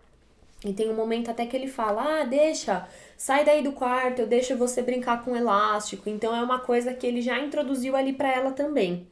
E 0.64 0.72
tem 0.72 0.88
um 0.88 0.94
momento 0.94 1.30
até 1.30 1.44
que 1.46 1.56
ele 1.56 1.66
fala: 1.66 2.20
Ah, 2.20 2.24
deixa, 2.24 2.88
sai 3.16 3.44
daí 3.44 3.62
do 3.62 3.72
quarto, 3.72 4.20
eu 4.20 4.26
deixo 4.26 4.56
você 4.56 4.80
brincar 4.80 5.24
com 5.24 5.32
o 5.32 5.36
elástico. 5.36 6.08
Então 6.08 6.34
é 6.34 6.42
uma 6.42 6.60
coisa 6.60 6.94
que 6.94 7.06
ele 7.06 7.20
já 7.20 7.38
introduziu 7.40 7.96
ali 7.96 8.12
pra 8.12 8.32
ela 8.32 8.52
também. 8.52 9.06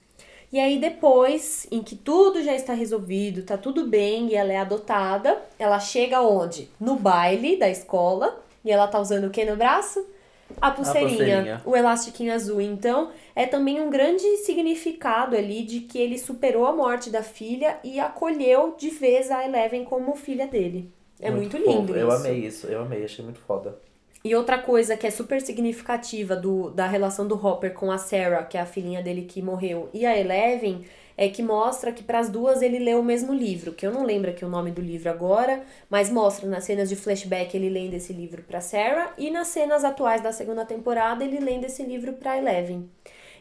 E 0.53 0.61
aí 0.61 0.79
depois, 0.79 1.67
em 1.71 1.83
que 1.83 1.97
tudo 1.97 2.43
já 2.43 2.55
está 2.55 2.75
resolvido, 2.75 3.43
tá 3.43 3.57
tudo 3.57 3.87
bem 3.87 4.29
e 4.29 4.35
ela 4.35 4.53
é 4.53 4.59
adotada, 4.59 5.41
ela 5.59 5.81
chega 5.81 6.21
onde? 6.21 6.69
No 6.79 6.97
baile 6.97 7.57
da 7.57 7.71
escola 7.71 8.39
e 8.63 8.71
ela 8.71 8.87
tá 8.87 9.01
usando 9.01 9.25
o 9.25 9.31
que 9.31 9.47
no 9.47 9.57
braço? 9.57 10.05
A 10.61 10.71
pulseirinha, 10.71 11.17
pulseirinha. 11.17 11.63
o 11.65 11.75
elastiquinho 11.75 12.35
azul. 12.35 12.61
Então, 12.61 13.11
é 13.35 13.47
também 13.47 13.81
um 13.81 13.89
grande 13.89 14.25
significado 14.39 15.35
ali 15.35 15.63
de 15.63 15.81
que 15.81 15.99
ele 15.99 16.19
superou 16.19 16.67
a 16.67 16.73
morte 16.73 17.09
da 17.09 17.23
filha 17.23 17.79
e 17.83 17.99
acolheu 17.99 18.75
de 18.77 18.91
vez 18.91 19.31
a 19.31 19.47
Eleven 19.47 19.85
como 19.85 20.15
filha 20.15 20.47
dele. 20.47 20.93
É 21.19 21.31
muito, 21.31 21.57
lindo 21.57 21.87
fofo. 21.87 21.99
Eu 21.99 22.09
isso. 22.09 22.17
amei 22.17 22.39
isso, 22.47 22.67
eu 22.67 22.83
amei, 22.83 23.05
achei 23.05 23.25
muito 23.25 23.41
foda. 23.41 23.79
E 24.25 24.35
outra 24.37 24.57
coisa 24.59 24.97
que 24.97 25.07
é 25.07 25.11
super 25.11 25.41
significativa 25.41 26.37
do, 26.37 26.71
da 26.71 26.87
relação 26.87 27.27
do 27.27 27.35
Hopper 27.35 27.75
com 27.75 27.91
a 27.91 27.99
Sarah, 27.99 28.45
que 28.45 28.57
é 28.57 28.61
a 28.61 28.67
filhinha 28.67 29.03
dele 29.03 29.23
que 29.23 29.43
morreu, 29.43 29.89
e 29.93 30.07
a 30.07 30.17
Eleven, 30.17 30.85
é 31.17 31.29
que 31.29 31.43
mostra 31.43 31.93
que 31.93 32.03
para 32.03 32.21
as 32.21 32.29
duas 32.31 32.63
ele 32.63 32.79
leu 32.79 33.01
o 33.01 33.05
mesmo 33.05 33.35
livro, 33.35 33.73
que 33.73 33.87
eu 33.87 33.93
não 33.93 34.05
lembro 34.05 34.31
aqui 34.31 34.45
o 34.45 34.49
nome 34.49 34.71
do 34.71 34.81
livro 34.81 35.11
agora, 35.11 35.63
mas 35.91 36.11
mostra 36.11 36.49
nas 36.49 36.65
cenas 36.65 36.89
de 36.89 36.97
flashback 36.97 37.55
ele 37.57 37.69
lendo 37.69 37.95
esse 37.95 38.13
livro 38.13 38.43
para 38.43 38.61
Sarah 38.61 39.13
e 39.19 39.31
nas 39.31 39.49
cenas 39.49 39.85
atuais 39.85 40.23
da 40.23 40.33
segunda 40.33 40.65
temporada 40.65 41.25
ele 41.25 41.39
lendo 41.39 41.65
esse 41.65 41.83
livro 41.83 42.15
para 42.15 42.39
Eleven. 42.39 42.89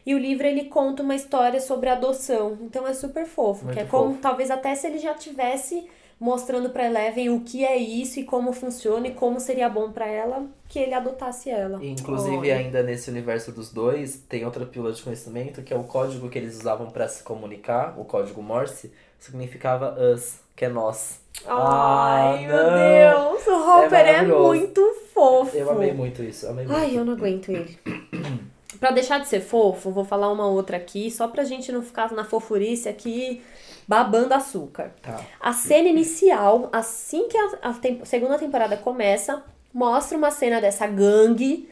E 0.04 0.14
o 0.14 0.18
livro 0.18 0.46
ele 0.46 0.64
conta 0.64 1.02
uma 1.02 1.14
história 1.14 1.60
sobre 1.60 1.88
adoção, 1.88 2.58
então 2.62 2.86
é 2.86 2.92
super 2.92 3.24
fofo, 3.24 3.66
Muito 3.66 3.76
que 3.76 3.82
é 3.82 3.86
como 3.86 4.10
fofo. 4.10 4.20
talvez 4.20 4.50
até 4.50 4.74
se 4.74 4.86
ele 4.86 4.98
já 4.98 5.14
tivesse 5.14 5.86
mostrando 6.22 6.70
pra 6.70 6.86
Eleven 6.86 7.30
o 7.30 7.40
que 7.40 7.64
é 7.64 7.76
isso 7.76 8.20
e 8.20 8.24
como 8.24 8.52
funciona 8.52 9.08
e 9.08 9.10
como 9.12 9.40
seria 9.40 9.68
bom 9.68 9.90
pra 9.90 10.06
ela 10.06 10.46
que 10.68 10.78
ele 10.78 10.94
adotasse 10.94 11.50
ela. 11.50 11.84
Inclusive, 11.84 12.36
Olha. 12.36 12.56
ainda 12.58 12.80
nesse 12.80 13.10
universo 13.10 13.50
dos 13.50 13.72
dois, 13.72 14.22
tem 14.28 14.44
outra 14.44 14.64
pílula 14.64 14.92
de 14.92 15.02
conhecimento, 15.02 15.62
que 15.62 15.74
é 15.74 15.76
o 15.76 15.82
código 15.82 16.28
que 16.28 16.38
eles 16.38 16.56
usavam 16.60 16.90
pra 16.90 17.08
se 17.08 17.24
comunicar, 17.24 17.98
o 17.98 18.04
código 18.04 18.40
Morse, 18.40 18.92
significava 19.18 19.96
us, 20.14 20.38
que 20.54 20.64
é 20.64 20.68
nós. 20.68 21.20
Ai, 21.44 22.44
Ah, 22.44 22.48
meu 22.48 22.56
não. 22.56 23.32
Deus, 23.34 23.46
o 23.48 23.68
Hopper 23.70 23.98
é, 23.98 24.12
maravilhoso. 24.12 24.48
muito 24.48 24.94
fofo. 25.12 25.56
Eu 25.56 25.70
amei 25.72 25.92
muito 25.92 26.22
isso, 26.22 26.46
amei 26.46 26.64
muito. 26.66 26.78
Ai, 26.78 26.96
eu 26.96 27.04
não 27.04 27.14
aguento 27.14 27.48
ele. 27.50 27.76
pra 28.78 28.92
deixar 28.92 29.18
de 29.18 29.26
ser 29.28 29.40
fofo, 29.40 29.90
vou 29.90 30.04
falar 30.04 30.30
uma 30.30 30.46
outra 30.46 30.76
aqui, 30.76 31.10
só 31.10 31.26
pra 31.26 31.42
gente 31.42 31.72
não 31.72 31.82
ficar 31.82 32.12
na 32.12 32.22
fofurice 32.24 32.88
aqui 32.88 33.42
babando 33.86 34.34
açúcar. 34.34 34.92
Tá. 35.02 35.20
A 35.40 35.52
cena 35.52 35.88
inicial, 35.88 36.68
assim 36.72 37.28
que 37.28 37.36
a, 37.36 37.58
a 37.62 37.72
tem- 37.74 38.04
segunda 38.04 38.38
temporada 38.38 38.76
começa, 38.76 39.42
mostra 39.72 40.16
uma 40.16 40.30
cena 40.30 40.60
dessa 40.60 40.86
gangue 40.86 41.68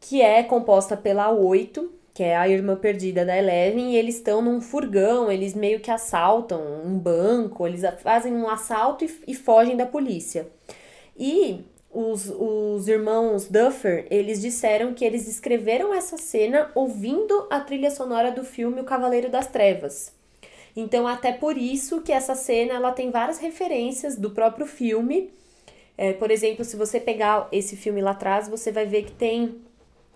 que 0.00 0.22
é 0.22 0.42
composta 0.42 0.96
pela 0.96 1.30
Oito, 1.30 1.92
que 2.14 2.22
é 2.22 2.36
a 2.36 2.48
irmã 2.48 2.74
perdida 2.76 3.24
da 3.24 3.36
Eleven, 3.36 3.92
e 3.92 3.96
eles 3.96 4.16
estão 4.16 4.42
num 4.42 4.60
furgão, 4.60 5.30
eles 5.30 5.54
meio 5.54 5.80
que 5.80 5.90
assaltam 5.90 6.60
um 6.84 6.98
banco, 6.98 7.66
eles 7.66 7.82
fazem 8.02 8.32
um 8.32 8.48
assalto 8.48 9.04
e, 9.04 9.20
e 9.28 9.34
fogem 9.34 9.76
da 9.76 9.86
polícia. 9.86 10.48
E 11.16 11.64
os, 11.92 12.30
os 12.30 12.88
irmãos 12.88 13.46
Duffer, 13.48 14.06
eles 14.10 14.40
disseram 14.40 14.94
que 14.94 15.04
eles 15.04 15.28
escreveram 15.28 15.92
essa 15.92 16.16
cena 16.16 16.70
ouvindo 16.74 17.46
a 17.50 17.60
trilha 17.60 17.90
sonora 17.90 18.30
do 18.30 18.44
filme 18.44 18.80
O 18.80 18.84
Cavaleiro 18.84 19.28
das 19.28 19.46
Trevas. 19.46 20.12
Então, 20.74 21.06
até 21.06 21.32
por 21.32 21.56
isso 21.56 22.00
que 22.00 22.12
essa 22.12 22.34
cena 22.34 22.74
ela 22.74 22.92
tem 22.92 23.10
várias 23.10 23.38
referências 23.38 24.16
do 24.16 24.30
próprio 24.30 24.66
filme. 24.66 25.30
É, 25.96 26.12
por 26.12 26.30
exemplo, 26.30 26.64
se 26.64 26.76
você 26.76 26.98
pegar 26.98 27.48
esse 27.52 27.76
filme 27.76 28.00
lá 28.00 28.12
atrás, 28.12 28.48
você 28.48 28.72
vai 28.72 28.86
ver 28.86 29.04
que 29.04 29.12
tem 29.12 29.60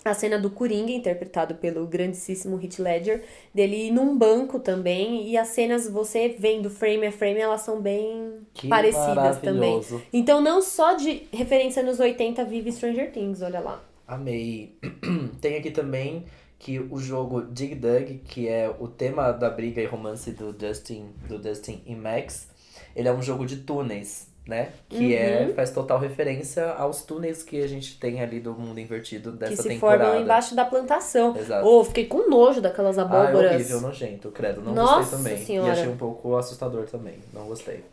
a 0.04 0.12
cena 0.12 0.38
do 0.38 0.50
Coringa, 0.50 0.92
interpretado 0.92 1.54
pelo 1.54 1.86
grandíssimo 1.86 2.60
Heath 2.62 2.78
Ledger, 2.78 3.22
dele 3.54 3.86
ir 3.86 3.90
num 3.90 4.16
banco 4.16 4.60
também, 4.60 5.28
e 5.28 5.36
as 5.36 5.48
cenas, 5.48 5.88
você 5.88 6.36
vendo 6.38 6.68
frame 6.68 7.06
a 7.06 7.12
frame, 7.12 7.40
elas 7.40 7.62
são 7.62 7.80
bem 7.80 8.40
Que 8.52 8.68
parecidas 8.68 9.40
também. 9.40 9.80
Então, 10.12 10.42
não 10.42 10.60
só 10.60 10.92
de 10.94 11.22
referência 11.32 11.82
nos 11.82 11.98
80 11.98 12.44
vive 12.44 12.70
Stranger 12.70 13.10
Things, 13.12 13.40
olha 13.40 13.60
lá. 13.60 13.82
Amei. 14.06 14.76
Tem 15.40 15.56
aqui 15.56 15.70
também 15.70 16.24
que 16.64 16.78
o 16.90 16.98
jogo 16.98 17.42
Dig 17.42 17.74
Dug, 17.74 18.22
que 18.26 18.48
é 18.48 18.74
o 18.80 18.88
tema 18.88 19.30
da 19.32 19.50
briga 19.50 19.82
e 19.82 19.84
romance 19.84 20.30
do 20.30 20.50
Dustin, 20.50 21.10
do 21.28 21.38
Dustin 21.38 21.82
e 21.84 21.94
Max, 21.94 22.48
ele 22.96 23.06
é 23.06 23.12
um 23.12 23.20
jogo 23.20 23.44
de 23.44 23.56
túneis, 23.58 24.28
né? 24.48 24.70
Que 24.88 25.14
é, 25.14 25.42
Uhum. 25.46 25.54
faz 25.54 25.70
total 25.72 25.98
referência 25.98 26.70
aos 26.70 27.02
túneis 27.02 27.42
que 27.42 27.62
a 27.62 27.66
gente 27.66 27.98
tem 28.00 28.22
ali 28.22 28.40
do 28.40 28.54
mundo 28.54 28.80
invertido 28.80 29.32
Que 29.32 29.36
dessa 29.40 29.62
se 29.62 29.68
temporada. 29.68 30.04
formam 30.04 30.22
embaixo 30.22 30.54
da 30.56 30.64
plantação. 30.64 31.36
Exato. 31.36 31.66
Ô, 31.68 31.84
fiquei 31.84 32.06
com 32.06 32.30
nojo 32.30 32.62
daquelas 32.62 32.96
Ah, 32.96 33.02
é 33.02 33.04
abóboras. 33.04 33.52
horrível, 33.56 33.80
nojento, 33.82 34.30
credo. 34.30 34.62
Não 34.62 34.72
Nossa 34.74 35.16
gostei 35.16 35.18
também. 35.32 35.44
Senhora. 35.44 35.68
E 35.68 35.72
achei 35.72 35.88
um 35.88 35.96
pouco 35.98 36.34
assustador 36.34 36.84
também. 36.86 37.18
Não 37.34 37.44
gostei. 37.44 37.84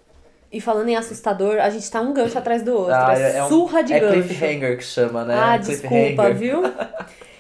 E 0.50 0.62
falando 0.62 0.88
em 0.88 0.96
assustador, 0.96 1.58
a 1.60 1.70
gente 1.70 1.92
tá 1.92 2.00
um 2.00 2.14
gancho 2.14 2.38
atrás 2.38 2.64
do 2.64 2.74
outro. 2.74 2.94
Ah, 2.96 3.20
é 3.20 3.36
é 3.38 3.44
um- 3.44 3.50
surra 3.50 3.82
de 3.84 3.92
é 3.94 4.00
gancho. 4.00 4.14
cliffhanger 4.30 4.78
que 4.78 4.84
chama, 4.86 5.26
né? 5.26 5.36
Ah, 5.36 5.58
desculpa, 5.58 5.90
Cliffhanger. 5.90 6.36
viu? 6.38 6.62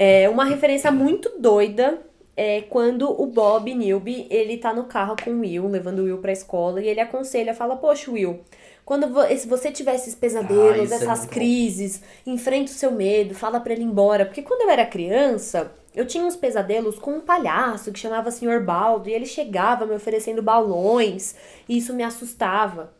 É 0.00 0.28
uma 0.28 0.44
referência 0.44 0.92
muito 0.92 1.40
doida 1.40 1.98
é 2.36 2.60
quando 2.62 3.20
o 3.20 3.26
Bob 3.26 3.74
Newby, 3.74 4.28
ele 4.30 4.58
tá 4.58 4.72
no 4.72 4.84
carro 4.84 5.16
com 5.20 5.28
o 5.30 5.40
Will, 5.40 5.66
levando 5.66 5.98
o 5.98 6.04
Will 6.04 6.18
pra 6.18 6.30
escola, 6.30 6.80
e 6.80 6.86
ele 6.86 7.00
aconselha, 7.00 7.52
fala, 7.52 7.74
poxa, 7.74 8.08
Will, 8.12 8.38
quando 8.84 9.08
vo- 9.08 9.26
se 9.36 9.48
você 9.48 9.72
tiver 9.72 9.96
esses 9.96 10.14
Ah, 10.14 10.18
pesadelos, 10.20 10.84
isso 10.84 10.94
é 10.94 10.96
essas 10.98 11.24
bom. 11.24 11.32
crises, 11.32 12.00
enfrenta 12.24 12.70
o 12.70 12.74
seu 12.74 12.92
medo, 12.92 13.34
fala 13.34 13.58
pra 13.58 13.72
ele 13.72 13.82
ir 13.82 13.86
embora. 13.86 14.24
Porque 14.24 14.40
quando 14.42 14.60
eu 14.62 14.70
era 14.70 14.86
criança, 14.86 15.72
eu 15.92 16.06
tinha 16.06 16.22
uns 16.24 16.36
pesadelos 16.36 16.96
com 16.96 17.10
um 17.14 17.20
palhaço 17.20 17.90
que 17.90 17.98
chamava 17.98 18.30
Sr. 18.30 18.62
Baldo, 18.62 19.08
e 19.08 19.12
ele 19.12 19.26
chegava 19.26 19.84
me 19.84 19.96
oferecendo 19.96 20.40
balões, 20.40 21.34
e 21.68 21.76
isso 21.76 21.92
me 21.92 22.04
assustava. 22.04 22.92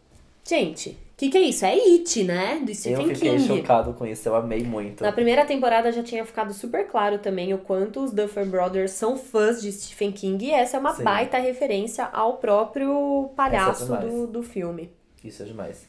Gente, 0.45 0.99
que, 1.19 1.29
que 1.31 1.37
é 1.37 1.41
isso? 1.43 1.65
É 1.65 1.73
It, 1.75 2.23
né? 2.23 2.61
Do 2.65 2.71
Eu 2.71 2.75
Stephen 2.75 3.15
fiquei 3.15 3.37
King. 3.37 3.47
chocado 3.47 3.93
com 3.93 4.07
isso, 4.07 4.29
eu 4.29 4.37
amei 4.37 4.63
muito. 4.63 5.03
Na 5.03 5.11
primeira 5.11 5.45
temporada 5.45 5.91
já 5.91 6.03
tinha 6.03 6.25
ficado 6.25 6.53
super 6.55 6.87
claro 6.87 7.19
também 7.19 7.53
o 7.53 7.59
quanto 7.59 8.05
os 8.05 8.13
Duffer 8.13 8.47
Brothers 8.47 8.93
são 8.93 9.17
fãs 9.17 9.61
de 9.61 9.73
Stephen 9.73 10.13
King 10.13 10.47
e 10.47 10.51
essa 10.53 10.77
é 10.77 10.81
uma 10.81 10.95
Sim. 10.95 11.03
baita 11.03 11.37
referência 11.39 12.05
ao 12.05 12.37
próprio 12.37 13.31
palhaço 13.35 13.93
é 13.95 13.99
do, 13.99 14.27
do 14.29 14.43
filme. 14.45 14.91
Isso 15.25 15.43
é 15.43 15.47
demais. 15.47 15.89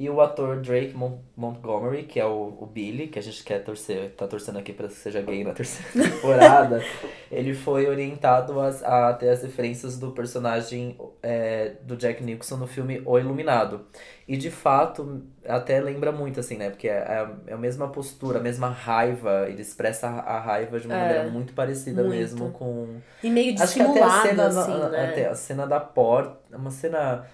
E 0.00 0.08
o 0.08 0.20
ator 0.20 0.60
Drake 0.60 0.94
Mon- 0.94 1.18
Montgomery, 1.36 2.04
que 2.04 2.20
é 2.20 2.24
o, 2.24 2.56
o 2.60 2.66
Billy, 2.66 3.08
que 3.08 3.18
a 3.18 3.22
gente 3.22 3.42
quer 3.42 3.64
torcer, 3.64 4.14
tá 4.14 4.28
torcendo 4.28 4.58
aqui 4.58 4.72
pra 4.72 4.86
que 4.88 4.94
seja 4.94 5.20
gay 5.22 5.42
na 5.44 5.52
terceira 5.52 5.90
temporada, 5.98 6.88
ele 7.30 7.52
foi 7.54 7.86
orientado 7.88 8.60
a, 8.60 8.68
a 9.10 9.14
ter 9.14 9.28
as 9.30 9.42
referências 9.42 9.98
do 9.98 10.12
personagem 10.12 10.96
é, 11.22 11.70
do 11.82 11.96
Jack 11.96 12.22
Nicholson 12.22 12.56
no 12.58 12.66
filme 12.66 13.02
O 13.04 13.18
Iluminado. 13.18 13.86
E 14.26 14.36
de 14.36 14.50
fato, 14.50 15.22
até 15.44 15.80
lembra 15.80 16.12
muito, 16.12 16.38
assim, 16.40 16.56
né? 16.56 16.70
Porque 16.70 16.88
é, 16.88 16.98
a- 17.00 17.36
é 17.46 17.52
a 17.54 17.56
mesma 17.58 17.88
postura, 17.90 18.38
a 18.38 18.42
mesma 18.42 18.68
raiva. 18.68 19.48
Ele 19.48 19.62
expressa 19.62 20.08
a 20.08 20.38
a 20.38 20.40
raiva 20.40 20.78
de 20.78 20.86
uma 20.86 20.94
É, 20.94 20.96
maneira 20.96 21.24
muito 21.24 21.52
parecida 21.54 22.04
muito. 22.04 22.04
mesmo 22.04 22.52
com. 22.52 23.00
E 23.22 23.30
meio 23.30 23.54
Acho 23.56 23.76
que 23.76 23.82
até 23.82 24.02
a 24.02 24.10
dissimulado, 24.10 24.10
cena, 24.10 24.46
assim, 24.46 24.88
né? 24.88 25.02
até 25.04 25.26
a 25.26 25.34
cena 25.34 25.66
da 25.66 25.80
porta, 25.80 26.38
é 26.52 26.56
uma 26.56 26.70
cena 26.70 27.26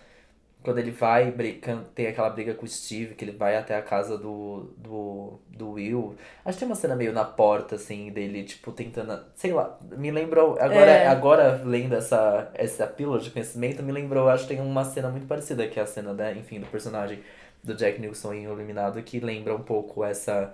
quando 0.65 0.79
ele 0.79 0.91
vai 0.91 1.31
brincando, 1.31 1.85
tem 1.95 2.07
aquela 2.07 2.31
briga 2.31 2.55
com 2.55 2.65
o 2.65 2.69
Steve, 2.69 3.15
que 3.15 3.23
ele 3.25 3.33
vai 3.33 3.55
até 3.57 3.77
a 3.77 3.83
casa 3.83 4.17
do, 4.17 4.71
do, 4.79 5.39
do 5.51 5.73
Will. 5.73 6.17
Acho 6.45 6.57
que 6.57 6.61
tem 6.61 6.69
uma 6.69 6.75
cena 6.75 6.97
meio 6.97 7.13
na 7.13 7.25
porta, 7.25 7.75
assim, 7.77 8.11
dele, 8.11 8.43
tipo, 8.45 8.73
tentando, 8.73 9.23
sei 9.37 9.53
lá, 9.53 9.79
me 9.97 10.11
lembrou, 10.11 10.53
agora, 10.59 10.91
É. 10.91 11.07
agora 11.07 11.61
lendo 11.63 11.95
essa, 11.95 12.51
essa 12.55 12.87
pílula 12.87 13.21
de 13.21 13.31
conhecimento, 13.31 13.83
me 13.83 13.93
lembrou, 13.93 14.29
acho 14.29 14.45
que 14.49 14.55
tem 14.57 14.61
uma 14.65 14.85
cena 14.85 15.11
muito 15.11 15.27
parecida, 15.27 15.69
que 15.69 15.79
é 15.79 15.83
a 15.83 15.87
cena, 15.87 16.15
da, 16.15 16.33
enfim, 16.33 16.59
do 16.61 16.67
personagem 16.67 17.21
do 17.63 17.75
Jack 17.75 18.01
Nicholson 18.01 18.33
em 18.33 18.45
Iluminado, 18.45 19.03
que 19.03 19.21
lembra 19.21 19.55
um 19.55 19.63
pouco 19.63 20.03
essa 20.03 20.53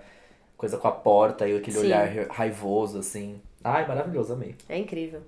coisa 0.57 0.77
com 0.77 0.87
a 0.89 0.91
porta 0.91 1.47
e 1.47 1.55
aquele 1.55 1.77
Sim. 1.77 1.85
olhar 1.85 2.07
raivoso, 2.29 2.99
assim. 2.99 3.41
Ai, 3.63 3.87
maravilhoso, 3.87 4.33
amei. 4.33 4.55
É 4.67 4.77
incrível. 4.77 5.21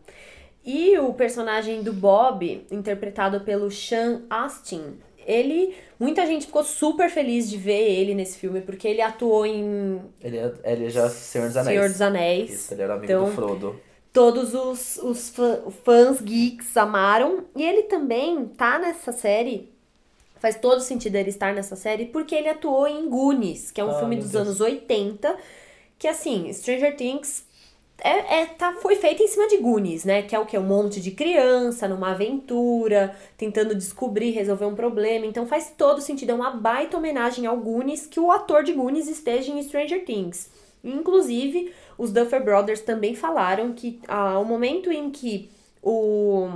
E 0.65 0.97
o 0.97 1.13
personagem 1.13 1.81
do 1.83 1.91
Bob, 1.91 2.65
interpretado 2.71 3.41
pelo 3.41 3.69
Sean 3.69 4.21
Astin, 4.29 4.95
ele. 5.25 5.75
Muita 5.99 6.25
gente 6.25 6.45
ficou 6.45 6.63
super 6.63 7.09
feliz 7.09 7.49
de 7.49 7.57
ver 7.57 7.89
ele 7.91 8.13
nesse 8.15 8.37
filme, 8.37 8.61
porque 8.61 8.87
ele 8.87 9.01
atuou 9.01 9.45
em 9.45 10.01
Ele, 10.21 10.37
é- 10.37 10.53
ele 10.63 10.89
já 10.89 11.09
Senhor 11.09 11.47
dos 11.47 11.57
Anéis. 11.57 11.75
Senhor 11.77 11.89
dos 11.89 12.01
Anéis. 12.01 12.49
Isso, 12.51 12.73
ele 12.73 12.81
era 12.81 12.93
amigo 12.93 13.11
Então, 13.11 13.25
do 13.25 13.31
Frodo. 13.31 13.79
todos 14.11 14.53
os, 14.53 14.97
os 14.97 15.29
fã- 15.29 15.61
fãs 15.83 16.21
geeks 16.21 16.75
amaram. 16.77 17.45
E 17.55 17.63
ele 17.63 17.83
também 17.83 18.45
tá 18.45 18.79
nessa 18.79 19.11
série. 19.11 19.71
Faz 20.39 20.55
todo 20.57 20.81
sentido 20.81 21.15
ele 21.15 21.29
estar 21.29 21.53
nessa 21.53 21.75
série, 21.77 22.05
porque 22.07 22.35
ele 22.35 22.49
atuou 22.49 22.85
em 22.85 23.07
Goonies, 23.09 23.71
que 23.71 23.79
é 23.79 23.83
um 23.85 23.91
Ah, 23.91 23.99
filme 23.99 24.17
dos 24.17 24.31
Deus. 24.31 24.47
anos 24.47 24.59
80. 24.61 25.37
Que 25.97 26.07
assim, 26.07 26.51
Stranger 26.51 26.97
Things 26.97 27.45
é, 28.03 28.41
é- 28.41 28.45
tá, 28.45 28.73
foi 28.81 28.95
feito 28.95 29.23
em 29.23 29.27
cima 29.27 29.47
de 29.47 29.57
Goonies, 29.57 30.03
né? 30.05 30.21
Que 30.23 30.35
é 30.35 30.39
o 30.39 30.45
que? 30.45 30.57
Um 30.57 30.63
monte 30.63 30.99
de 31.01 31.11
criança 31.11 31.87
numa 31.87 32.11
aventura, 32.11 33.15
tentando 33.37 33.73
descobrir, 33.73 34.31
resolver 34.31 34.65
um 34.65 34.75
problema. 34.75 35.25
Então 35.25 35.47
faz 35.47 35.73
todo 35.77 36.01
sentido. 36.01 36.31
É 36.31 36.33
uma 36.33 36.51
baita 36.51 36.97
homenagem 36.97 37.45
ao 37.45 37.57
Goonies 37.57 38.05
que 38.05 38.19
o 38.19 38.31
ator 38.31 38.63
de 38.63 38.73
Goonies 38.73 39.07
esteja 39.07 39.51
em 39.51 39.63
Stranger 39.63 40.05
Things. 40.05 40.49
Inclusive, 40.83 41.73
os 41.97 42.11
Duffer 42.11 42.43
Brothers 42.43 42.81
também 42.81 43.15
falaram 43.15 43.73
que 43.73 44.01
ao 44.07 44.43
momento 44.43 44.91
em 44.91 45.09
que 45.09 45.49
o, 45.81 46.49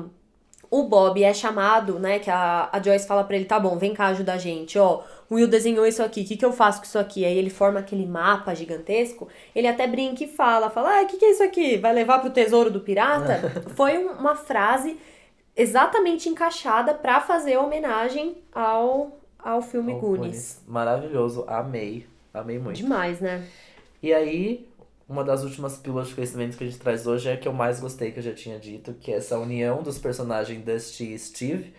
o 0.70 0.84
Bob 0.84 1.24
é 1.24 1.34
chamado, 1.34 1.98
né? 2.00 2.20
Que 2.20 2.30
a, 2.30 2.70
a 2.72 2.82
Joyce 2.82 3.08
fala 3.08 3.24
pra 3.24 3.36
ele, 3.36 3.46
tá 3.46 3.60
bom, 3.60 3.78
vem 3.78 3.94
cá 3.94 4.08
ajudar 4.08 4.34
a 4.34 4.38
gente, 4.38 4.78
ó. 4.78 5.02
O 5.30 5.36
Will 5.36 5.48
desenhou 5.48 5.86
isso 5.86 6.02
aqui, 6.02 6.22
o 6.22 6.26
que, 6.26 6.38
que 6.38 6.46
eu 6.46 6.54
faço 6.54 6.80
com 6.80 6.86
isso 6.86 6.98
aqui? 6.98 7.26
Aí 7.26 7.38
ele 7.38 7.50
forma 7.50 7.80
aquele 7.80 8.06
mapa 8.06 8.54
gigantesco, 8.54 9.28
ele 9.54 9.68
até 9.68 9.86
brinca 9.86 10.24
e 10.24 10.28
fala, 10.28 10.70
fala, 10.70 11.00
ah, 11.00 11.04
o 11.04 11.08
que, 11.08 11.18
que 11.18 11.26
é 11.26 11.32
isso 11.32 11.44
aqui? 11.44 11.78
Vai 11.78 11.94
levar 11.94 12.20
pro 12.20 12.30
tesouro 12.30 12.72
do 12.72 12.80
pirata? 12.80 13.64
Foi 13.76 13.98
um- 13.98 14.12
uma 14.14 14.36
frase 14.36 14.98
exatamente 15.56 16.30
encaixada 16.30 16.94
pra 16.94 17.20
fazer 17.20 17.58
homenagem 17.58 18.38
ao, 18.54 19.18
ao 19.40 19.62
filme 19.62 19.94
Goonies. 19.94 20.18
Goonies. 20.20 20.62
Maravilhoso, 20.68 21.44
amei. 21.48 22.06
Amei 22.34 22.60
muito. 22.60 22.78
Demais, 22.78 23.20
né? 23.20 23.44
E 24.02 24.14
aí, 24.14 24.68
uma 25.10 25.24
das 25.24 25.44
últimas 25.44 25.78
pílulas 25.78 26.08
de 26.10 26.16
conhecimento 26.16 26.58
que 26.58 26.64
a 26.64 26.68
gente 26.68 26.80
traz 26.80 27.08
hoje 27.08 27.28
é 27.30 27.34
a 27.34 27.38
que 27.38 27.48
eu 27.48 27.54
mais 27.54 27.80
gostei, 27.80 28.12
que 28.12 28.20
eu 28.20 28.24
já 28.24 28.34
tinha 28.34 28.60
dito, 28.60 28.94
que 28.94 29.12
é 29.12 29.16
essa 29.18 29.38
união 29.40 29.82
dos 29.82 29.98
personagens 29.98 30.64
Dusty 30.64 31.14
e 31.14 31.20
Steve. 31.20 31.74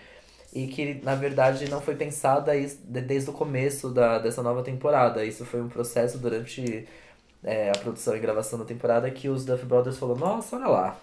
E 0.53 0.66
que, 0.66 1.01
na 1.03 1.14
verdade, 1.14 1.70
não 1.70 1.80
foi 1.80 1.94
pensada 1.94 2.53
desde 2.86 3.30
o 3.30 3.32
começo 3.32 3.90
da, 3.90 4.18
dessa 4.18 4.42
nova 4.42 4.62
temporada. 4.62 5.24
Isso 5.24 5.44
foi 5.44 5.61
um 5.61 5.68
processo 5.68 6.18
durante 6.18 6.86
é, 7.44 7.70
a 7.70 7.78
produção 7.78 8.16
e 8.16 8.18
gravação 8.18 8.59
da 8.59 8.64
temporada 8.64 9.11
que 9.11 9.28
os 9.28 9.44
Duff 9.44 9.64
Brothers 9.66 9.99
falaram, 9.99 10.20
nossa, 10.20 10.57
olha 10.57 10.68
lá. 10.68 10.96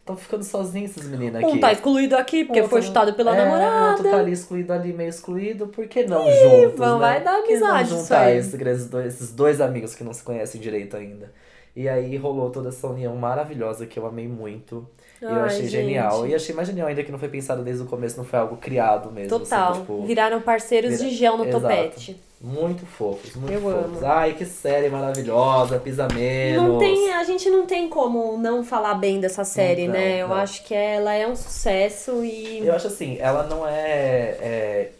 Estão 0.00 0.16
ficando 0.16 0.42
sozinhos 0.42 0.92
esses 0.96 1.06
meninos 1.06 1.36
aqui. 1.36 1.46
Um 1.46 1.60
tá 1.60 1.70
excluído 1.70 2.16
aqui 2.16 2.44
porque 2.44 2.60
Outro- 2.62 2.76
foi 2.76 2.82
chutado 2.82 3.12
pela 3.12 3.36
é, 3.36 3.44
namorada. 3.44 3.90
outro 3.90 4.10
tá 4.10 4.18
ali 4.18 4.32
excluído 4.32 4.72
ali, 4.72 4.90
meio 4.90 5.10
excluído, 5.10 5.66
por 5.66 5.86
que 5.86 6.04
não 6.04 6.24
juntos, 6.30 6.78
vão, 6.78 6.98
né? 6.98 7.06
vai 7.06 7.22
dar 7.22 7.40
amizade 7.40 7.94
isso 7.94 8.14
aí? 8.14 8.38
esses 8.38 8.88
dois, 8.88 9.06
esses 9.06 9.32
dois 9.32 9.60
amigos 9.60 9.94
que 9.94 10.02
não 10.02 10.14
se 10.14 10.22
conhecem 10.22 10.58
direito 10.58 10.96
ainda. 10.96 11.30
E 11.76 11.86
aí 11.88 12.16
rolou 12.16 12.48
toda 12.50 12.70
essa 12.70 12.86
união 12.86 13.14
maravilhosa 13.16 13.86
que 13.86 13.98
eu 13.98 14.06
amei 14.06 14.26
muito. 14.26 14.88
E 15.20 15.24
eu 15.24 15.30
Ai, 15.30 15.40
achei 15.46 15.62
gente. 15.62 15.70
genial. 15.70 16.26
E 16.26 16.34
achei 16.34 16.54
mais 16.54 16.68
genial 16.68 16.88
ainda 16.88 17.02
que 17.02 17.10
não 17.12 17.18
foi 17.18 17.28
pensado 17.28 17.62
desde 17.62 17.82
o 17.82 17.86
começo, 17.86 18.16
não 18.16 18.24
foi 18.24 18.38
algo 18.38 18.56
criado 18.56 19.10
mesmo. 19.10 19.28
Total. 19.38 19.72
Assim, 19.72 19.80
tipo, 19.80 20.06
Viraram 20.06 20.40
parceiros 20.40 20.98
vira- 20.98 21.04
de 21.10 21.16
gel 21.16 21.36
no 21.36 21.44
Exato. 21.46 21.60
topete. 21.62 22.20
muito 22.40 22.86
fofos, 22.86 23.34
muito 23.34 23.52
Eu 23.52 23.60
fofos. 23.60 23.96
amo. 23.98 24.06
Ai, 24.06 24.34
que 24.34 24.46
série 24.46 24.88
maravilhosa, 24.88 25.76
pisa 25.80 26.06
menos. 26.14 26.62
Não 26.68 26.78
tem, 26.78 27.12
a 27.12 27.24
gente 27.24 27.50
não 27.50 27.66
tem 27.66 27.88
como 27.88 28.38
não 28.38 28.62
falar 28.62 28.94
bem 28.94 29.18
dessa 29.18 29.42
série, 29.42 29.86
Não, 29.88 29.94
né? 29.94 30.18
Eu 30.22 30.28
não. 30.28 30.36
acho 30.36 30.62
que 30.64 30.72
ela 30.72 31.12
é 31.12 31.26
um 31.26 31.34
sucesso 31.34 32.24
e. 32.24 32.64
Eu 32.64 32.72
acho 32.76 32.86
assim, 32.86 33.16
ela 33.18 33.42
não 33.42 33.66
é, 33.66 34.36
é- 34.40 34.90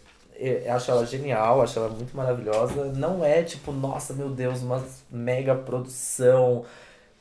Eu 0.40 0.72
acho 0.72 0.88
ela 0.90 1.04
genial, 1.06 1.62
acho 1.62 1.78
ela 1.78 1.88
muito 1.88 2.16
maravilhosa. 2.16 2.86
Não 2.96 3.24
é 3.24 3.42
tipo, 3.42 3.70
nossa, 3.72 4.12
meu 4.14 4.28
Deus, 4.30 4.60
uma 4.62 4.84
mega 5.10 5.52
produção 5.54 6.64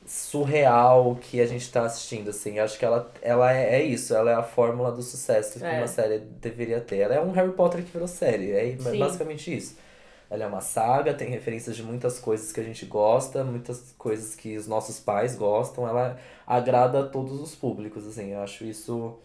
surreal 0.08 1.16
que 1.22 1.40
a 1.42 1.46
gente 1.46 1.70
tá 1.72 1.84
assistindo, 1.86 2.30
assim. 2.30 2.60
Acho 2.60 2.80
que 2.80 2.86
ela, 2.86 3.12
ela 3.22 3.54
é, 3.54 3.82
é 3.82 3.84
isso, 3.84 4.16
ela 4.16 4.32
é 4.32 4.34
a 4.36 4.44
fórmula 4.44 4.92
do 4.92 5.02
sucesso 5.02 5.60
que 5.60 5.66
É. 5.66 5.78
uma 5.78 5.88
série 5.88 6.20
deveria 6.20 6.80
ter. 6.82 6.98
Ela 7.00 7.16
é 7.16 7.22
um 7.22 7.32
Harry 7.32 7.52
Potter 7.52 7.84
que 7.84 7.92
virou 7.92 8.08
série, 8.08 8.52
é 8.52 8.78
Sim. 8.78 8.98
basicamente 9.00 9.56
isso. 9.56 9.76
Ela 10.30 10.44
é 10.44 10.48
uma 10.48 10.60
saga, 10.62 11.14
tem 11.14 11.30
referências 11.30 11.76
de 11.76 11.84
muitas 11.84 12.20
coisas 12.20 12.52
que 12.52 12.60
a 12.60 12.64
gente 12.64 12.86
gosta, 12.86 13.44
muitas 13.44 13.94
coisas 13.98 14.36
que 14.36 14.58
os 14.58 14.68
nossos 14.68 15.00
pais 15.00 15.36
gostam. 15.36 15.88
Ela 15.88 16.18
agrada 16.46 17.02
a 17.02 17.08
todos 17.08 17.40
os 17.42 17.56
públicos, 17.56 18.06
assim. 18.08 18.34
Eu 18.34 18.42
acho 18.42 18.66
isso 18.66 19.18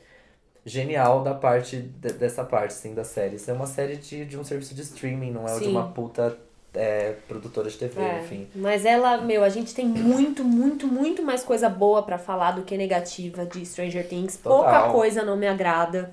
genial 0.65 1.23
da 1.25 1.35
parte 1.35 1.77
de- 1.77 2.13
dessa 2.13 2.45
parte, 2.45 2.71
assim, 2.73 2.95
da 2.95 3.03
série. 3.05 3.37
Isso 3.37 3.51
é 3.51 3.55
uma 3.55 3.67
série 3.67 3.97
de, 3.97 4.25
de 4.25 4.39
um 4.39 4.45
serviço 4.45 4.75
de 4.75 4.83
streaming, 4.83 5.33
não 5.33 5.47
é 5.49 5.53
de 5.55 5.65
Sim. 5.65 5.71
uma 5.73 5.89
puta 5.89 6.37
é, 6.75 7.15
produtora 7.29 7.69
de 7.69 7.77
TV, 7.77 8.01
É, 8.01 8.21
enfim. 8.23 8.49
Mas 8.55 8.85
ela, 8.85 9.19
meu, 9.19 9.45
a 9.45 9.49
gente 9.49 9.75
tem 9.75 9.87
muito, 9.87 10.43
muito, 10.45 10.87
muito 10.87 11.23
mais 11.23 11.43
coisa 11.43 11.69
boa 11.69 12.03
pra 12.03 12.19
falar 12.19 12.53
do 12.53 12.63
que 12.63 12.77
negativa 12.77 13.45
de 13.45 13.65
Stranger 13.67 14.09
Things. 14.09 14.37
Pouca 14.37 14.65
Total. 14.71 14.93
coisa 14.93 15.23
não 15.23 15.37
me 15.37 15.47
agrada. 15.47 16.13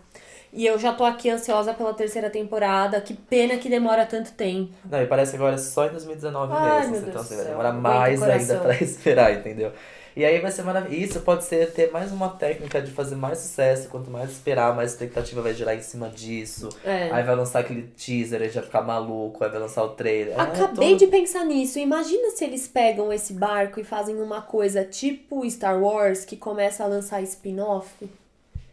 E 0.52 0.65
eu 0.65 0.80
já 0.80 0.91
tô 0.91 1.06
aqui 1.06 1.30
ansiosa 1.30 1.73
pela 1.73 1.94
terceira 1.94 2.30
temporada. 2.30 2.99
Que 2.99 3.14
pena 3.14 3.56
que 3.57 3.69
demora 3.69 4.06
tanto 4.06 4.31
tempo. 4.34 4.72
Não, 4.90 5.02
e 5.02 5.06
parece 5.06 5.31
que 5.31 5.38
agora 5.38 5.56
é 5.56 5.60
só 5.60 5.86
em 5.86 5.90
2019 5.91 6.52
Ai, 6.53 6.80
mesmo. 6.80 6.91
meu 6.91 6.99
Então 7.02 7.11
Deus 7.14 7.26
assim, 7.26 7.36
do 7.36 7.38
vai 7.38 7.52
demorar 7.52 7.73
mais 7.73 8.23
ainda 8.23 8.56
pra 8.57 8.73
esperar, 8.81 9.31
entendeu? 9.34 9.72
E 10.20 10.26
aí 10.26 10.38
vai 10.41 10.52
ser 10.52 10.64
maravilhoso. 10.64 11.02
Isso 11.02 11.20
pode 11.22 11.46
ser 11.46 11.72
ter 11.72 11.91
mais 11.91 12.12
uma 12.12 12.28
técnica 12.28 12.82
de 12.82 12.91
fazer 12.91 13.16
mais 13.16 13.38
sucesso. 13.38 13.88
Quanto 13.88 14.12
mais 14.12 14.30
esperar, 14.30 14.76
mais 14.76 14.91
expectativa 14.91 15.41
vai 15.41 15.54
gerar 15.54 15.76
em 15.76 15.82
cima 15.82 16.10
disso. 16.10 16.68
É. 16.84 17.10
Aí 17.10 17.24
vai 17.24 17.34
lançar 17.38 17.60
aquele 17.60 17.84
teaser, 17.84 18.41
aí 18.41 18.50
já 18.50 18.62
ficar 18.62 18.82
maluco, 18.82 19.41
aí 19.41 19.50
vai 19.50 19.60
lançar 19.62 19.82
o 19.82 19.90
trailer. 19.90 20.34
É, 20.38 20.41
Acabei 20.41 20.90
todo- 20.90 21.00
de 21.00 21.08
pensar 21.08 21.46
nisso. 21.46 21.80
Imagina 21.80 22.32
se 22.32 22.44
eles 22.44 22.68
pegam 22.68 23.14
esse 23.14 23.32
barco 23.32 23.80
e 23.80 23.84
fazem 23.86 24.22
uma 24.22 24.41
coisa 24.41 24.84
tipo 24.84 25.50
Star 25.50 25.82
Wars, 25.82 26.26
que 26.26 26.36
começa 26.36 26.84
a 26.84 26.88
lançar 26.88 27.22
spin-off. 27.22 27.88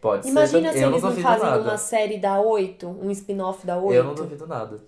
Pode 0.01 0.27
Imagina 0.27 0.73
ser. 0.73 0.79
se 0.79 0.83
eu 0.83 0.89
eles 0.89 1.01
não 1.01 1.11
não 1.11 1.21
fazem 1.21 1.43
nada. 1.49 1.61
uma 1.63 1.77
série 1.77 2.17
da 2.17 2.41
8, 2.41 2.87
um 3.01 3.09
spin-off 3.09 3.65
da 3.65 3.77
8. 3.77 3.93
Eu 3.95 4.03
não 4.03 4.13
duvido 4.13 4.45
nada. 4.45 4.79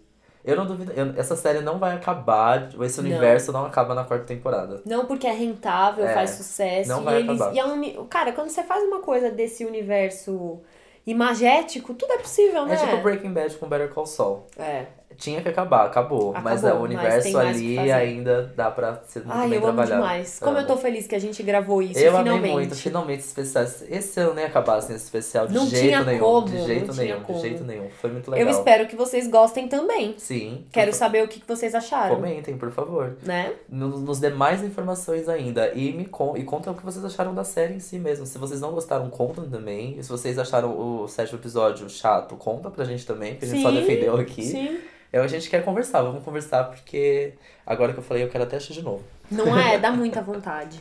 Eu 0.44 0.56
não 0.56 0.66
duvido. 0.66 0.92
eu- 0.94 1.14
essa 1.18 1.36
série 1.36 1.60
não 1.62 1.78
vai 1.80 1.96
acabar. 1.96 2.70
Esse 2.82 3.02
Não. 3.02 3.10
universo 3.10 3.52
não 3.52 3.66
acaba 3.66 3.94
na 3.94 4.04
quarta 4.06 4.26
temporada. 4.26 4.82
Não 4.86 5.06
porque 5.06 5.28
é 5.28 5.32
rentável, 5.34 6.06
É, 6.06 6.14
faz 6.14 6.32
sucesso. 6.32 6.90
não 6.90 7.02
e 7.02 7.06
vai 7.06 7.16
eles, 7.20 7.30
acabar. 7.42 7.56
e 7.56 7.60
é 7.60 7.66
um 7.66 8.06
Cara, 8.08 8.32
quando 8.32 8.50
você 8.50 8.64
faz 8.64 8.84
uma 8.84 9.00
coisa 9.02 9.30
desse 9.30 9.66
universo 9.66 10.60
imagético, 11.06 11.94
tudo 11.94 12.14
é 12.14 12.18
possível, 12.18 12.66
né? 12.66 12.76
É 12.76 12.78
tipo 12.78 12.98
Breaking 13.02 13.34
Bad 13.34 13.56
com 13.58 13.68
Better 13.68 13.90
Call 13.90 14.06
Saul. 14.06 14.46
É. 14.58 14.86
Tinha 15.20 15.42
que 15.42 15.50
acabar, 15.50 15.86
acabou. 15.86 16.34
mas 16.42 16.64
Acabou, 16.64 16.70
é, 16.70 16.74
o 16.74 16.80
mas 16.80 16.84
universo 16.90 17.30
que 17.30 17.36
ali 17.38 17.92
ainda 17.92 18.52
dá 18.56 18.72
pra 18.72 19.02
ser 19.06 19.20
muito 19.20 19.34
Ai, 19.34 19.50
bem 19.50 19.58
eu 19.60 19.66
amo 19.68 19.74
trabalhado. 19.76 20.02
demais. 20.02 20.40
Como 20.40 20.58
eu 20.58 20.66
tô 20.66 20.78
feliz 20.78 21.06
que 21.08 21.16
a 21.16 21.20
gente 21.20 21.44
gravou 21.44 21.82
isso, 21.82 22.00
Eu 22.00 22.12
finalmente. 22.12 22.38
amei 22.38 22.52
muito, 22.54 22.76
finalmente 22.76 23.20
especiais. 23.20 23.84
Esse 23.90 24.20
ano 24.22 24.34
nem 24.34 24.46
sem 24.82 24.96
esse 24.96 25.06
especial 25.06 25.46
de 25.48 25.54
Não 25.54 25.68
jeito 25.68 25.84
tinha 25.86 26.04
nenhum. 26.04 26.20
como, 26.20 26.48
de 26.48 26.64
jeito 26.66 26.94
nenhum, 26.94 27.22
como. 27.22 27.38
de 27.38 27.42
jeito 27.48 27.64
nenhum. 27.66 27.90
Foi 28.02 28.10
muito 28.12 28.32
legal. 28.32 28.48
Eu 28.48 28.52
espero 28.52 28.88
que 28.88 28.96
vocês 28.96 29.28
gostem 29.28 29.68
também. 29.68 30.16
Sim. 30.18 30.66
Quero 30.72 30.94
saber 30.94 31.24
o 31.24 31.28
que 31.28 31.42
vocês 31.48 31.76
acharam, 31.76 32.16
Comentem, 32.16 32.58
por 32.58 32.72
favor. 32.72 33.18
né? 33.24 33.54
Nos, 33.68 34.02
nos 34.02 34.20
dê 34.20 34.30
mais 34.30 34.64
informações 34.64 35.28
ainda. 35.28 35.72
E 35.74 35.92
me 35.92 36.06
con 36.06 36.38
e 36.38 36.44
conta 36.44 36.72
o 36.72 36.76
que 36.76 36.86
vocês 36.86 37.04
acharam 37.04 37.34
da 37.36 37.44
série 37.44 37.74
em 37.74 37.80
si 37.80 38.00
mesmo. 38.00 38.26
Se 38.26 38.38
vocês 38.38 38.62
não 38.62 38.72
gostaram, 38.72 39.10
contam 39.10 39.50
também. 39.50 39.98
E 40.00 40.04
se 40.04 40.10
vocês 40.10 40.40
acharam 40.40 40.78
o 40.78 41.08
sétimo 41.08 41.38
episódio 41.40 41.90
chato, 41.90 42.36
conta 42.38 42.70
pra 42.70 42.86
gente 42.86 43.06
também, 43.06 43.36
que 43.36 43.46
a 43.46 43.48
gente 43.48 43.62
só 43.62 43.72
defendeu 43.72 44.16
aqui. 44.16 44.44
Sim. 44.44 44.78
Eu, 45.12 45.24
a 45.24 45.28
gente 45.28 45.50
quer 45.50 45.64
conversar, 45.64 46.02
vamos 46.04 46.24
conversar, 46.24 46.66
porque 46.66 47.34
agora 47.66 47.94
que 47.94 48.00
eu 48.00 48.04
falei, 48.04 48.24
eu 48.24 48.30
quero 48.30 48.44
até 48.44 48.58
assistir 48.58 48.74
de 48.76 48.84
novo. 48.84 49.04
Não 49.32 49.58
é? 49.58 49.78
Dá 49.78 49.92
muita 49.92 50.22
vontade. 50.22 50.80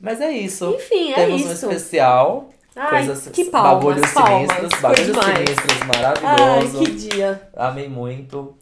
Mas 0.00 0.20
é 0.20 0.30
isso. 0.30 0.74
Enfim, 0.74 1.12
é 1.12 1.14
Temos 1.14 1.42
um 1.46 1.52
isso. 1.52 1.66
especial. 1.66 2.50
Ai, 2.76 3.06
coisas, 3.06 3.28
que 3.28 3.44
palmas, 3.44 3.72
bagulhos 3.84 4.12
palmas. 4.12 4.52
sinistros, 4.52 4.80
bagulhos 4.82 5.24
sinistros, 5.24 5.80
Ai, 5.80 5.86
maravilhoso. 5.86 6.78
que 6.84 6.90
dia. 6.90 7.48
Amei 7.56 7.88
muito. 7.88 8.54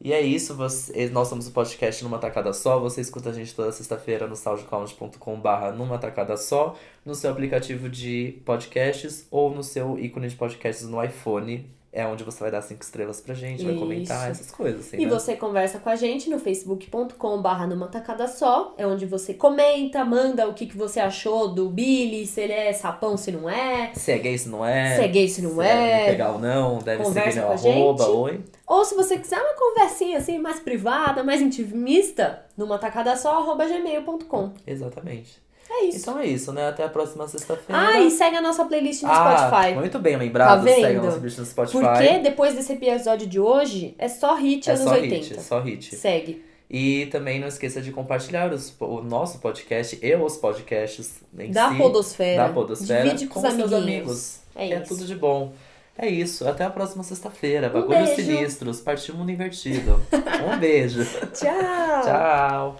E 0.00 0.12
é 0.12 0.20
isso, 0.20 0.54
você, 0.54 1.08
nós 1.08 1.26
somos 1.26 1.48
o 1.48 1.50
podcast 1.50 2.04
Numa 2.04 2.18
Tacada 2.18 2.52
Só. 2.52 2.78
Você 2.78 3.00
escuta 3.00 3.30
a 3.30 3.32
gente 3.32 3.52
toda 3.52 3.72
sexta-feira 3.72 4.28
no 4.28 4.36
soundcloud.com/barra 4.36 5.72
Numa 5.72 5.98
Tacada 5.98 6.36
Só, 6.36 6.76
no 7.04 7.16
seu 7.16 7.30
aplicativo 7.32 7.88
de 7.88 8.40
podcasts 8.44 9.26
ou 9.28 9.50
no 9.52 9.64
seu 9.64 9.98
ícone 9.98 10.28
de 10.28 10.36
podcasts 10.36 10.86
no 10.88 11.02
iPhone. 11.02 11.68
É 11.98 12.06
onde 12.06 12.22
você 12.22 12.38
vai 12.38 12.50
dar 12.52 12.62
cinco 12.62 12.80
estrelas 12.84 13.20
pra 13.20 13.34
gente, 13.34 13.64
vai 13.64 13.74
comentar, 13.74 14.30
Isso. 14.30 14.40
essas 14.42 14.52
coisas, 14.52 14.86
assim, 14.86 14.98
E 14.98 15.04
né? 15.04 15.10
você 15.10 15.34
conversa 15.34 15.80
com 15.80 15.88
a 15.90 15.96
gente 15.96 16.30
no 16.30 16.38
facebook.com/barra 16.38 17.66
numa 17.66 17.88
tacada 17.88 18.28
só. 18.28 18.72
É 18.78 18.86
onde 18.86 19.04
você 19.04 19.34
comenta, 19.34 20.04
manda 20.04 20.46
o 20.48 20.54
que, 20.54 20.66
que 20.66 20.76
você 20.76 21.00
achou 21.00 21.48
do 21.48 21.68
Billy, 21.68 22.24
se 22.24 22.40
ele 22.42 22.52
é 22.52 22.72
sapão, 22.72 23.16
se 23.16 23.32
não 23.32 23.50
é. 23.50 23.90
Se 23.94 24.12
é 24.12 24.18
gay, 24.18 24.38
se 24.38 24.48
não 24.48 24.64
é. 24.64 24.94
Se 24.94 25.02
é 25.02 25.08
gay, 25.08 25.28
se 25.28 25.42
não 25.42 25.56
se 25.56 25.60
é. 25.62 26.06
Pegar 26.10 26.30
ou 26.34 26.38
não, 26.38 26.78
deve 26.78 27.02
Conversa 27.02 27.30
seguir 27.32 27.40
meu 27.40 27.52
arroba, 27.82 28.04
gente. 28.04 28.14
oi. 28.16 28.44
Ou 28.64 28.84
se 28.84 28.94
você 28.94 29.18
quiser 29.18 29.40
uma 29.40 29.54
conversinha 29.54 30.18
assim, 30.18 30.38
mais 30.38 30.60
privada, 30.60 31.24
mais 31.24 31.40
intimista, 31.42 32.44
numa 32.56 32.78
tacada 32.78 33.16
só, 33.16 33.40
arroba 33.40 33.66
gmail.com. 33.66 34.52
Exatamente. 34.64 35.42
É 35.80 35.84
isso. 35.84 35.98
Então 35.98 36.18
é 36.18 36.26
isso, 36.26 36.52
né? 36.52 36.68
Até 36.68 36.82
a 36.84 36.88
próxima 36.88 37.26
sexta-feira. 37.28 37.80
Ah, 37.88 38.00
e 38.00 38.10
segue 38.10 38.36
a 38.36 38.40
nossa 38.40 38.64
playlist 38.64 39.02
no 39.02 39.10
Ah, 39.10 39.48
Spotify. 39.48 39.74
muito 39.74 39.98
bem 39.98 40.16
lembrado. 40.16 40.48
Tá 40.48 40.64
vendo? 40.64 40.74
Segue 40.80 40.98
a 40.98 41.02
nossa 41.02 41.12
playlist 41.18 41.38
no 41.38 41.46
Spotify. 41.46 41.78
Porque 41.78 42.18
depois 42.18 42.54
desse 42.54 42.72
episódio 42.72 43.26
de 43.26 43.38
hoje, 43.38 43.94
é 43.98 44.08
só 44.08 44.34
hit 44.34 44.68
é 44.68 44.72
anos 44.72 44.84
só 44.84 44.90
80. 44.92 45.14
hit, 45.14 45.40
só 45.42 45.60
hit. 45.60 45.94
Segue. 45.96 46.44
E 46.70 47.06
também 47.06 47.40
não 47.40 47.48
esqueça 47.48 47.80
de 47.80 47.90
compartilhar 47.92 48.52
os- 48.52 48.74
o 48.80 49.00
nosso 49.00 49.38
podcast 49.38 49.98
e 50.02 50.14
os 50.16 50.36
podcasts 50.36 51.20
em 51.38 51.50
Da 51.50 51.70
si, 51.70 51.76
Podosfera. 51.78 52.42
da 52.46 52.52
Podosfera 52.52 53.04
Divide 53.04 53.26
com, 53.28 53.40
com 53.40 53.48
os 53.48 53.54
seus 53.54 53.72
amigos. 53.72 54.40
É 54.54 54.72
É 54.72 54.80
tudo 54.80 55.06
de 55.06 55.14
bom. 55.14 55.52
É 55.96 56.06
isso. 56.08 56.46
Até 56.46 56.64
a 56.64 56.70
próxima 56.70 57.02
sexta-feira. 57.02 57.68
Bagulhos 57.70 58.10
beijo. 58.10 58.22
sinistros. 58.22 58.80
Partiu 58.80 59.14
mundo 59.16 59.30
invertido. 59.32 60.00
um 60.52 60.58
beijo. 60.58 61.04
Tchau. 61.32 62.02
Tchau. 62.04 62.76